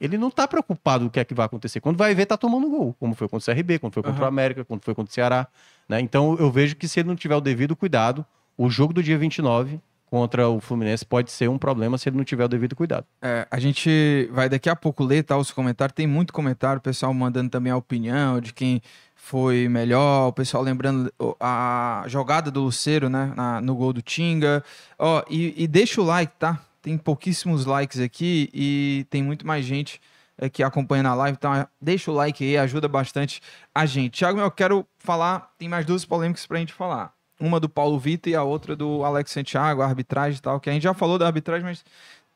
ele 0.00 0.16
não 0.16 0.30
tá 0.30 0.48
preocupado 0.48 1.04
com 1.04 1.08
o 1.08 1.10
que 1.10 1.20
é 1.20 1.24
que 1.24 1.34
vai 1.34 1.46
acontecer. 1.46 1.80
Quando 1.80 1.96
vai 1.96 2.14
ver, 2.14 2.26
tá 2.26 2.36
tomando 2.36 2.68
gol, 2.70 2.94
como 2.98 3.14
foi 3.14 3.28
contra 3.28 3.52
o 3.52 3.54
CRB, 3.56 3.78
quando 3.78 3.92
foi 3.94 4.02
contra 4.02 4.18
Uhum. 4.20 4.24
o 4.24 4.28
América, 4.28 4.64
quando 4.64 4.82
foi 4.82 4.94
contra 4.94 5.10
o 5.10 5.14
Ceará. 5.14 5.46
Né? 5.88 6.00
Então 6.00 6.36
eu 6.38 6.50
vejo 6.50 6.74
que 6.76 6.88
se 6.88 7.00
ele 7.00 7.08
não 7.08 7.16
tiver 7.16 7.36
o 7.36 7.40
devido 7.40 7.76
cuidado, 7.76 8.24
o 8.56 8.70
jogo 8.70 8.92
do 8.92 9.02
dia 9.02 9.18
29 9.18 9.80
contra 10.10 10.48
o 10.48 10.58
Fluminense 10.60 11.04
pode 11.06 11.30
ser 11.30 11.48
um 11.48 11.56
problema 11.56 11.96
se 11.96 12.08
ele 12.08 12.16
não 12.16 12.24
tiver 12.24 12.44
o 12.44 12.48
devido 12.48 12.74
cuidado. 12.74 13.06
É, 13.22 13.46
a 13.50 13.60
gente 13.60 14.28
vai 14.32 14.48
daqui 14.48 14.68
a 14.68 14.74
pouco 14.74 15.04
ler 15.04 15.22
tá, 15.22 15.36
os 15.36 15.52
comentários. 15.52 15.94
Tem 15.94 16.06
muito 16.06 16.32
comentário, 16.32 16.78
o 16.78 16.82
pessoal 16.82 17.14
mandando 17.14 17.48
também 17.50 17.70
a 17.72 17.76
opinião 17.76 18.40
de 18.40 18.52
quem 18.52 18.82
foi 19.14 19.68
melhor, 19.68 20.28
o 20.28 20.32
pessoal 20.32 20.62
lembrando 20.64 21.12
a 21.38 22.04
jogada 22.08 22.50
do 22.50 22.62
Luceiro, 22.62 23.08
né? 23.08 23.32
na- 23.36 23.60
no 23.60 23.74
gol 23.76 23.92
do 23.92 24.02
Tinga. 24.02 24.64
Ó, 24.98 25.22
e, 25.30 25.62
e 25.62 25.68
deixa 25.68 26.00
o 26.00 26.04
like, 26.04 26.32
tá? 26.38 26.58
Tem 26.82 26.96
pouquíssimos 26.96 27.66
likes 27.66 28.00
aqui 28.00 28.48
e 28.52 29.06
tem 29.10 29.22
muito 29.22 29.46
mais 29.46 29.64
gente 29.64 30.00
aqui 30.40 30.62
acompanhando 30.62 31.06
a 31.06 31.14
live. 31.14 31.36
Então, 31.38 31.66
deixa 31.80 32.10
o 32.10 32.14
like 32.14 32.42
aí, 32.42 32.56
ajuda 32.56 32.88
bastante 32.88 33.42
a 33.74 33.84
gente. 33.84 34.18
Thiago, 34.18 34.40
eu 34.40 34.50
quero 34.50 34.86
falar, 34.98 35.52
tem 35.58 35.68
mais 35.68 35.84
duas 35.84 36.04
polêmicas 36.04 36.46
pra 36.46 36.58
gente 36.58 36.72
falar. 36.72 37.12
Uma 37.38 37.60
do 37.60 37.68
Paulo 37.68 37.98
Vitor 37.98 38.32
e 38.32 38.36
a 38.36 38.42
outra 38.42 38.74
do 38.74 39.04
Alex 39.04 39.30
Santiago, 39.30 39.82
a 39.82 39.86
arbitragem 39.86 40.38
e 40.38 40.42
tal, 40.42 40.60
que 40.60 40.70
a 40.70 40.72
gente 40.72 40.82
já 40.82 40.94
falou 40.94 41.18
da 41.18 41.26
arbitragem, 41.26 41.64
mas 41.64 41.84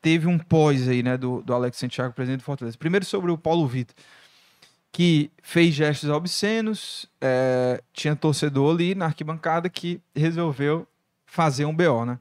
teve 0.00 0.26
um 0.26 0.38
pós 0.38 0.86
aí, 0.88 1.02
né, 1.02 1.16
do, 1.16 1.42
do 1.42 1.54
Alex 1.54 1.78
Santiago, 1.78 2.14
presidente 2.14 2.40
do 2.40 2.44
Fortaleza. 2.44 2.76
Primeiro 2.76 3.04
sobre 3.04 3.30
o 3.30 3.38
Paulo 3.38 3.66
Vitor, 3.66 3.94
que 4.92 5.30
fez 5.42 5.74
gestos 5.74 6.08
obscenos, 6.08 7.06
é, 7.20 7.82
tinha 7.92 8.14
torcedor 8.14 8.74
ali 8.74 8.94
na 8.94 9.06
arquibancada 9.06 9.68
que 9.68 10.00
resolveu 10.14 10.86
fazer 11.26 11.64
um 11.64 11.74
BO, 11.74 12.04
né? 12.04 12.18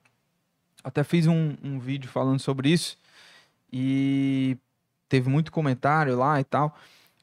Até 0.83 1.03
fiz 1.03 1.27
um, 1.27 1.55
um 1.63 1.79
vídeo 1.79 2.09
falando 2.09 2.39
sobre 2.39 2.69
isso 2.69 2.97
e 3.71 4.57
teve 5.07 5.29
muito 5.29 5.51
comentário 5.51 6.17
lá 6.17 6.39
e 6.39 6.43
tal. 6.43 6.77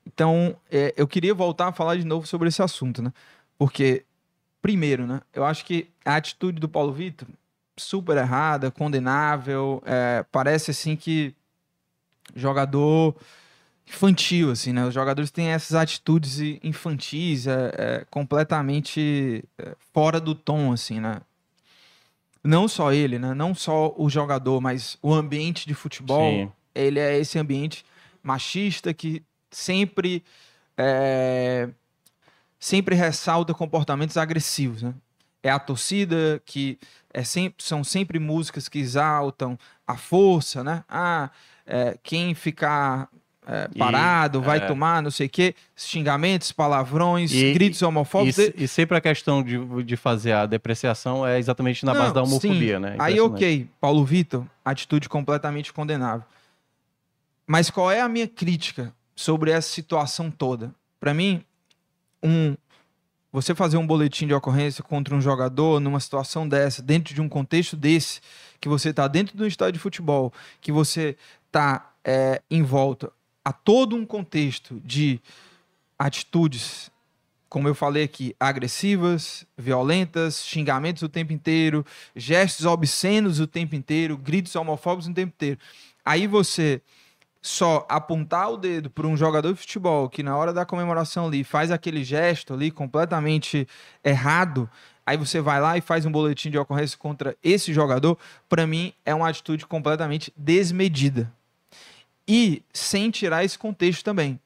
Então, 0.06 0.56
é, 0.70 0.94
eu 0.96 1.06
queria 1.06 1.34
voltar 1.34 1.68
a 1.68 1.72
falar 1.72 1.96
de 1.96 2.04
novo 2.04 2.26
sobre 2.26 2.48
esse 2.48 2.62
assunto, 2.62 3.02
né? 3.02 3.12
Porque, 3.58 4.04
primeiro, 4.62 5.06
né? 5.06 5.20
Eu 5.32 5.44
acho 5.44 5.64
que 5.64 5.88
a 6.04 6.16
atitude 6.16 6.58
do 6.58 6.68
Paulo 6.68 6.92
Vitor, 6.92 7.28
super 7.76 8.16
errada, 8.16 8.70
condenável, 8.70 9.82
é, 9.86 10.24
parece 10.32 10.70
assim 10.70 10.96
que 10.96 11.34
jogador 12.34 13.14
infantil, 13.86 14.50
assim, 14.50 14.72
né? 14.72 14.84
Os 14.86 14.94
jogadores 14.94 15.30
têm 15.30 15.48
essas 15.48 15.74
atitudes 15.74 16.38
infantis, 16.62 17.46
é, 17.46 17.72
é, 17.76 18.06
completamente 18.10 19.44
é, 19.58 19.74
fora 19.92 20.20
do 20.20 20.34
tom, 20.34 20.72
assim, 20.72 21.00
né? 21.00 21.20
Não 22.42 22.66
só 22.66 22.92
ele, 22.92 23.18
né? 23.18 23.34
Não 23.34 23.54
só 23.54 23.94
o 23.96 24.08
jogador, 24.08 24.60
mas 24.60 24.98
o 25.02 25.12
ambiente 25.12 25.66
de 25.66 25.74
futebol 25.74 26.30
Sim. 26.30 26.52
ele 26.74 26.98
é 26.98 27.18
esse 27.18 27.38
ambiente 27.38 27.84
machista 28.22 28.94
que 28.94 29.22
sempre 29.50 30.24
é, 30.76 31.68
sempre 32.58 32.94
ressalta 32.94 33.52
comportamentos 33.52 34.16
agressivos, 34.16 34.82
né? 34.82 34.94
É 35.42 35.50
a 35.50 35.58
torcida 35.58 36.40
que 36.44 36.78
é 37.12 37.24
sempre, 37.24 37.64
são 37.64 37.82
sempre 37.82 38.18
músicas 38.18 38.68
que 38.68 38.78
exaltam 38.78 39.58
a 39.86 39.96
força, 39.96 40.62
né? 40.62 40.84
Ah, 40.88 41.30
é, 41.66 41.98
quem 42.02 42.34
ficar 42.34 43.08
é, 43.46 43.68
E, 43.74 43.78
parado 43.78 44.40
vai 44.40 44.58
é. 44.58 44.66
tomar 44.66 45.02
não 45.02 45.10
sei 45.10 45.26
o 45.26 45.30
quê, 45.30 45.54
xingamentos, 45.74 46.52
palavrões, 46.52 47.32
E- 47.32 47.52
gritos 47.52 47.80
homofóbicos. 47.82 48.38
E, 48.38 48.54
e 48.56 48.68
sempre 48.68 48.96
a 48.96 49.00
questão 49.00 49.42
de, 49.42 49.58
de 49.82 49.96
fazer 49.96 50.32
a 50.32 50.46
depreciação 50.46 51.26
é 51.26 51.38
exatamente 51.38 51.84
na 51.84 51.92
base 51.92 52.06
Não, 52.08 52.14
da 52.14 52.22
homofobia, 52.22 52.76
sim. 52.76 52.82
né? 52.82 52.96
Aí, 52.98 53.20
ok, 53.20 53.68
Paulo 53.80 54.04
Vitor, 54.04 54.44
atitude 54.64 55.08
completamente 55.08 55.72
condenável. 55.72 56.24
Mas 57.46 57.70
qual 57.70 57.90
é 57.90 58.00
a 58.00 58.08
minha 58.08 58.28
crítica 58.28 58.92
sobre 59.16 59.50
essa 59.50 59.68
situação 59.68 60.30
toda? 60.30 60.72
Para 61.00 61.12
mim, 61.12 61.42
um, 62.22 62.54
você 63.32 63.54
fazer 63.54 63.76
um 63.76 63.86
boletim 63.86 64.26
de 64.26 64.34
ocorrência 64.34 64.84
contra 64.84 65.14
um 65.14 65.20
jogador 65.20 65.80
numa 65.80 65.98
situação 65.98 66.46
dessa, 66.48 66.82
dentro 66.82 67.14
de 67.14 67.20
um 67.20 67.28
contexto 67.28 67.76
desse, 67.76 68.20
que 68.60 68.68
você 68.68 68.90
está 68.90 69.08
dentro 69.08 69.36
de 69.36 69.42
um 69.42 69.46
estádio 69.46 69.72
de 69.74 69.78
futebol, 69.78 70.32
que 70.60 70.70
você 70.70 71.16
está 71.46 71.90
em 72.48 72.62
volta 72.62 73.10
a 73.44 73.52
todo 73.52 73.96
um 73.96 74.04
contexto 74.04 74.80
de 74.84 75.20
atitudes, 75.98 76.90
como 77.48 77.66
eu 77.66 77.74
falei 77.74 78.04
aqui, 78.04 78.34
agressivas, 78.38 79.44
violentas, 79.56 80.44
xingamentos 80.46 81.02
o 81.02 81.08
tempo 81.08 81.32
inteiro, 81.32 81.84
gestos 82.14 82.66
obscenos 82.66 83.40
o 83.40 83.46
tempo 83.46 83.74
inteiro, 83.74 84.16
gritos 84.16 84.54
homofóbicos 84.54 85.08
o 85.08 85.14
tempo 85.14 85.32
inteiro. 85.34 85.58
Aí 86.04 86.26
você 86.26 86.80
só 87.42 87.86
apontar 87.88 88.52
o 88.52 88.56
dedo 88.56 88.90
para 88.90 89.06
um 89.06 89.16
jogador 89.16 89.52
de 89.52 89.58
futebol 89.58 90.08
que 90.08 90.22
na 90.22 90.36
hora 90.36 90.52
da 90.52 90.66
comemoração 90.66 91.26
ali 91.26 91.42
faz 91.42 91.70
aquele 91.70 92.04
gesto 92.04 92.52
ali 92.52 92.70
completamente 92.70 93.66
errado, 94.04 94.68
aí 95.06 95.16
você 95.16 95.40
vai 95.40 95.60
lá 95.60 95.76
e 95.78 95.80
faz 95.80 96.04
um 96.04 96.12
boletim 96.12 96.50
de 96.50 96.58
ocorrência 96.58 96.98
contra 96.98 97.36
esse 97.42 97.72
jogador, 97.72 98.18
para 98.48 98.66
mim 98.66 98.92
é 99.04 99.14
uma 99.14 99.28
atitude 99.28 99.66
completamente 99.66 100.32
desmedida. 100.36 101.32
E 102.32 102.62
sem 102.72 103.10
tirar 103.10 103.44
esse 103.44 103.58
contexto 103.58 104.04
também. 104.04 104.38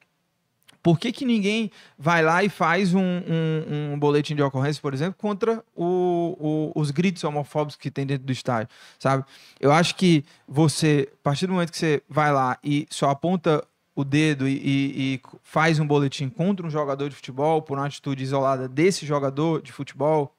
Por 0.82 0.98
que, 0.98 1.12
que 1.12 1.24
ninguém 1.24 1.70
vai 1.98 2.22
lá 2.22 2.42
e 2.42 2.48
faz 2.48 2.94
um, 2.94 3.00
um- 3.00 3.92
um 3.92 3.98
boletim 3.98 4.34
de 4.34 4.42
ocorrência, 4.42 4.80
por 4.80 4.92
exemplo, 4.94 5.16
contra 5.18 5.62
o- 5.74 6.72
o- 6.74 6.80
os 6.80 6.90
gritos 6.90 7.22
homofóbicos 7.24 7.76
que 7.76 7.90
tem 7.90 8.06
dentro 8.06 8.26
do 8.26 8.32
estádio, 8.32 8.68
sabe? 8.98 9.24
Eu 9.60 9.70
acho 9.72 9.94
que 9.96 10.24
você, 10.48 11.08
a 11.12 11.22
partir 11.22 11.46
do 11.46 11.52
momento 11.52 11.70
que 11.72 11.78
você 11.78 12.02
vai 12.08 12.32
lá 12.32 12.58
e 12.64 12.86
só 12.90 13.10
aponta 13.10 13.62
o 13.94 14.02
dedo 14.04 14.48
e, 14.48 14.52
e- 14.56 15.14
e 15.14 15.20
faz 15.42 15.78
um 15.78 15.86
boletim 15.86 16.28
contra 16.28 16.66
um 16.66 16.70
jogador 16.70 17.08
de 17.08 17.16
futebol 17.16 17.62
por 17.62 17.78
uma 17.78 17.86
atitude 17.86 18.22
isolada 18.22 18.66
desse 18.68 19.06
jogador 19.06 19.62
de 19.62 19.72
futebol 19.72 20.34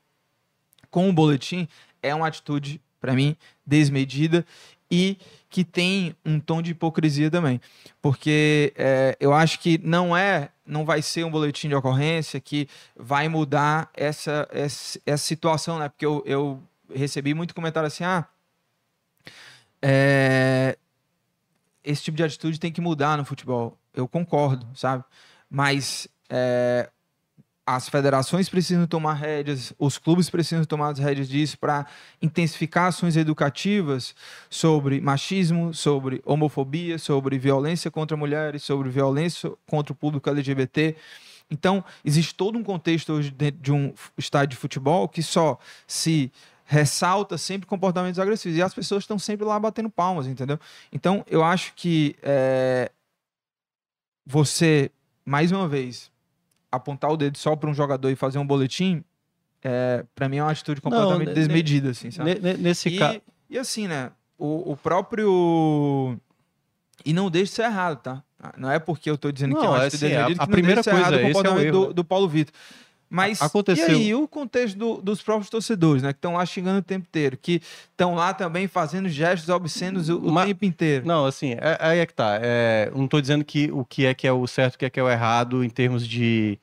com 0.92 1.10
o 1.10 1.14
boletim, 1.14 1.68
é 2.04 2.14
uma 2.14 2.28
atitude, 2.28 2.80
para 3.02 3.14
mim, 3.14 3.36
desmedida 3.66 4.46
e 4.90 5.18
que 5.50 5.64
tem 5.64 6.16
um 6.26 6.40
tom 6.40 6.62
de 6.62 6.72
hipocrisia 6.72 7.32
também. 7.32 7.62
Porque 8.02 8.74
é, 8.76 9.16
eu 9.20 9.34
acho 9.34 9.60
que 9.60 9.78
não 9.78 10.16
é, 10.16 10.50
não 10.66 10.86
vai 10.86 11.02
ser 11.02 11.24
um 11.24 11.32
boletim 11.32 11.70
de 11.70 11.76
ocorrência 11.76 12.40
que 12.40 12.68
vai 12.96 13.28
mudar 13.28 13.90
essa, 13.94 14.48
essa, 14.52 15.00
essa 15.06 15.24
situação, 15.24 15.80
né? 15.80 15.90
Porque 15.90 16.06
eu, 16.06 16.22
eu 16.26 16.62
recebi 16.94 17.34
muito 17.34 17.56
comentário 17.56 17.88
assim, 17.88 18.04
ah, 18.04 18.28
é, 19.82 20.78
esse 21.84 22.04
tipo 22.04 22.18
de 22.18 22.24
atitude 22.24 22.60
tem 22.60 22.72
que 22.72 22.82
mudar 22.82 23.18
no 23.18 23.26
futebol. 23.26 23.78
Eu 23.94 24.08
concordo, 24.08 24.68
sabe? 24.76 25.04
Mas 25.50 26.08
é, 26.30 26.90
as 27.66 27.90
federações 27.90 28.48
precisam 28.48 28.86
tomar 28.86 29.14
rédeas, 29.14 29.74
os 29.80 29.98
clubes 29.98 30.30
precisam 30.30 30.64
tomar 30.66 30.90
as 30.90 31.00
rédeas 31.00 31.28
disso 31.28 31.58
para 31.58 31.88
intensificar 32.22 32.88
ações 32.88 33.18
educativas 33.18 34.14
sobre 34.50 35.02
machismo, 35.02 35.74
sobre 35.74 36.22
homofobia, 36.24 37.00
sobre 37.00 37.40
violência 37.40 37.90
contra 37.90 38.16
mulheres, 38.16 38.62
sobre 38.62 38.90
violência 38.90 39.52
contra 39.66 39.94
o 39.94 39.96
público 39.96 40.30
LGBT. 40.30 40.96
Então, 41.50 41.84
existe 42.04 42.36
todo 42.36 42.58
um 42.58 42.64
contexto 42.64 43.14
hoje 43.14 43.32
dentro 43.32 43.62
de 43.62 43.72
um 43.72 43.94
estádio 44.16 44.50
de 44.50 44.58
futebol 44.58 45.08
que 45.08 45.24
só 45.24 45.58
se 45.88 46.32
ressalta 46.66 47.38
sempre 47.38 47.68
comportamentos 47.68 48.20
agressivos. 48.20 48.58
E 48.58 48.62
as 48.62 48.74
pessoas 48.74 49.04
estão 49.04 49.18
sempre 49.18 49.46
lá 49.46 49.60
batendo 49.60 49.90
palmas, 49.90 50.28
entendeu? 50.28 50.60
Então, 50.92 51.24
eu 51.28 51.44
acho 51.44 51.74
que 51.76 52.16
é, 52.22 52.92
você, 54.26 54.92
mais 55.24 55.52
uma 55.52 55.68
vez, 55.68 56.12
apontar 56.76 57.12
o 57.12 57.18
dedo 57.18 57.38
só 57.38 57.56
para 57.56 57.70
um 57.70 57.74
jogador 57.74 58.10
e 58.10 58.16
fazer 58.16 58.38
um 58.40 58.46
boletim, 58.46 59.04
é, 59.64 60.06
para 60.14 60.30
mim 60.30 60.38
é 60.38 60.44
uma 60.44 60.52
atitude 60.52 60.80
completamente 60.82 61.30
ne- 61.30 61.34
desmedida, 61.34 61.90
assim, 61.90 62.12
sabe? 62.12 62.36
Ne- 62.36 62.40
ne- 62.54 62.58
Nesse 62.58 62.92
caso. 62.98 63.22
e 63.50 63.58
assim, 63.58 63.88
né? 63.88 64.12
O, 64.38 64.72
o 64.74 64.78
próprio. 64.78 66.18
E 67.06 67.14
não 67.14 67.30
deixa 67.30 67.50
de 67.52 67.56
ser 67.56 67.64
errado, 67.64 68.02
tá? 68.02 68.24
Não 68.58 68.70
é 68.70 68.78
porque 68.80 69.10
eu 69.10 69.18
tô 69.18 69.32
dizendo 69.32 69.56
que 69.56 69.62
é 69.62 69.64
Não, 69.64 69.72
uma 69.74 69.84
é 69.84 69.88
atitude 69.88 70.06
assim, 70.06 70.16
a- 70.16 70.20
desmedida 70.20 70.44
a 70.44 70.46
que 70.46 70.52
primeira 70.52 70.76
não 70.78 70.84
coisa, 70.84 71.00
errado 71.00 71.14
o 71.14 71.16
esse 71.16 71.26
é 71.26 71.30
o 71.30 71.34
comportamento 71.34 71.66
erro, 71.66 71.80
do, 71.82 71.88
né? 71.88 71.94
do 71.94 72.04
Paulo 72.06 72.28
Vitor. 72.30 72.54
Mas 73.10 73.42
aconteceu- 73.42 73.88
e 73.90 73.92
aí 74.06 74.16
o 74.16 74.28
contexto 74.28 74.78
do- 74.78 75.02
dos 75.02 75.22
próprios 75.22 75.50
torcedores, 75.50 76.02
né? 76.04 76.12
Que 76.12 76.18
estão 76.18 76.34
lá 76.34 76.46
xingando 76.46 76.80
o 76.80 76.82
tempo 76.82 77.06
inteiro, 77.08 77.38
que 77.40 77.62
estão 77.92 78.16
lá 78.16 78.34
também 78.34 78.68
fazendo 78.68 79.08
gestos 79.08 79.48
obscenos 79.50 80.10
o, 80.10 80.18
o 80.18 80.32
Ma- 80.32 80.46
tempo 80.46 80.66
inteiro. 80.66 81.06
Não, 81.06 81.26
assim, 81.26 81.52
é- 81.54 81.78
aí 81.80 82.00
é 82.00 82.06
que 82.06 82.14
tá. 82.14 82.40
É, 82.42 82.92
não 82.96 83.08
tô 83.08 83.22
dizendo 83.22 83.46
que 83.46 83.70
o 83.72 83.86
que 83.86 84.06
é 84.06 84.14
que 84.14 84.28
é 84.28 84.32
o 84.32 84.46
certo, 84.48 84.76
o 84.76 84.78
que 84.80 84.86
é 84.86 84.90
que 84.90 85.00
é 85.00 85.04
o 85.04 85.10
errado 85.10 85.64
em 85.64 85.70
termos 85.70 86.06
de 86.08 86.58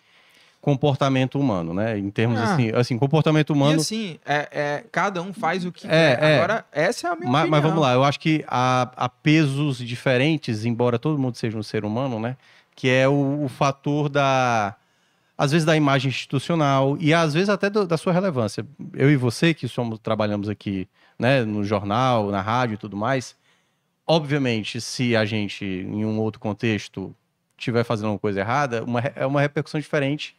comportamento 0.60 1.38
humano, 1.40 1.74
né? 1.74 1.98
Em 1.98 2.10
termos 2.10 2.38
Ah. 2.38 2.54
assim, 2.54 2.70
assim, 2.70 2.98
comportamento 2.98 3.50
E 3.50 3.52
humano. 3.52 3.80
assim, 3.80 4.18
é, 4.24 4.48
é, 4.52 4.84
cada 4.92 5.20
um 5.22 5.32
faz 5.32 5.64
o 5.64 5.72
que 5.72 5.86
É, 5.86 5.90
quer. 6.16 6.22
é. 6.22 6.34
Agora, 6.36 6.64
essa 6.70 7.08
é 7.08 7.10
a 7.10 7.16
minha 7.16 7.28
Mas, 7.30 7.42
opinião. 7.42 7.50
mas 7.50 7.62
vamos 7.70 7.82
lá, 7.82 7.92
eu 7.94 8.04
acho 8.04 8.20
que 8.20 8.44
há, 8.46 8.90
há 8.96 9.08
pesos 9.08 9.78
diferentes, 9.78 10.64
embora 10.64 10.98
todo 10.98 11.18
mundo 11.18 11.36
seja 11.36 11.58
um 11.58 11.62
ser 11.64 11.84
humano, 11.84 12.20
né? 12.20 12.36
Que 12.76 12.88
é 12.88 13.08
o, 13.08 13.44
o 13.44 13.48
fator 13.48 14.08
da. 14.08 14.74
Às 15.42 15.50
vezes 15.50 15.64
da 15.66 15.76
imagem 15.76 16.08
institucional 16.08 16.96
e 17.00 17.12
às 17.12 17.34
vezes 17.34 17.48
até 17.48 17.68
do- 17.68 17.84
da 17.84 17.96
sua 17.96 18.12
relevância. 18.12 18.64
Eu 18.94 19.10
e 19.10 19.16
você, 19.16 19.52
que 19.52 19.66
somos, 19.66 19.98
trabalhamos 19.98 20.48
aqui 20.48 20.86
né, 21.18 21.44
no 21.44 21.64
jornal, 21.64 22.30
na 22.30 22.40
rádio 22.40 22.74
e 22.74 22.76
tudo 22.76 22.96
mais, 22.96 23.34
obviamente, 24.06 24.80
se 24.80 25.16
a 25.16 25.24
gente, 25.24 25.64
em 25.64 26.04
um 26.04 26.18
outro 26.20 26.40
contexto, 26.40 27.14
estiver 27.58 27.82
fazendo 27.84 28.10
uma 28.10 28.18
coisa 28.18 28.38
errada, 28.40 28.84
uma, 28.84 29.00
é 29.00 29.26
uma 29.26 29.40
repercussão 29.40 29.80
diferente. 29.80 30.36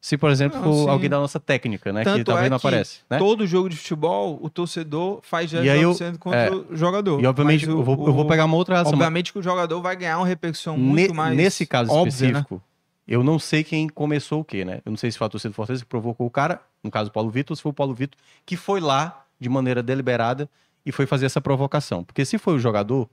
Se, 0.00 0.16
por 0.16 0.30
exemplo, 0.30 0.60
Não, 0.60 0.90
alguém 0.90 1.10
da 1.10 1.18
nossa 1.18 1.40
técnica, 1.40 1.92
né? 1.92 2.00
que 2.00 2.04
Tanto 2.04 2.24
talvez 2.26 2.46
é 2.46 2.50
não 2.50 2.58
que 2.60 2.66
aparece. 2.68 3.00
Né? 3.10 3.18
Todo 3.18 3.46
jogo 3.46 3.68
de 3.68 3.76
futebol, 3.76 4.38
o 4.40 4.48
torcedor 4.48 5.20
faz 5.22 5.52
eu- 5.52 5.90
obscenos 5.90 6.18
contra 6.18 6.38
é. 6.46 6.50
o 6.54 6.76
jogador. 6.76 7.20
E 7.20 7.26
obviamente 7.26 7.66
o- 7.68 7.80
eu, 7.80 7.82
vou, 7.82 8.06
eu 8.06 8.12
vou 8.12 8.26
pegar 8.26 8.44
uma 8.44 8.56
outra 8.56 8.76
razão. 8.76 8.92
Obviamente 8.92 9.32
que 9.32 9.38
o 9.40 9.42
jogador 9.42 9.80
vai 9.80 9.96
ganhar 9.96 10.18
uma 10.18 10.26
repercussão 10.26 10.78
muito 10.78 11.10
Ne- 11.10 11.16
mais 11.16 11.36
Nesse 11.36 11.66
caso 11.66 11.90
óbvia, 11.90 12.32
né? 12.32 12.46
Eu 13.06 13.22
não 13.22 13.38
sei 13.38 13.62
quem 13.62 13.88
começou 13.88 14.40
o 14.40 14.44
quê, 14.44 14.64
né? 14.64 14.80
Eu 14.84 14.90
não 14.90 14.96
sei 14.96 15.10
se 15.10 15.18
foi 15.18 15.26
a 15.26 15.30
torcida 15.30 15.50
do 15.50 15.54
Fortaleza 15.54 15.84
que 15.84 15.88
provocou 15.88 16.26
o 16.26 16.30
cara, 16.30 16.60
no 16.82 16.90
caso 16.90 17.08
o 17.10 17.12
Paulo 17.12 17.30
Vitor, 17.30 17.52
ou 17.52 17.56
se 17.56 17.62
foi 17.62 17.70
o 17.70 17.74
Paulo 17.74 17.94
Vitor 17.94 18.18
que 18.44 18.56
foi 18.56 18.80
lá 18.80 19.24
de 19.38 19.48
maneira 19.48 19.82
deliberada 19.82 20.48
e 20.84 20.90
foi 20.92 21.06
fazer 21.06 21.26
essa 21.26 21.40
provocação. 21.40 22.02
Porque 22.04 22.24
se 22.24 22.38
foi 22.38 22.54
o 22.54 22.58
jogador, 22.58 23.08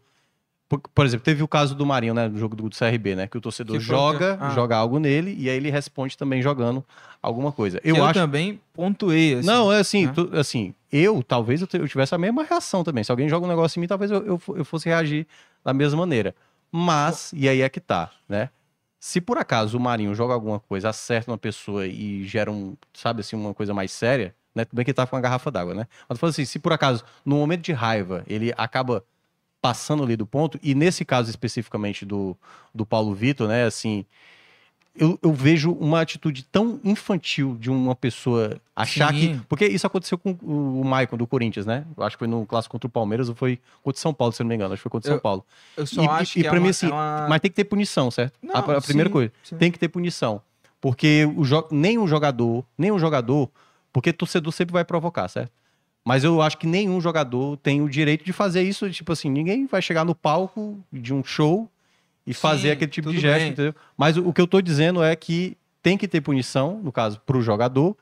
por, 0.69 0.79
por 0.79 1.05
exemplo, 1.05 1.23
teve 1.23 1.43
o 1.43 1.47
caso 1.47 1.75
do 1.75 1.85
Marinho, 1.85 2.13
né, 2.13 2.27
no 2.27 2.37
jogo 2.37 2.55
do 2.55 2.69
CRB, 2.69 3.15
né, 3.15 3.27
que 3.27 3.37
o 3.37 3.41
torcedor 3.41 3.77
Que 3.77 3.83
joga, 3.83 4.37
ah. 4.39 4.49
joga 4.51 4.75
algo 4.77 4.99
nele 4.99 5.35
e 5.37 5.49
aí 5.49 5.57
ele 5.57 5.69
responde 5.69 6.17
também 6.17 6.41
jogando 6.41 6.83
alguma 7.21 7.51
coisa. 7.51 7.79
Eu, 7.83 7.95
Eu, 7.97 8.05
acho 8.05 8.13
também 8.19 8.59
pontuei. 8.73 9.35
Assim. 9.35 9.47
não, 9.47 9.71
é 9.71 9.79
assim, 9.79 10.05
né? 10.07 10.13
tu- 10.13 10.29
assim, 10.33 10.73
eu 10.91 11.21
talvez 11.21 11.61
eu, 11.61 11.87
tivesse 11.87 12.15
a 12.15 12.17
mesma 12.17 12.43
reação 12.43 12.83
também. 12.83 13.03
Se 13.03 13.11
alguém 13.11 13.27
joga 13.29 13.45
um 13.45 13.49
negócio 13.49 13.77
em 13.77 13.81
mim, 13.81 13.87
talvez 13.87 14.09
eu, 14.11 14.25
eu, 14.25 14.41
eu 14.55 14.65
fosse 14.65 14.87
reagir 14.89 15.27
da 15.63 15.73
mesma 15.73 15.99
maneira. 15.99 16.33
Mas, 16.71 17.31
e 17.35 17.47
aí 17.47 17.61
é 17.61 17.69
que 17.69 17.79
tá, 17.79 18.09
né? 18.27 18.49
Se 19.05 19.19
por 19.19 19.37
acaso 19.37 19.77
o 19.77 19.81
Marinho 19.81 20.15
joga 20.15 20.33
alguma 20.33 20.61
coisa, 20.61 20.87
acerta 20.87 21.29
uma 21.29 21.37
pessoa 21.37 21.85
e 21.85 22.23
gera 22.25 22.49
um, 22.49 22.73
sabe 22.93 23.19
assim, 23.19 23.35
uma 23.35 23.53
coisa 23.53 23.73
mais 23.73 23.91
séria, 23.91 24.33
né? 24.55 24.63
Tudo 24.63 24.77
bem 24.77 24.85
que 24.85 24.91
ele 24.91 24.95
tá 24.95 25.05
com 25.05 25.13
uma 25.13 25.21
garrafa 25.21 25.51
d'água, 25.51 25.73
né? 25.73 25.87
Mas 26.07 26.17
falando 26.17 26.31
assim, 26.31 26.45
se 26.45 26.57
por 26.57 26.71
acaso, 26.71 27.03
no 27.25 27.35
momento 27.35 27.63
de 27.63 27.73
raiva, 27.73 28.23
ele 28.27 28.53
acaba 28.55 29.03
passando 29.61 30.03
ali 30.03 30.15
do 30.15 30.25
ponto, 30.25 30.57
e 30.63 30.73
nesse 30.73 31.03
caso 31.03 31.29
especificamente 31.29 32.05
do, 32.05 32.33
do 32.73 32.85
Paulo 32.85 33.13
Vitor, 33.13 33.49
né, 33.49 33.65
assim, 33.65 34.05
eu, 34.95 35.17
eu 35.23 35.33
vejo 35.33 35.71
uma 35.71 36.01
atitude 36.01 36.43
tão 36.43 36.79
infantil 36.83 37.57
de 37.59 37.69
uma 37.71 37.95
pessoa 37.95 38.59
achar 38.75 39.11
Sim. 39.13 39.37
que. 39.39 39.45
Porque 39.47 39.65
isso 39.65 39.87
aconteceu 39.87 40.17
com 40.17 40.31
o 40.43 40.83
Maicon 40.85 41.17
do 41.17 41.25
Corinthians, 41.25 41.65
né? 41.65 41.83
Eu 41.97 42.03
acho 42.03 42.15
que 42.15 42.19
foi 42.19 42.27
no 42.27 42.45
clássico 42.45 42.71
contra 42.73 42.87
o 42.87 42.89
Palmeiras 42.91 43.27
ou 43.27 43.33
foi 43.35 43.59
contra 43.81 43.97
o 43.97 44.01
São 44.01 44.13
Paulo, 44.13 44.31
se 44.33 44.41
eu 44.41 44.43
não 44.43 44.49
me 44.49 44.55
engano. 44.55 44.73
Acho 44.73 44.81
que 44.81 44.83
foi 44.83 44.91
contra 44.91 45.09
o 45.09 45.13
São 45.13 45.19
Paulo. 45.21 45.43
Eu 45.75 45.87
só 45.87 46.03
E- 46.03 46.07
acho 46.07 46.39
e 46.39 46.43
que 46.43 46.49
pra 46.49 46.57
é 46.57 46.59
mim, 46.61 46.69
assim, 46.69 46.87
é 46.87 46.91
uma- 46.91 47.25
Mas 47.27 47.39
tem 47.41 47.49
que 47.49 47.55
ter 47.55 47.63
punição, 47.63 48.11
certo? 48.11 48.33
a, 48.43 48.45
Não, 48.45 48.55
a 48.77 48.81
primeira 48.81 49.09
sim, 49.09 49.13
coisa. 49.13 49.31
sim. 49.43 49.57
Tem 49.57 49.71
que 49.71 49.79
ter 49.79 49.87
punição. 49.89 50.41
Porque 50.79 51.27
o 51.35 51.43
jo... 51.43 51.65
nenhum 51.71 52.07
jogador, 52.07 52.63
nenhum 52.77 52.99
jogador. 52.99 53.49
Porque 53.91 54.11
torcedor 54.13 54.51
sempre 54.53 54.73
vai 54.73 54.83
provocar, 54.85 55.27
certo? 55.27 55.51
Mas 56.05 56.23
eu 56.23 56.41
acho 56.41 56.57
que 56.57 56.67
nenhum 56.67 56.99
jogador 56.99 57.55
tem 57.57 57.81
o 57.81 57.89
direito 57.89 58.25
de 58.25 58.33
fazer 58.33 58.61
isso. 58.61 58.89
Tipo 58.91 59.13
assim, 59.13 59.29
ninguém 59.29 59.65
vai 59.65 59.81
chegar 59.81 60.03
no 60.03 60.13
palco 60.13 60.77
de 60.91 61.13
um 61.13 61.23
show 61.23 61.69
e 62.25 62.33
fazer 62.33 62.69
Sim, 62.69 62.71
aquele 62.71 62.91
tipo 62.91 63.11
de 63.11 63.19
gesto, 63.19 63.43
bem. 63.43 63.51
entendeu? 63.51 63.75
Mas 63.97 64.17
o, 64.17 64.27
o 64.27 64.33
que 64.33 64.41
eu 64.41 64.47
tô 64.47 64.61
dizendo 64.61 65.03
é 65.03 65.15
que 65.15 65.57
tem 65.81 65.97
que 65.97 66.07
ter 66.07 66.21
punição, 66.21 66.79
no 66.81 66.91
caso, 66.91 67.19
pro 67.25 67.41
jogador. 67.41 67.95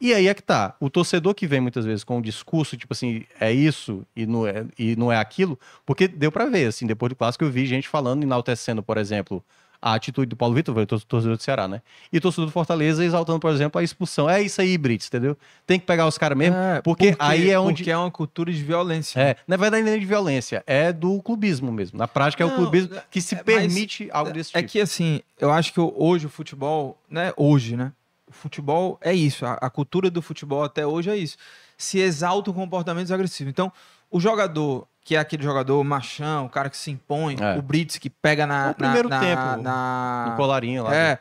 E 0.00 0.12
aí 0.12 0.28
é 0.28 0.34
que 0.34 0.42
tá. 0.42 0.76
O 0.80 0.90
torcedor 0.90 1.34
que 1.34 1.46
vem 1.46 1.60
muitas 1.60 1.84
vezes 1.84 2.04
com 2.04 2.18
um 2.18 2.20
discurso, 2.22 2.76
tipo 2.76 2.92
assim, 2.92 3.24
é 3.40 3.52
isso 3.52 4.04
e 4.14 4.26
não 4.26 4.46
é, 4.46 4.66
e 4.78 4.94
não 4.96 5.10
é 5.10 5.16
aquilo, 5.18 5.58
porque 5.86 6.06
deu 6.06 6.30
pra 6.30 6.46
ver, 6.46 6.66
assim, 6.66 6.86
depois 6.86 7.10
do 7.10 7.16
clássico 7.16 7.44
eu 7.44 7.50
vi 7.50 7.64
gente 7.66 7.88
falando, 7.88 8.22
enaltecendo, 8.22 8.82
por 8.82 8.98
exemplo, 8.98 9.42
a 9.86 9.92
atitude 9.92 10.26
do 10.30 10.34
Paulo 10.36 10.54
Vitor, 10.54 10.74
o 10.78 10.86
tor- 10.86 11.02
torcedor 11.02 11.36
do 11.36 11.42
Ceará, 11.42 11.68
né? 11.68 11.82
E 12.10 12.18
torcedor 12.18 12.46
do 12.46 12.52
Fortaleza 12.52 13.04
exaltando, 13.04 13.38
por 13.38 13.52
exemplo, 13.52 13.78
a 13.78 13.84
expulsão. 13.84 14.30
É 14.30 14.40
isso 14.40 14.58
aí, 14.62 14.78
Brits, 14.78 15.08
entendeu? 15.08 15.36
Tem 15.66 15.78
que 15.78 15.84
pegar 15.84 16.06
os 16.06 16.16
caras 16.16 16.38
mesmo, 16.38 16.56
É, 16.56 16.80
porque, 16.80 17.14
aí 17.18 17.50
é 17.50 17.60
onde. 17.60 17.82
Porque 17.82 17.90
é 17.90 17.96
uma 17.98 18.10
cultura 18.10 18.50
de 18.50 18.62
violência. 18.62 19.20
É, 19.20 19.36
na 19.46 19.58
verdade, 19.58 19.82
nem 19.84 19.92
é 19.92 19.98
de 19.98 20.06
violência, 20.06 20.64
é 20.66 20.90
do 20.90 21.20
clubismo 21.22 21.70
mesmo. 21.70 21.98
Na 21.98 22.08
prática, 22.08 22.42
é 22.42 22.46
o 22.46 22.48
Não, 22.48 22.56
clubismo 22.56 22.96
que 23.10 23.20
se 23.20 23.34
é, 23.34 23.42
permite 23.42 24.08
algo 24.10 24.32
desse 24.32 24.52
É 24.56 24.60
tipo. 24.60 24.72
que 24.72 24.80
assim, 24.80 25.20
eu 25.38 25.52
acho 25.52 25.70
que 25.74 25.80
hoje 25.80 26.24
o 26.24 26.30
futebol, 26.30 26.98
né? 27.10 27.34
Hoje, 27.36 27.76
né? 27.76 27.92
O 28.26 28.32
futebol 28.32 28.98
é 29.02 29.12
isso. 29.12 29.44
A, 29.44 29.52
a 29.60 29.68
cultura 29.68 30.10
do 30.10 30.22
futebol 30.22 30.64
até 30.64 30.86
hoje 30.86 31.10
é 31.10 31.16
isso. 31.16 31.36
Se 31.76 31.98
exaltam 31.98 32.54
comportamentos 32.54 33.12
agressivos. 33.12 33.50
Então, 33.50 33.70
o 34.10 34.18
jogador, 34.18 34.86
que 35.04 35.14
é 35.14 35.18
aquele 35.18 35.42
jogador 35.42 35.84
machão, 35.84 36.46
o 36.46 36.48
cara 36.48 36.70
que 36.70 36.76
se 36.78 36.90
impõe, 36.90 37.36
É. 37.38 37.58
o 37.58 37.62
Brits 37.62 37.98
que 37.98 38.08
pega 38.08 38.46
na. 38.46 38.70
O 38.70 38.74
primeiro 38.74 39.08
na, 39.08 39.20
tempo, 39.20 39.42
na, 39.42 39.56
na- 39.58 40.26
No 40.30 40.36
colarinho 40.36 40.82
lá. 40.84 40.94
É. 40.94 41.18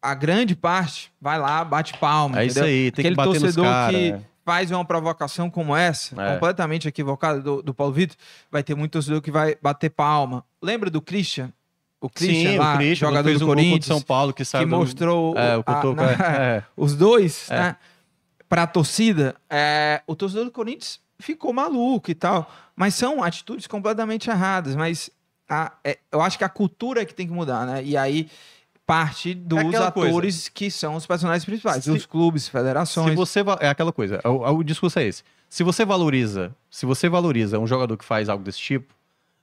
A 0.00 0.14
grande 0.14 0.54
parte 0.54 1.10
vai 1.20 1.38
lá, 1.38 1.64
bate 1.64 1.96
palma. 1.98 2.40
É 2.40 2.46
isso 2.46 2.58
entendeu? 2.58 2.68
aí, 2.74 2.90
tem 2.92 3.02
Aquele 3.02 3.14
que 3.14 3.16
bater 3.16 3.28
nos 3.32 3.40
torcedor 3.42 3.64
caras. 3.64 3.96
que 3.96 4.12
é. 4.12 4.20
faz 4.44 4.70
uma 4.70 4.84
provocação 4.84 5.48
como 5.50 5.74
essa, 5.74 6.20
É. 6.22 6.34
completamente 6.34 6.86
equivocada 6.86 7.40
do, 7.40 7.62
do 7.62 7.72
Paulo 7.72 7.92
Vitor, 7.94 8.16
vai 8.50 8.62
ter 8.62 8.74
muito 8.74 8.92
torcedor 8.92 9.22
que 9.22 9.30
vai 9.30 9.56
bater 9.62 9.88
palma. 9.90 10.44
Lembra 10.62 10.90
do 10.90 11.00
Christian? 11.00 11.50
O 12.00 12.10
Christian 12.10 12.50
Sim, 12.52 12.58
lá, 12.58 12.74
o 12.74 12.76
Christian, 12.76 13.08
jogador 13.08 13.28
fez 13.28 13.38
do 13.38 13.44
um 13.46 13.48
Corinthians, 13.48 13.86
São 13.86 14.00
Paulo, 14.02 14.34
que 14.34 14.44
saiu 14.44 14.64
que 14.66 14.70
do- 14.70 14.76
mostrou 14.76 15.34
É, 15.38 15.56
o 15.56 15.64
a- 15.64 15.94
na- 15.94 16.02
é, 16.38 16.56
é. 16.58 16.62
os 16.76 16.94
dois, 16.94 17.50
É. 17.50 17.56
né? 17.58 17.76
Pra 18.46 18.66
torcida, 18.66 19.34
é, 19.48 20.02
o 20.06 20.14
torcedor 20.14 20.44
do 20.44 20.50
Corinthians 20.50 21.00
ficou 21.18 21.52
maluco 21.52 22.10
e 22.10 22.14
tal. 22.14 22.50
Mas 22.76 22.94
são 22.94 23.22
atitudes 23.22 23.66
completamente 23.66 24.28
erradas. 24.30 24.74
Mas 24.76 25.10
a- 25.48 25.72
é, 25.84 25.98
eu 26.10 26.20
acho 26.20 26.36
que 26.38 26.44
a 26.44 26.48
cultura 26.48 27.02
é 27.02 27.04
que 27.04 27.14
tem 27.14 27.26
que 27.26 27.32
mudar, 27.32 27.66
né? 27.66 27.82
E 27.84 27.96
aí 27.96 28.28
parte 28.86 29.34
dos 29.34 29.62
coisa. 29.62 29.86
atores 29.88 30.48
que 30.48 30.70
são 30.70 30.94
os 30.94 31.06
personagens 31.06 31.44
principais, 31.44 31.84
Se- 31.84 31.90
os 31.90 32.04
clubes, 32.06 32.48
federações. 32.48 33.10
Se 33.10 33.16
você 33.16 33.40
é 33.60 33.68
aquela 33.68 33.92
coisa, 33.92 34.20
o, 34.24 34.46
o 34.58 34.62
discurso 34.62 34.98
é 34.98 35.04
esse. 35.06 35.22
Se 35.48 35.62
você 35.62 35.84
valoriza, 35.84 36.54
se 36.70 36.84
você 36.84 37.08
valoriza 37.08 37.58
um 37.58 37.66
jogador 37.66 37.96
que 37.96 38.04
faz 38.04 38.28
algo 38.28 38.44
desse 38.44 38.58
tipo, 38.58 38.92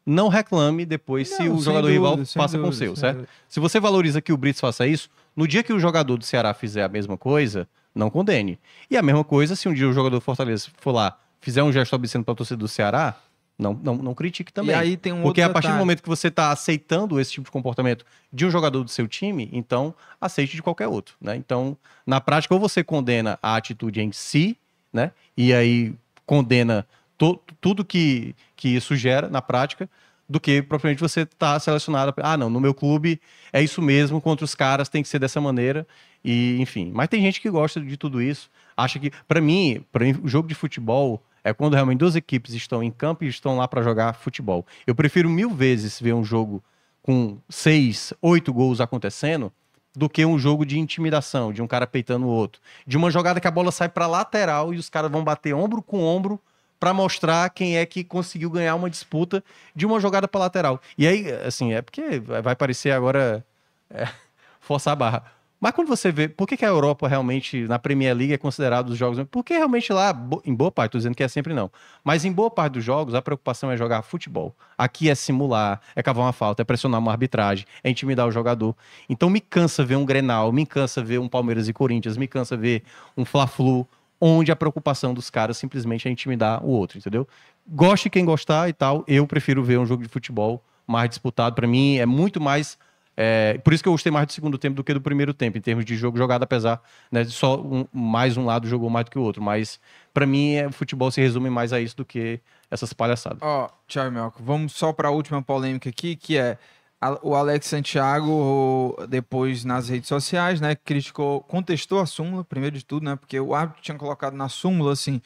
não 0.05 0.27
reclame 0.27 0.85
depois 0.85 1.29
se 1.29 1.43
Não, 1.43 1.53
o 1.53 1.57
sem 1.57 1.65
jogador 1.65 1.87
dúvida, 1.87 2.09
rival 2.09 2.25
sem 2.25 2.41
faça 2.41 2.57
com 2.57 2.63
o 2.63 2.69
dúvida, 2.69 2.85
seu, 2.85 2.95
certo? 2.95 3.15
dúvida. 3.17 3.33
Se 3.47 3.59
você 3.59 3.79
valoriza 3.79 4.21
que 4.21 4.33
o 4.33 4.37
Brits 4.37 4.59
faça 4.59 4.85
isso, 4.85 5.09
no 5.35 5.47
dia 5.47 5.63
que 5.63 5.71
o 5.73 5.79
jogador 5.79 6.17
do 6.17 6.25
Ceará 6.25 6.53
fizer 6.53 6.83
a 6.83 6.89
mesma 6.89 7.17
coisa, 7.17 7.67
não 7.95 8.09
condene. 8.09 8.59
E 8.89 8.97
a 8.97 9.01
mesma 9.01 9.23
coisa 9.23 9.55
se 9.55 9.67
um 9.69 9.73
dia 9.73 9.87
o 9.87 9.93
jogador 9.93 10.17
do 10.17 10.21
Fortaleza 10.21 10.67
for 10.77 10.91
lá, 10.91 11.17
fizer 11.41 11.63
um 11.63 11.71
gesto 11.71 11.93
obsceno 11.95 12.23
para 12.23 12.33
a 12.33 12.35
torcida 12.37 12.57
do 12.57 12.67
Ceará, 12.67 13.15
não, 13.57 13.73
não, 13.73 13.95
não 13.95 14.13
critique 14.15 14.51
também. 14.53 14.75
E 14.75 14.79
aí 14.79 14.97
tem 14.97 15.11
um 15.11 15.21
Porque 15.21 15.41
a 15.41 15.49
partir 15.49 15.67
do 15.67 15.71
detalhe. 15.71 15.79
momento 15.79 16.01
que 16.01 16.09
você 16.09 16.29
está 16.29 16.51
aceitando 16.51 17.19
esse 17.19 17.31
tipo 17.33 17.45
de 17.45 17.51
comportamento 17.51 18.05
de 18.31 18.45
um 18.45 18.49
jogador 18.49 18.83
do 18.83 18.89
seu 18.89 19.07
time, 19.07 19.49
então 19.51 19.93
aceite 20.19 20.55
de 20.55 20.63
qualquer 20.63 20.87
outro, 20.87 21.15
né? 21.21 21.35
Então, 21.35 21.77
na 22.05 22.19
prática, 22.21 22.53
ou 22.53 22.59
você 22.59 22.83
condena 22.83 23.37
a 23.41 23.55
atitude 23.55 24.01
em 24.01 24.11
si, 24.11 24.57
né? 24.91 25.11
E 25.37 25.53
aí 25.53 25.93
condena 26.25 26.87
to- 27.17 27.39
tudo 27.59 27.83
que, 27.85 28.35
que 28.55 28.69
isso 28.69 28.95
gera 28.95 29.29
na 29.29 29.41
prática, 29.41 29.89
do 30.27 30.39
que 30.39 30.61
propriamente 30.61 31.01
você 31.01 31.25
tá 31.25 31.59
selecionado. 31.59 32.13
Ah, 32.17 32.37
não, 32.37 32.49
no 32.49 32.59
meu 32.59 32.73
clube 32.73 33.19
é 33.51 33.61
isso 33.61 33.81
mesmo, 33.81 34.21
contra 34.21 34.45
os 34.45 34.55
caras 34.55 34.87
tem 34.89 35.03
que 35.03 35.09
ser 35.09 35.19
dessa 35.19 35.41
maneira, 35.41 35.85
e 36.23 36.57
enfim. 36.61 36.89
Mas 36.95 37.09
tem 37.09 37.21
gente 37.21 37.41
que 37.41 37.49
gosta 37.49 37.79
de 37.81 37.97
tudo 37.97 38.21
isso, 38.21 38.49
acha 38.75 38.97
que, 38.97 39.11
para 39.27 39.41
mim, 39.41 39.83
para 39.91 40.05
mim, 40.05 40.19
o 40.23 40.27
jogo 40.29 40.47
de 40.47 40.55
futebol 40.55 41.21
é 41.43 41.53
quando 41.53 41.73
realmente 41.73 41.99
duas 41.99 42.15
equipes 42.15 42.53
estão 42.53 42.83
em 42.83 42.91
campo 42.91 43.23
e 43.23 43.27
estão 43.27 43.57
lá 43.57 43.67
para 43.67 43.81
jogar 43.81 44.13
futebol. 44.13 44.65
Eu 44.85 44.95
prefiro 44.95 45.29
mil 45.29 45.49
vezes 45.49 45.99
ver 45.99 46.13
um 46.13 46.23
jogo 46.23 46.63
com 47.01 47.37
seis, 47.49 48.13
oito 48.21 48.53
gols 48.53 48.79
acontecendo 48.79 49.51
do 49.95 50.07
que 50.07 50.25
um 50.25 50.39
jogo 50.39 50.65
de 50.65 50.79
intimidação, 50.79 51.51
de 51.51 51.61
um 51.61 51.67
cara 51.67 51.85
peitando 51.85 52.25
o 52.25 52.29
outro. 52.29 52.61
De 52.85 52.95
uma 52.95 53.11
jogada 53.11 53.39
que 53.41 53.47
a 53.47 53.51
bola 53.51 53.71
sai 53.71 53.89
para 53.89 54.07
lateral 54.07 54.73
e 54.73 54.77
os 54.77 54.89
caras 54.89 55.11
vão 55.11 55.23
bater 55.23 55.53
ombro 55.53 55.81
com 55.81 56.03
ombro 56.03 56.39
para 56.79 56.93
mostrar 56.93 57.49
quem 57.49 57.77
é 57.77 57.85
que 57.85 58.03
conseguiu 58.03 58.49
ganhar 58.49 58.73
uma 58.75 58.89
disputa 58.89 59.43
de 59.75 59.85
uma 59.85 59.99
jogada 59.99 60.27
para 60.27 60.41
lateral. 60.41 60.81
E 60.97 61.05
aí, 61.05 61.31
assim, 61.45 61.73
é 61.73 61.81
porque 61.81 62.19
vai 62.19 62.55
parecer 62.55 62.91
agora 62.91 63.45
é, 63.89 64.07
forçar 64.59 64.93
a 64.93 64.95
barra. 64.95 65.23
Mas 65.61 65.73
quando 65.73 65.87
você 65.87 66.11
vê, 66.11 66.27
por 66.27 66.47
que, 66.47 66.57
que 66.57 66.65
a 66.65 66.69
Europa 66.69 67.07
realmente, 67.07 67.67
na 67.67 67.77
Premier 67.77 68.17
League, 68.17 68.33
é 68.33 68.37
considerado 68.37 68.89
os 68.89 68.97
jogos. 68.97 69.23
Porque 69.29 69.53
realmente 69.53 69.93
lá, 69.93 70.11
em 70.43 70.55
boa 70.55 70.71
parte, 70.71 70.93
tô 70.93 70.97
dizendo 70.97 71.13
que 71.13 71.21
é 71.21 71.27
sempre 71.27 71.53
não. 71.53 71.69
Mas 72.03 72.25
em 72.25 72.31
boa 72.31 72.49
parte 72.49 72.73
dos 72.73 72.83
jogos, 72.83 73.13
a 73.13 73.21
preocupação 73.21 73.69
é 73.69 73.77
jogar 73.77 74.01
futebol. 74.01 74.55
Aqui 74.75 75.07
é 75.07 75.13
simular, 75.13 75.79
é 75.95 76.01
cavar 76.01 76.25
uma 76.25 76.33
falta, 76.33 76.63
é 76.63 76.65
pressionar 76.65 76.99
uma 76.99 77.11
arbitragem, 77.11 77.67
é 77.83 77.91
intimidar 77.91 78.27
o 78.27 78.31
jogador. 78.31 78.75
Então 79.07 79.29
me 79.29 79.39
cansa 79.39 79.85
ver 79.85 79.97
um 79.97 80.03
Grenal, 80.03 80.51
me 80.51 80.65
cansa 80.65 81.03
ver 81.03 81.19
um 81.19 81.29
Palmeiras 81.29 81.69
e 81.69 81.73
Corinthians, 81.73 82.17
me 82.17 82.27
cansa 82.27 82.57
ver 82.57 82.81
um 83.15 83.23
Fla-Flu, 83.23 83.87
onde 84.19 84.51
a 84.51 84.55
preocupação 84.55 85.13
dos 85.13 85.29
caras 85.29 85.59
simplesmente 85.59 86.07
é 86.07 86.11
intimidar 86.11 86.65
o 86.65 86.69
outro, 86.69 86.97
entendeu? 86.97 87.27
Goste 87.67 88.09
quem 88.09 88.25
gostar 88.25 88.67
e 88.67 88.73
tal, 88.73 89.03
eu 89.07 89.27
prefiro 89.27 89.63
ver 89.63 89.77
um 89.77 89.85
jogo 89.85 90.01
de 90.01 90.09
futebol 90.09 90.63
mais 90.87 91.07
disputado. 91.07 91.53
Para 91.53 91.67
mim 91.67 91.97
é 91.97 92.05
muito 92.07 92.41
mais 92.41 92.79
é, 93.17 93.57
por 93.63 93.73
isso 93.73 93.83
que 93.83 93.89
eu 93.89 93.93
gostei 93.93 94.11
mais 94.11 94.27
do 94.27 94.33
segundo 94.33 94.57
tempo 94.57 94.75
do 94.75 94.83
que 94.83 94.93
do 94.93 95.01
primeiro 95.01 95.33
tempo, 95.33 95.57
em 95.57 95.61
termos 95.61 95.85
de 95.85 95.95
jogo 95.95 96.17
jogado, 96.17 96.43
apesar 96.43 96.81
né, 97.11 97.23
de 97.23 97.31
só 97.31 97.59
um- 97.61 97.85
mais 97.91 98.37
um 98.37 98.45
lado 98.45 98.67
jogou 98.67 98.89
mais 98.89 99.05
do 99.05 99.11
que 99.11 99.19
o 99.19 99.21
outro. 99.21 99.41
Mas, 99.41 99.79
pra 100.13 100.25
mim, 100.25 100.53
é, 100.55 100.67
o 100.67 100.71
futebol 100.71 101.11
se 101.11 101.21
resume 101.21 101.49
mais 101.49 101.73
a 101.73 101.79
isso 101.79 101.97
do 101.97 102.05
que 102.05 102.39
essas 102.69 102.93
palhaçadas. 102.93 103.39
Ó, 103.41 103.69
Thiago 103.87 104.11
Melco, 104.11 104.41
vamos 104.43 104.73
só 104.73 104.93
para 104.93 105.09
a 105.09 105.11
última 105.11 105.41
polêmica 105.41 105.89
aqui, 105.89 106.15
que 106.15 106.37
é 106.37 106.57
a- 107.01 107.19
o 107.21 107.35
Alex 107.35 107.65
Santiago, 107.67 108.95
depois 109.09 109.65
nas 109.65 109.89
redes 109.89 110.07
sociais, 110.07 110.61
né, 110.61 110.75
criticou, 110.75 111.41
contestou 111.41 111.99
a 111.99 112.05
súmula, 112.05 112.43
primeiro 112.43 112.77
de 112.77 112.85
tudo, 112.85 113.03
né, 113.03 113.15
porque 113.15 113.39
o 113.39 113.53
árbitro 113.55 113.81
tinha 113.81 113.97
colocado 113.97 114.35
na 114.35 114.47
súmula, 114.49 114.93
assim, 114.93 115.21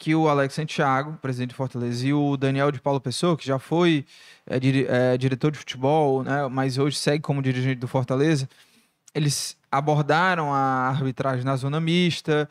que 0.00 0.14
o 0.14 0.30
Alex 0.30 0.54
Santiago, 0.54 1.18
presidente 1.20 1.50
de 1.50 1.54
Fortaleza, 1.54 2.06
e 2.06 2.14
o 2.14 2.34
Daniel 2.34 2.72
de 2.72 2.80
Paulo 2.80 2.98
Pessoa, 2.98 3.36
que 3.36 3.46
já 3.46 3.58
foi 3.58 4.06
é, 4.46 4.56
é, 5.12 5.18
diretor 5.18 5.52
de 5.52 5.58
futebol, 5.58 6.22
né, 6.22 6.48
mas 6.48 6.78
hoje 6.78 6.96
segue 6.96 7.22
como 7.22 7.42
dirigente 7.42 7.78
do 7.78 7.86
Fortaleza, 7.86 8.48
eles 9.14 9.58
abordaram 9.70 10.54
a 10.54 10.88
arbitragem 10.88 11.44
na 11.44 11.54
zona 11.54 11.78
mista, 11.82 12.48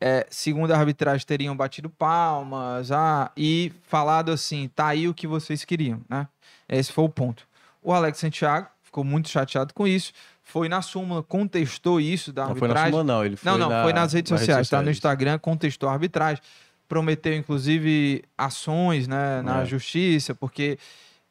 é, 0.00 0.24
segundo 0.30 0.70
a 0.70 0.78
arbitragem, 0.78 1.26
teriam 1.26 1.56
batido 1.56 1.90
palmas 1.90 2.92
ah, 2.92 3.32
e 3.36 3.72
falado 3.88 4.30
assim: 4.30 4.70
tá 4.72 4.86
aí 4.86 5.08
o 5.08 5.14
que 5.14 5.26
vocês 5.26 5.64
queriam, 5.64 6.00
né? 6.08 6.28
Esse 6.68 6.92
foi 6.92 7.02
o 7.04 7.08
ponto. 7.08 7.42
O 7.82 7.92
Alex 7.92 8.18
Santiago 8.18 8.68
ficou 8.84 9.02
muito 9.02 9.28
chateado 9.28 9.74
com 9.74 9.88
isso, 9.88 10.12
foi 10.40 10.68
na 10.68 10.82
súmula, 10.82 11.20
contestou 11.20 12.00
isso 12.00 12.32
da 12.32 12.46
Não 12.46 12.54
foi 12.54 12.68
na 12.68 12.74
arbitragem. 12.74 12.92
súmula, 12.92 13.04
não. 13.04 13.24
Ele 13.24 13.36
foi 13.36 13.50
Não, 13.50 13.58
não, 13.58 13.68
na- 13.68 13.82
foi 13.82 13.92
nas 13.92 14.12
redes 14.12 14.30
nas 14.30 14.40
sociais, 14.40 14.68
tá 14.68 14.76
no 14.76 14.82
sociais. 14.82 14.96
Instagram, 14.98 15.38
contestou 15.40 15.88
a 15.88 15.92
arbitragem, 15.92 16.40
prometeu 16.88 17.34
inclusive 17.34 18.22
ações, 18.36 19.06
né, 19.08 19.40
na 19.42 19.62
É. 19.62 19.64
justiça, 19.66 20.34
porque 20.34 20.78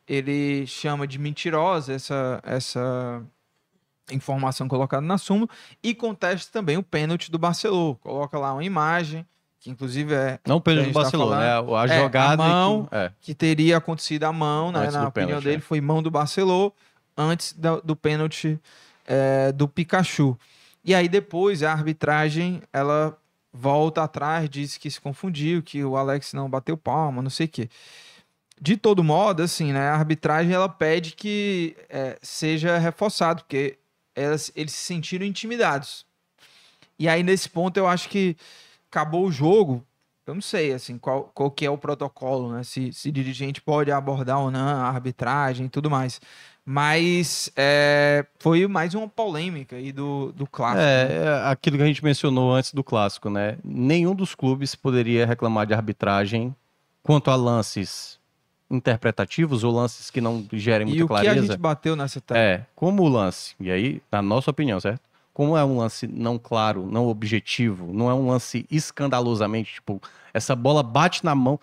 ele 0.08 0.66
chama 0.68 1.06
de 1.08 1.18
mentirosa 1.20 1.94
essa 1.94 2.40
essa 2.44 3.22
informação 4.12 4.68
colocada 4.68 5.06
na 5.06 5.18
súmula 5.18 5.48
e 5.82 5.94
contesta 5.94 6.52
também 6.52 6.78
o 6.78 6.84
pênalti 6.84 7.32
do 7.32 7.38
Barcelona. 7.38 7.98
Coloca 8.02 8.38
lá 8.38 8.54
uma 8.54 8.64
imagem 8.64 9.26
que 9.60 9.70
inclusive 9.70 10.14
é 10.14 10.40
Não 10.46 10.58
o 10.58 10.62
pênalti 10.62 10.86
a 10.88 10.90
do 10.90 10.94
tá 10.94 11.00
Barcelona, 11.02 11.40
né? 11.40 11.46
A 11.54 11.86
É, 11.86 11.98
a 11.98 12.00
jogada. 12.02 12.38
mão, 12.44 12.86
que- 12.88 12.96
é. 12.96 13.12
que 13.22 13.34
teria 13.36 13.78
acontecido 13.78 14.24
a 14.24 14.34
mão, 14.34 14.72
né? 14.72 14.90
Na 14.92 15.04
do 15.04 15.08
opinião 15.08 15.28
pênalti, 15.28 15.44
dele, 15.46 15.58
é. 15.58 15.62
foi 15.62 15.80
mão 15.80 16.02
do 16.02 16.10
Barcelona 16.12 16.72
antes 17.16 17.54
da- 17.54 17.80
do, 17.80 17.96
pênalti 17.96 18.60
é, 19.06 19.52
do 19.52 19.68
Pikachu. 19.68 20.38
E 20.84 20.96
aí 20.96 21.08
depois 21.08 21.62
a 21.64 21.72
arbitragem 21.72 22.62
ela 22.74 23.16
volta 23.54 24.04
atrás, 24.04 24.50
diz 24.50 24.78
que 24.78 24.90
se 24.90 25.00
confundiu, 25.00 25.62
que 25.62 25.84
o 25.84 25.98
Alex 25.98 26.34
não 26.34 26.50
bateu 26.50 26.78
palma, 26.78 27.22
não 27.22 27.30
sei 27.30 27.46
o 27.46 27.50
quê. 27.50 27.70
De 28.60 28.78
todo 28.78 29.04
modo, 29.04 29.42
assim, 29.42 29.74
né? 29.74 29.90
A 29.90 29.96
arbitragem 29.96 30.54
ela 30.54 30.70
pede 30.70 31.14
que 31.14 31.76
é, 31.90 32.18
seja 32.22 32.78
reforçado, 32.78 33.44
porque 33.44 33.78
elas, 34.16 34.52
eles 34.56 34.74
se 34.74 34.84
sentiram 34.84 35.26
intimidados. 35.26 36.06
E 37.00 37.10
aí, 37.10 37.24
nesse 37.24 37.50
ponto, 37.50 37.78
eu 37.78 37.88
acho 37.88 38.08
que 38.10 38.38
acabou 38.90 39.26
o 39.26 39.32
jogo. 39.32 39.84
Eu 40.28 40.36
não 40.36 40.42
sei, 40.42 40.72
assim, 40.72 40.98
qual, 41.00 41.32
qual 41.34 41.50
que 41.50 41.66
é 41.66 41.70
o 41.70 41.78
protocolo, 41.78 42.54
né? 42.54 42.64
Se, 42.64 42.94
se 42.94 43.12
dirigente 43.12 43.60
pode 43.60 43.92
abordar 43.92 44.40
ou 44.40 44.52
não 44.52 44.68
a 44.68 44.88
arbitragem 44.88 45.66
e 45.66 45.70
tudo 45.70 45.90
mais. 45.90 46.22
Mas 46.72 47.52
é, 47.54 48.26
foi 48.40 48.66
mais 48.66 48.96
uma 48.96 49.06
polêmica 49.06 49.76
aí 49.76 49.92
do, 49.92 50.32
do 50.32 50.48
clássico. 50.48 50.82
né? 50.82 51.12
É, 51.12 51.24
é 51.26 51.52
aquilo 51.52 51.76
que 51.76 51.84
a 51.84 51.86
gente 51.86 52.02
mencionou 52.02 52.54
antes 52.54 52.74
do 52.74 52.82
clássico, 52.82 53.30
né? 53.30 53.58
Nenhum 53.62 54.16
dos 54.16 54.34
clubes 54.34 54.74
poderia 54.74 55.26
reclamar 55.26 55.68
de 55.68 55.74
arbitragem 55.74 56.56
quanto 57.04 57.30
a 57.30 57.36
lances 57.36 58.18
interpretativos 58.70 59.66
ou 59.66 59.74
lances 59.74 60.10
que 60.10 60.22
não 60.22 60.48
gerem 60.54 60.88
E 60.88 60.90
muita 60.92 61.04
o 61.04 61.08
que 61.08 61.14
a 61.14 61.24
clareza. 61.24 61.46
gente 61.48 61.58
bateu 61.60 61.94
nessa 61.94 62.22
tela? 62.22 62.40
É, 62.40 62.66
como 62.74 63.04
o 63.04 63.10
lance, 63.10 63.54
e 63.60 63.70
aí, 63.70 64.02
na 64.10 64.22
nossa 64.22 64.50
opinião, 64.50 64.80
certo? 64.80 65.02
Como 65.34 65.58
é 65.58 65.66
um 65.66 65.78
lance 65.78 66.08
não 66.08 66.40
claro, 66.40 66.88
não 66.90 67.08
objetivo, 67.08 67.92
não 67.92 68.10
é 68.10 68.14
um 68.14 68.30
lance 68.30 68.66
escandalosamente, 68.72 69.74
tipo, 69.74 70.02
essa 70.34 70.56
bola 70.56 70.82
bate 70.82 71.26
na 71.26 71.36
mão. 71.36 71.60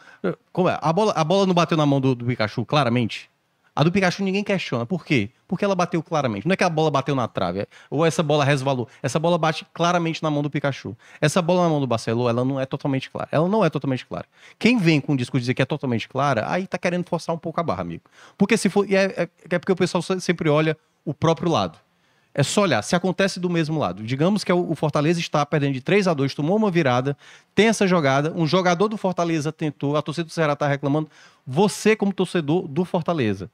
Como 0.52 0.68
é? 0.68 0.78
A 0.82 0.92
bola, 0.92 1.12
a 1.16 1.24
bola 1.24 1.46
não 1.46 1.54
bateu 1.54 1.78
na 1.78 1.86
mão 1.86 1.98
do, 1.98 2.14
do 2.14 2.26
Pikachu, 2.26 2.66
claramente. 2.66 3.30
A 3.78 3.84
do 3.84 3.92
Pikachu 3.92 4.24
ninguém 4.24 4.42
questiona. 4.42 4.84
Por 4.84 5.04
quê? 5.04 5.30
Porque 5.46 5.64
ela 5.64 5.76
bateu 5.76 6.02
claramente. 6.02 6.44
Não 6.48 6.52
é 6.52 6.56
que 6.56 6.64
a 6.64 6.68
bola 6.68 6.90
bateu 6.90 7.14
na 7.14 7.28
trave, 7.28 7.60
é- 7.60 7.66
ou 7.88 8.04
essa 8.04 8.24
bola 8.24 8.44
resvalou. 8.44 8.88
Essa 9.00 9.20
bola 9.20 9.38
bate 9.38 9.64
claramente 9.72 10.20
na 10.20 10.28
mão 10.28 10.42
do 10.42 10.50
Pikachu. 10.50 10.96
Essa 11.20 11.40
bola 11.40 11.62
na 11.62 11.68
mão 11.68 11.78
do 11.78 11.86
Barcelona, 11.86 12.30
ela 12.30 12.44
não 12.44 12.58
é 12.58 12.66
totalmente 12.66 13.08
clara. 13.08 13.28
Ela 13.30 13.48
não 13.48 13.64
é 13.64 13.70
totalmente 13.70 14.04
clara. 14.04 14.26
Quem 14.58 14.78
vem 14.78 15.00
com 15.00 15.12
o 15.12 15.16
discurso 15.16 15.42
de 15.42 15.44
dizer 15.44 15.54
que 15.54 15.62
é 15.62 15.64
totalmente 15.64 16.08
clara, 16.08 16.44
aí 16.50 16.66
tá 16.66 16.76
querendo 16.76 17.08
forçar 17.08 17.32
um 17.32 17.38
pouco 17.38 17.60
a 17.60 17.62
barra, 17.62 17.82
amigo. 17.82 18.02
Porque 18.36 18.56
se 18.56 18.68
for. 18.68 18.84
É, 18.92 19.04
é- 19.22 19.28
é 19.48 19.58
porque 19.60 19.70
o 19.70 19.76
pessoal 19.76 20.02
se- 20.02 20.20
sempre 20.22 20.48
olha 20.48 20.76
o 21.04 21.14
próprio 21.14 21.48
lado. 21.48 21.78
É 22.34 22.42
só 22.42 22.62
olhar, 22.62 22.82
se 22.82 22.94
acontece 22.94 23.40
do 23.40 23.48
mesmo 23.48 23.78
lado. 23.78 24.02
Digamos 24.02 24.42
que 24.44 24.52
o 24.52 24.70
o 24.70 24.74
Fortaleza 24.74 25.18
está 25.20 25.44
perdendo 25.46 25.72
de 25.74 25.80
3 25.80 26.06
a 26.08 26.14
2 26.14 26.34
tomou 26.34 26.56
uma 26.56 26.70
virada, 26.70 27.16
tem 27.54 27.66
essa 27.68 27.86
jogada, 27.86 28.32
um 28.36 28.46
jogador 28.46 28.86
do 28.88 28.96
Fortaleza 28.96 29.50
tentou, 29.52 29.96
a 29.96 30.02
torcida 30.02 30.24
do 30.26 30.32
Ceará 30.32 30.52
está 30.52 30.66
reclamando. 30.68 31.08
Você, 31.46 31.96
como 31.96 32.12
torcedor 32.12 32.68
do 32.68 32.84
Fortaleza, 32.84 33.50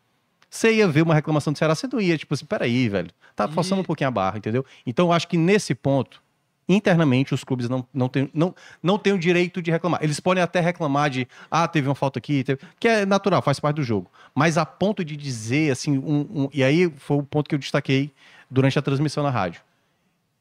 você 0.57 0.73
ia 0.75 0.87
ver 0.89 1.03
uma 1.03 1.15
reclamação 1.15 1.53
do 1.53 1.59
Ceará, 1.59 1.75
você 1.75 1.89
não 1.93 2.01
ia, 2.01 2.17
tipo 2.17 2.33
assim, 2.35 2.45
peraí, 2.45 2.89
velho, 2.89 3.11
tá 3.35 3.49
forçando 3.49 3.81
um 3.81 3.85
pouquinho 3.85 4.09
a 4.09 4.11
barra, 4.11 4.39
entendeu? 4.39 4.65
Então 4.87 5.07
eu 5.07 5.13
acho 5.13 5.27
que 5.27 5.37
nesse 5.37 5.75
ponto, 5.75 6.23
internamente, 6.69 7.35
os 7.35 7.45
clubes 7.45 7.69
não, 7.69 7.87
não, 7.93 8.09
têm, 8.09 8.31
não, 8.33 8.55
não 8.83 8.97
têm 8.99 9.13
o 9.13 9.19
direito 9.19 9.61
de 9.61 9.71
reclamar. 9.71 10.03
Eles 10.03 10.21
podem 10.21 10.43
até 10.43 10.61
reclamar 10.61 11.11
de, 11.11 11.27
ah, 11.51 11.67
teve 11.69 11.89
uma 11.89 11.95
falta 11.95 12.19
aqui, 12.19 12.43
teve- 12.45 12.61
que 12.81 12.89
é 12.89 13.05
natural, 13.05 13.43
faz 13.43 13.59
parte 13.61 13.77
do 13.77 13.83
jogo. 13.83 14.11
Mas 14.35 14.57
a 14.57 14.65
ponto 14.65 15.05
de 15.05 15.17
dizer, 15.17 15.73
assim, 15.73 15.99
um, 15.99 16.21
um- 16.45 16.49
e 16.53 16.63
aí 16.65 16.91
foi 16.99 17.17
o 17.19 17.23
ponto 17.23 17.49
que 17.49 17.55
eu 17.55 17.59
destaquei 17.59 18.11
durante 18.51 18.79
a 18.79 18.83
transmissão 18.83 19.23
na 19.23 19.31
rádio. 19.31 19.61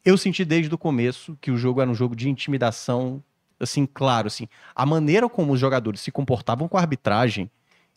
Eu 0.05 0.17
senti 0.17 0.45
desde 0.45 0.73
o 0.73 0.77
começo 0.77 1.37
que 1.41 1.49
o 1.51 1.57
jogo 1.57 1.81
era 1.81 1.89
um 1.89 1.95
jogo 1.95 2.15
de 2.15 2.29
intimidação, 2.29 3.21
assim, 3.59 3.85
claro, 3.85 4.27
assim. 4.27 4.47
A 4.75 4.85
maneira 4.85 5.27
como 5.27 5.53
os 5.53 5.59
jogadores 5.59 6.01
se 6.01 6.11
comportavam 6.11 6.67
com 6.67 6.77
a 6.77 6.81
arbitragem, 6.81 7.49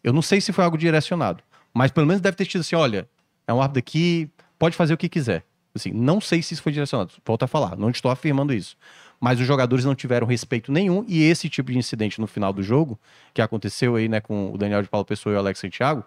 eu 0.03 0.13
não 0.13 0.23
sei 0.23 0.41
se 0.41 0.53
foi 0.53 0.65
algo 0.65 0.79
direcionado, 0.79 1.43
mas 1.77 1.91
pelo 1.91 2.07
menos 2.07 2.23
deve 2.23 2.35
ter 2.35 2.47
tido 2.47 2.63
assim, 2.63 2.75
olha, 2.75 3.07
é 3.47 3.53
um 3.53 3.61
árbitro 3.61 3.81
aqui, 3.81 4.31
pode 4.59 4.75
fazer 4.75 4.95
o 4.95 4.97
que 4.97 5.11
quiser. 5.11 5.45
Assim, 5.75 5.93
não 5.93 6.23
sei 6.23 6.41
se 6.41 6.55
isso 6.55 6.63
foi 6.63 6.73
direcionado, 6.73 7.13
volto 7.23 7.43
a 7.43 7.47
falar, 7.47 7.77
não 7.77 7.91
estou 7.91 8.11
afirmando 8.11 8.55
isso. 8.55 8.79
Mas 9.21 9.39
os 9.39 9.47
jogadores 9.47 9.85
não 9.85 9.95
tiveram 9.95 10.27
respeito 10.27 10.73
nenhum 10.73 11.05
e 11.07 11.23
esse 11.23 11.51
tipo 11.51 11.71
de 11.71 11.77
incidente 11.77 12.19
no 12.19 12.27
final 12.27 12.51
do 12.51 12.63
jogo, 12.63 12.99
que 13.35 13.43
aconteceu 13.43 13.95
aí, 13.95 14.09
né, 14.09 14.23
com 14.23 14.55
o 14.55 14.57
Daniel 14.57 14.81
de 14.81 14.89
Paulo 14.89 15.05
Pessoa 15.05 15.35
e 15.35 15.37
o 15.37 15.39
Alex 15.39 15.61
Santiago, 15.61 16.03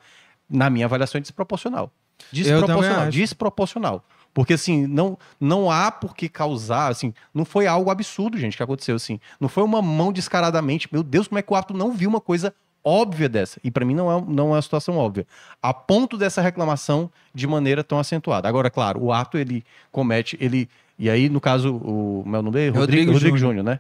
na 0.49 0.71
minha 0.71 0.87
avaliação 0.87 1.19
é 1.19 1.21
desproporcional. 1.21 1.91
Desproporcional, 2.31 3.09
desproporcional. 3.11 4.05
Porque 4.33 4.53
assim, 4.53 4.87
não, 4.87 5.19
não 5.39 5.69
há 5.69 5.91
por 5.91 6.15
que 6.15 6.27
causar, 6.27 6.87
assim, 6.87 7.13
não 7.31 7.45
foi 7.45 7.67
algo 7.67 7.91
absurdo, 7.91 8.39
gente, 8.39 8.57
que 8.57 8.63
aconteceu 8.63 8.95
assim. 8.95 9.19
Não 9.39 9.47
foi 9.47 9.61
uma 9.61 9.83
mão 9.83 10.11
descaradamente, 10.11 10.89
meu 10.91 11.03
Deus, 11.03 11.27
como 11.27 11.37
é 11.37 11.43
que 11.43 11.53
o 11.53 11.55
árbitro 11.55 11.77
não 11.77 11.91
viu 11.91 12.09
uma 12.09 12.19
coisa 12.19 12.55
óbvia 12.83 13.29
dessa? 13.29 13.59
E 13.63 13.71
pra 13.71 13.85
mim 13.85 13.93
não 13.93 14.11
é, 14.11 14.23
não 14.27 14.47
é 14.49 14.51
uma 14.53 14.61
situação 14.61 14.97
óbvia. 14.97 15.25
A 15.61 15.73
ponto 15.73 16.17
dessa 16.17 16.41
reclamação 16.41 17.09
de 17.33 17.47
maneira 17.47 17.83
tão 17.83 17.99
acentuada. 17.99 18.47
Agora, 18.47 18.69
claro, 18.69 19.01
o 19.01 19.11
ato 19.11 19.37
ele 19.37 19.63
comete, 19.91 20.37
ele 20.39 20.69
e 20.97 21.09
aí 21.09 21.29
no 21.29 21.39
caso 21.39 21.75
o 21.75 22.23
meu 22.25 22.41
nome 22.41 22.53
dele, 22.53 22.77
Rodrigo, 22.77 23.11
Rodrigo. 23.13 23.37
Júnior, 23.37 23.63
né? 23.63 23.79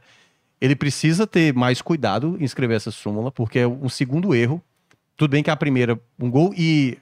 Ele 0.61 0.75
precisa 0.75 1.25
ter 1.25 1.53
mais 1.53 1.81
cuidado 1.81 2.37
em 2.39 2.43
escrever 2.43 2.75
essa 2.75 2.91
súmula, 2.91 3.31
porque 3.31 3.59
é 3.59 3.67
um 3.67 3.87
segundo 3.87 4.35
erro. 4.35 4.61
Tudo 5.15 5.31
bem 5.31 5.43
que 5.43 5.49
a 5.49 5.55
primeira, 5.55 5.99
um 6.19 6.29
gol 6.29 6.53
e 6.57 6.97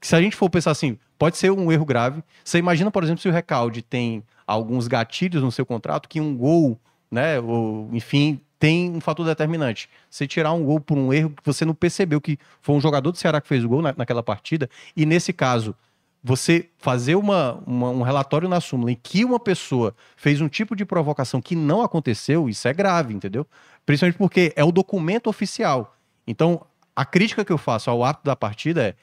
se 0.00 0.14
a 0.14 0.20
gente 0.20 0.36
for 0.36 0.48
pensar 0.48 0.70
assim, 0.70 0.98
pode 1.18 1.36
ser 1.36 1.50
um 1.50 1.72
erro 1.72 1.84
grave. 1.84 2.22
Você 2.44 2.58
imagina, 2.58 2.90
por 2.90 3.02
exemplo, 3.02 3.20
se 3.20 3.28
o 3.28 3.32
Recalde 3.32 3.82
tem 3.82 4.22
alguns 4.46 4.86
gatilhos 4.86 5.42
no 5.42 5.52
seu 5.52 5.66
contrato 5.66 6.08
que 6.08 6.20
um 6.20 6.36
gol, 6.36 6.78
né, 7.10 7.40
ou, 7.40 7.88
enfim, 7.92 8.40
tem 8.58 8.90
um 8.90 9.00
fator 9.00 9.24
determinante. 9.24 9.88
Você 10.10 10.26
tirar 10.26 10.52
um 10.52 10.64
gol 10.64 10.80
por 10.80 10.98
um 10.98 11.12
erro 11.12 11.30
que 11.30 11.42
você 11.44 11.64
não 11.64 11.74
percebeu 11.74 12.20
que 12.20 12.38
foi 12.60 12.74
um 12.74 12.80
jogador 12.80 13.12
do 13.12 13.18
Ceará 13.18 13.40
que 13.40 13.48
fez 13.48 13.64
o 13.64 13.68
gol 13.68 13.82
na- 13.82 13.94
naquela 13.96 14.22
partida, 14.22 14.68
e 14.96 15.06
nesse 15.06 15.32
caso, 15.32 15.74
você 16.22 16.68
fazer 16.78 17.14
uma, 17.14 17.62
uma- 17.66 17.90
um 17.90 18.02
relatório 18.02 18.48
na 18.48 18.60
súmula 18.60 18.90
em 18.90 18.98
que 19.00 19.24
uma 19.24 19.38
pessoa 19.38 19.94
fez 20.16 20.40
um 20.40 20.48
tipo 20.48 20.74
de 20.74 20.84
provocação 20.84 21.40
que 21.40 21.54
não 21.54 21.80
aconteceu, 21.82 22.48
isso 22.48 22.66
é 22.66 22.72
grave, 22.72 23.14
entendeu? 23.14 23.46
Principalmente 23.86 24.18
porque 24.18 24.52
é 24.56 24.64
o 24.64 24.72
documento 24.72 25.28
oficial. 25.28 25.96
Então, 26.26 26.60
a 26.94 27.04
crítica 27.04 27.44
que 27.44 27.52
eu 27.52 27.58
faço 27.58 27.88
ao 27.88 28.02
ato 28.02 28.24
da 28.24 28.34
partida 28.34 28.82
é 28.82 28.94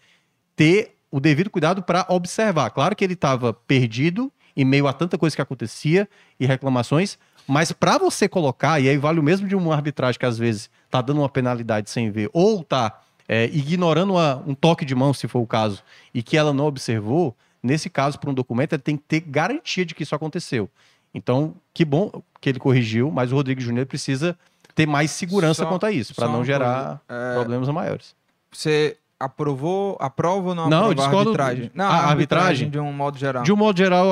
ter 0.55 0.95
o 1.09 1.19
devido 1.19 1.49
cuidado 1.49 1.81
para 1.81 2.05
observar. 2.09 2.69
Claro 2.71 2.93
que 2.95 3.03
ele 3.03 3.13
estava 3.13 3.53
perdido 3.53 4.29
em 4.55 4.65
meio 4.65 4.85
a 4.85 4.93
tanta 4.93 5.17
coisa 5.17 5.35
que 5.35 5.41
acontecia 5.41 6.07
e 6.37 6.45
reclamações, 6.45 7.17
mas 7.47 7.71
para 7.71 7.97
você 7.97 8.27
colocar, 8.27 8.79
e 8.79 8.89
aí 8.89 8.97
vale 8.97 9.19
o 9.19 9.23
mesmo 9.23 9.47
de 9.47 9.55
uma 9.55 9.73
arbitragem 9.75 10.19
que 10.19 10.25
às 10.25 10.37
vezes 10.37 10.69
tá 10.89 11.01
dando 11.01 11.21
uma 11.21 11.29
penalidade 11.29 11.89
sem 11.89 12.09
ver, 12.11 12.29
ou 12.33 12.63
tá 12.63 13.01
é, 13.27 13.45
ignorando 13.45 14.13
uma- 14.13 14.43
um 14.45 14.53
toque 14.53 14.85
de 14.85 14.93
mão, 14.93 15.11
se 15.11 15.27
for 15.27 15.39
o 15.39 15.47
caso, 15.47 15.81
e 16.13 16.21
que 16.21 16.37
ela 16.37 16.53
não 16.53 16.65
observou, 16.67 17.35
nesse 17.63 17.89
caso, 17.89 18.19
para 18.19 18.29
um 18.29 18.33
documento, 18.35 18.73
ele 18.73 18.81
tem 18.83 18.95
que 18.95 19.03
ter 19.07 19.19
garantia 19.19 19.83
de 19.83 19.95
que 19.95 20.03
isso 20.03 20.13
aconteceu. 20.13 20.69
Então, 21.11 21.55
que 21.73 21.83
bom 21.83 22.11
que 22.39 22.49
ele 22.49 22.59
corrigiu, 22.59 23.09
mas 23.09 23.31
o 23.31 23.35
Rodrigo 23.35 23.59
Júnior 23.59 23.87
precisa 23.87 24.37
ter 24.75 24.85
mais 24.85 25.09
segurança 25.09 25.63
Só- 25.63 25.69
quanto 25.69 25.87
a 25.87 25.91
isso, 25.91 26.13
para 26.13 26.27
não 26.27 26.45
gerar 26.45 27.01
é, 27.09 27.33
problemas 27.33 27.67
maiores. 27.69 28.13
Você 28.51 28.95
aprovou, 29.19 29.97
aprova 29.99 30.49
ou 30.49 30.55
não 30.55 30.69
Não, 30.69 30.91
aprova 30.91 31.15
a 31.15 31.19
arbitragem? 31.21 31.71
Não, 31.73 31.85
a 31.85 31.87
arbitragem 31.89 32.09
arbitragem? 32.11 32.69
de 32.69 32.79
um 32.79 32.93
modo 32.93 33.17
geral. 33.17 33.43
De 33.43 33.51
um 33.51 33.55
modo 33.55 33.77
geral, 33.77 34.07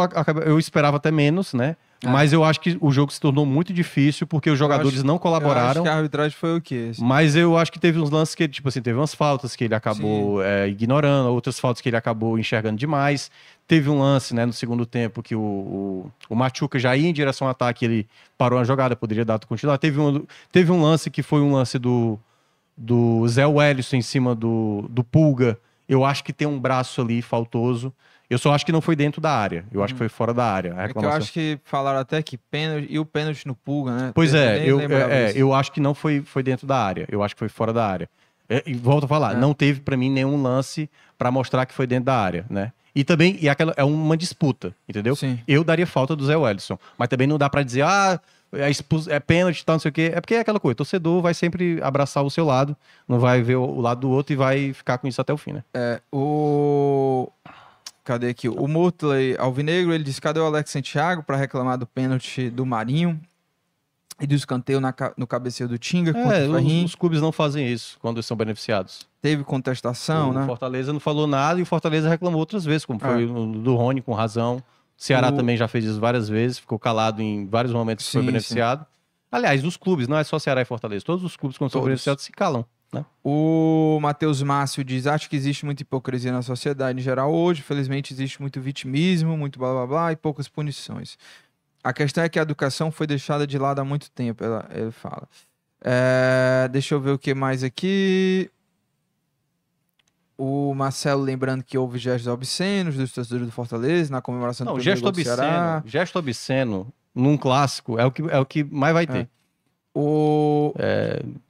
eu 0.45 0.57
esperava 0.57 0.97
até 0.97 1.11
menos, 1.11 1.53
né? 1.53 1.75
É. 2.03 2.09
Mas 2.09 2.33
eu 2.33 2.43
acho 2.43 2.59
que 2.59 2.77
o 2.81 2.91
jogo 2.91 3.11
se 3.11 3.19
tornou 3.19 3.45
muito 3.45 3.71
difícil 3.73 4.27
porque 4.27 4.49
os 4.49 4.57
jogadores 4.59 4.93
acho- 4.99 5.05
não 5.05 5.13
Eu 5.13 5.15
acho 5.15 5.21
colaboraram. 5.21 5.83
que 5.83 5.89
a 5.89 5.95
arbitragem 5.95 6.37
foi 6.37 6.57
o 6.57 6.61
quê? 6.61 6.89
assim? 6.91 7.03
Mas 7.03 7.35
eu 7.35 7.57
acho 7.57 7.71
que 7.71 7.79
teve 7.79 7.99
uns 7.99 8.09
lances 8.09 8.35
que, 8.35 8.47
tipo 8.47 8.67
assim, 8.69 8.81
teve 8.81 8.97
umas 8.97 9.13
faltas 9.13 9.55
que 9.55 9.63
ele 9.63 9.73
acabou 9.75 10.43
é, 10.43 10.67
ignorando, 10.67 11.29
outras 11.29 11.59
faltas 11.59 11.81
que 11.81 11.89
ele 11.89 11.95
acabou 11.97 12.37
enxergando 12.37 12.77
demais. 12.77 13.31
Teve 13.67 13.89
um 13.89 13.99
lance, 13.99 14.35
né, 14.35 14.45
no 14.45 14.51
segundo 14.53 14.85
tempo, 14.85 15.23
que 15.23 15.35
o, 15.35 15.39
o, 15.39 16.11
o 16.29 16.35
Machuca 16.35 16.77
já 16.77 16.95
ia 16.97 17.07
em 17.07 17.13
direção 17.13 17.47
ao 17.47 17.51
ataque, 17.51 17.85
ele 17.85 18.07
parou 18.37 18.59
a 18.59 18.63
jogada, 18.63 18.95
poderia 18.95 19.23
dar 19.23 19.39
continuar. 19.39 19.77
Teve 19.77 19.99
um, 19.99 20.25
teve 20.51 20.71
um 20.71 20.81
lance 20.81 21.09
que 21.09 21.23
foi 21.23 21.39
um 21.41 21.53
lance 21.53 21.79
do, 21.79 22.19
do 22.77 23.25
Zé 23.27 23.45
Wellison 23.45 23.95
em 23.95 24.01
cima 24.01 24.35
do, 24.35 24.85
do 24.89 25.03
Pulga. 25.03 25.57
Eu 25.87 26.03
acho 26.03 26.23
que 26.23 26.33
tem 26.33 26.47
um 26.47 26.59
braço 26.59 27.01
ali 27.01 27.21
faltoso. 27.21 27.93
Eu 28.33 28.39
só 28.39 28.53
acho 28.53 28.65
que 28.65 28.71
não 28.71 28.81
foi 28.81 28.95
dentro 28.95 29.21
da 29.21 29.31
área. 29.31 29.63
Eu 29.71 29.83
acho 29.83 29.93
que 29.93 29.97
foi 29.97 30.09
fora 30.09 30.33
da 30.33 30.43
área. 30.45 30.73
É 30.77 30.87
que 30.91 30.97
eu 30.97 31.09
acho 31.11 31.31
que 31.31 31.59
falaram 31.63 31.99
até 31.99 32.21
que 32.23 32.37
pênalti 32.37 32.87
e 32.89 32.97
o 32.99 33.05
pênalti 33.05 33.45
no 33.45 33.53
Pulga, 33.55 33.91
né? 33.91 34.11
Pois 34.13 34.33
é, 34.33 34.63
eu, 34.67 34.79
é, 34.79 34.85
é, 34.85 35.25
disso. 35.27 35.37
eu 35.37 35.53
acho 35.53 35.71
que 35.71 35.79
não 35.79 35.93
foi, 35.93 36.21
foi 36.21 36.41
dentro 36.43 36.65
da 36.65 36.77
área. 36.77 37.05
Eu 37.11 37.21
acho 37.23 37.35
que 37.35 37.39
foi 37.39 37.49
fora 37.49 37.71
da 37.71 37.85
área. 37.85 38.09
É, 38.49 38.61
e 38.65 38.73
volto 38.73 39.05
a 39.05 39.07
falar, 39.07 39.33
É. 39.33 39.37
não 39.37 39.53
teve 39.53 39.79
pra 39.81 39.95
mim 39.95 40.09
nenhum 40.09 40.41
lance 40.41 40.89
pra 41.17 41.31
mostrar 41.31 41.65
que 41.65 41.73
foi 41.73 41.87
dentro 41.87 42.05
da 42.05 42.15
área, 42.17 42.45
né? 42.49 42.71
E 42.95 43.03
também 43.03 43.37
e 43.41 43.47
aquela, 43.49 43.73
é 43.77 43.83
uma 43.83 44.15
disputa, 44.17 44.73
entendeu? 44.87 45.15
Sim. 45.15 45.39
Eu 45.47 45.63
daria 45.63 45.87
falta 45.87 46.15
do 46.15 46.25
Zé 46.25 46.35
Wellison, 46.35 46.77
mas 46.97 47.07
também 47.09 47.25
não 47.25 47.37
dá 47.37 47.49
pra 47.49 47.63
dizer, 47.63 47.83
ah, 47.83 48.19
é, 48.51 48.69
expus- 48.69 49.07
é 49.07 49.19
pênalti 49.19 49.61
e 49.61 49.65
tal, 49.65 49.75
não 49.75 49.79
sei 49.79 49.89
o 49.89 49.91
quê. 49.93 50.11
É 50.13 50.21
porque 50.21 50.35
é 50.35 50.39
aquela 50.41 50.59
coisa, 50.59 50.75
torcedor 50.75 51.21
vai 51.21 51.33
sempre 51.33 51.79
abraçar 51.81 52.23
o 52.23 52.29
seu 52.29 52.45
lado, 52.45 52.75
não 53.07 53.17
vai 53.19 53.41
ver 53.41 53.55
o, 53.55 53.63
o 53.63 53.81
lado 53.81 54.01
do 54.01 54.09
outro 54.11 54.33
e 54.33 54.35
vai 54.35 54.73
ficar 54.73 54.97
com 54.99 55.07
isso 55.07 55.19
até 55.21 55.33
o 55.33 55.37
fim, 55.37 55.53
né? 55.53 55.63
É, 55.73 55.99
o. 56.11 57.31
Cadê 58.03 58.29
aqui? 58.29 58.49
O 58.49 58.67
Mutley 58.67 59.35
Alvinegro, 59.37 59.93
ele 59.93 60.03
disse: 60.03 60.19
cadê 60.19 60.39
o 60.39 60.45
Alex 60.45 60.69
Santiago 60.71 61.23
para 61.23 61.37
reclamar 61.37 61.77
do 61.77 61.87
pênalti 61.87 62.49
do 62.49 62.65
Marinho 62.65 63.19
e 64.19 64.27
do 64.27 64.35
escanteio 64.35 64.79
na 64.81 64.93
no 65.17 65.25
cabeceio 65.25 65.67
do 65.69 65.77
Tinga 65.77 66.13
contra 66.13 66.37
É, 66.37 66.47
o 66.47 66.51
os, 66.51 66.55
Ferrinho? 66.57 66.85
os 66.85 66.95
clubes 66.95 67.21
não 67.21 67.31
fazem 67.31 67.65
isso 67.71 67.97
quando 68.01 68.21
são 68.21 68.35
beneficiados. 68.35 69.07
Teve 69.21 69.43
contestação, 69.43 70.31
o 70.31 70.33
né? 70.33 70.45
Fortaleza 70.45 70.91
não 70.91 70.99
falou 70.99 71.25
nada 71.27 71.59
e 71.59 71.63
o 71.63 71.65
Fortaleza 71.65 72.09
reclamou 72.09 72.39
outras 72.39 72.65
vezes, 72.65 72.85
como 72.85 72.99
foi 72.99 73.23
É. 73.23 73.25
do 73.25 73.75
Rony, 73.75 74.01
com 74.01 74.13
razão. 74.13 74.57
O 74.57 74.63
Ceará 74.97 75.29
O- 75.29 75.31
também 75.31 75.55
já 75.57 75.67
fez 75.67 75.85
isso 75.85 75.99
várias 75.99 76.27
vezes, 76.29 76.59
ficou 76.59 76.77
calado 76.77 77.21
em 77.21 77.47
vários 77.47 77.73
momentos 77.73 78.05
que 78.05 78.11
foi 78.11 78.21
Sim, 78.21 78.27
beneficiado. 78.27 78.85
Aliás, 79.31 79.63
os 79.65 79.77
clubes, 79.77 80.07
não 80.07 80.17
é 80.17 80.23
só 80.23 80.37
Ceará 80.37 80.61
e 80.61 80.65
Fortaleza, 80.65 81.03
todos 81.03 81.23
os 81.23 81.35
clubes, 81.35 81.57
quando 81.57 81.71
são 81.71 81.81
beneficiados, 81.81 82.23
se 82.23 82.31
calam. 82.31 82.65
Né? 82.93 83.05
O 83.23 83.99
Matheus 84.01 84.41
Márcio 84.41 84.83
diz: 84.83 85.07
acho 85.07 85.29
que 85.29 85.35
existe 85.35 85.65
muita 85.65 85.81
hipocrisia 85.81 86.31
na 86.31 86.41
sociedade 86.41 86.99
em 86.99 87.01
geral 87.01 87.33
hoje. 87.33 87.61
Felizmente, 87.61 88.13
existe 88.13 88.41
muito 88.41 88.59
vitimismo, 88.61 89.35
muito 89.37 89.57
blá 89.59 89.71
blá 89.73 89.87
blá 89.87 90.11
e 90.11 90.15
poucas 90.15 90.47
punições. 90.47 91.17
A 91.83 91.91
questão 91.91 92.23
é 92.23 92.29
que 92.29 92.39
a 92.39 92.41
educação 92.43 92.91
foi 92.91 93.05
deixada 93.07 93.45
de 93.47 93.57
lado 93.57 93.79
há 93.79 93.83
muito 93.83 94.09
tempo, 94.11 94.43
ela- 94.43 94.67
ele 94.73 94.91
fala. 94.91 95.27
É, 95.83 96.69
deixa 96.71 96.95
eu 96.95 97.01
ver 97.01 97.11
o 97.11 97.19
que 97.19 97.33
mais 97.33 97.61
aqui. 97.63 98.49
O 100.37 100.73
Marcelo 100.73 101.21
lembrando 101.21 101.63
que 101.63 101.77
houve 101.77 101.97
gestos 101.99 102.27
obscenos 102.27 102.95
dos 102.95 103.11
torcedores 103.11 103.45
do 103.45 103.51
Fortaleza 103.51 104.11
na 104.11 104.21
comemoração 104.21 104.65
Não, 104.65 104.73
do 104.73 104.77
primeiro 104.77 104.99
gesto 104.99 105.11
do 105.11 105.23
Ceará. 105.23 105.77
obsceno, 105.77 105.91
gesto 105.91 106.19
obsceno 106.19 106.93
num 107.13 107.37
clássico 107.37 107.99
é 107.99 108.05
o 108.05 108.11
que, 108.11 108.21
é 108.23 108.39
o 108.39 108.45
que 108.45 108.63
mais 108.63 108.93
vai 108.93 109.05
ter. 109.05 109.17
É. 109.19 109.27
O... 109.93 110.73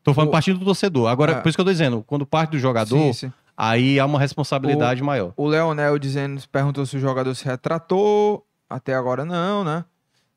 Tô 0.03 0.13
falando 0.13 0.29
O- 0.29 0.31
partindo 0.31 0.59
do 0.59 0.65
torcedor. 0.65 1.07
Agora, 1.09 1.33
É. 1.33 1.35
por 1.41 1.47
isso 1.49 1.57
que 1.57 1.61
eu 1.61 1.65
tô 1.65 1.71
dizendo, 1.71 2.03
quando 2.05 2.25
parte 2.25 2.51
do 2.51 2.59
jogador, 2.59 2.97
Sim, 2.97 3.13
sim. 3.13 3.33
aí 3.55 3.99
há 3.99 4.05
uma 4.05 4.19
responsabilidade 4.19 5.01
maior. 5.01 5.33
O 5.37 5.47
Leonel 5.47 5.97
dizendo, 5.97 6.41
perguntou 6.51 6.85
se 6.85 6.97
o 6.97 6.99
jogador 6.99 7.33
se 7.35 7.45
retratou. 7.45 8.45
Até 8.69 8.93
agora 8.95 9.23
não, 9.23 9.63
né? 9.63 9.85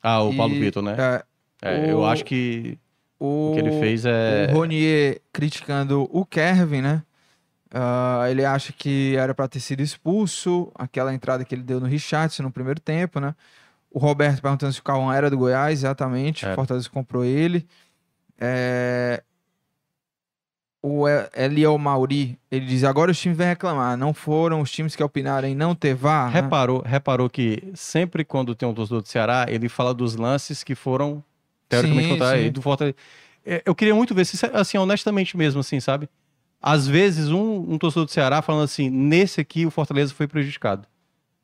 Ah, 0.03 0.21
o 0.23 0.35
Paulo 0.37 0.55
E, 0.55 0.61
Vitor, 0.61 0.83
né? 0.83 0.95
é, 0.99 1.25
É, 1.63 1.91
Eu 1.91 2.01
o- 2.01 2.07
acho 2.07 2.25
que 2.25 2.79
o, 3.19 3.49
o 3.51 3.55
que 3.55 3.61
ele 3.61 3.71
fez 3.73 4.05
é. 4.05 4.49
O 4.53 4.55
Ronier 4.59 5.21
criticando 5.33 6.09
o 6.13 6.25
Kevin, 6.25 6.83
né? 6.83 7.03
Ah, 7.73 8.27
ele 8.31 8.45
acha 8.45 8.73
que 8.73 9.17
era 9.17 9.35
para 9.35 9.49
ter 9.49 9.59
sido 9.61 9.81
expulso, 9.81 10.71
aquela 10.75 11.13
entrada 11.13 11.45
que 11.45 11.55
ele 11.55 11.63
deu 11.63 11.81
no 11.81 11.87
Richardson 11.87 12.43
no 12.45 12.51
primeiro 12.51 12.79
tempo, 12.79 13.19
né? 13.19 13.35
O 13.91 13.99
Roberto 13.99 14.43
perguntando 14.43 14.73
se 14.73 14.81
o 14.81 14.85
Cauã 14.85 15.15
era 15.15 15.31
do 15.31 15.39
Goiás, 15.39 15.81
exatamente. 15.81 16.45
O 16.47 16.55
Fortaleza 16.55 16.89
comprou 16.91 17.25
ele. 17.25 17.67
É, 18.39 19.23
O 20.83 21.05
Eliel 21.35 21.77
Mauri, 21.79 22.39
ele 22.51 22.67
diz: 22.67 22.85
agora 22.85 23.11
os 23.11 23.19
times 23.19 23.37
vêm 23.37 23.49
reclamar. 23.49 23.97
Não 23.97 24.15
foram 24.15 24.61
os 24.61 24.71
times 24.71 24.95
que 24.95 25.03
opinaram 25.03 25.49
em 25.49 25.55
não 25.55 25.75
ter 25.75 25.95
VAR. 25.95 26.27
né? 26.33 26.41
Reparou, 26.41 26.83
reparou 26.85 27.29
que 27.31 27.73
sempre 27.75 28.25
quando 28.25 28.55
tem 28.55 28.69
um 28.69 28.75
torcedor 28.75 29.03
do 29.03 29.09
Ceará, 29.09 29.47
ele 29.49 29.69
fala 29.69 29.93
dos 29.93 30.15
lances 30.15 30.63
que 30.63 30.75
foram 30.75 31.25
teoricamente 31.69 32.09
contra 32.09 32.51
do 32.51 32.63
Fortaleza. 32.63 32.97
É, 33.45 33.63
Eu 33.65 33.75
queria 33.75 33.95
muito 33.95 34.15
ver, 34.15 34.25
se, 34.25 34.39
assim, 34.53 34.79
honestamente 34.79 35.37
mesmo, 35.37 35.61
assim, 35.61 35.81
sabe? 35.81 36.09
Às 36.61 36.87
vezes, 36.87 37.29
um, 37.31 37.73
um 37.73 37.79
torcedor 37.79 38.05
do 38.07 38.11
Ceará 38.11 38.41
falando 38.43 38.65
assim: 38.65 38.89
nesse 38.91 39.41
aqui 39.41 39.67
o 39.67 39.71
Fortaleza 39.71 40.15
foi 40.15 40.27
prejudicado. 40.27 40.87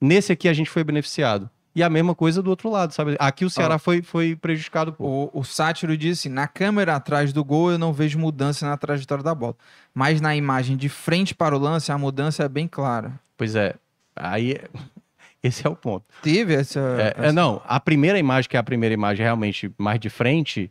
Nesse 0.00 0.32
aqui 0.32 0.48
a 0.48 0.52
gente 0.52 0.70
foi 0.70 0.84
beneficiado. 0.84 1.48
E 1.74 1.82
a 1.82 1.88
mesma 1.88 2.14
coisa 2.14 2.42
do 2.42 2.50
outro 2.50 2.68
lado, 2.70 2.92
sabe? 2.92 3.16
Aqui 3.18 3.44
o 3.46 3.50
Ceará 3.50 3.78
foi, 3.78 4.02
foi 4.02 4.36
prejudicado, 4.36 4.92
pô. 4.92 5.30
O, 5.32 5.40
o 5.40 5.44
Sátiro 5.44 5.96
diz 5.96 6.18
assim: 6.18 6.28
na 6.28 6.46
câmera 6.46 6.96
atrás 6.96 7.32
do 7.32 7.42
gol 7.42 7.70
eu 7.72 7.78
não 7.78 7.92
vejo 7.94 8.18
mudança 8.18 8.66
na 8.68 8.76
trajetória 8.76 9.24
da 9.24 9.34
bola. 9.34 9.56
Mas 9.94 10.20
na 10.20 10.36
imagem 10.36 10.76
de 10.76 10.88
frente 10.90 11.34
para 11.34 11.56
o 11.56 11.58
lance, 11.58 11.90
a 11.90 11.96
mudança 11.96 12.44
é 12.44 12.48
bem 12.48 12.68
clara. 12.68 13.18
Pois 13.38 13.54
é. 13.56 13.74
Aí, 14.14 14.58
esse 15.42 15.66
é 15.66 15.70
o 15.70 15.74
ponto. 15.74 16.04
Teve 16.22 16.54
essa. 16.54 16.78
É, 16.80 17.02
é, 17.02 17.14
essa- 17.26 17.32
não, 17.32 17.62
a 17.66 17.80
primeira 17.80 18.18
imagem, 18.18 18.50
que 18.50 18.56
é 18.56 18.60
a 18.60 18.62
primeira 18.62 18.92
imagem 18.92 19.24
realmente 19.24 19.72
mais 19.78 19.98
de 19.98 20.10
frente, 20.10 20.70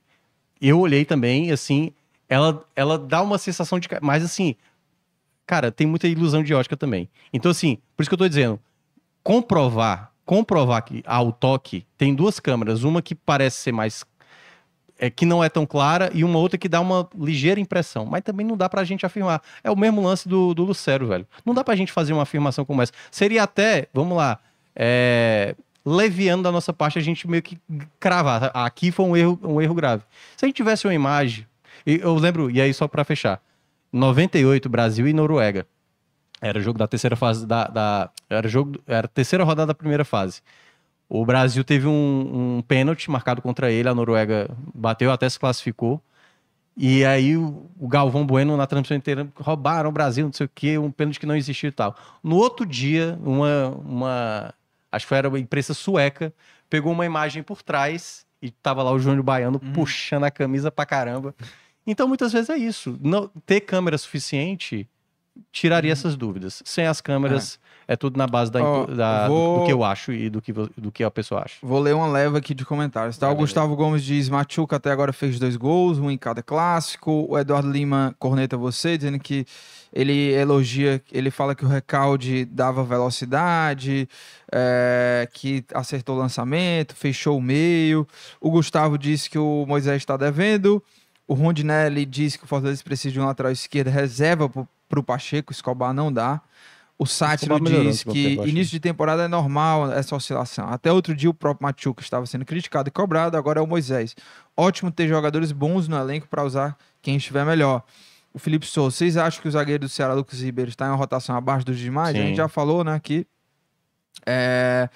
eu 0.61 0.79
olhei 0.79 1.03
também, 1.03 1.51
assim, 1.51 1.91
ela, 2.29 2.63
ela 2.75 2.99
dá 2.99 3.23
uma 3.23 3.39
sensação 3.39 3.79
de. 3.79 3.87
Mas 4.03 4.23
assim, 4.23 4.55
cara, 5.47 5.71
tem 5.71 5.87
muita 5.87 6.07
ilusão 6.07 6.43
de 6.43 6.53
ótica 6.53 6.77
também. 6.77 7.09
Então, 7.33 7.49
assim, 7.49 7.79
por 7.97 8.03
isso 8.03 8.09
que 8.09 8.13
eu 8.13 8.19
tô 8.19 8.29
dizendo, 8.29 8.59
comprovar, 9.23 10.10
comprovar 10.25 10.83
que 10.83 11.03
há 11.05 11.21
o 11.21 11.31
toque, 11.31 11.85
tem 11.97 12.13
duas 12.13 12.39
câmeras, 12.39 12.83
uma 12.83 13.01
que 13.01 13.15
parece 13.15 13.57
ser 13.57 13.71
mais. 13.71 14.03
É, 14.97 15.09
que 15.09 15.25
não 15.25 15.43
é 15.43 15.49
tão 15.49 15.65
clara 15.65 16.11
e 16.13 16.23
uma 16.23 16.37
outra 16.37 16.59
que 16.59 16.69
dá 16.69 16.79
uma 16.79 17.09
ligeira 17.17 17.59
impressão. 17.59 18.05
Mas 18.05 18.21
também 18.21 18.45
não 18.45 18.55
dá 18.55 18.69
pra 18.69 18.83
gente 18.83 19.03
afirmar. 19.03 19.41
É 19.63 19.71
o 19.71 19.75
mesmo 19.75 19.99
lance 20.03 20.29
do, 20.29 20.53
do 20.53 20.63
Lucero, 20.63 21.07
velho. 21.07 21.27
Não 21.43 21.55
dá 21.55 21.63
pra 21.63 21.75
gente 21.75 21.91
fazer 21.91 22.13
uma 22.13 22.21
afirmação 22.21 22.63
como 22.63 22.83
essa. 22.83 22.91
Seria 23.09 23.41
até, 23.41 23.87
vamos 23.91 24.15
lá, 24.15 24.39
é, 24.75 25.55
leviano 25.85 26.43
da 26.43 26.51
nossa 26.51 26.71
parte 26.71 26.99
a 26.99 27.01
gente 27.01 27.27
meio 27.27 27.41
que 27.41 27.57
cravar. 27.99 28.51
Aqui 28.53 28.91
foi 28.91 29.05
um 29.05 29.17
erro, 29.17 29.39
um 29.43 29.61
erro 29.61 29.73
grave. 29.73 30.03
Se 30.37 30.45
a 30.45 30.47
gente 30.47 30.55
tivesse 30.55 30.85
uma 30.85 30.93
imagem, 30.93 31.45
eu 31.85 32.15
lembro, 32.15 32.49
e 32.51 32.61
aí 32.61 32.73
só 32.73 32.87
pra 32.87 33.03
fechar, 33.03 33.41
98, 33.91 34.69
Brasil 34.69 35.07
e 35.07 35.13
Noruega. 35.13 35.65
Era 36.41 36.57
o 36.59 36.61
jogo 36.61 36.79
da 36.79 36.87
terceira 36.87 37.15
fase 37.15 37.45
da, 37.45 37.65
da- 37.67 38.09
era 38.29 38.47
jogo, 38.47 38.79
era 38.87 39.05
a 39.05 39.09
terceira 39.09 39.43
rodada 39.43 39.67
da 39.67 39.73
primeira 39.75 40.03
fase. 40.03 40.41
O 41.07 41.25
Brasil 41.25 41.63
teve 41.63 41.87
um, 41.87 42.57
um 42.57 42.61
pênalti 42.61 43.11
marcado 43.11 43.41
contra 43.41 43.69
ele, 43.71 43.87
a 43.87 43.93
Noruega 43.93 44.49
bateu, 44.73 45.11
até 45.11 45.29
se 45.29 45.37
classificou. 45.39 46.01
E 46.75 47.03
aí 47.05 47.35
o, 47.37 47.69
o 47.77 47.87
Galvão 47.87 48.25
Bueno 48.25 48.55
na 48.55 48.65
transmissão 48.65 48.95
inteira 48.95 49.27
roubaram 49.35 49.89
o 49.89 49.91
Brasil, 49.91 50.25
não 50.25 50.33
sei 50.33 50.45
o 50.45 50.51
quê, 50.55 50.77
um 50.77 50.89
pênalti 50.89 51.19
que 51.19 51.25
não 51.25 51.35
existia 51.35 51.67
e 51.69 51.71
tal. 51.71 51.95
No 52.23 52.37
outro 52.37 52.65
dia, 52.65 53.19
uma, 53.23 53.67
uma 53.85 54.53
acho 54.91 55.05
que 55.07 55.13
era 55.13 55.27
uma 55.27 55.37
imprensa 55.39 55.73
sueca, 55.73 56.33
pegou 56.69 56.91
uma 56.93 57.05
imagem 57.05 57.43
por 57.43 57.61
trás 57.61 58.25
e 58.41 58.49
tava 58.49 58.81
lá 58.81 58.91
o 58.91 58.97
Júnior 58.99 59.21
Baiano 59.21 59.59
puxando 59.59 60.23
a 60.23 60.31
camisa 60.31 60.71
pra 60.71 60.85
caramba. 60.85 61.35
Então 61.85 62.07
muitas 62.07 62.31
vezes 62.31 62.49
é 62.49 62.55
isso. 62.57 62.97
Não, 63.01 63.29
ter 63.45 63.59
câmera 63.61 63.97
suficiente 63.97 64.87
tiraria 65.51 65.91
essas 65.91 66.15
dúvidas. 66.15 66.61
Sem 66.65 66.85
as 66.87 66.99
câmeras, 67.01 67.59
é, 67.87 67.95
tudo 67.95 68.17
na 68.17 68.27
base 68.27 68.51
da, 68.51 68.63
Ó, 68.63 68.85
da- 68.85 69.27
do- 69.27 69.33
vou- 69.33 69.59
do, 69.59 69.65
que 69.65 69.71
eu 69.73 69.83
acho 69.83 70.11
e 70.13 70.29
do 70.29 70.41
que, 70.41 70.51
do 70.53 70.91
que 70.91 71.03
a 71.03 71.11
pessoa 71.11 71.43
acha. 71.45 71.55
Vou 71.61 71.79
ler 71.79 71.93
uma 71.95 72.07
leva 72.07 72.37
aqui 72.37 72.53
de 72.53 72.65
comentários, 72.65 73.17
tá? 73.17 73.29
O 73.29 73.35
Gustavo 73.35 73.75
Gomes 73.75 74.03
diz: 74.03 74.29
Machuca 74.29 74.75
até 74.77 74.91
agora 74.91 75.11
fez 75.13 75.39
dois 75.39 75.55
gols, 75.55 75.97
um 75.99 76.09
em 76.11 76.17
cada 76.17 76.41
clássico. 76.43 77.25
O 77.29 77.37
Eduardo 77.37 77.69
Lima 77.69 78.15
corneta 78.19 78.55
você, 78.57 78.97
dizendo 78.97 79.19
que 79.19 79.45
ele 79.93 80.31
elogia, 80.31 81.01
ele 81.11 81.29
fala 81.29 81.53
que 81.53 81.65
o 81.65 81.67
recalde 81.67 82.45
dava 82.45 82.81
velocidade, 82.81 84.07
é, 84.51 85.27
que 85.33 85.65
acertou 85.73 86.15
o 86.15 86.19
lançamento, 86.19 86.95
fechou 86.95 87.37
o 87.37 87.41
meio. 87.41 88.07
O 88.39 88.49
Gustavo 88.49 88.97
disse 88.97 89.29
que 89.29 89.37
o 89.37 89.65
Moisés 89.67 89.97
está 89.97 90.15
devendo. 90.17 90.81
O 91.27 91.33
Rondinelli 91.33 92.05
diz 92.05 92.35
que 92.35 92.43
o 92.43 92.47
Fortaleza 92.47 92.83
precisa 92.83 93.13
de 93.13 93.19
um 93.19 93.25
lateral 93.25 93.51
esquerdo 93.51 93.87
reserva 93.89 94.49
para 94.91 94.99
o 94.99 95.03
Pacheco, 95.03 95.51
Escobar 95.51 95.93
não 95.93 96.13
dá. 96.13 96.41
O 96.99 97.05
Sátiro 97.07 97.59
diz 97.59 98.03
que 98.03 98.33
início 98.45 98.69
de 98.69 98.79
temporada 98.79 99.23
é 99.23 99.27
normal 99.27 99.91
essa 99.91 100.15
oscilação. 100.15 100.67
Até 100.69 100.91
outro 100.91 101.15
dia 101.15 101.31
o 101.31 101.33
próprio 101.33 101.63
Machuca 101.63 102.03
estava 102.03 102.27
sendo 102.27 102.45
criticado 102.45 102.89
e 102.89 102.91
cobrado, 102.91 103.35
agora 103.35 103.59
é 103.59 103.63
o 103.63 103.65
Moisés. 103.65 104.15
Ótimo 104.55 104.91
ter 104.91 105.07
jogadores 105.07 105.51
bons 105.51 105.87
no 105.87 105.97
elenco 105.97 106.27
para 106.27 106.43
usar 106.43 106.77
quem 107.01 107.15
estiver 107.15 107.43
melhor. 107.43 107.83
O 108.31 108.37
Felipe 108.37 108.67
Souza, 108.67 108.95
vocês 108.95 109.17
acham 109.17 109.41
que 109.41 109.47
o 109.47 109.51
zagueiro 109.51 109.81
do 109.81 109.89
Ceará, 109.89 110.13
Lucas 110.13 110.41
Ribeiro, 110.41 110.69
está 110.69 110.85
em 110.85 110.89
uma 110.89 110.95
rotação 110.95 111.35
abaixo 111.35 111.65
dos 111.65 111.79
demais? 111.79 112.15
A 112.15 112.19
Sim. 112.19 112.27
gente 112.27 112.37
já 112.37 112.47
falou, 112.47 112.83
né, 112.83 112.93
aqui. 112.93 113.25
É... 114.25 114.87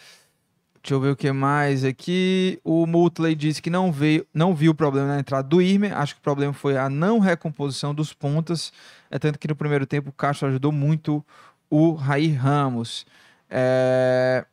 Deixa 0.85 0.93
eu 0.93 0.99
ver 0.99 1.09
o 1.09 1.15
que 1.15 1.31
mais 1.31 1.83
aqui. 1.83 2.59
O 2.63 2.85
Mutley 2.85 3.33
disse 3.33 3.59
que 3.59 3.71
não, 3.71 3.91
veio, 3.91 4.23
não 4.31 4.53
viu 4.53 4.71
o 4.71 4.75
problema 4.75 5.07
na 5.07 5.19
entrada 5.19 5.47
do 5.47 5.59
Irme. 5.59 5.87
Acho 5.87 6.13
que 6.13 6.19
o 6.19 6.23
problema 6.23 6.53
foi 6.53 6.77
a 6.77 6.87
não 6.87 7.17
recomposição 7.17 7.91
dos 7.91 8.13
pontas. 8.13 8.71
É 9.09 9.17
tanto 9.17 9.39
que 9.39 9.47
no 9.47 9.55
primeiro 9.55 9.87
tempo 9.87 10.11
o 10.11 10.13
Castro 10.13 10.47
ajudou 10.47 10.71
muito 10.71 11.25
o 11.71 11.93
Raí 11.93 12.31
Ramos. 12.31 13.03
É, 13.49 14.45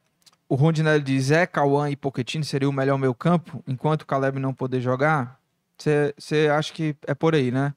O 0.48 0.54
Rondinelli 0.54 1.02
diz: 1.02 1.30
é 1.30 1.46
Cauã 1.46 1.90
e 1.90 1.96
Pochettino 1.96 2.44
seria 2.44 2.68
o 2.68 2.72
melhor 2.72 2.96
meio 2.96 3.14
campo, 3.14 3.62
enquanto 3.68 4.02
o 4.02 4.06
Caleb 4.06 4.38
não 4.38 4.54
poder 4.54 4.80
jogar? 4.80 5.38
Você 5.78 6.48
acha 6.50 6.72
que 6.72 6.96
é 7.06 7.14
por 7.14 7.34
aí, 7.34 7.50
né? 7.50 7.74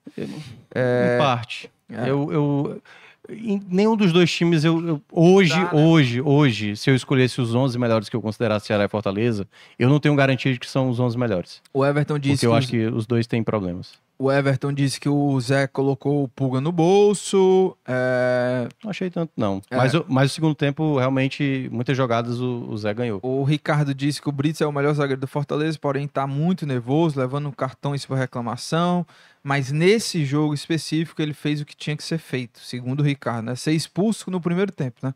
Em 1.15 1.17
parte. 1.17 1.71
É. 1.89 2.09
Eu, 2.09 2.31
eu, 2.31 2.81
em 3.29 3.61
nenhum 3.69 3.95
dos 3.95 4.11
dois 4.13 4.31
times, 4.31 4.63
eu, 4.63 4.85
eu- 4.87 5.01
hoje, 5.11 5.53
Dá, 5.53 5.73
né? 5.73 5.83
hoje, 5.85 6.21
hoje, 6.21 6.75
se 6.75 6.89
eu 6.89 6.95
escolhesse 6.95 7.39
os 7.41 7.53
11 7.55 7.77
melhores 7.79 8.07
que 8.09 8.15
eu 8.15 8.21
considerasse 8.21 8.67
Ceará 8.67 8.85
e 8.85 8.87
Fortaleza, 8.87 9.47
eu 9.79 9.89
não 9.89 9.99
tenho 9.99 10.15
garantia 10.15 10.51
de 10.53 10.59
que 10.59 10.69
são 10.69 10.89
os 10.89 10.99
11 10.99 11.17
melhores. 11.17 11.61
O 11.73 11.85
Everton 11.85 12.19
disse 12.19 12.35
Porque 12.37 12.45
eu 12.45 12.51
que 12.51 12.57
acho 12.57 12.65
os- 12.67 12.71
que 12.71 12.85
os 12.97 13.05
dois 13.07 13.27
têm 13.27 13.43
problemas. 13.43 13.93
O 14.17 14.31
Everton 14.31 14.71
disse 14.71 14.97
que 14.99 15.09
o 15.09 15.37
Zé 15.41 15.67
colocou 15.67 16.23
o 16.23 16.27
Pulga 16.29 16.61
no 16.61 16.71
bolso. 16.71 17.75
é, 17.85 18.67
Não 18.83 18.89
achei 18.89 19.09
tanto, 19.09 19.31
não. 19.35 19.61
É. 19.69 19.75
Mas, 19.75 19.93
o- 19.93 20.05
mas 20.07 20.31
o 20.31 20.33
segundo 20.33 20.55
tempo, 20.55 20.97
realmente, 20.97 21.69
muitas 21.71 21.97
jogadas 21.97 22.39
o, 22.39 22.65
o 22.69 22.77
Zé 22.77 22.93
ganhou. 22.93 23.19
O 23.21 23.43
Ricardo 23.43 23.93
disse 23.93 24.21
que 24.21 24.29
o 24.29 24.31
Brits 24.31 24.61
é 24.61 24.65
o 24.65 24.71
melhor 24.71 24.93
zagueiro 24.93 25.19
do 25.19 25.27
Fortaleza, 25.27 25.77
porém 25.79 26.07
tá 26.07 26.25
muito 26.25 26.65
nervoso, 26.65 27.19
levando 27.19 27.51
cartões 27.51 28.05
por 28.05 28.17
reclamação. 28.17 29.05
Mas 29.43 29.71
nesse 29.71 30.23
jogo 30.23 30.53
específico, 30.53 31.21
ele 31.21 31.33
fez 31.33 31.59
o 31.59 31.65
que 31.65 31.75
tinha 31.75 31.97
que 31.97 32.03
ser 32.03 32.17
feito, 32.17 32.59
segundo 32.59 33.01
o 33.01 33.03
Ricardo, 33.03 33.45
né? 33.47 33.55
Ser 33.55 33.73
expulso 33.73 34.31
no 34.31 34.39
primeiro 34.39 34.71
tempo, 34.71 34.95
né? 35.03 35.13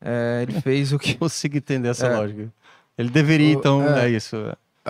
É, 0.00 0.44
ele 0.48 0.60
fez 0.60 0.92
o 0.92 0.98
que. 0.98 1.14
consigo 1.18 1.56
entender 1.56 1.88
essa 1.88 2.06
É. 2.06 2.16
lógica. 2.16 2.52
Ele 2.96 3.08
deveria, 3.10 3.56
O- 3.56 3.58
então, 3.58 3.82
é. 3.96 4.04
é, 4.06 4.10
isso. 4.10 4.36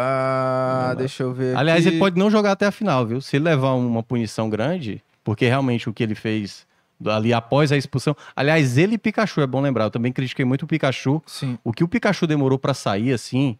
Ah, 0.00 0.94
deixa 0.96 1.24
eu 1.24 1.32
ver. 1.32 1.56
Aliás, 1.56 1.84
aqui. 1.84 1.96
ele 1.96 1.98
pode 1.98 2.16
não 2.16 2.30
jogar 2.30 2.52
até 2.52 2.66
a 2.66 2.70
final, 2.70 3.04
viu? 3.04 3.20
Se 3.20 3.36
ele 3.36 3.46
levar 3.46 3.72
uma 3.72 4.02
punição 4.02 4.48
grande, 4.48 5.02
porque 5.24 5.46
realmente 5.46 5.88
o 5.88 5.92
que 5.92 6.04
ele 6.04 6.14
fez 6.14 6.64
ali 7.04 7.32
após 7.32 7.72
a 7.72 7.76
expulsão. 7.76 8.16
Aliás, 8.34 8.78
ele 8.78 8.94
e 8.94 8.98
Pikachu, 8.98 9.40
é 9.40 9.46
bom 9.46 9.60
lembrar. 9.60 9.84
Eu 9.84 9.90
também 9.90 10.12
critiquei 10.12 10.44
muito 10.44 10.62
o 10.62 10.66
Pikachu. 10.68 11.20
Sim. 11.26 11.58
O 11.64 11.72
que 11.72 11.82
o 11.82 11.88
Pikachu 11.88 12.26
demorou 12.28 12.58
pra 12.58 12.74
sair 12.74 13.12
assim. 13.12 13.58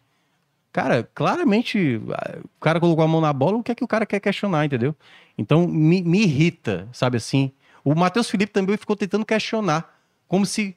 Cara, 0.71 1.09
claramente 1.13 2.01
ah, 2.09 2.37
o 2.43 2.59
cara 2.61 2.79
colocou 2.79 3.03
a 3.03 3.07
mão 3.07 3.19
na 3.19 3.33
bola, 3.33 3.57
o 3.57 3.63
que 3.63 3.71
é 3.71 3.75
que 3.75 3.83
o 3.83 3.87
cara 3.87 4.05
quer 4.05 4.19
questionar, 4.21 4.65
entendeu? 4.65 4.95
Então 5.37 5.67
me, 5.67 6.01
me 6.01 6.21
irrita, 6.23 6.87
sabe 6.93 7.17
assim? 7.17 7.51
O 7.83 7.95
Matheus 7.95 8.29
Felipe 8.29 8.53
também 8.53 8.77
ficou 8.77 8.95
tentando 8.95 9.25
questionar, 9.25 9.99
como 10.27 10.45
se 10.45 10.75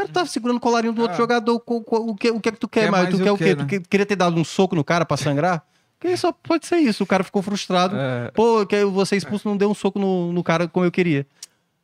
cara 0.00 0.12
tava 0.12 0.26
segurando 0.26 0.56
o 0.56 0.60
colarinho 0.60 0.92
do 0.92 1.02
outro 1.02 1.14
Ah. 1.14 1.18
jogador. 1.18 1.60
co- 1.60 1.82
co- 1.82 1.96
O 2.10 2.14
que, 2.14 2.30
o 2.30 2.40
que 2.40 2.48
é 2.48 2.52
que 2.52 2.58
tu 2.58 2.68
quer, 2.68 2.84
Quer 2.84 2.90
mais 2.90 3.08
Tu 3.10 3.16
o 3.16 3.22
quer 3.22 3.30
o 3.32 3.36
quê, 3.38 3.54
né? 3.54 3.54
Tu 3.56 3.66
que- 3.66 3.80
queria 3.80 4.06
ter 4.06 4.16
dado 4.16 4.36
um 4.38 4.44
soco 4.44 4.74
no 4.74 4.84
cara 4.84 5.04
pra 5.04 5.16
sangrar? 5.16 5.64
Porque 5.98 6.16
só 6.16 6.32
pode 6.32 6.66
ser 6.66 6.78
isso. 6.78 7.02
O 7.04 7.06
cara 7.06 7.22
ficou 7.22 7.42
frustrado. 7.42 7.94
É, 7.96 8.30
Pô, 8.30 8.64
que 8.66 8.84
você 8.86 9.16
expulso 9.16 9.46
não 9.48 9.56
deu 9.56 9.70
um 9.70 9.74
soco 9.74 9.98
no, 9.98 10.32
no 10.32 10.42
cara 10.42 10.66
como 10.66 10.86
eu 10.86 10.90
queria. 10.90 11.26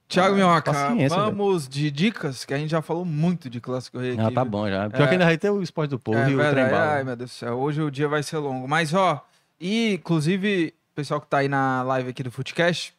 Thiago 0.09 0.35
Ah, 0.35 0.37
Minhoca, 0.37 0.73
vamos 1.09 1.67
de 1.69 1.91
dicas, 1.91 2.45
que 2.45 2.55
a 2.55 2.59
gente 2.59 2.71
já 2.71 2.81
falou 2.81 3.05
muito 3.05 3.51
de 3.51 3.61
Clássico 3.61 3.99
Rei 3.99 4.17
Ah, 4.19 4.31
tá 4.31 4.45
bom 4.45 4.69
já. 4.69 4.89
Pior 4.89 5.03
É. 5.03 5.07
que 5.09 5.13
ainda 5.15 5.25
vai 5.25 5.37
ter 5.37 5.51
o 5.51 5.61
esporte 5.61 5.91
do 5.91 5.99
povo 5.99 6.17
É 6.19 6.31
e 6.31 6.35
o 6.37 6.39
trem. 6.39 6.65
Ai, 6.65 7.03
meu 7.05 7.17
Deus 7.17 7.31
do 7.31 7.35
céu. 7.35 7.59
Hoje 7.59 7.83
o 7.83 7.91
dia 7.91 8.07
vai 8.09 8.23
ser 8.23 8.39
longo. 8.39 8.69
Mas, 8.69 8.95
ó, 8.95 9.21
e 9.61 9.95
inclusive, 9.95 10.73
o 10.93 10.95
pessoal 10.95 11.21
que 11.21 11.27
tá 11.27 11.39
aí 11.39 11.49
na 11.49 11.83
live 11.83 12.11
aqui 12.11 12.23
do 12.23 12.31
Footcast, 12.31 12.95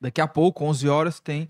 daqui 0.00 0.20
a 0.20 0.26
pouco, 0.28 0.62
11 0.64 0.86
horas, 0.88 1.20
tem 1.20 1.48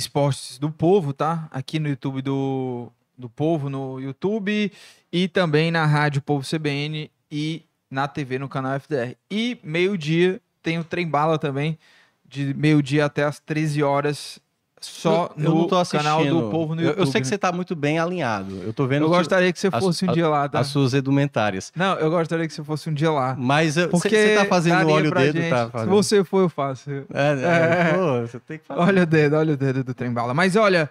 esportes 0.00 0.58
do 0.58 0.70
povo, 0.70 1.12
tá? 1.12 1.48
Aqui 1.50 1.78
no 1.78 1.88
YouTube 1.88 2.22
do, 2.22 2.90
do 3.16 3.28
Povo, 3.28 3.68
no 3.68 4.00
YouTube, 4.00 4.72
e 5.12 5.28
também 5.28 5.70
na 5.70 5.86
Rádio 5.86 6.22
Povo 6.22 6.44
CBN 6.44 7.10
e 7.30 7.64
na 7.90 8.08
TV 8.08 8.38
no 8.38 8.48
canal 8.48 8.74
FDR. 8.80 9.16
E 9.30 9.58
meio-dia 9.62 10.40
tem 10.62 10.78
o 10.78 10.84
Trem 10.84 11.06
Bala 11.06 11.38
também, 11.38 11.78
de 12.26 12.54
meio-dia 12.54 13.04
até 13.04 13.24
as 13.24 13.38
13 13.38 13.82
horas, 13.82 14.38
só 14.80 15.30
Eu- 15.36 15.44
eu 15.44 15.54
no 15.54 15.66
tô 15.68 15.82
canal 15.86 16.24
do 16.24 16.50
Povo 16.50 16.74
no 16.74 16.80
Eu- 16.80 16.86
YouTube. 16.88 17.00
Eu, 17.00 17.06
sei 17.06 17.20
que 17.20 17.26
você 17.26 17.36
tá 17.38 17.52
muito 17.52 17.76
bem 17.76 17.98
alinhado. 17.98 18.60
Eu 18.62 18.72
tô 18.72 18.86
vendo 18.86 19.04
Eu 19.04 19.08
gostaria 19.08 19.52
que 19.52 19.58
você 19.58 19.70
fosse 19.70 20.04
um 20.04 20.08
as- 20.08 20.14
dia 20.14 20.28
lá, 20.28 20.48
tá? 20.48 20.60
as 20.60 20.68
suas 20.68 20.94
edumentárias. 20.94 21.72
Não, 21.76 21.94
eu 21.98 22.10
gostaria 22.10 22.46
que 22.46 22.52
você 22.54 22.64
fosse 22.64 22.88
um 22.88 22.94
dia 22.94 23.10
lá. 23.10 23.36
Mas 23.38 23.76
eu- 23.76 23.88
Porque 23.90 24.08
você 24.08 24.34
tá 24.36 24.44
fazendo 24.46 24.88
olho 24.88 25.10
o 25.10 25.14
dedo, 25.14 25.36
gente. 25.38 25.50
tá 25.50 25.66
Se 25.66 25.72
fazendo. 25.72 25.90
você 25.90 26.24
for, 26.24 26.40
eu 26.40 26.48
faço. 26.48 26.90
É, 26.90 27.04
É. 27.14 27.90
é, 27.90 27.94
pô, 27.94 28.20
você 28.26 28.40
tem 28.40 28.58
que 28.58 28.64
fazer. 28.64 28.80
Olha 28.80 29.02
o 29.02 29.06
dedo, 29.06 29.36
olha 29.36 29.52
o 29.54 29.56
dedo 29.56 29.84
do 29.84 29.92
trem 29.94 30.10
bala. 30.12 30.32
Mas 30.32 30.56
olha, 30.56 30.88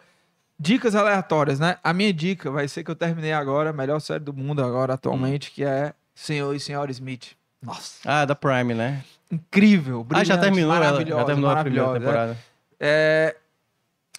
dicas 0.60 0.94
aleatórias, 0.96 1.60
né? 1.60 1.78
A 1.84 1.92
minha 1.94 2.14
dica 2.14 2.52
vai 2.52 2.68
ser 2.68 2.84
que 2.84 2.92
eu 2.92 2.96
terminei 2.96 3.34
agora, 3.34 3.72
a 3.72 3.74
melhor 3.74 4.00
série 4.00 4.24
do 4.24 4.34
mundo 4.34 4.64
agora 4.64 4.94
atualmente, 4.94 5.52
que 5.52 5.64
é 5.64 5.94
Senhor 6.14 6.54
e 6.56 6.60
Senhora 6.60 6.92
Smith. 6.92 7.32
Nossa, 7.62 7.96
Ah, 8.06 8.26
da 8.26 8.36
Prime, 8.36 8.74
né? 8.74 9.04
incrível, 9.32 10.06
Ah, 10.12 10.24
já 10.24 10.36
brilhante, 10.36 10.42
terminou, 10.42 10.74
ela, 10.76 10.86
já 10.86 10.92
maravilhosa, 10.92 11.26
terminou 11.26 11.50
a 11.52 11.56
primeira 11.58 11.86
maravilhosa. 11.88 12.00
temporada. 12.00 12.38
É, 12.80 13.36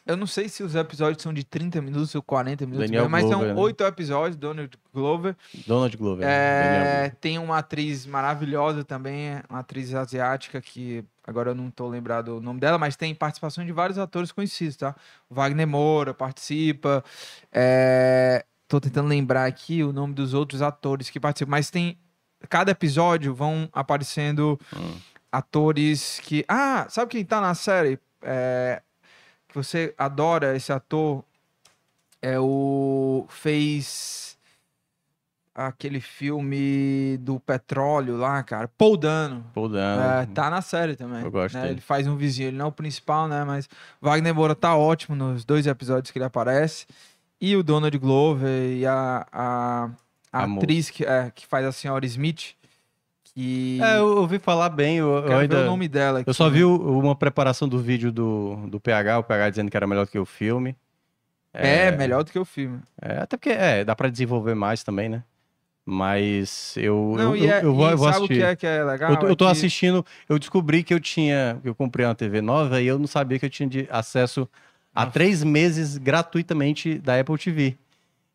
eu 0.06 0.16
não 0.16 0.26
sei 0.26 0.48
se 0.48 0.62
os 0.62 0.74
episódios 0.74 1.22
são 1.22 1.32
de 1.32 1.44
30 1.44 1.80
minutos 1.82 2.14
ou 2.14 2.22
40 2.22 2.66
minutos, 2.66 2.86
Daniel 2.90 3.08
mas 3.08 3.24
Glover, 3.24 3.46
são 3.48 3.54
né? 3.54 3.60
oito 3.60 3.84
episódios, 3.84 4.36
Donald 4.36 4.70
Glover. 4.92 5.36
Donald 5.66 5.96
Glover. 5.96 6.26
É, 6.28 6.62
Daniel 7.02 7.16
tem 7.20 7.38
uma 7.38 7.58
atriz 7.58 8.06
maravilhosa 8.06 8.84
também, 8.84 9.40
uma 9.48 9.60
atriz 9.60 9.94
asiática 9.94 10.60
que 10.60 11.04
agora 11.26 11.50
eu 11.50 11.54
não 11.54 11.70
tô 11.70 11.88
lembrado 11.88 12.38
o 12.38 12.40
nome 12.40 12.58
dela, 12.60 12.78
mas 12.78 12.96
tem 12.96 13.14
participação 13.14 13.64
de 13.64 13.72
vários 13.72 13.98
atores 13.98 14.32
conhecidos, 14.32 14.76
tá? 14.76 14.94
O 15.28 15.34
Wagner 15.34 15.66
Moura 15.66 16.12
participa. 16.12 17.04
É, 17.52 18.44
tô 18.66 18.80
tentando 18.80 19.08
lembrar 19.08 19.44
aqui 19.46 19.82
o 19.82 19.92
nome 19.92 20.14
dos 20.14 20.34
outros 20.34 20.62
atores 20.62 21.10
que 21.10 21.20
participam, 21.20 21.50
mas 21.50 21.70
tem 21.70 21.98
cada 22.48 22.70
episódio 22.70 23.34
vão 23.34 23.68
aparecendo 23.72 24.58
Hum. 24.74 24.94
atores 25.30 26.20
que 26.24 26.44
ah 26.48 26.86
sabe 26.88 27.10
quem 27.10 27.24
tá 27.24 27.40
na 27.40 27.54
série 27.54 27.98
É, 28.22 28.82
que 29.50 29.56
você 29.56 29.94
adora 29.98 30.56
esse 30.56 30.72
ator 30.72 31.24
é 32.22 32.38
o 32.38 33.26
fez 33.28 34.38
aquele 35.54 36.00
filme 36.00 37.18
do 37.18 37.38
petróleo 37.40 38.16
lá, 38.16 38.42
cara. 38.42 38.68
Paul 38.68 38.96
Dano. 38.96 39.44
Paul 39.52 39.68
Dano. 39.68 40.02
É, 40.02 40.26
tá 40.26 40.48
na 40.48 40.62
série 40.62 40.96
também. 40.96 41.22
Eu 41.22 41.30
gosto 41.30 41.56
né? 41.58 41.70
Ele 41.70 41.80
faz 41.80 42.06
um 42.06 42.16
vizinho, 42.16 42.48
ele 42.48 42.56
não 42.56 42.66
é 42.66 42.68
o 42.68 42.72
principal, 42.72 43.28
né? 43.28 43.44
Mas 43.44 43.68
Wagner 44.00 44.34
Moura 44.34 44.54
tá 44.54 44.76
ótimo 44.76 45.16
nos 45.16 45.44
dois 45.44 45.66
episódios 45.66 46.10
que 46.10 46.18
ele 46.18 46.24
aparece. 46.24 46.86
E 47.40 47.56
o 47.56 47.62
Donald 47.62 47.96
Glover 47.98 48.72
e 48.72 48.86
a, 48.86 49.26
a, 49.32 49.90
a 50.32 50.44
atriz 50.44 50.90
que, 50.90 51.04
é, 51.04 51.30
que 51.34 51.46
faz 51.46 51.64
a 51.66 51.72
senhora 51.72 52.04
Smith. 52.06 52.54
Que. 53.40 53.78
É, 53.82 53.98
eu 53.98 54.18
ouvi 54.18 54.38
falar 54.38 54.68
bem. 54.68 54.96
Eu, 54.98 55.08
eu 55.26 55.36
ainda. 55.38 55.62
o 55.62 55.66
nome 55.66 55.88
dela. 55.88 56.18
Eu 56.18 56.22
aqui, 56.22 56.34
só 56.34 56.46
né? 56.48 56.56
vi 56.56 56.64
o- 56.64 56.98
uma 56.98 57.14
preparação 57.16 57.68
do 57.68 57.78
vídeo 57.78 58.12
do, 58.12 58.56
do 58.68 58.78
PH, 58.80 59.18
o 59.18 59.22
PH 59.24 59.50
dizendo 59.50 59.70
que 59.70 59.76
era 59.76 59.86
melhor 59.86 60.04
do 60.04 60.10
que 60.10 60.18
o 60.18 60.26
filme. 60.26 60.76
É, 61.52 61.90
melhor 61.90 62.22
do 62.22 62.30
que 62.30 62.38
o 62.38 62.44
filme. 62.44 62.78
É, 63.00 63.18
até 63.18 63.36
porque 63.36 63.50
é, 63.50 63.84
dá 63.84 63.96
pra 63.96 64.08
desenvolver 64.08 64.54
mais 64.54 64.84
também, 64.84 65.08
né? 65.08 65.22
Mas 65.84 66.74
eu, 66.76 67.14
Não, 67.16 67.34
eu, 67.34 67.36
e, 67.44 67.50
é, 67.50 67.58
eu, 67.58 67.62
eu 67.64 67.74
vou, 67.74 67.88
e 67.88 67.92
eu 67.92 67.98
vou 67.98 68.06
sabe 68.06 68.20
o 68.20 68.24
assistir. 68.24 68.34
que 68.36 68.42
é 68.44 68.56
que 68.56 68.66
é 68.66 68.84
legal? 68.84 69.10
eu, 69.10 69.16
tô, 69.16 69.26
eu 69.26 69.36
tô 69.36 69.44
É 69.46 69.48
que- 69.48 69.52
assistindo, 69.52 70.06
eu 70.28 70.38
descobri 70.38 70.84
que 70.84 70.94
eu 70.94 71.00
tinha, 71.00 71.58
eu 71.64 71.74
comprei 71.74 72.06
uma 72.06 72.14
TV 72.14 72.40
nova 72.40 72.80
e 72.80 72.86
eu 72.86 72.98
não 72.98 73.06
sabia 73.08 73.38
que 73.38 73.46
eu 73.46 73.50
tinha 73.50 73.68
de 73.68 73.88
acesso 73.90 74.48
a 74.94 75.00
Nossa. 75.00 75.12
três 75.12 75.42
meses 75.42 75.98
gratuitamente 75.98 76.98
da 76.98 77.18
Apple 77.18 77.36
TV. 77.38 77.76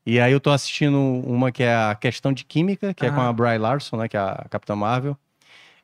E 0.05 0.19
aí 0.19 0.31
eu 0.31 0.39
tô 0.39 0.51
assistindo 0.51 0.99
uma 0.99 1.51
que 1.51 1.63
é 1.63 1.73
a 1.75 1.95
Questão 1.95 2.31
de 2.31 2.43
Química, 2.43 2.93
que 2.93 3.05
é 3.05 3.09
com 3.11 3.21
a 3.21 3.33
Bry 3.33 3.57
Larson, 3.57 3.97
né, 3.97 4.07
que 4.07 4.15
é 4.15 4.19
a 4.19 4.45
Capitã 4.49 4.75
Marvel. 4.75 5.17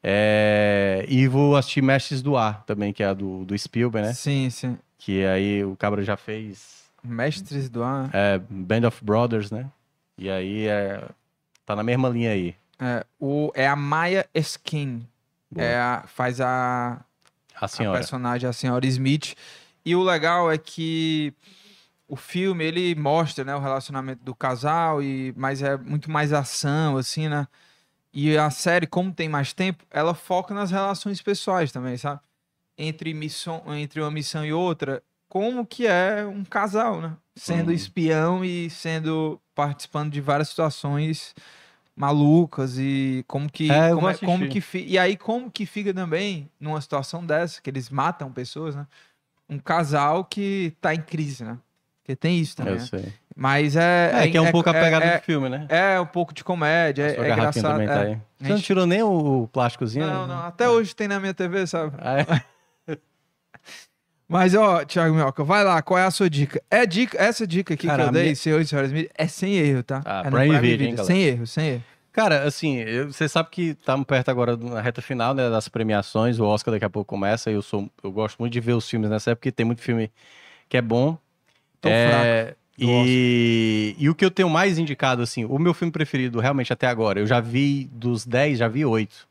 É, 0.04 1.06
E 1.08 1.28
vou 1.28 1.56
assistir 1.56 1.82
Mestres 1.82 2.22
do 2.22 2.36
Ar 2.38 2.64
também, 2.66 2.92
que 2.94 3.04
é 3.04 3.08
a 3.08 3.14
do, 3.14 3.46
do 3.46 3.58
Spielberg, 3.58 4.08
né? 4.08 4.14
Sim, 4.14 4.50
sim. 4.50 4.78
Que 4.98 5.26
aí 5.26 5.64
o 5.64 5.76
Cabra 5.76 6.04
já 6.04 6.16
fez 6.18 6.84
Mestres 7.04 7.70
do 7.70 7.84
Ar. 7.84 8.10
é, 8.14 8.40
Band 8.50 8.88
of 8.88 9.04
Brothers, 9.04 9.50
né? 9.52 9.68
E 10.18 10.30
aí 10.30 10.68
é, 10.68 11.04
tá 11.66 11.76
na 11.76 11.84
mesma 11.84 12.10
linha 12.10 12.32
aí. 12.32 12.56
É, 12.80 13.04
o, 13.20 13.52
é 13.56 13.68
a 13.68 13.76
Maya 13.76 14.26
Skin. 14.36 15.06
Boa. 15.50 15.66
É 15.66 15.76
a, 15.80 16.04
faz 16.08 16.40
a, 16.42 17.00
A 17.56 17.66
a 17.66 17.68
senhora. 17.68 17.98
personagem, 17.98 18.48
a 18.50 18.54
senhora 18.54 18.86
Smith. 18.88 19.36
E 19.86 19.96
o 19.96 20.04
legal 20.04 20.52
é 20.52 20.58
que 20.58 21.34
o 22.12 22.16
filme, 22.18 22.66
ele 22.66 22.94
mostra, 22.94 23.46
né, 23.46 23.56
o 23.56 23.60
relacionamento 23.60 24.22
do 24.22 24.36
casal, 24.36 25.02
e, 25.02 25.34
mas 25.38 25.62
é 25.62 25.78
muito 25.78 26.12
mais 26.12 26.34
ação, 26.34 26.98
assim, 26.98 27.30
né? 27.30 27.48
E 28.14 28.38
a 28.38 28.50
série, 28.50 28.86
como 28.86 29.14
tem 29.14 29.30
mais 29.30 29.54
tempo, 29.54 29.86
ela 29.90 30.14
foca 30.14 30.54
nas 30.54 30.72
relações 30.72 31.22
pessoais 31.22 31.72
também, 31.72 31.96
sabe? 31.96 32.20
Entre, 32.78 33.14
missão, 33.14 33.64
entre 33.78 34.02
uma 34.02 34.12
missão 34.12 34.46
e 34.46 34.52
outra, 34.52 35.02
como 35.30 35.66
que 35.66 35.88
é 35.88 36.26
um 36.26 36.44
casal, 36.44 37.00
né? 37.00 37.16
Sendo 37.34 37.70
Uhum. 37.70 37.76
espião 37.76 38.44
e 38.44 38.70
sendo 38.70 39.40
participando 39.56 40.12
de 40.12 40.20
várias 40.20 40.50
situações 40.50 41.34
malucas 41.96 42.78
e 42.78 43.24
como 43.26 43.50
que 43.50 43.72
É, 43.72 43.94
como, 43.94 44.10
é- 44.10 44.18
como 44.18 44.50
que 44.50 44.62
e 44.80 44.98
aí 45.00 45.16
como 45.16 45.50
que 45.50 45.66
fica 45.66 45.94
também 45.94 46.50
numa 46.60 46.82
situação 46.82 47.26
dessa 47.26 47.62
que 47.62 47.70
eles 47.70 47.90
matam 47.90 48.34
pessoas, 48.34 48.76
né? 48.76 48.86
Um 49.50 49.60
casal 49.60 50.26
que 50.26 50.74
tá 50.82 50.94
em 50.94 51.02
crise, 51.02 51.46
né? 51.46 51.58
Porque 52.04 52.16
tem 52.16 52.40
isso 52.40 52.56
também. 52.58 52.74
Eu 52.74 52.80
né? 52.80 52.86
sei. 52.86 53.14
Mas 53.36 53.76
é 53.76 54.12
É, 54.26 54.28
que 54.28 54.38
é 54.38 54.42
um 54.42 54.52
pouco 54.52 54.70
a 54.70 54.74
pegada 54.74 55.06
é, 55.06 55.18
do 55.20 55.24
filme, 55.24 55.48
né? 55.50 55.66
é, 55.70 56.00
um 56.00 56.06
pouco 56.06 56.34
de 56.34 56.44
comédia, 56.44 57.06
A 57.06 57.10
é, 57.10 57.30
é 57.30 57.32
engraçado. 57.32 57.72
também 57.74 57.88
tá 57.88 58.04
é. 58.04 58.08
aí. 58.08 58.14
Você 58.40 58.46
A 58.46 58.50
não 58.50 58.56
gente- 58.58 58.66
tirou 58.66 58.86
nem 58.88 59.02
o 59.04 59.48
plásticozinho? 59.54 60.06
Não, 60.06 60.28
não, 60.28 60.44
até 60.46 60.68
hoje 60.68 60.96
tem 60.96 61.08
na 61.08 61.20
minha 61.20 61.34
TV, 61.34 61.66
sabe? 61.68 61.96
Ah, 62.00 62.20
é? 62.20 62.26
Mas, 64.28 64.56
ó, 64.56 64.86
Thiago 64.86 65.14
Minhoca, 65.14 65.44
vai 65.44 65.64
lá, 65.64 65.82
qual 65.82 65.98
é 66.00 66.04
a 66.04 66.12
sua 66.12 66.30
dica? 66.30 66.62
É 66.72 66.86
dica, 66.86 67.18
essa 67.22 67.46
dica 67.46 67.74
aqui 67.74 67.86
Cara, 67.86 68.04
que 68.04 68.10
eu 68.10 68.14
dei, 68.14 68.24
minha- 68.24 68.36
senhor 68.36 68.62
e 68.62 68.66
senhora 68.66 68.88
Smith, 68.88 69.10
é 69.18 69.28
sem 69.28 69.56
erro, 69.56 69.84
tá? 69.84 70.02
Ah, 70.06 70.22
é 70.26 70.30
no 70.30 70.38
Prime 70.38 70.60
Video, 70.60 70.88
hein, 70.88 70.98
sem 70.98 71.22
erro, 71.22 71.46
sem 71.46 71.68
erro. 71.68 71.84
Cara, 72.14 72.44
assim, 72.44 72.78
eu- 72.78 73.12
você 73.12 73.28
sabe 73.28 73.50
que 73.50 73.62
estamos 73.72 74.06
perto 74.06 74.30
agora 74.30 74.56
na 74.56 74.80
reta 74.82 75.02
final 75.02 75.34
né, 75.34 75.50
das 75.50 75.68
premiações, 75.68 76.40
o 76.40 76.46
Oscar 76.46 76.74
daqui 76.74 76.86
a 76.86 76.90
pouco 76.90 77.08
começa, 77.10 77.52
e 77.52 77.54
eu 77.56 77.62
sou, 77.62 77.90
eu 78.04 78.12
gosto 78.12 78.38
muito 78.40 78.54
de 78.54 78.60
ver 78.62 78.74
os 78.74 78.90
filmes 78.90 79.10
nessa 79.10 79.32
época, 79.32 79.42
porque 79.42 79.52
tem 79.52 79.66
muito 79.66 79.82
filme 79.82 80.10
que 80.70 80.78
é 80.78 80.82
bom. 80.82 81.18
Tô 81.82 81.90
É, 81.90 82.56
do 82.78 82.86
e, 82.88 83.96
e 83.98 84.10
o 84.10 84.16
que 84.16 84.24
eu 84.24 84.32
tenho 84.32 84.50
mais 84.50 84.78
indicado, 84.78 85.22
assim, 85.22 85.46
o 85.46 85.60
meu 85.60 85.74
filme 85.74 85.92
preferido 85.92 86.40
realmente 86.40 86.72
até 86.72 86.88
agora, 86.88 87.20
eu 87.20 87.28
já 87.28 87.40
vi 87.40 87.90
dos 87.92 88.26
10, 88.26 88.60
já 88.60 88.68
vi 88.68 88.86
8. 88.86 89.28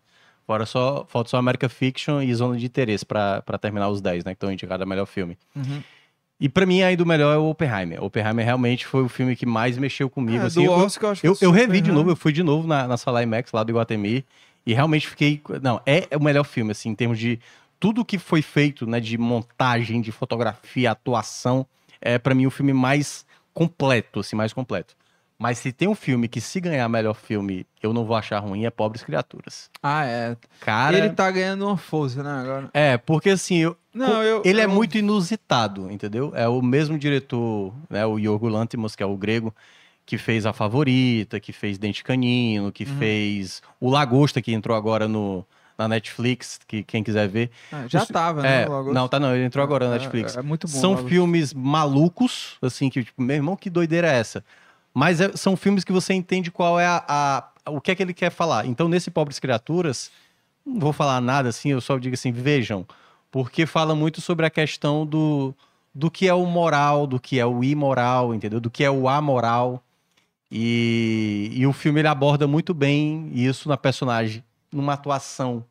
Fora 0.46 0.66
só, 0.66 1.06
falta 1.08 1.30
só 1.30 1.36
America 1.36 1.68
Fiction 1.68 2.20
e 2.20 2.34
Zona 2.34 2.58
de 2.58 2.66
Interesse 2.66 3.06
pra 3.06 3.40
terminar 3.60 3.88
os 3.88 4.00
10, 4.00 4.24
né? 4.24 4.32
Que 4.32 4.36
estão 4.36 4.52
indicados 4.52 4.82
a 4.82 4.86
melhor 4.86 5.06
filme. 5.06 5.38
Uhum. 5.54 5.80
E 6.40 6.48
pra 6.48 6.66
mim, 6.66 6.82
ainda 6.82 7.02
o 7.04 7.06
melhor 7.06 7.34
é 7.34 7.38
o 7.38 7.50
Oppenheimer. 7.50 8.02
Oppenheimer 8.02 8.44
realmente 8.44 8.86
foi 8.86 9.02
o 9.02 9.08
filme 9.08 9.36
que 9.36 9.46
mais 9.46 9.78
mexeu 9.78 10.10
comigo. 10.10 10.42
É, 10.42 10.46
assim, 10.46 10.64
do 10.64 10.66
eu, 10.66 10.72
Oscar, 10.72 11.08
eu 11.08 11.12
acho 11.12 11.20
que 11.20 11.28
eu, 11.28 11.32
é 11.34 11.44
eu 11.44 11.50
revi 11.50 11.80
de 11.80 11.92
novo, 11.92 12.10
eu 12.10 12.16
fui 12.16 12.32
de 12.32 12.42
novo 12.42 12.66
na, 12.66 12.88
na 12.88 12.96
sala 12.96 13.22
IMAX 13.22 13.52
lá 13.52 13.62
do 13.62 13.70
Iguatemi 13.70 14.24
e 14.66 14.72
realmente 14.72 15.06
fiquei. 15.06 15.40
Não, 15.62 15.80
é 15.84 16.08
o 16.16 16.22
melhor 16.22 16.44
filme, 16.44 16.72
assim, 16.72 16.88
em 16.88 16.94
termos 16.94 17.18
de 17.18 17.38
tudo 17.78 18.04
que 18.04 18.18
foi 18.18 18.42
feito, 18.42 18.86
né, 18.86 19.00
de 19.00 19.16
montagem, 19.16 20.00
de 20.00 20.10
fotografia, 20.10 20.90
atuação, 20.90 21.66
é 22.00 22.18
para 22.18 22.34
mim 22.34 22.46
o 22.46 22.50
filme 22.50 22.72
mais 22.72 23.24
completo, 23.52 24.20
assim, 24.20 24.36
mais 24.36 24.52
completo. 24.52 24.94
Mas 25.38 25.58
se 25.58 25.72
tem 25.72 25.88
um 25.88 25.94
filme 25.94 26.28
que 26.28 26.40
se 26.40 26.60
ganhar 26.60 26.86
melhor 26.88 27.14
filme, 27.14 27.66
eu 27.82 27.92
não 27.94 28.04
vou 28.04 28.14
achar 28.14 28.38
ruim, 28.40 28.66
é 28.66 28.70
Pobres 28.70 29.02
Criaturas. 29.02 29.70
Ah, 29.82 30.04
é. 30.04 30.36
Cara, 30.60 30.98
Ele 30.98 31.10
tá 31.10 31.30
ganhando 31.30 31.66
uma 31.66 31.76
força, 31.78 32.22
né, 32.22 32.30
agora. 32.30 32.70
é, 32.74 32.98
porque 32.98 33.30
assim, 33.30 33.56
eu, 33.56 33.76
Não, 33.94 34.22
eu... 34.22 34.42
ele 34.44 34.60
é 34.60 34.64
eu- 34.66 34.68
muito 34.70 34.98
inusitado, 34.98 35.90
entendeu? 35.90 36.30
É 36.34 36.46
o 36.46 36.60
mesmo 36.60 36.98
diretor, 36.98 37.72
né, 37.88 38.04
o 38.04 38.18
Yorgo 38.18 38.48
Lanthimos, 38.48 38.94
que 38.94 39.02
é 39.02 39.06
o 39.06 39.16
grego, 39.16 39.54
que 40.04 40.18
fez 40.18 40.44
A 40.44 40.52
Favorita, 40.52 41.40
que 41.40 41.52
fez 41.54 41.78
Dente 41.78 42.04
Canino, 42.04 42.70
que 42.70 42.84
Uhum. 42.84 42.98
fez 42.98 43.62
O 43.80 43.88
Lagosta, 43.90 44.42
que 44.42 44.52
entrou 44.52 44.76
agora 44.76 45.08
no, 45.08 45.42
na 45.80 45.88
Netflix, 45.88 46.60
que 46.68 46.82
quem 46.82 47.02
quiser 47.02 47.26
ver. 47.26 47.50
Ah, 47.72 47.86
já 47.88 48.02
Os- 48.02 48.08
tava, 48.08 48.42
né, 48.42 48.64
É, 48.64 48.68
não, 48.92 49.08
tá 49.08 49.18
não, 49.18 49.34
ele 49.34 49.44
entrou 49.44 49.64
agora 49.64 49.88
na 49.88 49.94
É, 49.94 49.98
Netflix. 49.98 50.36
É, 50.36 50.40
é 50.40 50.42
muito 50.42 50.68
bom. 50.68 50.78
São 50.78 50.96
filmes 51.08 51.54
malucos, 51.54 52.56
assim, 52.60 52.90
que, 52.90 53.02
tipo, 53.02 53.22
meu 53.22 53.36
irmão, 53.36 53.56
que 53.56 53.70
doideira 53.70 54.06
é 54.12 54.18
essa? 54.18 54.44
Mas 54.92 55.20
é- 55.22 55.34
são 55.36 55.56
filmes 55.56 55.82
que 55.82 55.92
você 55.92 56.12
entende 56.12 56.50
qual 56.50 56.78
é 56.78 56.84
a, 56.86 57.02
a- 57.08 57.70
o 57.70 57.80
que 57.80 57.90
é 57.90 57.94
que 57.94 58.02
ele 58.02 58.12
quer 58.12 58.30
falar. 58.30 58.66
Então, 58.66 58.88
nesse 58.88 59.10
Pobres 59.10 59.38
Criaturas, 59.38 60.10
não 60.66 60.78
vou 60.80 60.92
falar 60.92 61.18
nada 61.22 61.48
assim, 61.48 61.70
eu 61.70 61.80
só 61.80 61.96
digo 61.98 62.12
assim, 62.14 62.30
vejam, 62.30 62.86
porque 63.30 63.64
fala 63.64 63.94
muito 63.94 64.20
sobre 64.20 64.44
a 64.44 64.50
questão 64.50 65.06
do, 65.06 65.54
do 65.94 66.10
que 66.10 66.28
é 66.28 66.34
o 66.34 66.44
moral, 66.44 67.06
do 67.06 67.18
que 67.18 67.38
é 67.38 67.46
o 67.46 67.64
imoral, 67.64 68.34
entendeu? 68.34 68.60
Do 68.60 68.68
que 68.70 68.84
é 68.84 68.90
o 68.90 69.08
amoral. 69.08 69.82
E, 70.52 71.50
e 71.54 71.66
o 71.66 71.72
filme 71.72 72.00
ele 72.00 72.08
aborda 72.08 72.46
muito 72.46 72.74
bem 72.74 73.30
isso 73.32 73.68
na 73.68 73.76
personagem, 73.76 74.42
numa 74.72 74.92
atuação 74.94 75.64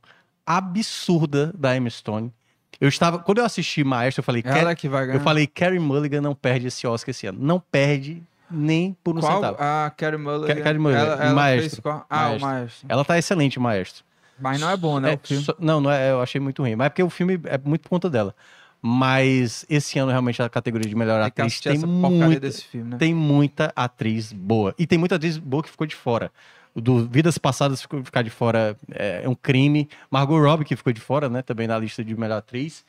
absurda 0.46 1.52
da 1.58 1.76
Emma 1.76 1.90
Stone. 1.90 2.34
Eu 2.80 2.88
estava, 2.88 3.20
quando 3.20 3.40
eu 3.40 3.46
assisti 3.46 3.84
Maestro, 3.84 4.22
eu 4.22 4.24
falei, 4.24 4.42
ela 4.46 4.74
que 4.74 4.88
vai 4.88 5.06
ganhar. 5.06 5.20
eu 5.20 5.24
falei, 5.24 5.46
Carrie 5.48 5.80
Mulligan 5.80 6.22
não 6.22 6.34
perde 6.34 6.68
esse 6.68 6.88
Oscar 6.88 7.10
esse 7.12 7.28
ano. 7.28 7.38
Não 7.42 7.60
perde 7.60 8.24
nem 8.50 8.96
por 9.04 9.18
um 9.18 9.20
Qual? 9.20 9.34
centavo. 9.36 9.58
A 9.60 9.92
Carrie 9.96 10.18
Mulligan. 10.18 10.56
Ca- 10.56 10.62
Carrie 10.62 10.80
Mulligan, 10.80 11.02
Ela, 11.04 11.24
ela 11.24 11.34
Maestro. 11.34 11.70
fez 11.70 11.80
qual? 11.82 12.06
Ah, 12.10 12.18
Maestro. 12.30 12.38
o 12.38 12.42
Maestro. 12.52 12.86
Ela 12.90 13.06
tá 13.06 13.18
excelente, 13.18 13.60
Maestro. 13.60 14.04
Mas 14.40 14.60
não 14.62 14.70
é 14.70 14.78
bom, 14.78 15.00
né, 15.00 15.12
É, 15.12 15.16
o 15.16 15.20
filme. 15.28 15.44
só- 15.44 15.56
não, 15.60 15.82
não 15.82 15.92
é, 15.92 16.12
eu 16.12 16.22
achei 16.22 16.40
muito 16.40 16.62
ruim. 16.62 16.76
Mas 16.76 16.86
é 16.86 16.90
porque 16.90 17.04
o 17.04 17.10
filme 17.10 17.40
é 17.46 17.58
muito 17.58 17.82
por 17.82 17.90
conta 17.90 18.10
dela. 18.10 18.34
Mas 18.82 19.66
esse 19.70 20.00
ano, 20.00 20.10
realmente, 20.10 20.42
a 20.42 20.48
categoria 20.48 20.88
de 20.88 20.96
melhor 20.96 21.20
Tem 21.32 21.44
atriz 21.46 21.60
tem 21.60 21.78
muita, 21.80 22.40
desse 22.40 22.64
filme, 22.64 22.92
né? 22.92 22.98
tem 22.98 23.14
muita 23.14 23.74
atriz 23.76 24.32
boa. 24.32 24.74
E 24.80 24.88
tem 24.88 24.98
muita 24.98 25.16
atriz 25.16 25.38
boa 25.38 25.62
que 25.62 25.70
ficou 25.70 25.86
de 25.86 25.96
fora. 25.98 26.32
O 26.76 26.82
Do 26.82 27.06
Vidas 27.08 27.38
Passadas 27.38 27.82
ficou, 27.82 28.04
ficar 28.04 28.22
de 28.22 28.30
fora 28.30 28.78
é, 28.92 29.22
é 29.24 29.30
um 29.30 29.36
crime. 29.36 29.90
Margot 30.10 30.40
Robbie, 30.40 30.66
que 30.66 30.76
ficou 30.76 30.94
de 30.94 31.02
fora, 31.02 31.30
né? 31.30 31.42
Também 31.42 31.68
na 31.68 31.78
lista 31.78 32.04
de 32.04 32.16
melhor 32.16 32.38
atriz. 32.38 32.86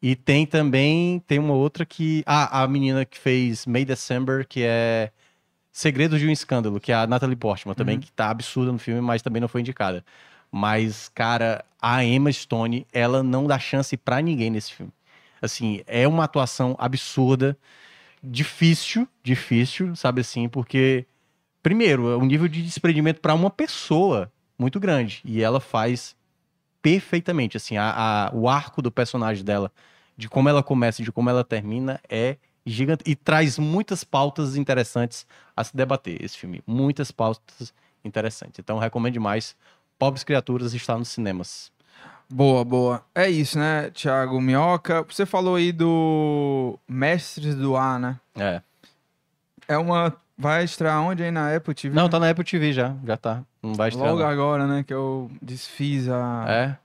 E 0.00 0.16
tem 0.16 0.44
também, 0.46 1.20
tem 1.26 1.38
uma 1.38 1.54
outra 1.54 1.86
que... 1.86 2.22
Ah, 2.26 2.62
a 2.62 2.68
menina 2.68 3.04
que 3.04 3.18
fez 3.18 3.66
May 3.66 3.84
December, 3.84 4.46
que 4.46 4.62
é 4.64 5.10
Segredos 5.70 6.20
de 6.20 6.26
um 6.26 6.30
Escândalo, 6.30 6.78
que 6.80 6.92
é 6.92 6.94
a 6.94 7.06
Natalie 7.06 7.36
Portman 7.36 7.74
também, 7.74 7.94
Uhum. 7.96 8.00
que 8.02 8.12
tá 8.12 8.28
absurda 8.28 8.70
no 8.72 8.78
filme, 8.78 9.00
mas 9.00 9.22
também 9.22 9.40
não 9.40 9.48
foi 9.48 9.60
indicada. 9.62 10.04
Mas, 10.50 11.08
cara, 11.14 11.64
a 11.80 12.04
Emma 12.04 12.30
Stone, 12.30 12.86
ela 12.92 13.22
não 13.22 13.46
dá 13.46 13.58
chance 13.58 13.96
pra 13.96 14.20
ninguém 14.20 14.50
nesse 14.50 14.72
filme. 14.74 14.92
Assim, 15.40 15.82
é 15.86 16.06
uma 16.06 16.24
atuação 16.24 16.76
absurda, 16.78 17.56
difícil, 18.22 19.08
difícil, 19.22 19.96
sabe 19.96 20.20
assim, 20.20 20.48
porque, 20.48 21.06
primeiro, 21.62 22.10
é 22.10 22.16
um 22.16 22.24
nível 22.26 22.48
de 22.48 22.62
desprendimento 22.62 23.20
pra 23.20 23.34
uma 23.34 23.50
pessoa 23.50 24.30
muito 24.58 24.78
grande. 24.80 25.20
E 25.24 25.42
ela 25.42 25.60
faz 25.60 26.14
perfeitamente, 26.80 27.56
assim, 27.56 27.76
a, 27.76 27.90
a- 27.90 28.30
o 28.34 28.48
arco 28.48 28.82
do 28.82 28.90
personagem 28.90 29.44
dela, 29.44 29.70
de 30.16 30.28
como 30.28 30.48
ela 30.48 30.62
começa 30.62 31.00
e 31.00 31.04
de 31.04 31.12
como 31.12 31.30
ela 31.30 31.44
termina, 31.44 32.00
é 32.08 32.36
gigante. 32.66 33.04
E 33.06 33.14
traz 33.14 33.58
muitas 33.58 34.04
pautas 34.04 34.56
interessantes 34.56 35.26
a 35.56 35.62
se 35.64 35.76
debater, 35.76 36.22
esse 36.22 36.36
filme. 36.36 36.62
Muitas 36.66 37.10
pautas 37.10 37.72
interessantes. 38.04 38.58
Então, 38.58 38.78
recomendo 38.78 39.12
demais. 39.14 39.56
Pobres 39.98 40.24
Criaturas 40.24 40.74
está 40.74 40.98
nos 40.98 41.08
cinemas. 41.08 41.70
Boa, 42.28 42.64
boa. 42.64 43.04
É 43.14 43.28
isso, 43.30 43.58
né, 43.58 43.90
Thiago 43.90 44.40
Minhoca? 44.40 45.02
Você 45.02 45.24
falou 45.26 45.56
aí 45.56 45.70
do 45.70 46.78
Mestres 46.88 47.54
do 47.54 47.76
Ar, 47.76 48.00
né? 48.00 48.18
É. 48.36 48.62
É 49.68 49.78
uma. 49.78 50.16
Vai 50.38 50.64
estrear 50.64 51.00
onde 51.02 51.22
aí 51.22 51.30
na 51.30 51.54
Apple 51.54 51.74
TV? 51.74 51.94
Não, 51.94 52.04
né? 52.04 52.08
tá 52.08 52.18
na 52.18 52.30
Apple 52.30 52.44
TV 52.44 52.72
já. 52.72 52.94
Já 53.04 53.16
tá. 53.16 53.42
Não 53.62 53.74
vai 53.74 53.90
estrear. 53.90 54.10
Logo 54.10 54.22
não. 54.22 54.28
agora, 54.28 54.66
né? 54.66 54.82
Que 54.86 54.92
eu 54.94 55.30
desfiz 55.40 56.08
a. 56.08 56.44
É. 56.48 56.76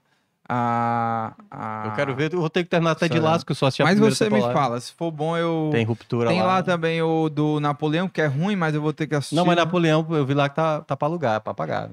a, 0.47 1.33
a- 1.49 1.83
Eu 1.87 1.91
quero 1.93 2.15
ver. 2.15 2.33
Eu 2.33 2.39
vou 2.39 2.49
ter 2.49 2.63
que 2.63 2.69
terminar 2.69 2.91
até 2.91 3.07
de 3.07 3.15
Será? 3.15 3.31
lasco, 3.31 3.51
eu 3.51 3.55
só 3.55 3.67
assisti 3.67 3.81
a 3.81 3.85
Mas 3.85 3.97
você 3.99 4.25
me 4.25 4.31
temporada. 4.35 4.53
fala, 4.59 4.79
se 4.79 4.93
for 4.93 5.11
bom, 5.11 5.35
eu. 5.37 5.69
Tem 5.71 5.83
ruptura 5.85 6.29
Tem 6.29 6.41
lá. 6.41 6.47
lá 6.47 6.63
também 6.63 7.01
o 7.01 7.29
do 7.29 7.59
Napoleão, 7.59 8.07
que 8.07 8.21
é 8.21 8.27
ruim, 8.27 8.55
mas 8.55 8.75
eu 8.75 8.81
vou 8.81 8.93
ter 8.93 9.07
que 9.07 9.15
assistir. 9.15 9.35
Não, 9.35 9.45
mas 9.45 9.55
né? 9.55 9.63
Napoleão, 9.63 10.05
eu 10.11 10.25
vi 10.25 10.33
lá 10.33 10.49
que 10.49 10.55
tá, 10.55 10.81
tá 10.81 10.95
pra 10.95 11.07
alugar, 11.07 11.41
pra 11.41 11.53
pagar. 11.53 11.89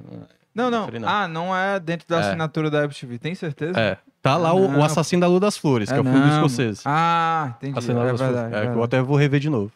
Não, 0.54 0.70
não. 0.70 0.88
Ah, 1.06 1.26
não 1.26 1.56
é 1.56 1.80
dentro 1.80 2.06
da 2.08 2.16
É. 2.16 2.20
assinatura 2.20 2.70
da 2.70 2.84
Apple 2.84 2.96
TV. 2.96 3.18
Tem 3.18 3.34
certeza? 3.34 3.78
É. 3.78 3.96
Tá 4.22 4.36
lá 4.36 4.50
Ah, 4.50 4.54
o, 4.54 4.78
o 4.78 4.84
Assassino 4.84 5.20
da 5.20 5.26
Lua 5.26 5.40
das 5.40 5.56
Flores, 5.56 5.90
que 5.90 5.96
é 5.96 6.00
o 6.00 6.04
filme 6.04 6.28
escoceses. 6.30 6.82
Ah, 6.86 7.54
entendi. 7.56 7.78
Assassino 7.78 8.00
É 8.00 8.04
verdade. 8.04 8.32
É, 8.32 8.40
que 8.40 8.44
eu 8.56 8.60
verdade. 8.60 8.82
até 8.84 9.02
vou 9.02 9.16
rever 9.16 9.40
de 9.40 9.50
novo. 9.50 9.70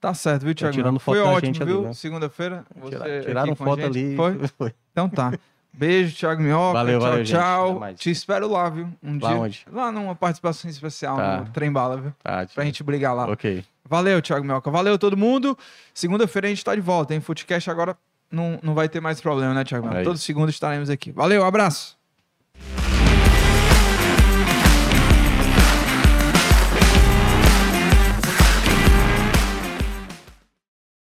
Tá 0.00 0.14
certo, 0.14 0.44
viu, 0.44 0.54
Thiago? 0.54 0.74
tirando 0.74 0.98
Foi 1.00 1.18
foto 1.18 1.26
da 1.26 1.32
ótimo, 1.34 1.54
gente 1.54 1.64
viu? 1.64 1.82
né? 1.82 1.92
Segunda-feira. 1.92 2.64
você 2.76 3.22
Tiraram 3.22 3.54
foto 3.56 3.84
ali. 3.84 4.14
Foi? 4.14 4.38
Foi. 4.56 4.74
Então 4.92 5.08
tá. 5.08 5.32
Beijo, 5.72 6.16
Thiago 6.16 6.40
Minhoca. 6.42 6.72
Valeu, 6.72 6.98
tchau, 6.98 7.08
valeu, 7.10 7.24
tchau. 7.24 7.94
Te 7.94 8.10
espero 8.10 8.48
lá, 8.48 8.68
viu? 8.68 8.88
Um 9.02 9.18
Lá 9.20 9.28
dia. 9.30 9.38
onde? 9.40 9.66
Lá 9.72 9.92
numa 9.92 10.14
participação 10.14 10.70
especial 10.70 11.16
Tá. 11.16 11.36
no 11.40 11.50
Trem 11.50 11.70
Bala, 11.70 11.96
viu? 12.00 12.12
Ah, 12.24 12.46
Pra 12.52 12.64
gente 12.64 12.82
brigar 12.82 13.14
lá. 13.14 13.26
Ok. 13.30 13.64
Valeu, 13.84 14.20
Thiago 14.22 14.44
Minhoca. 14.44 14.70
Valeu, 14.70 14.98
todo 14.98 15.16
mundo. 15.16 15.56
Segunda-feira 15.94 16.46
a 16.46 16.50
gente 16.50 16.64
tá 16.64 16.74
de 16.74 16.80
volta, 16.80 17.14
hein? 17.14 17.20
Footcast 17.20 17.70
agora 17.70 17.96
não, 18.30 18.58
não 18.62 18.74
vai 18.74 18.88
ter 18.88 19.00
mais 19.00 19.20
problema, 19.20 19.54
né, 19.54 19.64
Thiago? 19.64 19.88
Todo 20.04 20.18
segundo 20.18 20.48
estaremos 20.48 20.90
aqui. 20.90 21.12
Valeu, 21.12 21.44
abraço. 21.44 21.96